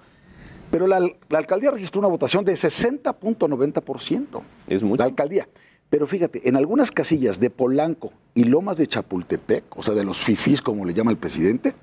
Pero 0.73 0.87
la, 0.89 1.01
la 1.01 1.39
alcaldía 1.39 1.71
registró 1.71 2.01
una 2.01 2.09
votación 2.09 2.45
de 2.45 2.55
60.90%. 2.55 4.43
Es 4.67 4.83
mucho. 4.83 4.99
La 4.99 5.05
alcaldía. 5.05 5.49
Pero 5.89 6.07
fíjate, 6.07 6.49
en 6.49 6.57
algunas 6.57 6.91
casillas 6.91 7.39
de 7.41 7.51
Polanco 7.51 8.13
y 8.35 8.45
Lomas 8.45 8.77
de 8.77 8.87
Chapultepec, 8.87 9.77
o 9.77 9.83
sea, 9.83 9.95
de 9.95 10.05
los 10.05 10.19
fifís, 10.19 10.63
como 10.63 10.85
le 10.85 10.95
llama 10.95 11.11
el 11.11 11.17
presidente, 11.17 11.75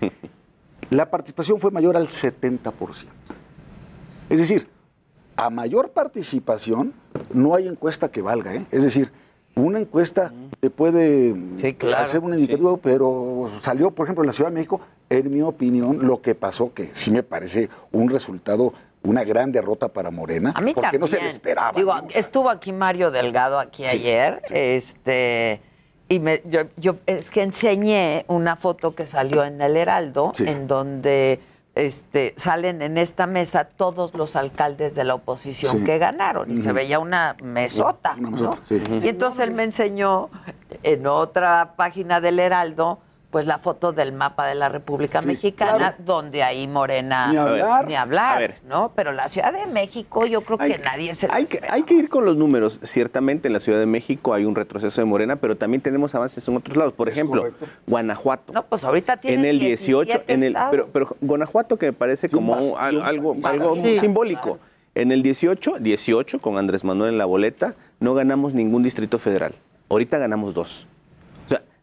la 0.90 1.10
participación 1.10 1.60
fue 1.60 1.70
mayor 1.70 1.96
al 1.96 2.08
70%. 2.08 2.72
Es 4.30 4.38
decir, 4.38 4.68
a 5.36 5.50
mayor 5.50 5.90
participación 5.90 6.92
no 7.32 7.54
hay 7.54 7.66
encuesta 7.68 8.10
que 8.10 8.22
valga. 8.22 8.54
¿eh? 8.54 8.64
Es 8.70 8.82
decir, 8.82 9.10
una 9.60 9.78
encuesta 9.80 10.32
te 10.60 10.70
puede 10.70 11.34
claro, 11.78 12.04
hacer 12.04 12.20
un 12.20 12.34
indicativo, 12.34 12.76
pero 12.76 13.50
salió, 13.62 13.90
por 13.90 14.06
ejemplo, 14.06 14.22
en 14.24 14.26
la 14.28 14.32
Ciudad 14.32 14.50
de 14.50 14.54
México, 14.54 14.80
en 15.08 15.30
mi 15.32 15.40
opinión, 15.42 16.06
lo 16.06 16.20
que 16.20 16.34
pasó, 16.34 16.72
que 16.74 16.90
sí 16.92 17.10
me 17.10 17.22
parece 17.22 17.68
un 17.92 18.10
resultado, 18.10 18.74
una 19.02 19.24
gran 19.24 19.52
derrota 19.52 19.88
para 19.88 20.10
Morena, 20.10 20.52
A 20.54 20.60
mí 20.60 20.72
porque 20.74 20.86
también. 20.86 21.00
no 21.00 21.06
se 21.06 21.20
le 21.20 21.28
esperaba. 21.28 21.72
Digo, 21.74 21.94
¿no? 21.94 22.08
estuvo 22.14 22.50
aquí 22.50 22.72
Mario 22.72 23.10
Delgado 23.10 23.58
aquí 23.58 23.86
ayer, 23.86 24.42
este 24.50 25.60
y 26.08 26.18
me, 26.18 26.42
yo, 26.44 26.62
yo 26.76 26.96
es 27.06 27.30
que 27.30 27.42
enseñé 27.42 28.24
una 28.26 28.56
foto 28.56 28.94
que 28.96 29.06
salió 29.06 29.44
en 29.44 29.60
el 29.62 29.76
Heraldo, 29.76 30.32
Sí. 30.34 30.44
en 30.46 30.66
donde 30.66 31.38
este, 31.74 32.34
salen 32.36 32.82
en 32.82 32.98
esta 32.98 33.26
mesa 33.26 33.64
todos 33.64 34.14
los 34.14 34.34
alcaldes 34.36 34.94
de 34.94 35.04
la 35.04 35.14
oposición 35.14 35.78
Sí. 35.78 35.84
que 35.84 35.98
ganaron 35.98 36.50
y 36.50 36.56
se 36.58 36.72
veía 36.72 36.98
una 36.98 37.36
mesota. 37.42 38.14
Una 38.18 38.30
¿no? 38.30 38.36
mesota, 38.36 38.58
sí. 38.68 38.82
Y 39.02 39.08
entonces 39.08 39.40
él 39.40 39.52
me 39.52 39.62
enseñó 39.62 40.30
en 40.82 41.06
otra 41.06 41.74
página 41.76 42.20
del 42.20 42.40
Heraldo 42.40 42.98
pues 43.30 43.46
la 43.46 43.58
foto 43.58 43.92
del 43.92 44.12
mapa 44.12 44.46
de 44.46 44.56
la 44.56 44.68
República 44.68 45.20
Sí, 45.20 45.28
Mexicana, 45.28 45.76
claro. 45.76 45.96
donde 46.04 46.42
ahí 46.42 46.66
Morena 46.66 47.30
Ni 47.30 47.36
hablar. 47.36 47.86
ni 47.86 47.94
hablar, 47.94 48.36
A 48.36 48.40
ver. 48.40 48.54
¿no? 48.68 48.92
Pero 48.96 49.12
la 49.12 49.28
Ciudad 49.28 49.52
de 49.52 49.66
México 49.66 50.26
yo 50.26 50.40
creo 50.40 50.58
Hay- 50.60 50.72
que 50.72 50.78
nadie 50.78 51.14
se 51.14 51.28
Hay 51.30 51.44
que, 51.46 51.60
hay 51.70 51.84
que 51.84 51.94
ir 51.94 52.08
con 52.08 52.24
los 52.24 52.36
números. 52.36 52.80
Ciertamente 52.82 53.46
en 53.48 53.52
la 53.54 53.60
Ciudad 53.60 53.78
de 53.78 53.86
México 53.86 54.34
hay 54.34 54.44
un 54.44 54.56
retroceso 54.56 55.00
de 55.00 55.04
Morena, 55.04 55.36
pero 55.36 55.56
también 55.56 55.80
tenemos 55.80 56.14
avances 56.14 56.46
en 56.48 56.56
otros 56.56 56.76
lados. 56.76 56.92
Por 56.92 57.08
Es 57.08 57.12
ejemplo, 57.12 57.42
correcto. 57.42 57.66
Guanajuato. 57.86 58.52
No, 58.52 58.64
pues 58.66 58.82
ahorita 58.84 59.18
tienen 59.18 59.40
en 59.44 59.50
el 59.50 59.58
18, 59.60 60.04
17 60.24 60.32
en 60.32 60.42
el, 60.42 60.56
pero, 60.70 60.88
pero 60.92 61.16
Guanajuato 61.20 61.76
que 61.78 61.86
me 61.86 61.92
parece 61.92 62.28
Sí, 62.28 62.34
como 62.34 62.54
bastión, 62.56 63.02
algo, 63.02 63.32
país. 63.34 63.46
algo 63.46 63.76
Sí. 63.76 63.98
simbólico. 64.00 64.58
En 64.96 65.12
el 65.12 65.22
18, 65.22 65.76
18 65.78 66.40
con 66.40 66.58
Andrés 66.58 66.82
Manuel 66.82 67.10
en 67.12 67.18
la 67.18 67.26
boleta, 67.26 67.74
no 68.00 68.14
ganamos 68.14 68.54
ningún 68.54 68.82
distrito 68.82 69.18
federal. 69.18 69.54
Ahorita 69.88 70.18
ganamos 70.18 70.52
dos. 70.52 70.86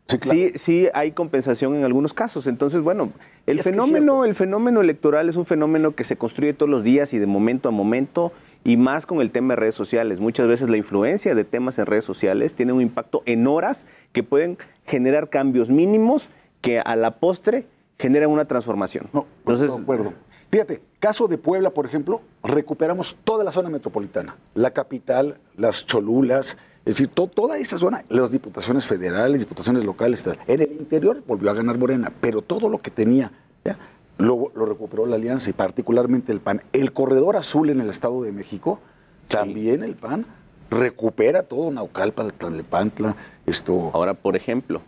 Sí, 0.07 0.53
sí, 0.55 0.87
hay 0.93 1.11
compensación 1.11 1.75
en 1.75 1.83
algunos 1.83 2.13
casos. 2.13 2.47
Entonces, 2.47 2.81
bueno, 2.81 3.11
el 3.45 3.61
fenómeno, 3.61 4.23
el 4.23 4.35
fenómeno 4.35 4.81
electoral 4.81 5.27
es 5.27 5.35
un 5.35 5.45
fenómeno 5.45 5.95
que 5.95 6.03
se 6.03 6.15
construye 6.15 6.53
todos 6.53 6.69
los 6.69 6.83
días 6.83 7.13
y 7.13 7.19
de 7.19 7.25
momento 7.25 7.67
a 7.67 7.71
momento, 7.71 8.31
y 8.63 8.77
más 8.77 9.05
con 9.05 9.19
el 9.19 9.31
tema 9.31 9.53
de 9.53 9.57
redes 9.57 9.75
sociales. 9.75 10.19
Muchas 10.19 10.47
veces 10.47 10.69
la 10.69 10.77
influencia 10.77 11.35
de 11.35 11.43
temas 11.43 11.77
en 11.77 11.85
redes 11.85 12.05
sociales 12.05 12.53
tiene 12.53 12.73
un 12.73 12.81
impacto 12.81 13.21
en 13.25 13.47
horas 13.47 13.85
que 14.13 14.23
pueden 14.23 14.57
generar 14.85 15.29
cambios 15.29 15.69
mínimos 15.69 16.29
que 16.61 16.79
a 16.79 16.95
la 16.95 17.19
postre 17.19 17.65
generan 17.97 18.29
una 18.29 18.45
transformación. 18.45 19.07
No, 19.13 19.25
Entonces, 19.39 19.75
de 19.75 19.81
acuerdo. 19.81 20.13
Fíjate, 20.49 20.81
caso 20.99 21.27
de 21.27 21.37
Puebla, 21.37 21.71
por 21.71 21.85
ejemplo, 21.85 22.21
recuperamos 22.41 23.17
toda 23.25 23.43
la 23.43 23.51
zona 23.51 23.69
metropolitana, 23.69 24.37
la 24.53 24.71
capital, 24.71 25.37
las 25.57 25.85
Cholulas, 25.85 26.57
es 26.89 26.95
decir, 26.97 27.07
to- 27.09 27.27
toda 27.27 27.57
esa 27.57 27.77
zona, 27.77 28.03
las 28.09 28.31
diputaciones 28.31 28.85
federales, 28.85 29.41
diputaciones 29.41 29.83
locales, 29.83 30.23
tal. 30.23 30.37
en 30.47 30.61
el 30.61 30.71
interior 30.71 31.21
volvió 31.27 31.49
a 31.49 31.53
ganar 31.53 31.77
Morena, 31.77 32.11
pero 32.21 32.41
todo 32.41 32.69
lo 32.69 32.79
que 32.79 32.91
tenía 32.91 33.31
¿ya? 33.65 33.77
Lo, 34.17 34.51
lo 34.55 34.65
recuperó 34.65 35.05
la 35.05 35.15
alianza 35.15 35.49
y 35.49 35.53
particularmente 35.53 36.31
el 36.31 36.39
PAN. 36.39 36.61
El 36.73 36.91
corredor 36.93 37.35
azul 37.35 37.69
en 37.69 37.81
el 37.81 37.89
Estado 37.89 38.21
de 38.23 38.31
México, 38.31 38.79
también 39.27 39.83
el 39.83 39.95
PAN 39.95 40.25
recupera 40.71 41.43
todo 41.43 41.69
Naucalpan, 41.71 42.31
Tlalnepantla, 42.31 43.15
esto, 43.45 43.91
ahora, 43.93 44.13
por 44.15 44.35
ejemplo, 44.35 44.81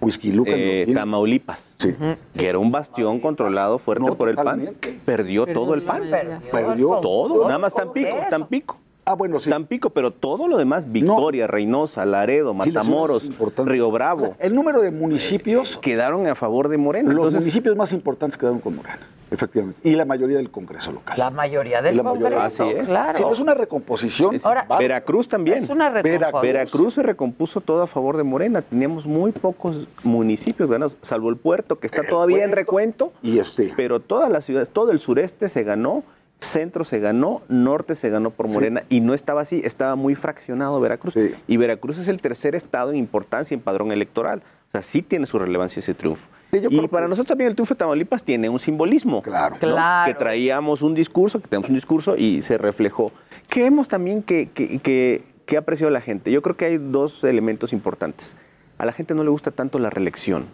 Whisky 0.00 0.32
Luca, 0.32 0.52
eh, 0.54 0.90
Tamaulipas, 0.94 1.74
Sí. 1.78 1.94
que 2.34 2.48
era 2.48 2.58
un 2.58 2.72
bastión 2.72 3.20
controlado 3.20 3.78
fuerte 3.78 4.06
No, 4.06 4.14
por 4.16 4.28
el 4.30 4.36
PAN, 4.36 4.74
perdió 5.04 5.44
Perdió 5.44 5.46
todo 5.46 5.74
el 5.74 5.82
PAN. 5.82 6.08
mayoría. 6.10 6.40
Perdió 6.50 7.00
Todo, 7.00 7.44
nada 7.46 7.58
más 7.58 7.74
Tampico, 7.74 8.08
eso. 8.08 8.26
Tampico. 8.30 8.78
Ah, 9.10 9.14
bueno, 9.14 9.40
sí. 9.40 9.50
Tampico, 9.50 9.90
pero 9.90 10.12
todo 10.12 10.46
lo 10.46 10.56
demás, 10.56 10.92
Victoria, 10.92 11.48
Reynosa, 11.48 12.04
Laredo, 12.06 12.52
Sí, 12.62 12.70
Matamoros, 12.70 13.24
importantes. 13.24 13.72
Río 13.72 13.88
O 13.88 13.90
Bravo, 13.90 14.20
sea, 14.20 14.36
el 14.38 14.54
número 14.54 14.80
de 14.80 14.92
municipios, 14.92 15.78
quedaron 15.78 16.28
a 16.28 16.36
favor 16.36 16.68
de 16.68 16.78
Morena. 16.78 17.08
los 17.08 17.16
Entonces, 17.18 17.40
municipios 17.40 17.74
más 17.76 17.92
importantes 17.92 18.38
quedaron 18.38 18.60
con 18.60 18.76
Morena, 18.76 19.00
efectivamente. 19.32 19.80
Y 19.82 19.96
la 19.96 20.04
mayoría 20.04 20.36
del 20.36 20.52
Congreso 20.52 20.92
local. 20.92 21.18
La 21.18 21.28
mayoría 21.30 21.82
del 21.82 21.96
la 21.96 22.04
mayoría- 22.04 22.38
Congreso, 22.38 22.62
Así 22.62 22.72
es. 22.76 22.86
claro. 22.86 23.18
No 23.18 23.32
es 23.32 23.40
una 23.40 23.54
recomposición, 23.54 24.36
es- 24.36 24.46
Ahora- 24.46 24.64
Veracruz 24.78 25.28
también. 25.28 25.64
es 25.64 25.70
una 25.70 25.88
recomposición. 25.88 26.42
Veracruz. 26.42 26.94
Se 26.94 27.02
recompuso 27.02 27.60
todo 27.60 27.82
a 27.82 27.88
favor 27.88 28.16
de 28.16 28.22
Morena. 28.22 28.62
Teníamos 28.62 29.06
muy 29.06 29.32
pocos 29.32 29.88
municipios 30.04 30.70
ganados, 30.70 30.96
salvo 31.02 31.30
el 31.30 31.36
puerto, 31.36 31.80
que 31.80 31.88
está 31.88 31.96
El 31.96 32.02
puerto. 32.02 32.14
todavía 32.16 32.44
en 32.44 32.52
recuento, 32.52 33.12
y 33.22 33.40
este. 33.40 33.72
pero 33.76 33.98
todas 33.98 34.30
las 34.30 34.44
ciudades, 34.44 34.68
todo 34.70 34.92
el 34.92 35.00
sureste 35.00 35.48
se 35.48 35.64
ganó, 35.64 36.04
centro 36.40 36.84
se 36.84 36.98
ganó, 37.00 37.42
norte 37.48 37.94
se 37.94 38.08
ganó 38.10 38.30
por 38.30 38.46
Sí. 38.48 38.52
Morena, 38.54 38.82
y 38.88 39.00
no 39.00 39.14
estaba 39.14 39.42
así, 39.42 39.60
estaba 39.64 39.94
muy 39.96 40.14
fraccionado 40.14 40.80
Veracruz. 40.80 41.14
Sí. 41.14 41.34
Y 41.46 41.56
Veracruz 41.56 41.98
es 41.98 42.08
el 42.08 42.20
tercer 42.20 42.54
estado 42.54 42.90
en 42.90 42.96
importancia 42.96 43.54
en 43.54 43.60
padrón 43.60 43.92
electoral. 43.92 44.42
O 44.68 44.70
sea, 44.70 44.82
sí 44.82 45.02
tiene 45.02 45.26
su 45.26 45.38
relevancia 45.38 45.80
ese 45.80 45.94
triunfo. 45.94 46.28
Sí, 46.52 46.60
y 46.70 46.88
para 46.88 47.06
que- 47.06 47.10
nosotros 47.10 47.26
también 47.28 47.48
el 47.48 47.54
triunfo 47.56 47.74
de 47.74 47.78
Tamaulipas 47.78 48.22
tiene 48.22 48.48
un 48.48 48.58
simbolismo. 48.58 49.20
Claro. 49.22 49.56
¿no? 49.56 49.60
Claro. 49.60 50.12
Que 50.12 50.18
traíamos 50.18 50.82
un 50.82 50.94
discurso, 50.94 51.40
que 51.40 51.48
tenemos 51.48 51.68
un 51.68 51.74
discurso 51.76 52.16
y 52.16 52.40
se 52.42 52.56
reflejó. 52.58 53.10
Creemos 53.48 53.88
también 53.88 54.22
que, 54.22 54.48
que, 54.54 54.78
que, 54.78 55.24
que 55.46 55.56
ha 55.56 55.60
apreciado 55.60 55.90
la 55.90 56.00
gente. 56.00 56.30
Yo 56.30 56.40
creo 56.42 56.56
que 56.56 56.66
hay 56.66 56.78
dos 56.78 57.24
elementos 57.24 57.72
importantes. 57.72 58.36
A 58.78 58.86
la 58.86 58.92
gente 58.92 59.14
no 59.14 59.24
le 59.24 59.30
gusta 59.30 59.50
tanto 59.50 59.78
la 59.80 59.90
reelección. 59.90 60.46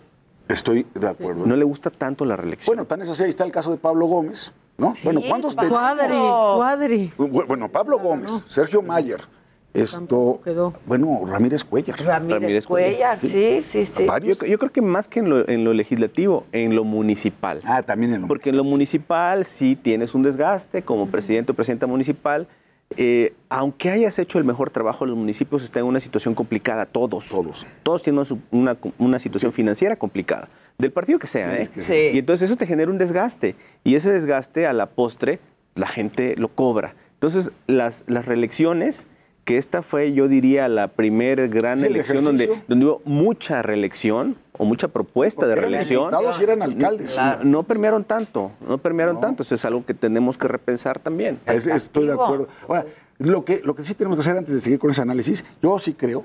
Estoy 0.48 0.86
de 0.94 1.08
acuerdo. 1.08 1.44
No 1.44 1.54
le 1.56 1.64
gusta 1.64 1.90
tanto 1.90 2.24
la 2.24 2.36
reelección. 2.36 2.74
Bueno, 2.74 2.86
tan 2.86 3.02
es 3.02 3.08
así, 3.10 3.22
ahí 3.24 3.30
está 3.30 3.44
el 3.44 3.52
caso 3.52 3.70
de 3.70 3.76
Pablo 3.76 4.06
Gómez, 4.06 4.52
¿no? 4.78 4.94
bueno, 5.04 5.20
¿cuántos? 5.26 5.54
Cuadri, 5.54 6.16
cuadri. 6.16 7.12
Bueno, 7.16 7.68
Pablo 7.68 7.98
Gómez, 7.98 8.30
Sergio 8.48 8.82
Mayer, 8.82 9.22
esto, 9.74 10.40
quedó. 10.42 10.74
bueno, 10.86 11.22
Ramírez 11.26 11.64
Cuellar. 11.64 11.98
Ramírez, 11.98 12.40
Ramírez 12.40 12.66
Cuellar, 12.66 13.18
sí, 13.18 13.60
sí, 13.62 13.84
sí. 13.84 14.04
yo, 14.04 14.06
Varios. 14.06 14.38
yo 14.38 14.58
creo 14.58 14.72
que 14.72 14.80
más 14.82 15.08
que 15.08 15.20
en 15.20 15.28
lo, 15.28 15.48
en 15.48 15.64
lo 15.64 15.72
legislativo, 15.74 16.46
en 16.52 16.74
lo 16.74 16.84
municipal. 16.84 17.60
Ah, 17.64 17.82
también 17.82 18.14
en 18.14 18.22
lo 18.22 18.28
Porque 18.28 18.50
en 18.50 18.56
lo 18.56 18.64
municipal 18.64 19.44
sí 19.44 19.76
tienes 19.76 20.14
un 20.14 20.22
desgaste 20.22 20.82
como 20.82 21.06
presidente 21.08 21.52
o 21.52 21.54
presidenta 21.54 21.86
municipal. 21.86 22.46
Eh, 22.96 23.34
aunque 23.48 23.90
hayas 23.90 24.18
hecho 24.18 24.38
el 24.38 24.44
mejor 24.44 24.70
trabajo, 24.70 25.06
los 25.06 25.16
municipios 25.16 25.64
están 25.64 25.82
en 25.82 25.88
una 25.88 26.00
situación 26.00 26.34
complicada, 26.34 26.86
todos. 26.86 27.28
Todos. 27.28 27.66
Todos 27.82 28.02
tienen 28.02 28.24
una, 28.50 28.76
una 28.98 29.18
situación 29.18 29.52
financiera 29.52 29.96
complicada, 29.96 30.48
del 30.78 30.92
partido 30.92 31.18
que 31.18 31.26
sea. 31.26 31.60
¿eh? 31.60 31.68
Sí. 31.80 32.10
Y 32.14 32.18
entonces 32.18 32.48
eso 32.48 32.56
te 32.56 32.66
genera 32.66 32.90
un 32.90 32.98
desgaste. 32.98 33.56
Y 33.84 33.96
ese 33.96 34.12
desgaste 34.12 34.66
a 34.66 34.72
la 34.72 34.86
postre 34.86 35.40
la 35.74 35.86
gente 35.86 36.34
lo 36.36 36.48
cobra. 36.48 36.94
Entonces 37.14 37.50
las, 37.66 38.04
las 38.06 38.26
reelecciones, 38.26 39.06
que 39.46 39.56
esta 39.58 39.80
fue 39.80 40.12
yo 40.12 40.26
diría 40.26 40.66
la 40.66 40.88
primer 40.88 41.48
gran 41.48 41.78
Sí, 41.78 41.86
el 41.86 41.94
elección 41.94 42.24
donde, 42.24 42.62
donde 42.66 42.84
hubo 42.84 43.00
mucha 43.04 43.62
reelección 43.62 44.36
o 44.58 44.64
mucha 44.64 44.88
propuesta 44.88 45.46
de 45.46 45.54
reelección. 45.54 46.10
y 46.38 46.42
eran 46.42 46.62
alcaldes. 46.62 47.12
Claro. 47.12 47.44
No 47.44 47.62
permearon 47.62 48.02
tanto, 48.02 48.50
no 48.66 48.76
permearon 48.78 49.14
No. 49.14 49.20
tanto. 49.20 49.44
Eso 49.44 49.54
es 49.54 49.64
algo 49.64 49.86
que 49.86 49.94
tenemos 49.94 50.36
que 50.36 50.48
repensar 50.48 50.98
también. 50.98 51.38
Es- 51.46 51.66
estoy 51.68 52.06
de 52.08 52.12
acuerdo. 52.14 52.48
Ahora, 52.66 52.86
lo 53.18 53.44
que, 53.44 53.60
lo 53.62 53.76
que 53.76 53.84
sí 53.84 53.94
tenemos 53.94 54.16
que 54.16 54.22
hacer 54.22 54.36
antes 54.36 54.52
de 54.52 54.60
seguir 54.60 54.80
con 54.80 54.90
ese 54.90 55.00
análisis, 55.02 55.44
yo 55.62 55.78
sí 55.78 55.94
creo 55.94 56.24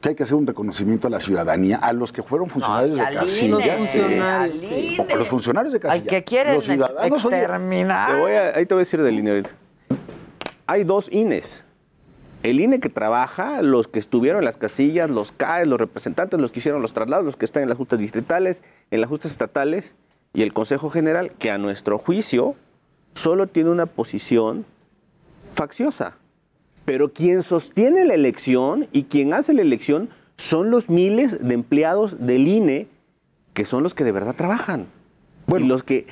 que 0.00 0.08
hay 0.08 0.14
que 0.14 0.22
hacer 0.22 0.34
un 0.36 0.46
reconocimiento 0.46 1.06
a 1.08 1.10
la 1.10 1.20
ciudadanía, 1.20 1.76
a 1.76 1.92
los 1.92 2.12
que 2.12 2.22
fueron 2.22 2.48
funcionarios 2.48 2.96
y 2.96 3.00
de 3.00 3.14
casilla. 3.14 3.56
INE, 3.76 3.76
funcionarios. 3.76 4.62
Sí, 4.62 4.96
los 5.18 5.28
funcionarios 5.28 5.72
de 5.74 5.80
casilla. 5.80 6.02
Al 6.02 6.08
que 6.08 6.24
quieren 6.24 6.54
los 6.54 6.64
ciudadanos, 6.64 7.24
oye, 7.26 7.36
exterminar. 7.36 8.10
Te 8.14 8.20
voy 8.20 8.32
a- 8.32 8.56
ahí 8.56 8.64
te 8.64 8.72
voy 8.74 8.80
a 8.80 8.84
decir 8.84 9.02
del 9.02 9.18
INE 9.18 9.30
ahorita. 9.32 9.50
Hay 10.66 10.84
dos 10.84 11.10
INES. 11.12 11.62
El 12.44 12.60
INE 12.60 12.78
que 12.78 12.90
trabaja, 12.90 13.62
los 13.62 13.88
que 13.88 13.98
estuvieron 13.98 14.40
en 14.40 14.44
las 14.44 14.58
casillas, 14.58 15.10
los 15.10 15.32
CAE, 15.32 15.64
los 15.64 15.80
representantes, 15.80 16.38
los 16.38 16.52
que 16.52 16.58
hicieron 16.58 16.82
los 16.82 16.92
traslados, 16.92 17.24
los 17.24 17.36
que 17.36 17.46
están 17.46 17.62
en 17.62 17.70
las 17.70 17.78
justas 17.78 17.98
distritales, 17.98 18.62
en 18.90 19.00
las 19.00 19.08
justas 19.08 19.32
estatales 19.32 19.94
y 20.34 20.42
el 20.42 20.52
Consejo 20.52 20.90
General, 20.90 21.32
que 21.38 21.50
a 21.50 21.56
nuestro 21.56 21.96
juicio 21.96 22.54
solo 23.14 23.46
tiene 23.46 23.70
una 23.70 23.86
posición 23.86 24.66
facciosa. 25.54 26.18
Pero 26.84 27.14
quien 27.14 27.42
sostiene 27.42 28.04
la 28.04 28.12
elección 28.12 28.88
y 28.92 29.04
quien 29.04 29.32
hace 29.32 29.54
la 29.54 29.62
elección 29.62 30.10
son 30.36 30.70
los 30.70 30.90
miles 30.90 31.38
de 31.42 31.54
empleados 31.54 32.26
del 32.26 32.46
INE 32.46 32.88
que 33.54 33.64
son 33.64 33.82
los 33.82 33.94
que 33.94 34.04
de 34.04 34.12
verdad 34.12 34.34
trabajan. 34.36 34.88
y 35.48 35.60
los 35.60 35.82
que 35.82 36.06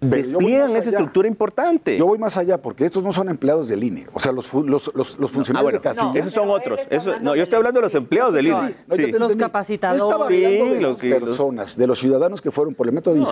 despliegan 0.00 0.76
esa 0.76 0.90
estructura 0.90 1.28
importante. 1.28 1.96
Yo 1.98 2.06
voy 2.06 2.18
más 2.18 2.36
allá 2.36 2.58
porque 2.58 2.84
estos 2.86 3.02
no 3.02 3.12
son 3.12 3.28
empleados 3.28 3.68
del 3.68 3.82
INE. 3.82 4.06
O 4.12 4.20
sea, 4.20 4.32
los, 4.32 4.46
Ah, 4.46 4.50
funcionarios 4.50 5.62
bueno, 5.62 5.78
de 5.78 5.80
casilla. 5.80 6.12
esos 6.20 6.32
son 6.32 6.50
otros. 6.50 6.80
Eso- 6.90 7.18
no, 7.20 7.34
yo 7.34 7.42
estoy 7.42 7.56
hablando 7.56 7.80
de 7.80 7.84
los 7.84 7.94
empleados 7.94 8.34
del 8.34 8.46
INE. 8.48 8.74
No, 8.86 8.94
Sí. 8.96 9.12
Los 9.12 9.32
Yo 9.32 9.38
capacitadores. 9.38 10.02
estaba 10.02 10.24
hablando 10.26 10.64
de 10.66 10.94
Sí, 10.94 11.08
las 11.08 11.20
personas, 11.20 11.76
de 11.76 11.86
los 11.86 11.98
ciudadanos 11.98 12.40
que 12.42 12.50
fueron 12.50 12.74
por 12.74 12.86
el 12.86 12.92
método 12.92 13.14
de 13.14 13.20
No, 13.20 13.26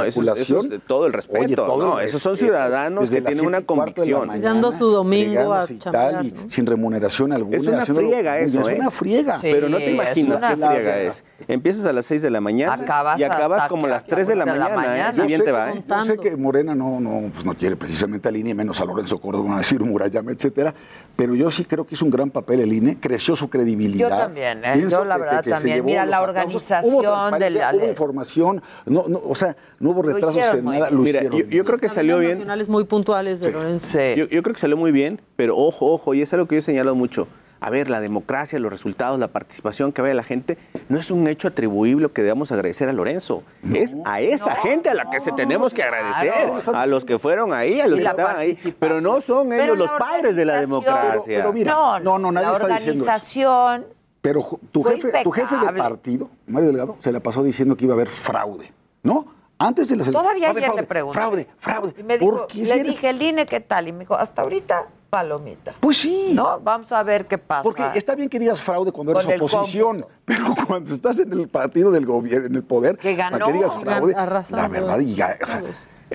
todo 0.86 1.06
el 1.06 1.12
respeto, 1.12 1.44
Oye, 1.44 1.56
todo 1.56 1.76
no, 1.78 2.00
esos 2.00 2.20
son 2.22 2.36
ciudadanos 2.36 3.10
desde 3.10 3.22
que 3.22 3.26
tienen 3.32 3.46
una 3.46 3.60
y 3.60 3.64
convicción. 3.64 4.26
mañana, 4.26 4.48
Dando 4.48 4.72
su 4.72 4.86
domingo 4.90 5.52
a 5.52 5.66
y 5.68 5.74
tal, 5.76 6.26
y 6.26 6.34
sin 6.50 6.66
remuneración 6.66 7.32
alguna. 7.32 7.56
Es 7.56 7.66
una 7.66 7.84
friega 7.84 8.38
eso, 8.40 8.58
bien, 8.58 8.68
¿eh? 8.70 8.72
Es 8.74 8.78
una 8.80 8.90
friega. 8.90 9.38
Sí, 9.38 9.48
Pero 9.52 9.68
no 9.68 9.76
te 9.78 9.88
es 9.88 9.94
imaginas 9.94 10.40
qué 10.42 10.56
friega 10.56 11.00
es. 11.02 11.24
Empiezas 11.48 11.84
a 11.86 11.92
las 11.92 12.06
6 12.06 12.22
de 12.22 12.30
la 12.30 12.40
mañana 12.40 12.74
Acabas 12.74 13.20
y 13.20 13.24
acabas 13.24 13.68
como 13.68 13.86
a 13.86 13.90
las 13.90 14.06
3 14.06 14.26
de 14.28 14.36
la 14.36 14.46
mañana. 14.46 15.10
¿eh? 15.10 15.12
Yo 15.14 15.26
bien 15.26 15.44
te 15.44 15.52
va, 15.52 15.72
¿eh? 15.72 15.84
Yo 15.86 16.04
sé 16.04 16.16
que 16.16 16.36
Morena 16.56 16.74
no, 16.74 17.00
no, 17.00 17.28
pues 17.32 17.44
no 17.44 17.54
quiere 17.54 17.76
precisamente 17.76 18.28
al 18.28 18.36
INE, 18.36 18.54
menos 18.54 18.80
a 18.80 18.86
Lorenzo 18.86 19.20
Córdoba, 19.20 19.56
a 19.56 19.58
decir 19.58 19.78
Murayama, 19.80 20.32
etcétera, 20.32 20.72
pero 21.14 21.34
yo 21.34 21.50
sí 21.50 21.66
creo 21.66 21.86
que 21.86 21.94
hizo 21.94 22.04
un 22.06 22.10
gran 22.10 22.30
papel 22.30 22.60
el 22.60 22.72
INE, 22.72 22.96
creció 22.98 23.36
su 23.36 23.50
credibilidad. 23.50 24.08
Yo 24.08 24.16
también, 24.16 24.64
¿eh? 24.64 24.86
Yo 24.88 25.04
la 25.04 25.16
que- 25.16 25.20
verdad 25.22 25.44
que 25.44 25.50
también. 25.50 25.84
Mira, 25.84 26.06
la 26.06 26.22
organización 26.22 26.94
hubo 26.94 27.02
de 27.38 27.50
la- 27.50 27.72
Hubo 27.74 27.86
información, 27.86 28.62
no, 28.86 29.04
no, 29.06 29.20
o 29.28 29.34
sea, 29.34 29.54
no 29.80 29.90
hubo 29.90 30.00
retrasos 30.02 30.36
en 30.54 30.64
nada. 30.64 30.90
Lo 30.90 31.00
Mira, 31.00 31.18
hicieron 31.18 31.38
yo, 31.40 31.46
yo 31.46 31.64
creo 31.66 31.78
que 31.78 31.88
salió 31.90 32.18
bien. 32.20 32.32
nacionales 32.32 32.68
muy 32.70 32.84
puntuales 32.84 33.40
de 33.40 33.52
Lorenzo. 33.52 33.98
Yo, 34.16 34.26
yo 34.26 34.42
creo 34.42 34.54
que 34.54 34.60
salió 34.60 34.78
muy 34.78 34.92
bien, 34.92 35.20
pero 35.36 35.56
ojo, 35.58 35.92
ojo, 35.92 36.14
y 36.14 36.22
es 36.22 36.32
algo 36.32 36.46
que 36.46 36.54
yo 36.54 36.58
he 36.60 36.62
señalado 36.62 36.94
mucho. 36.96 37.28
A 37.60 37.70
ver, 37.70 37.88
la 37.88 38.00
democracia, 38.00 38.58
los 38.58 38.70
resultados, 38.70 39.18
la 39.18 39.28
participación 39.28 39.92
que 39.92 40.02
ve 40.02 40.12
la 40.14 40.22
gente, 40.22 40.58
no 40.88 40.98
es 40.98 41.10
un 41.10 41.26
hecho 41.26 41.48
atribuible 41.48 42.08
que 42.10 42.22
debamos 42.22 42.52
agradecer 42.52 42.88
a 42.88 42.92
Lorenzo. 42.92 43.42
Es 43.72 43.96
a 44.04 44.20
esa 44.20 44.54
gente 44.56 44.90
a 44.90 44.94
la 44.94 45.08
que 45.10 45.20
se 45.20 45.32
tenemos 45.32 45.72
que 45.72 45.82
agradecer. 45.82 46.32
Claro. 46.32 46.76
A 46.78 46.86
los 46.86 47.04
que 47.04 47.18
fueron 47.18 47.52
ahí, 47.54 47.80
a 47.80 47.86
los 47.88 47.98
que 47.98 48.04
la 48.04 48.10
estaban 48.10 48.36
ahí. 48.36 48.56
Pero 48.78 49.00
no 49.00 49.20
son 49.20 49.48
Pero 49.48 49.62
ellos 49.64 49.78
los 49.78 49.90
la 49.90 49.98
padres 49.98 50.36
de 50.36 50.44
la 50.44 50.60
democracia. 50.60 51.38
Pero 51.38 51.52
mira, 51.52 51.72
no, 51.72 52.00
no, 52.00 52.18
no, 52.18 52.32
nadie 52.32 52.46
la 52.48 52.52
está 52.54 52.66
diciendo 52.68 53.02
eso. 53.04 53.10
organización 53.12 53.86
Pero 54.20 54.58
tu 54.72 54.82
jefe, 54.82 55.22
tu 55.22 55.30
jefe 55.30 55.54
de 55.56 55.72
partido, 55.72 56.28
Mario 56.46 56.68
Delgado, 56.68 56.96
se 56.98 57.12
la 57.12 57.20
pasó 57.20 57.42
diciendo 57.42 57.76
que 57.76 57.84
iba 57.84 57.94
a 57.94 57.96
haber 57.96 58.08
fraude, 58.08 58.72
¿no? 59.02 59.26
Antes 59.58 59.88
de 59.88 59.96
las 59.96 60.10
Todavía 60.10 60.50
ayer 60.50 60.64
fraude, 60.64 60.80
le 60.82 60.86
pregunté. 60.86 61.18
Fraude, 61.18 61.46
fraude. 61.58 61.94
Y 61.98 62.02
me 62.02 62.18
dijo, 62.18 62.30
¿Por 62.38 62.46
qué 62.48 62.54
si 62.58 62.64
le 62.66 62.74
eres- 62.74 62.86
dije, 62.88 63.08
el 63.08 63.22
INE, 63.22 63.46
¿qué 63.46 63.60
tal? 63.60 63.88
Y 63.88 63.92
me 63.92 64.00
dijo, 64.00 64.14
hasta 64.14 64.42
ahorita, 64.42 64.84
palomita. 65.16 65.74
Pues 65.80 65.96
sí. 65.98 66.30
No, 66.34 66.60
vamos 66.60 66.92
a 66.92 67.02
ver 67.02 67.26
qué 67.26 67.38
pasa. 67.38 67.62
Porque 67.62 67.84
está 67.94 68.14
bien 68.14 68.28
que 68.28 68.38
digas 68.38 68.60
fraude 68.60 68.92
cuando 68.92 69.14
Con 69.14 69.24
eres 69.30 69.40
oposición, 69.40 70.04
pero 70.26 70.54
cuando 70.66 70.94
estás 70.94 71.18
en 71.18 71.32
el 71.32 71.48
partido 71.48 71.90
del 71.90 72.04
gobierno, 72.04 72.46
en 72.48 72.54
el 72.54 72.62
poder, 72.62 72.98
Que 72.98 73.14
ganó. 73.14 73.38
para 73.38 73.46
que 73.46 73.52
digas 73.54 73.72
fraude, 73.80 74.14
la 74.50 74.68
verdad, 74.68 75.00
y 75.00 75.14
ya, 75.14 75.38
o 75.42 75.46
sea, 75.46 75.62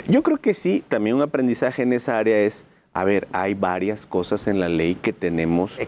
Yo 0.08 0.22
creo 0.22 0.38
que 0.38 0.54
sí, 0.54 0.84
también 0.88 1.16
un 1.16 1.24
aprendizaje 1.24 1.82
en 1.82 1.94
esa 1.94 2.20
área 2.20 2.38
es, 2.42 2.64
a 2.94 3.06
ver, 3.06 3.28
hay 3.32 3.56
varias 3.56 4.06
cosas 4.06 4.46
en 4.48 4.60
la 4.60 4.70
ley 4.70 4.96
que 4.96 5.14
tenemos 5.14 5.80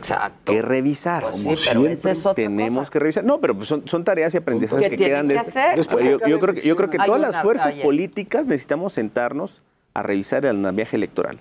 que 0.45 0.61
revisar. 0.63 1.21
Pues 1.23 1.35
sí, 1.35 1.43
Como 1.43 1.55
pero 1.55 1.81
siempre, 1.81 2.11
es 2.11 2.23
tenemos 2.35 2.79
cosa. 2.79 2.91
que 2.91 2.99
revisar. 2.99 3.23
No, 3.25 3.39
pero 3.41 3.55
pues 3.55 3.67
son, 3.67 3.87
son 3.87 4.03
tareas 4.03 4.33
y 4.33 4.37
aprendizajes 4.37 4.89
¿Qué 4.89 4.97
que 4.97 5.05
quedan 5.05 5.27
de 5.27 5.35
que 5.35 5.39
hacer? 5.41 5.75
Después 5.75 6.03
yo, 6.03 6.39
creo 6.39 6.55
que, 6.55 6.61
yo 6.61 6.75
creo 6.75 6.89
que 6.89 6.97
todas 6.97 7.21
las 7.21 7.41
fuerzas 7.43 7.71
calle. 7.73 7.83
políticas 7.83 8.45
necesitamos 8.47 8.93
sentarnos 8.93 9.61
a 9.93 10.01
revisar 10.03 10.43
el 10.45 10.55
andamiaje 10.57 10.95
electoral. 10.95 11.37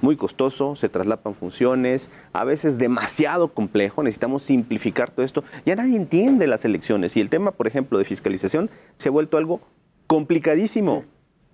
Muy 0.00 0.16
costoso, 0.16 0.76
se 0.76 0.88
traslapan 0.88 1.34
funciones, 1.34 2.08
a 2.32 2.44
veces 2.44 2.78
demasiado 2.78 3.48
complejo, 3.48 4.02
necesitamos 4.02 4.42
simplificar 4.44 5.10
todo 5.10 5.24
esto. 5.26 5.42
Ya 5.64 5.74
nadie 5.76 5.96
entiende 5.96 6.46
las 6.46 6.64
elecciones 6.64 7.16
y 7.16 7.20
el 7.20 7.28
tema, 7.30 7.50
por 7.50 7.66
ejemplo, 7.66 7.98
de 7.98 8.04
fiscalización 8.04 8.70
se 8.96 9.08
ha 9.08 9.12
vuelto 9.12 9.36
algo 9.36 9.60
complicadísimo. 10.06 11.04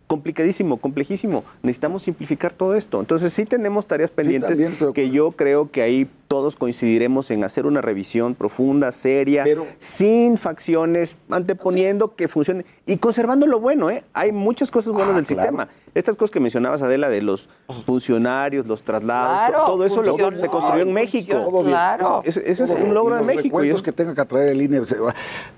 Complicadísimo, 0.08 0.76
complejísimo. 0.76 1.42
Necesitamos 1.62 2.02
simplificar 2.02 2.52
todo 2.52 2.74
esto. 2.74 3.00
Entonces 3.00 3.32
sí 3.32 3.46
tenemos 3.46 3.86
tareas 3.86 4.10
pendientes 4.10 4.60
que 4.92 5.08
yo 5.08 5.30
creo 5.32 5.70
que 5.70 5.80
ahí 5.80 6.06
todos 6.28 6.54
coincidiremos 6.56 7.30
en 7.30 7.44
hacer 7.44 7.64
una 7.64 7.80
revisión 7.80 8.34
profunda, 8.34 8.92
seria, 8.92 9.44
sin 9.78 10.36
facciones, 10.36 11.16
anteponiendo 11.30 12.14
que 12.14 12.28
funcione 12.28 12.66
y 12.84 12.98
conservando 12.98 13.46
lo 13.46 13.58
bueno. 13.58 13.88
¿eh? 13.90 14.04
Hay 14.12 14.32
muchas 14.32 14.70
cosas 14.70 14.92
buenas 14.92 15.14
Ah, 15.14 15.16
del 15.16 15.24
claro. 15.24 15.40
sistema. 15.42 15.68
Estas 15.94 16.16
cosas 16.16 16.30
que 16.30 16.40
mencionabas, 16.40 16.80
Adela, 16.82 17.08
de 17.10 17.20
los 17.20 17.48
funcionarios, 17.84 18.66
los 18.66 18.82
traslados, 18.82 19.48
Claro, 19.50 19.66
todo 19.66 19.84
eso 19.84 20.02
lo- 20.02 20.16
se 20.38 20.48
construyó 20.48 20.82
en 20.82 20.92
México. 20.92 21.62
claro. 21.64 22.22
Ese, 22.24 22.50
ese 22.50 22.64
es 22.64 22.70
un 22.70 22.94
logro 22.94 23.16
de 23.16 23.22
México. 23.22 23.62
y 23.62 23.68
es- 23.70 23.82
que 23.82 23.92
tenga 23.92 24.14
que 24.14 24.24
traer 24.24 24.48
el 24.48 24.62
INE, 24.62 24.80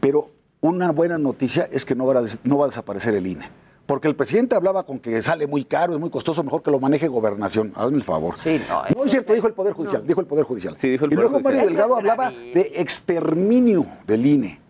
pero 0.00 0.30
una 0.60 0.90
buena 0.90 1.18
noticia 1.18 1.68
es 1.70 1.84
que 1.84 1.94
no 1.94 2.06
va, 2.06 2.18
a, 2.18 2.22
des- 2.22 2.38
no 2.42 2.58
va 2.58 2.64
a 2.64 2.68
desaparecer 2.68 3.14
el 3.14 3.26
INE. 3.26 3.48
Porque 3.86 4.08
el 4.08 4.16
presidente 4.16 4.56
hablaba 4.56 4.84
con 4.86 4.98
que 4.98 5.20
sale 5.20 5.46
muy 5.46 5.62
caro, 5.64 5.92
es 5.92 6.00
muy 6.00 6.08
costoso, 6.08 6.42
mejor 6.42 6.62
que 6.62 6.70
lo 6.70 6.80
maneje 6.80 7.06
gobernación. 7.06 7.72
Hazme 7.76 7.98
el 7.98 8.02
favor. 8.02 8.34
Sí, 8.42 8.58
no, 8.66 8.82
No 8.96 9.04
es 9.04 9.10
cierto, 9.10 9.34
dijo 9.34 9.46
el 9.46 9.52
Poder 9.52 9.74
Judicial, 9.74 10.06
dijo 10.06 10.20
el 10.22 10.26
Poder 10.26 10.46
Judicial. 10.46 10.74
Sí, 10.78 10.88
dijo 10.88 11.04
el 11.04 11.12
y 11.12 11.16
luego 11.16 11.38
Mario. 11.38 11.60
Delgado 11.66 11.96
hablaba 11.96 12.30
de 12.30 12.72
exterminio 12.76 13.86
del 14.06 14.24
INE. 14.26 14.63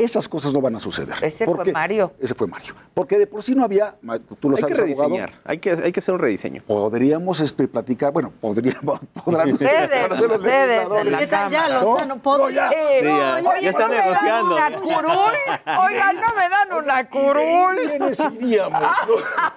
Esas 0.00 0.28
cosas 0.28 0.52
no 0.52 0.60
van 0.62 0.74
a 0.76 0.78
suceder. 0.78 1.14
Ese 1.22 1.44
fue 1.44 1.72
Mario. 1.72 2.12
Ese 2.18 2.34
fue 2.34 2.46
Mario. 2.46 2.74
Porque 2.94 3.18
de 3.18 3.26
por 3.26 3.42
sí 3.42 3.54
no 3.54 3.64
había, 3.64 3.94
tú 4.40 4.48
lo 4.48 4.56
hay 4.56 4.62
que 4.62 4.72
abogado, 4.72 4.82
rediseñar, 4.82 5.32
hay 5.44 5.58
que, 5.58 5.70
hay 5.72 5.92
que 5.92 6.00
hacer 6.00 6.14
un 6.14 6.20
rediseño. 6.20 6.62
podríamos 6.66 7.40
este, 7.40 7.68
platicar, 7.68 8.12
bueno, 8.12 8.32
podríamos, 8.40 8.98
podrán 9.24 9.52
Ustedes, 9.52 10.10
los 10.10 10.20
ustedes 10.20 10.88
en 10.90 11.12
la 11.12 11.18
¿Qué 11.18 11.26
tal 11.26 11.50
ya. 11.50 11.68
Lozano? 11.68 12.16
¿Podría? 12.22 12.68
Sí, 12.70 12.74
Sí, 13.00 13.04
ya- 13.06 13.60
ya 13.60 13.70
está 13.70 13.82
¿no 13.82 13.88
me 13.88 13.96
dan 13.96 14.04
negociando. 14.06 14.54
una 14.56 14.80
curul? 14.80 15.84
Oigan, 15.86 16.16
no 16.16 16.34
me 16.36 16.48
dan 16.48 16.72
una 16.84 17.08
curul. 17.08 17.76
¿Quiénes 17.88 18.20
iríamos? 18.20 18.82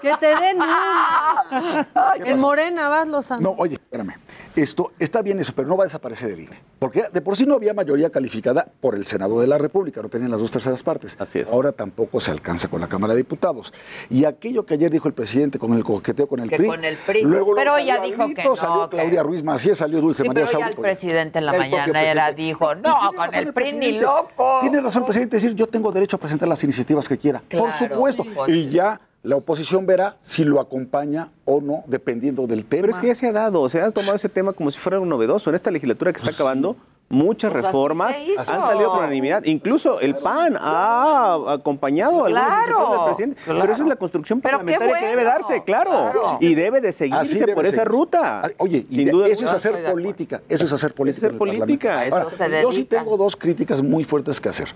Que 0.01 0.13
te 0.19 0.27
den 0.35 0.57
una. 0.61 1.87
En 2.25 2.39
Morena 2.39 2.89
vas, 2.89 3.07
Lozano. 3.07 3.41
No, 3.41 3.55
oye, 3.57 3.75
espérame. 3.75 4.13
Esto 4.55 4.91
está 4.99 5.23
bien 5.23 5.39
eso, 5.39 5.51
pero 5.55 5.67
no 5.67 5.75
va 5.75 5.83
a 5.83 5.87
desaparecer 5.87 6.29
el 6.31 6.41
INE. 6.41 6.59
Porque 6.77 7.05
de 7.11 7.21
por 7.21 7.35
sí 7.35 7.45
no 7.45 7.55
había 7.55 7.73
mayoría 7.73 8.11
calificada 8.11 8.67
por 8.81 8.93
el 8.93 9.05
Senado 9.05 9.39
de 9.39 9.47
la 9.47 9.57
República, 9.57 10.01
no 10.01 10.09
tenían 10.09 10.29
las 10.29 10.39
dos 10.39 10.51
terceras 10.51 10.83
partes. 10.83 11.15
Así 11.19 11.39
es. 11.39 11.51
Ahora 11.51 11.71
tampoco 11.71 12.19
se 12.19 12.29
alcanza 12.29 12.67
con 12.67 12.79
la 12.79 12.87
Cámara 12.87 13.13
de 13.13 13.17
Diputados. 13.17 13.73
Y 14.11 14.25
aquello 14.25 14.63
que 14.65 14.75
ayer 14.75 14.91
dijo 14.91 15.07
el 15.07 15.15
presidente 15.15 15.57
con 15.57 15.73
el 15.73 15.83
coqueteo 15.83 16.27
con 16.27 16.39
el 16.39 16.49
Que 16.49 16.57
PRI. 16.57 16.67
con 16.67 16.85
el 16.85 16.97
PRI. 16.97 17.21
luego 17.23 17.55
Pero 17.55 17.79
ya 17.79 17.99
dijo 17.99 18.27
que 18.35 18.43
no, 18.43 18.55
Salió 18.55 18.89
que- 18.89 18.97
Claudia 18.97 19.23
Ruiz 19.23 19.43
Macías, 19.43 19.79
salió 19.79 19.99
Dulce 20.01 20.21
Sí, 20.21 20.27
María 20.27 20.45
pero 20.45 20.59
ya 20.59 20.67
el 20.67 20.75
presidente 20.75 21.39
en 21.39 21.45
la 21.47 21.53
mañana 21.53 22.03
era, 22.03 22.31
dijo, 22.31 22.75
no, 22.75 22.95
con 23.15 23.33
el 23.33 23.53
PRI 23.53 23.73
ni 23.73 23.97
loco. 23.99 24.59
Tiene 24.61 24.81
razón 24.81 25.01
el 25.01 25.05
presidente 25.07 25.37
decir, 25.37 25.55
yo 25.55 25.65
tengo 25.67 25.91
derecho 25.91 26.17
a 26.17 26.19
presentar 26.19 26.47
las 26.47 26.63
iniciativas 26.63 27.09
que 27.09 27.17
quiera. 27.17 27.41
Por 27.49 27.71
supuesto. 27.73 28.23
pues, 28.35 28.51
Y 28.51 28.69
ya 28.69 28.99
la 29.23 29.37
oposición 29.37 29.85
verá 29.85 30.17
si 30.19 30.43
lo 30.43 30.59
acompaña 30.59 31.29
o 31.45 31.61
no, 31.61 31.83
dependiendo 31.87 32.45
del 32.45 32.65
tema. 32.65 32.81
Pero 32.81 32.93
es 32.93 32.99
que 32.99 33.07
ya 33.07 33.15
se 33.15 33.27
ha 33.27 33.31
dado, 33.31 33.67
se 33.69 33.81
ha 33.81 33.89
tomado 33.89 34.15
ese 34.15 34.27
tema 34.27 34.51
como 34.51 34.69
si 34.69 34.77
fuera 34.79 34.99
un 34.99 35.07
novedoso. 35.07 35.49
En 35.49 35.55
esta 35.55 35.71
legislatura 35.71 36.11
que 36.11 36.17
está 36.17 36.31
acabando, 36.31 36.75
muchas 37.07 37.53
Pues 37.53 37.63
reformas 37.63 38.13
han 38.37 38.59
salido 38.59 38.89
por 38.89 38.99
unanimidad. 38.99 39.41
Incluso 39.45 40.01
el 40.01 40.15
PAN 40.15 40.57
ha 40.59 41.53
acompañado 41.53 42.23
a 42.23 42.27
algunas 42.27 42.43
Claro, 42.47 42.57
iniciativas 42.65 42.91
del 42.91 43.05
presidente. 43.05 43.41
claro. 43.45 43.59
Pero 43.61 43.73
eso 43.73 43.83
es 43.83 43.89
la 43.89 43.95
construcción 43.95 44.41
parlamentaria 44.41 44.99
que 44.99 45.05
debe 45.07 45.23
darse, 45.23 45.63
claro. 45.63 45.91
claro. 45.91 46.37
Y 46.41 46.53
debe 46.55 46.81
de 46.81 46.91
seguirse 46.91 47.39
debe 47.39 47.55
por 47.55 47.65
esa 47.65 47.85
ruta. 47.85 48.41
Ah, 48.43 48.49
Oye, 48.57 48.85
y 48.89 48.95
Sin 48.97 49.09
duda 49.09 49.27
eso 49.29 49.45
es 49.45 49.51
hacer 49.51 49.89
política. 49.89 50.41
Eso 50.49 50.65
es 50.65 50.73
hacer 50.73 50.93
política. 50.93 51.27
hacer 51.27 51.29
en 51.29 51.35
el 51.35 51.39
Parlamento. 51.39 51.65
política. 51.65 51.97
A 51.99 52.05
eso 52.07 52.15
Ahora, 52.17 52.29
se 52.37 52.61
yo 52.61 52.71
sí 52.73 52.83
tengo 52.83 53.15
dos 53.15 53.37
críticas 53.37 53.81
muy 53.81 54.03
fuertes 54.03 54.41
que 54.41 54.49
hacer 54.49 54.67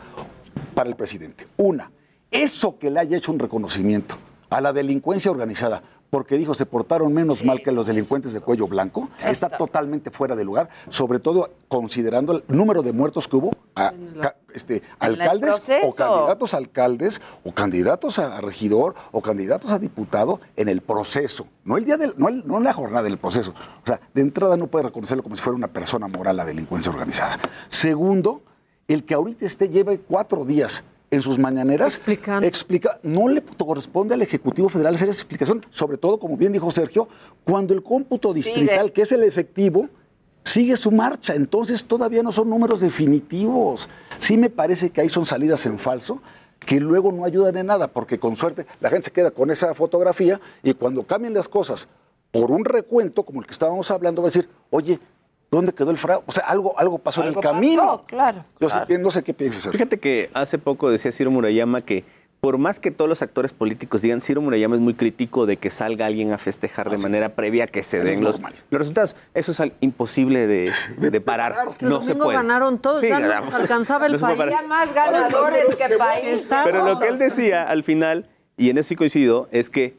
para 0.74 0.90
el 0.90 0.96
presidente. 0.96 1.46
Una, 1.58 1.92
eso 2.32 2.78
que 2.80 2.90
le 2.90 3.02
haya 3.02 3.18
hecho 3.18 3.34
un 3.34 3.40
reconocimiento 3.40 4.16
a 4.50 4.62
la 4.62 4.74
delincuencia 4.74 5.30
organizada, 5.32 5.82
porque 6.10 6.38
dijo 6.38 6.54
se 6.54 6.66
portaron 6.66 7.12
menos 7.14 7.44
mal 7.44 7.62
que 7.62 7.72
los 7.74 7.88
delincuentes 7.88 8.32
de 8.32 8.40
cuello 8.40 8.66
blanco, 8.68 9.10
está 9.24 9.50
totalmente 9.50 10.10
fuera 10.10 10.36
de 10.38 10.46
lugar, 10.46 10.70
sobre 10.90 11.20
todo 11.20 11.50
considerando 11.68 12.32
el 12.34 12.44
número 12.48 12.82
de 12.82 12.94
muertos 12.94 13.28
que 13.28 13.36
hubo 13.36 13.52
a 13.76 13.92
ca- 14.22 14.36
este, 14.54 14.82
alcaldes 15.00 15.50
o 15.84 15.94
candidatos 15.94 16.54
a 16.54 16.58
alcaldes 16.58 17.22
o 17.44 17.52
candidatos 17.52 18.20
a 18.20 18.40
regidor 18.40 18.96
o 19.12 19.22
candidatos 19.22 19.72
a 19.72 19.80
diputado 19.80 20.40
en 20.56 20.70
el 20.70 20.80
proceso, 20.80 21.46
no 21.66 21.76
el 21.76 21.84
día 21.84 21.98
del, 21.98 22.14
no, 22.16 22.30
el- 22.30 22.48
no 22.48 22.58
en 22.58 22.64
la 22.64 22.74
jornada 22.74 23.04
del 23.04 23.18
proceso. 23.18 23.52
O 23.84 23.86
sea, 23.86 24.00
de 24.14 24.22
entrada 24.22 24.56
no 24.56 24.68
puede 24.68 24.84
reconocerlo 24.84 25.24
como 25.24 25.36
si 25.36 25.42
fuera 25.42 25.58
una 25.58 25.68
persona 25.68 26.08
moral 26.08 26.38
la 26.38 26.46
delincuencia 26.46 26.90
organizada. 26.90 27.38
Segundo, 27.68 28.42
el 28.88 29.04
que 29.04 29.14
ahorita 29.14 29.46
esté 29.46 29.68
lleve 29.68 30.00
cuatro 30.00 30.46
días 30.46 30.86
en 31.10 31.22
sus 31.22 31.40
mañaneras 31.40 31.96
Explicando. 31.96 32.46
explica, 32.48 33.00
no 33.04 33.28
le 33.30 33.42
corresponde 33.42 34.14
al 34.14 34.22
Ejecutivo 34.22 34.70
Federal 34.70 34.96
hacer 34.96 35.10
esa 35.10 35.20
explicación, 35.20 35.66
sobre 35.70 35.98
todo, 35.98 36.20
como 36.20 36.36
bien 36.38 36.52
dijo 36.52 36.70
Sergio, 36.72 37.08
cuando 37.44 37.74
el 37.74 37.82
cómputo 37.84 38.34
distrital, 38.34 38.80
Sigue. 38.88 38.92
que 38.94 39.02
es 39.04 39.12
el 39.12 39.24
efectivo, 39.24 39.88
sigue 40.44 40.76
su 40.78 40.92
marcha. 40.92 41.34
Entonces 41.34 41.86
todavía 41.86 42.24
no 42.24 42.32
son 42.32 42.50
números 42.50 42.82
definitivos. 42.82 43.90
Sí 44.20 44.38
me 44.38 44.50
parece 44.50 44.90
que 44.90 45.02
ahí 45.02 45.10
son 45.10 45.26
salidas 45.26 45.66
en 45.66 45.80
falso 45.80 46.22
que 46.60 46.80
luego 46.80 47.12
no 47.12 47.24
ayudan 47.24 47.56
en 47.58 47.68
nada, 47.68 47.88
porque 47.88 48.20
con 48.20 48.36
suerte 48.36 48.66
la 48.82 48.90
gente 48.90 49.06
se 49.06 49.12
queda 49.12 49.32
con 49.32 49.52
esa 49.52 49.74
fotografía 49.76 50.42
y 50.64 50.74
cuando 50.74 51.04
cambien 51.04 51.34
las 51.34 51.48
cosas 51.48 51.88
por 52.32 52.52
un 52.52 52.66
recuento, 52.66 53.24
como 53.24 53.40
el 53.40 53.46
que 53.46 53.54
estábamos 53.54 53.90
hablando, 53.92 54.22
va 54.22 54.28
a 54.28 54.32
decir, 54.32 54.50
oye, 54.70 55.00
¿dónde 55.52 55.74
quedó 55.74 55.92
el 55.92 55.98
fraude? 55.98 56.24
O 56.28 56.32
sea, 56.32 56.46
algo, 56.46 56.78
algo 56.80 56.98
pasó 57.00 57.22
en 57.22 57.28
el 57.28 57.30
Algo 57.30 57.42
pasó, 57.42 57.54
camino. 57.54 58.04
claro, 58.06 58.44
Yo 58.60 58.68
claro. 58.68 59.00
no 59.00 59.12
sé 59.12 59.24
qué 59.24 59.34
piensas. 59.34 59.72
Fíjate 59.72 59.98
que 60.00 60.30
hace 60.34 60.58
poco 60.58 60.90
decía 60.90 61.12
Ciro 61.12 61.32
Murayama 61.32 61.82
que 61.82 62.04
por 62.40 62.60
más 62.60 62.80
que 62.80 62.92
todos 62.92 63.10
los 63.10 63.24
actores 63.24 63.52
políticos 63.52 64.04
digan, 64.04 64.22
Ciro 64.22 64.42
Murayama 64.42 64.76
es 64.76 64.82
muy 64.82 64.94
crítico 64.94 65.48
de 65.48 65.58
que 65.58 65.72
salga 65.72 66.06
alguien 66.06 66.34
a 66.34 66.38
festejar 66.38 66.88
de 66.92 67.00
manera 67.00 67.30
previa 67.30 67.66
que 67.66 67.82
se 67.82 67.98
Eso 67.98 68.06
den 68.06 68.24
los, 68.24 68.40
los 68.40 68.80
resultados. 68.80 69.16
Eso 69.34 69.52
es 69.52 69.72
imposible 69.82 70.46
de, 70.48 70.72
de 70.98 71.22
parar. 71.22 71.56
El 71.80 71.90
No 71.90 72.02
se 72.04 72.10
domingo 72.10 72.26
puede. 72.26 72.38
ganaron 72.38 72.78
todos, 72.78 73.02
Sí, 73.02 73.08
ya 73.10 73.20
no 73.20 73.28
ganamos. 73.28 73.52
nos 73.54 73.62
alcanzaba 73.62 74.06
el 74.06 74.20
país. 74.20 74.38
Ya 74.52 74.62
más 74.68 74.94
ganadores 74.94 75.66
que 75.78 75.96
país. 75.98 76.48
Pero 76.64 76.86
lo 76.86 77.00
que 77.00 77.08
él 77.08 77.18
decía 77.18 77.64
al 77.64 77.84
final, 77.84 78.30
y 78.56 78.70
en 78.70 78.78
eso 78.78 78.90
sí 78.90 78.96
coincido, 78.96 79.50
es 79.52 79.72
que 79.72 79.98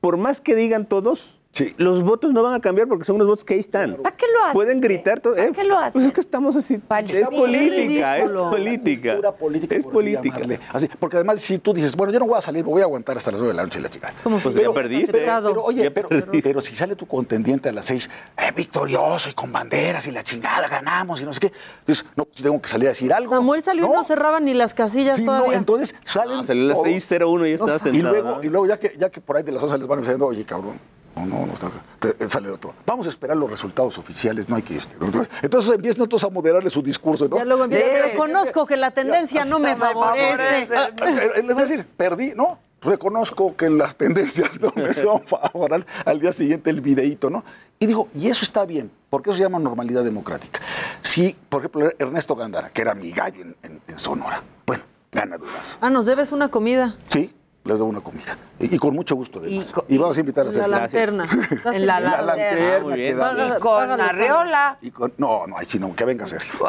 por 0.00 0.16
más 0.16 0.40
que 0.40 0.56
digan 0.56 0.86
todos, 0.86 1.35
los 1.78 2.02
votos 2.02 2.32
no 2.32 2.42
van 2.42 2.54
a 2.54 2.60
cambiar 2.60 2.88
porque 2.88 3.04
son 3.04 3.16
unos 3.16 3.26
votos 3.28 3.44
que 3.44 3.54
ahí 3.54 3.60
están. 3.60 3.94
¿Para 3.96 4.16
qué 4.16 4.26
lo 4.32 4.40
hacen? 4.42 4.52
Pueden 4.52 4.80
gritar 4.80 5.20
todo. 5.20 5.34
¿Para 5.34 5.46
eh, 5.48 5.52
qué 5.54 5.64
lo 5.64 5.78
hacen? 5.78 5.92
Pues 5.92 6.04
es 6.06 6.12
que 6.12 6.20
estamos 6.20 6.56
así. 6.56 6.74
Es 6.74 7.28
política, 7.28 8.18
es 8.18 8.30
política. 8.30 9.12
Cultura 9.12 9.32
política, 9.32 9.74
Es 9.74 9.84
así 9.84 9.92
política. 9.92 10.40
Así, 10.72 10.88
porque 10.98 11.16
además, 11.16 11.40
si 11.40 11.58
tú 11.58 11.72
dices, 11.72 11.96
bueno, 11.96 12.12
yo 12.12 12.18
no 12.18 12.26
voy 12.26 12.38
a 12.38 12.40
salir, 12.40 12.64
me 12.64 12.70
voy 12.70 12.82
a 12.82 12.84
aguantar 12.84 13.16
hasta 13.16 13.30
las 13.30 13.40
9 13.40 13.52
de 13.52 13.56
la 13.56 13.62
noche 13.64 13.78
y 13.78 13.82
la 13.82 13.88
chica. 13.88 14.12
Como 14.22 14.38
Pues 14.38 14.54
si 14.54 14.60
ya 14.60 14.72
perdiste. 14.72 15.12
Pero, 15.12 15.62
oye, 15.64 15.84
Ya 15.84 15.90
pero, 15.90 16.08
perdiste. 16.08 16.42
pero 16.42 16.60
si 16.60 16.76
sale 16.76 16.96
tu 16.96 17.06
contendiente 17.06 17.68
a 17.68 17.72
las 17.72 17.86
6, 17.86 18.10
eh, 18.38 18.52
victorioso 18.54 19.28
y 19.28 19.32
con 19.32 19.52
banderas 19.52 20.06
y 20.06 20.10
la 20.12 20.22
chingada, 20.22 20.68
ganamos 20.68 21.20
y 21.20 21.24
no 21.24 21.32
sé 21.32 21.40
qué. 21.40 21.52
Entonces, 21.80 22.04
no, 22.16 22.24
pues 22.24 22.42
tengo 22.42 22.60
que 22.60 22.68
salir 22.68 22.88
a 22.88 22.90
decir 22.90 23.12
algo. 23.12 23.32
Samuel 23.34 23.62
salió 23.62 23.86
y 23.86 23.88
no 23.88 24.04
cerraba 24.04 24.40
ni 24.40 24.54
las 24.54 24.74
casillas 24.74 25.16
Sí, 25.16 25.24
no, 25.24 25.32
todavía. 25.32 25.56
entonces 25.58 25.94
salen. 26.02 26.44
Salió 26.44 26.64
a 26.64 26.66
las 26.68 26.76
todos. 26.76 26.88
6:01 26.88 27.46
y 27.46 27.50
ya 27.50 27.54
estaba 27.54 27.76
y 27.76 27.78
sentado, 27.78 28.14
luego, 28.14 28.30
¿no? 28.36 28.42
y 28.42 28.48
luego 28.48 28.66
ya 28.66 28.78
que, 28.78 28.94
ya 28.98 29.10
que 29.10 29.20
por 29.20 29.36
ahí 29.36 29.42
de 29.42 29.52
las 29.52 29.62
11 29.62 29.78
les 29.78 29.86
van 29.86 30.00
diciendo, 30.00 30.26
oye, 30.26 30.44
cabrón. 30.44 30.78
No, 31.16 31.24
no, 31.26 31.46
no 31.46 31.54
está 31.54 31.68
acá. 31.68 31.80
Te- 31.98 32.28
Sale 32.28 32.50
otro. 32.50 32.74
Vamos 32.84 33.06
a 33.06 33.08
esperar 33.08 33.36
los 33.36 33.48
resultados 33.50 33.96
oficiales, 33.98 34.48
no 34.48 34.56
hay 34.56 34.62
que 34.62 34.76
este. 34.76 34.94
¿no? 34.98 35.26
Entonces 35.42 35.74
empiezan 35.74 36.02
otros 36.02 36.22
a 36.24 36.28
moderarle 36.28 36.68
su 36.70 36.82
discurso, 36.82 37.26
¿no? 37.28 37.36
Ya 37.38 37.44
luego 37.44 37.64
empieza, 37.64 37.84
Sí, 37.86 37.90
pero 37.94 38.08
sí, 38.08 38.16
conozco 38.16 38.66
que 38.66 38.76
la 38.76 38.90
tendencia 38.90 39.44
no 39.46 39.58
me 39.58 39.74
favorece. 39.76 40.68
Ah, 40.76 40.90
eh, 41.00 41.42
Les 41.42 41.54
voy 41.54 41.62
a 41.64 41.66
decir, 41.66 41.86
perdí, 41.96 42.32
no, 42.36 42.58
reconozco 42.82 43.56
que 43.56 43.70
las 43.70 43.96
tendencias 43.96 44.60
no 44.60 44.72
me 44.76 44.92
son 44.94 45.22
favorables. 45.26 45.86
Al 46.04 46.20
día 46.20 46.32
siguiente 46.32 46.68
el 46.70 46.82
videíto, 46.82 47.30
¿no? 47.30 47.44
Y 47.78 47.86
digo, 47.86 48.08
y 48.14 48.28
eso 48.28 48.44
está 48.44 48.64
bien, 48.66 48.90
porque 49.08 49.30
eso 49.30 49.38
se 49.38 49.42
llama 49.44 49.58
normalidad 49.58 50.04
democrática. 50.04 50.60
Si, 51.00 51.34
por 51.48 51.60
ejemplo, 51.62 51.90
Ernesto 51.98 52.34
Gándara, 52.36 52.68
que 52.70 52.82
era 52.82 52.94
mi 52.94 53.10
gallo 53.12 53.40
en, 53.42 53.56
en- 53.62 53.80
en 53.88 53.98
Sonora, 53.98 54.42
bueno, 54.66 54.82
gana 55.12 55.38
dudas. 55.38 55.78
Ah, 55.80 55.88
nos 55.90 56.04
debes 56.06 56.30
una 56.32 56.48
comida. 56.50 56.96
Sí, 57.08 57.32
les 57.66 57.78
doy 57.78 57.88
una 57.88 58.00
comida. 58.00 58.36
Y, 58.58 58.74
y 58.74 58.78
con 58.78 58.94
mucho 58.94 59.14
gusto, 59.16 59.40
además. 59.40 59.72
Y, 59.88 59.98
vamos 59.98 60.16
a 60.16 60.20
invitar 60.20 60.46
a 60.46 60.50
En 60.50 60.70
la 60.70 60.84
hacer. 60.84 61.12
lanterna. 61.12 61.50
En 61.74 61.86
la 61.86 62.00
La 62.00 62.22
lanterna. 62.22 62.78
Muy 62.84 62.94
bien. 62.94 63.18
Y 63.18 63.60
con 63.60 64.00
Arriola. 64.00 64.78
y 64.80 64.90
con- 64.90 65.12
no, 65.18 65.46
no, 65.46 65.58
ahí 65.58 65.66
sí 65.66 65.78
no, 65.78 65.94
que 65.94 66.04
venga 66.04 66.26
Sergio. 66.26 66.58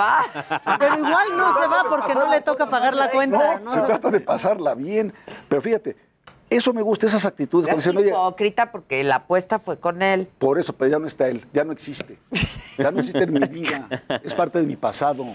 Pero 0.80 0.96
igual 0.98 1.28
no 1.38 1.54
se 1.62 1.68
va 1.68 1.86
porque 1.90 2.14
no 2.14 2.30
le 2.30 2.42
toca 2.42 2.70
pagar 2.70 2.96
la 2.96 3.10
cuenta. 3.12 3.60
No, 3.60 3.66
¿no? 3.66 3.74
se 3.74 3.82
trata 3.82 4.10
de 4.12 4.20
pasarla 4.20 4.76
bien. 4.76 5.14
Pero 5.48 5.62
fíjate, 5.62 5.96
eso 6.50 6.74
me 6.74 6.82
gusta, 6.82 7.08
esas 7.08 7.26
actitudes. 7.26 7.68
Es 7.74 7.86
hipócrita 7.94 8.72
porque 8.72 9.04
la 9.04 9.16
apuesta 9.18 9.60
fue 9.60 9.80
con 9.80 10.02
él. 10.02 10.30
por 10.38 10.58
eso, 10.60 10.74
pero 10.74 10.92
ya 10.92 11.00
no 11.00 11.08
está 11.08 11.28
él, 11.28 11.46
ya 11.54 11.64
no 11.64 11.72
existe. 11.74 12.18
Ya 12.78 12.92
no 12.92 13.00
existe 13.00 13.24
en 13.24 13.34
mi 13.34 13.40
vida. 13.48 13.88
Es 14.24 14.34
parte 14.34 14.60
de 14.60 14.66
mi 14.66 14.76
pasado. 14.76 15.26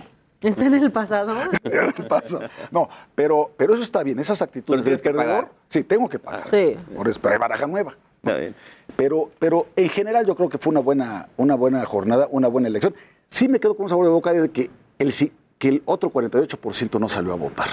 Está 0.43 0.67
en 0.67 0.75
el 0.75 0.91
pasado. 0.93 1.35
No 2.71 2.89
pero, 3.15 3.51
pero 3.57 3.75
eso 3.75 3.83
está 3.83 4.03
bien, 4.03 4.19
esas 4.19 4.43
actitudes 4.43 4.85
del 4.85 4.99
perdedor. 4.99 5.49
Sí, 5.69 5.83
tengo 5.85 6.09
que 6.09 6.19
pagar. 6.19 6.49
Sí. 6.49 6.75
Por 6.97 7.09
eso, 7.09 7.21
pero 7.21 7.35
hay 7.35 7.39
baraja 7.39 7.67
nueva. 7.67 7.95
Está 8.23 8.37
bien. 8.39 8.55
Pero, 8.97 9.31
pero 9.39 9.67
en 9.77 9.89
general 9.89 10.27
yo 10.27 10.35
creo 10.35 10.49
que 10.49 10.59
fue 10.59 10.71
una 10.71 10.81
buena, 10.81 11.29
una 11.37 11.55
buena 11.55 11.85
jornada, 11.85 12.29
una 12.31 12.49
buena 12.49 12.69
elección. 12.69 12.95
Sí 13.29 13.49
me 13.49 13.59
quedo 13.61 13.75
con 13.77 13.85
un 13.85 13.91
sabor 13.91 14.05
de 14.07 14.13
boca 14.13 14.33
de 14.33 14.49
que 14.51 14.71
el, 14.99 15.13
que 15.59 15.69
el 15.69 15.83
otro 15.87 16.11
48% 16.13 17.01
no 17.01 17.09
salió 17.09 17.33
a 17.33 17.37
votar. 17.37 17.69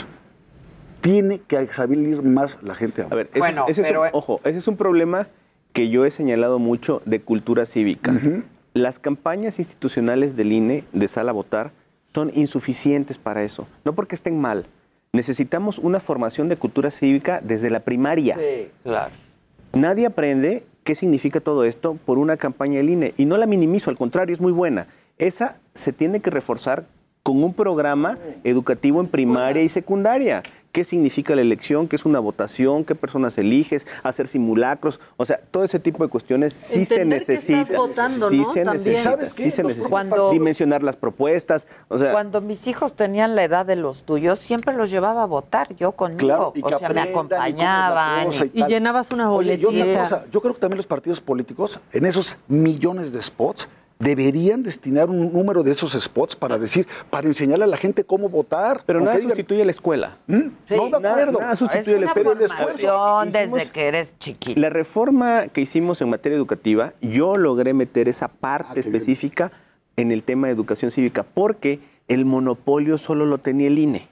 Tiene 1.01 1.39
que 1.39 1.67
salir 1.67 2.21
más 2.23 2.59
la 2.61 2.75
gente 2.75 3.01
a 3.01 3.05
A 3.05 3.07
votar. 3.07 3.17
ver, 3.17 3.29
ese, 3.31 3.39
Bueno, 3.39 3.63
es, 3.67 3.71
ese 3.71 3.81
es 3.81 3.87
pero- 3.87 4.01
un, 4.03 4.09
ojo, 4.13 4.41
ese 4.43 4.57
es 4.59 4.67
un 4.67 4.77
problema 4.77 5.27
que 5.73 5.89
yo 5.89 6.05
he 6.05 6.11
señalado 6.11 6.59
mucho 6.59 7.01
de 7.05 7.21
cultura 7.21 7.65
cívica. 7.65 8.13
Las 8.73 8.99
campañas 8.99 9.59
institucionales 9.59 10.35
del 10.35 10.51
INE 10.51 10.83
de 10.93 11.07
sala 11.07 11.31
a 11.31 11.33
votar 11.33 11.71
son 12.13 12.31
insuficientes 12.33 13.17
para 13.17 13.43
eso. 13.43 13.67
No 13.85 13.93
porque 13.93 14.15
estén 14.15 14.39
mal. 14.39 14.65
Necesitamos 15.11 15.79
una 15.79 15.99
formación 15.99 16.49
de 16.49 16.57
cultura 16.57 16.91
cívica 16.91 17.41
desde 17.43 17.69
la 17.69 17.79
primaria. 17.79 18.37
Sí, 18.37 18.69
claro. 18.83 19.11
Nadie 19.73 20.05
aprende 20.05 20.63
qué 20.83 20.95
significa 20.95 21.39
todo 21.39 21.65
esto 21.65 21.97
por 22.05 22.17
una 22.17 22.37
campaña 22.37 22.77
del 22.77 22.89
INE. 22.89 23.13
Y 23.17 23.25
no 23.25 23.37
la 23.37 23.45
minimizo, 23.45 23.89
al 23.89 23.97
contrario, 23.97 24.33
es 24.33 24.41
muy 24.41 24.51
buena. 24.51 24.87
Esa 25.17 25.57
se 25.73 25.93
tiene 25.93 26.19
que 26.19 26.29
reforzar 26.29 26.85
con 27.23 27.43
un 27.43 27.53
programa 27.53 28.17
educativo 28.43 28.99
en 29.01 29.07
primaria 29.07 29.61
y 29.61 29.69
secundaria. 29.69 30.43
¿Qué 30.71 30.83
significa 30.85 31.33
la 31.33 31.41
elección? 31.41 31.87
¿Qué 31.87 31.95
es 31.95 32.05
una 32.05 32.19
votación? 32.19 32.85
¿Qué 32.85 32.93
personas 32.93 33.35
eliges? 33.39 33.87
Hacer 34.03 34.27
simulacros. 34.27 34.99
O 35.17 35.25
sea, 35.25 35.39
todo 35.49 35.63
ese 35.63 35.79
tipo 35.79 36.03
de 36.03 36.11
cuestiones 36.11 36.53
sí 36.53 36.85
se 36.85 36.95
Entender 37.01 37.25
que 37.25 37.33
estás 37.33 37.49
necesita. 37.49 37.77
votando, 37.79 38.29
sí 38.29 38.37
¿no? 38.37 38.53
se 38.53 38.63
También. 38.63 38.83
necesita. 38.85 39.09
¿Sabes 39.11 39.33
qué? 39.33 39.43
Sí 39.43 39.51
se 39.51 39.63
necesita. 39.63 39.89
Cuando- 39.89 40.29
Dimensionar 40.31 40.83
las 40.83 40.95
propuestas. 40.95 41.67
O 41.87 41.97
sea, 41.97 42.11
Cuando 42.11 42.39
mis 42.41 42.67
hijos 42.67 42.93
tenían 42.93 43.35
la 43.35 43.43
edad 43.45 43.65
de 43.65 43.77
los 43.77 44.03
tuyos, 44.03 44.37
siempre 44.37 44.75
los 44.75 44.91
llevaba 44.91 45.23
a 45.23 45.25
votar, 45.25 45.75
yo 45.75 45.93
conmigo. 45.93 46.19
Claro, 46.19 46.51
y 46.53 46.61
que 46.61 46.75
o 46.75 46.77
sea, 46.79 46.89
me 46.89 46.95
y 46.95 47.07
acompañaban. 47.09 48.27
Y 48.53 48.59
tal. 48.61 48.69
llenabas 48.69 49.09
una 49.11 49.31
Oye, 49.31 49.55
y 49.55 49.63
boletita. 49.65 50.03
cosa, 50.03 50.25
yo 50.31 50.39
creo 50.39 50.53
que 50.53 50.59
también 50.59 50.77
los 50.77 50.87
partidos 50.87 51.19
políticos, 51.19 51.79
en 51.91 52.05
esos 52.05 52.35
millones 52.47 53.11
de 53.11 53.21
spots, 53.23 53.67
deberían 53.99 54.63
destinar 54.63 55.09
un 55.09 55.33
número 55.33 55.61
de 55.61 55.71
esos 55.71 55.91
spots 55.91 56.33
para 56.37 56.57
decir, 56.57 56.87
para 57.09 57.27
enseñarle 57.27 57.65
a 57.65 57.67
la 57.67 57.75
gente 57.77 58.05
cómo 58.05 58.29
votar. 58.29 58.81
pero 58.85 59.01
nada 59.01 59.17
digan, 59.17 59.31
sustituye 59.31 59.61
a 59.61 59.65
la 59.65 59.71
escuela. 59.71 60.17
"Mm, 60.27 60.39
Sí, 60.65 60.75
no, 60.75 60.89
de 60.99 61.07
acuerdo. 61.09 61.39
nada 61.39 61.55
sustituye 61.57 61.97
una. 61.97 62.13
Pero 62.13 62.31
el 62.31 62.41
esfuerzo. 62.41 62.63
formación 62.63 63.27
Hicimos- 63.27 63.59
desde 63.59 63.71
que 63.71 63.87
eres 63.87 64.17
chiquito. 64.17 64.59
La 64.59 64.69
reforma 64.69 65.47
que 65.49 65.59
hicimos 65.61 65.99
en 66.01 66.09
materia 66.09 66.37
educativa, 66.37 66.93
yo 67.01 67.35
logré 67.35 67.73
meter 67.73 68.07
esa 68.07 68.29
parte 68.29 68.69
Ah, 68.71 68.73
bien. 68.75 68.85
específica 68.85 69.51
en 69.97 70.11
el 70.11 70.23
tema 70.23 70.47
de 70.47 70.53
educación 70.53 70.91
cívica, 70.91 71.23
porque 71.23 71.81
el 72.07 72.23
monopolio 72.23 72.97
solo 72.97 73.25
lo 73.25 73.37
tenía 73.39 73.67
el 73.67 73.77
INE. 73.77 74.07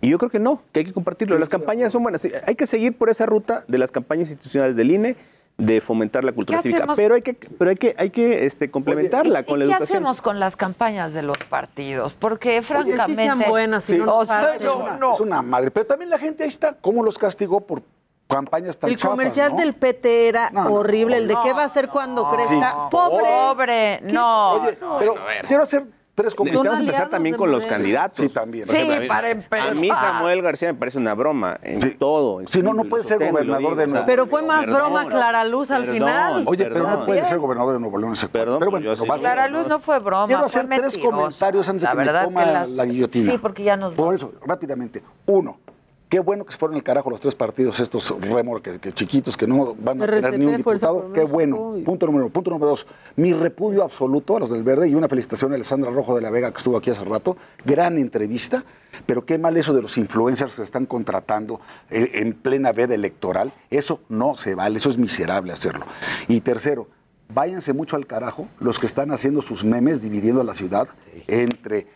Y 0.00 0.10
yo 0.10 0.18
creo 0.18 0.30
que 0.30 0.38
no, 0.38 0.62
que 0.72 0.80
hay 0.80 0.84
que 0.86 0.92
compartirlo. 0.92 1.36
Las 1.36 1.48
campañas 1.48 1.90
son 1.92 2.04
buenas. 2.04 2.24
Hay 2.46 2.54
que 2.54 2.66
seguir 2.66 2.96
por 2.96 3.10
esa 3.10 3.26
ruta 3.26 3.64
de 3.66 3.78
las 3.78 3.90
campañas 3.90 4.28
institucionales 4.30 4.76
del 4.76 4.92
INE 4.92 5.16
de 5.58 5.80
fomentar 5.80 6.22
la 6.22 6.32
cultura 6.32 6.58
¿Qué 6.58 6.64
cívica, 6.64 6.80
hacemos? 6.80 6.96
pero 6.96 7.14
hay 7.14 7.22
que, 7.22 7.32
pero 7.32 7.70
hay 7.70 7.76
que, 7.76 7.94
hay 7.98 8.10
que 8.10 8.44
este, 8.44 8.70
complementarla 8.70 9.40
¿Y 9.40 9.44
con 9.44 9.58
la 9.58 9.64
qué 9.64 9.70
educación. 9.72 9.96
hacemos 9.98 10.20
con 10.20 10.38
las 10.38 10.54
campañas 10.54 11.14
de 11.14 11.22
los 11.22 11.38
partidos? 11.44 12.14
Porque 12.14 12.60
Que 12.60 12.62
sí 12.62 12.66
sean 12.68 12.96
francamente... 13.06 13.48
buenas 13.48 13.88
y 13.88 13.92
Sí, 13.94 13.98
no 13.98 14.18
o 14.18 14.24
sea, 14.26 14.54
es, 14.54 14.62
una, 14.62 14.98
es 15.14 15.20
una 15.20 15.40
madre. 15.42 15.70
Pero 15.70 15.86
también 15.86 16.10
la 16.10 16.18
gente 16.18 16.42
ahí 16.42 16.48
está, 16.50 16.74
¿cómo 16.74 17.02
los 17.02 17.16
castigó 17.18 17.60
por 17.62 17.82
campañas 18.28 18.76
tan 18.76 18.90
El 18.90 18.96
chafas, 18.96 19.10
comercial 19.12 19.52
no? 19.52 19.56
del 19.58 19.72
PT 19.74 20.28
era 20.28 20.50
No, 20.50 20.64
no, 20.64 20.74
horrible. 20.74 21.16
El 21.16 21.28
de 21.28 21.34
no, 21.34 21.42
qué 21.42 21.52
va 21.54 21.62
a 21.62 21.66
hacer 21.66 21.88
cuando 21.88 22.28
crezca. 22.30 22.70
Sí. 22.72 22.76
Pobre. 22.90 23.24
Pobre, 23.24 24.00
no. 24.12 24.52
Oye, 24.54 24.76
pero 24.98 25.14
quiero 25.46 25.62
hacer 25.62 25.86
tres 26.16 26.32
Necesitamos 26.32 26.56
comentarios. 26.56 26.80
empezar 26.88 27.08
también 27.10 27.36
con 27.36 27.50
los 27.50 27.64
candidatos. 27.66 28.18
Sí, 28.24 28.28
también. 28.30 28.66
Sí, 28.68 28.76
a 28.76 29.06
para 29.06 29.28
A 29.28 29.30
empezar. 29.30 29.74
mí 29.76 29.88
Samuel 29.88 30.42
García 30.42 30.72
me 30.72 30.78
parece 30.78 30.98
una 30.98 31.14
broma 31.14 31.58
en 31.62 31.80
Sí. 31.80 31.90
todo. 31.90 32.40
en 32.40 32.48
Sí, 32.48 32.62
no, 32.62 32.72
no 32.72 32.84
puede 32.84 33.04
ser 33.04 33.18
gobernador 33.18 33.58
digo, 33.62 33.74
de 33.76 33.86
Nuevo 33.86 34.06
Pero 34.06 34.26
fue 34.26 34.42
más 34.42 34.64
perdón, 34.64 34.80
broma 34.80 35.08
Clara 35.08 35.44
Luz 35.44 35.70
al 35.70 35.82
perdón. 35.82 35.94
final. 35.94 36.42
Oye, 36.46 36.64
pero 36.64 36.88
no 36.88 37.04
puede 37.04 37.24
ser 37.24 37.38
gobernador 37.38 37.74
de 37.74 37.80
Nuevo 37.80 37.98
León 37.98 38.12
ese. 38.14 38.28
Perdón, 38.28 38.58
pero 38.58 38.70
bueno, 38.70 38.90
a 38.90 38.92
hacer. 38.94 39.06
Clara 39.20 39.48
Luz 39.48 39.66
no 39.68 39.78
fue 39.78 39.98
broma, 39.98 40.26
Quiero 40.26 40.44
hacer 40.44 40.66
tres 40.68 40.98
comentarios 40.98 41.68
antes 41.68 41.82
de 41.82 41.96
que 41.96 42.04
me 42.04 42.24
coma 42.24 42.66
la 42.66 42.84
guillotina. 42.86 43.32
Sí, 43.32 43.38
porque 43.38 43.62
ya 43.62 43.76
nos 43.76 43.92
Por 43.92 44.14
eso, 44.14 44.32
rápidamente. 44.44 45.02
Uno, 45.26 45.58
qué 46.08 46.20
bueno 46.20 46.44
que 46.44 46.52
se 46.52 46.58
fueron 46.58 46.76
al 46.76 46.82
carajo 46.82 47.10
los 47.10 47.20
tres 47.20 47.34
partidos, 47.34 47.80
estos 47.80 48.14
remolques 48.20 48.78
que 48.78 48.92
chiquitos 48.92 49.36
que 49.36 49.46
no 49.46 49.74
van 49.74 50.02
a 50.02 50.06
tener 50.06 50.38
ni 50.38 50.46
un 50.46 50.56
diputado. 50.56 51.12
Qué 51.12 51.24
bueno. 51.24 51.76
Punto 51.84 52.06
número 52.06 52.26
uno. 52.26 52.32
Punto 52.32 52.50
número 52.50 52.70
dos. 52.70 52.86
Mi 53.16 53.32
repudio 53.32 53.82
absoluto 53.82 54.36
a 54.36 54.40
los 54.40 54.50
del 54.50 54.62
Verde 54.62 54.88
y 54.88 54.94
una 54.94 55.08
felicitación 55.08 55.52
a 55.52 55.56
Alessandra 55.56 55.90
Rojo 55.90 56.14
de 56.14 56.22
la 56.22 56.30
Vega 56.30 56.50
que 56.50 56.58
estuvo 56.58 56.76
aquí 56.76 56.90
hace 56.90 57.04
rato. 57.04 57.36
Gran 57.64 57.98
entrevista. 57.98 58.64
Pero 59.04 59.26
qué 59.26 59.36
mal 59.36 59.56
eso 59.56 59.74
de 59.74 59.82
los 59.82 59.98
influencers 59.98 60.52
que 60.52 60.56
se 60.56 60.62
están 60.62 60.86
contratando 60.86 61.60
eh, 61.90 62.12
en 62.14 62.32
plena 62.32 62.72
veda 62.72 62.94
electoral. 62.94 63.52
Eso 63.70 64.00
no 64.08 64.36
se 64.36 64.54
vale. 64.54 64.78
Eso 64.78 64.90
es 64.90 64.98
miserable 64.98 65.52
hacerlo. 65.52 65.84
Y 66.28 66.40
tercero, 66.40 66.88
váyanse 67.32 67.72
mucho 67.72 67.96
al 67.96 68.06
carajo 68.06 68.48
los 68.60 68.78
que 68.78 68.86
están 68.86 69.10
haciendo 69.10 69.42
sus 69.42 69.64
memes 69.64 70.00
dividiendo 70.00 70.40
a 70.40 70.44
la 70.44 70.54
ciudad 70.54 70.88
entre 71.26 71.86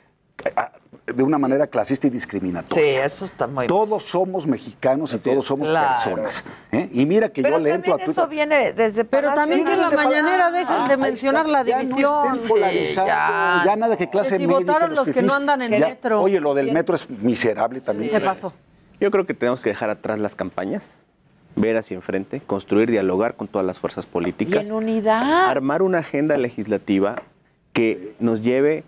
de 1.07 1.23
una 1.25 1.39
manera 1.39 1.67
clasista 1.67 2.07
y 2.07 2.11
discriminatoria. 2.11 2.85
Sí, 2.85 2.91
eso 3.05 3.25
está 3.25 3.47
muy 3.49 3.67
Todos 3.67 4.05
somos 4.05 4.47
mexicanos 4.47 5.13
y 5.13 5.19
todos 5.19 5.45
somos 5.45 5.69
Claro. 5.69 5.89
personas. 6.05 6.45
¿eh? 6.71 6.89
Y 6.93 7.05
mira 7.05 7.29
que 7.31 7.43
Pero 7.43 7.57
yo 7.59 7.65
le 7.65 7.71
entro 7.73 7.95
a 7.95 7.97
Twitter. 7.97 8.13
eso 8.13 8.29
viene 8.29 8.73
desde 8.73 9.05
Pero 9.05 9.29
Palacio 9.29 9.35
también 9.43 9.65
que 9.65 9.73
en 9.73 9.81
la 9.81 9.91
mañanera 9.91 10.51
dejen 10.53 10.77
Ah, 10.79 10.89
de 10.89 10.97
mencionar 10.97 11.47
está. 11.47 11.53
la 11.59 11.65
Ya 11.65 11.77
no 11.77 11.83
división. 11.83 12.39
polarizando, 12.49 13.09
ya. 13.09 13.63
ya. 13.67 13.77
nada 13.77 13.97
que 13.97 14.09
clase 14.09 14.31
Que 14.37 14.39
si 14.43 14.47
media, 14.47 14.59
votaron 14.61 14.95
los 14.95 15.11
que 15.11 15.23
no 15.23 15.35
andan 15.35 15.63
en 15.63 15.73
Ya, 15.73 15.89
metro. 15.89 16.23
Oye, 16.23 16.39
lo 16.41 16.55
del 16.55 16.73
metro 16.73 16.95
es 16.95 17.11
miserable 17.11 17.81
también. 17.81 18.11
Se 18.13 18.21
pasó. 18.21 18.53
Yo 19.01 19.11
creo 19.11 19.27
que 19.27 19.35
tenemos 19.35 19.61
que 19.61 19.71
dejar 19.71 19.91
atrás 19.91 20.19
las 20.21 20.37
campañas, 20.37 21.03
ver 21.57 21.77
hacia 21.77 21.97
enfrente, 21.97 22.41
construir, 22.47 22.89
dialogar 22.91 23.35
con 23.35 23.49
todas 23.49 23.67
las 23.67 23.81
fuerzas 23.81 24.05
Y 24.05 24.09
políticas, 24.09 24.69
en 24.69 24.75
unidad. 24.75 25.49
armar 25.51 25.83
una 25.83 25.99
agenda 25.99 26.37
legislativa 26.37 27.23
que 27.73 28.15
nos 28.21 28.43
lleve 28.43 28.85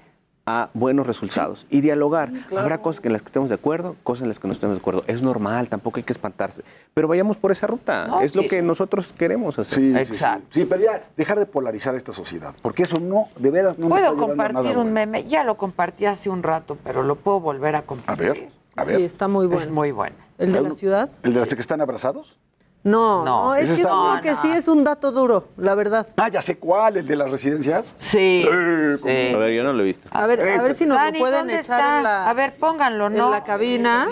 a 0.46 0.70
buenos 0.74 1.06
resultados 1.06 1.66
y 1.70 1.80
dialogar. 1.80 2.32
Habrá 2.56 2.78
cosas 2.78 3.04
en 3.04 3.12
las 3.12 3.22
que 3.22 3.26
estemos 3.26 3.48
de 3.48 3.54
acuerdo, 3.54 3.96
cosas 4.02 4.22
en 4.22 4.28
las 4.28 4.38
que 4.38 4.48
no 4.48 4.54
estemos 4.54 4.76
de 4.76 4.80
acuerdo. 4.80 5.04
Es 5.06 5.22
normal, 5.22 5.68
tampoco 5.68 5.98
hay 5.98 6.02
que 6.02 6.12
espantarse. 6.12 6.62
Pero 6.94 7.08
vayamos 7.08 7.36
por 7.36 7.52
esa 7.52 7.66
ruta. 7.66 8.06
No, 8.08 8.20
es 8.20 8.34
lo 8.34 8.42
sí. 8.42 8.48
que 8.48 8.62
nosotros 8.62 9.12
queremos 9.12 9.58
hacer. 9.58 9.78
Sí, 9.78 10.06
sí, 10.06 10.14
sí. 10.14 10.24
Sí, 10.50 10.64
pero 10.64 10.82
ya 10.82 11.04
dejar 11.16 11.38
de 11.38 11.46
polarizar 11.46 11.94
esta 11.94 12.12
sociedad, 12.12 12.54
porque 12.60 12.82
eso 12.82 12.98
no, 12.98 13.28
de 13.38 13.50
veras, 13.50 13.78
no 13.78 13.88
nos 13.88 13.98
Puedo 13.98 14.14
nada 14.14 14.26
compartir 14.26 14.70
un 14.70 14.74
bueno. 14.74 14.90
meme, 14.90 15.24
ya 15.24 15.44
lo 15.44 15.56
compartí 15.56 16.06
hace 16.06 16.28
un 16.28 16.42
rato, 16.42 16.76
pero 16.82 17.02
lo 17.02 17.16
puedo 17.16 17.40
volver 17.40 17.76
a 17.76 17.82
compartir. 17.82 18.28
A 18.28 18.32
ver, 18.32 18.48
a 18.76 18.84
ver. 18.84 18.96
Sí, 18.96 19.04
está 19.04 19.28
muy 19.28 19.46
bueno. 19.46 19.62
Es 19.62 19.70
muy 19.70 19.92
bueno. 19.92 20.16
¿El 20.38 20.52
de 20.52 20.60
la 20.60 20.70
ciudad? 20.72 21.08
¿El 21.22 21.34
de 21.34 21.40
los 21.40 21.48
que 21.48 21.60
están 21.60 21.80
abrazados? 21.80 22.36
No, 22.84 23.24
No, 23.24 23.44
no, 23.50 23.54
es 23.54 23.66
que 23.66 23.72
está- 23.82 23.94
uno 23.94 24.14
No, 24.16 24.20
que 24.20 24.30
no. 24.32 24.42
sí 24.42 24.50
es 24.50 24.66
un 24.66 24.82
dato 24.82 25.12
duro, 25.12 25.48
la 25.56 25.74
verdad. 25.76 26.06
Ah, 26.16 26.28
ya 26.28 26.42
sé 26.42 26.58
cuál, 26.58 26.96
el 26.96 27.06
de 27.06 27.14
las 27.14 27.30
residencias. 27.30 27.94
Sí. 27.96 28.44
¿cómo 28.44 29.12
A 29.12 29.38
ver, 29.38 29.52
yo 29.52 29.62
no 29.62 29.72
lo 29.72 29.82
he 29.82 29.86
visto. 29.86 30.08
A 30.10 30.26
ver, 30.26 30.40
a 30.40 30.62
ver 30.62 30.74
si 30.74 30.84
nos 30.86 30.96
Dani, 30.96 31.18
lo 31.18 31.22
pueden 31.22 31.38
¿dónde 31.40 31.54
echar 31.60 31.78
está? 31.80 31.96
en 31.98 32.02
la, 32.02 32.28
A 32.28 32.32
ver, 32.34 32.56
pónganlo, 32.56 33.06
en 33.06 33.14
¿no? 33.14 33.30
la 33.30 33.44
cabina. 33.44 34.08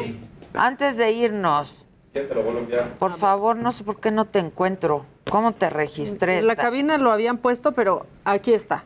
Antes 0.55 0.97
de 0.97 1.11
irnos, 1.13 1.85
por 2.99 3.13
favor, 3.13 3.57
no 3.57 3.73
sé 3.73 3.85
por 3.85 4.01
qué 4.01 4.11
no 4.11 4.25
te 4.25 4.39
encuentro. 4.39 5.05
¿Cómo 5.31 5.53
te 5.53 5.71
registré? 5.71 6.39
En 6.39 6.47
la 6.47 6.57
cabina 6.57 6.99
lo 6.99 7.11
habían 7.13 7.39
puesto, 7.39 7.73
pero 7.73 8.07
aquí 8.25 8.53
está. 8.53 8.85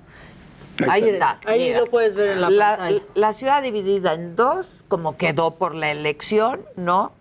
Ahí 0.88 1.04
está. 1.08 1.38
Ahí 1.46 1.68
mira. 1.68 1.80
lo 1.80 1.86
puedes 1.86 2.14
ver 2.14 2.30
en 2.30 2.40
la, 2.40 2.50
la, 2.50 2.76
pantalla. 2.76 3.00
la 3.14 3.32
ciudad 3.32 3.62
dividida 3.62 4.12
en 4.14 4.34
dos, 4.36 4.68
como 4.88 5.16
quedó 5.16 5.52
por 5.54 5.74
la 5.74 5.90
elección, 5.90 6.60
¿no? 6.76 7.12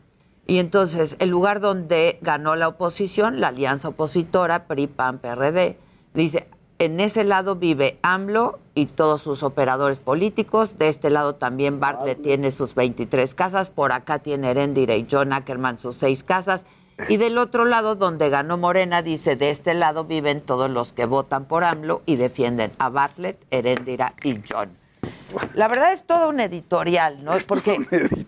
Y 0.45 0.57
entonces, 0.59 1.15
el 1.19 1.29
lugar 1.29 1.61
donde 1.61 2.19
ganó 2.21 2.55
la 2.55 2.67
oposición, 2.67 3.39
la 3.39 3.47
alianza 3.47 3.89
opositora, 3.89 4.65
PRI, 4.67 4.87
PAN, 4.87 5.19
PRD, 5.19 5.77
dice, 6.13 6.47
en 6.79 6.99
ese 6.99 7.23
lado 7.23 7.55
vive 7.55 7.97
AMLO 8.01 8.59
y 8.75 8.87
todos 8.87 9.21
sus 9.21 9.41
operadores 9.41 9.99
políticos, 9.99 10.77
de 10.77 10.89
este 10.89 11.09
lado 11.09 11.35
también 11.35 11.79
Bartlett 11.79 12.21
tiene 12.21 12.51
sus 12.51 12.75
23 12.75 13.33
casas, 13.35 13.69
por 13.69 13.93
acá 13.93 14.19
tiene 14.19 14.51
Erendira 14.51 14.95
y 14.95 15.07
John 15.09 15.31
Ackerman 15.31 15.79
sus 15.79 15.95
seis 15.95 16.23
casas, 16.23 16.65
y 17.07 17.17
del 17.17 17.37
otro 17.37 17.65
lado, 17.65 17.95
donde 17.95 18.29
ganó 18.29 18.57
Morena, 18.57 19.01
dice, 19.01 19.35
de 19.35 19.49
este 19.49 19.73
lado 19.73 20.03
viven 20.03 20.41
todos 20.41 20.69
los 20.69 20.91
que 20.91 21.05
votan 21.05 21.45
por 21.45 21.63
AMLO 21.63 22.01
y 22.05 22.17
defienden 22.17 22.73
a 22.79 22.89
Bartlett, 22.89 23.39
Erendira 23.49 24.13
y 24.23 24.41
John. 24.47 24.82
La 25.53 25.67
verdad 25.67 25.91
es 25.91 26.05
todo 26.05 26.29
un 26.29 26.39
editorial, 26.39 27.23
¿no? 27.23 27.33
porque 27.47 27.77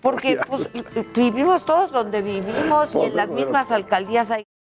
porque 0.01 0.39
pues, 0.47 0.69
vivimos 1.13 1.65
todos 1.65 1.91
donde 1.91 2.21
vivimos 2.21 2.95
y 2.95 2.99
en 2.99 3.15
las 3.15 3.29
mismas 3.29 3.71
alcaldías 3.71 4.31
hay 4.31 4.45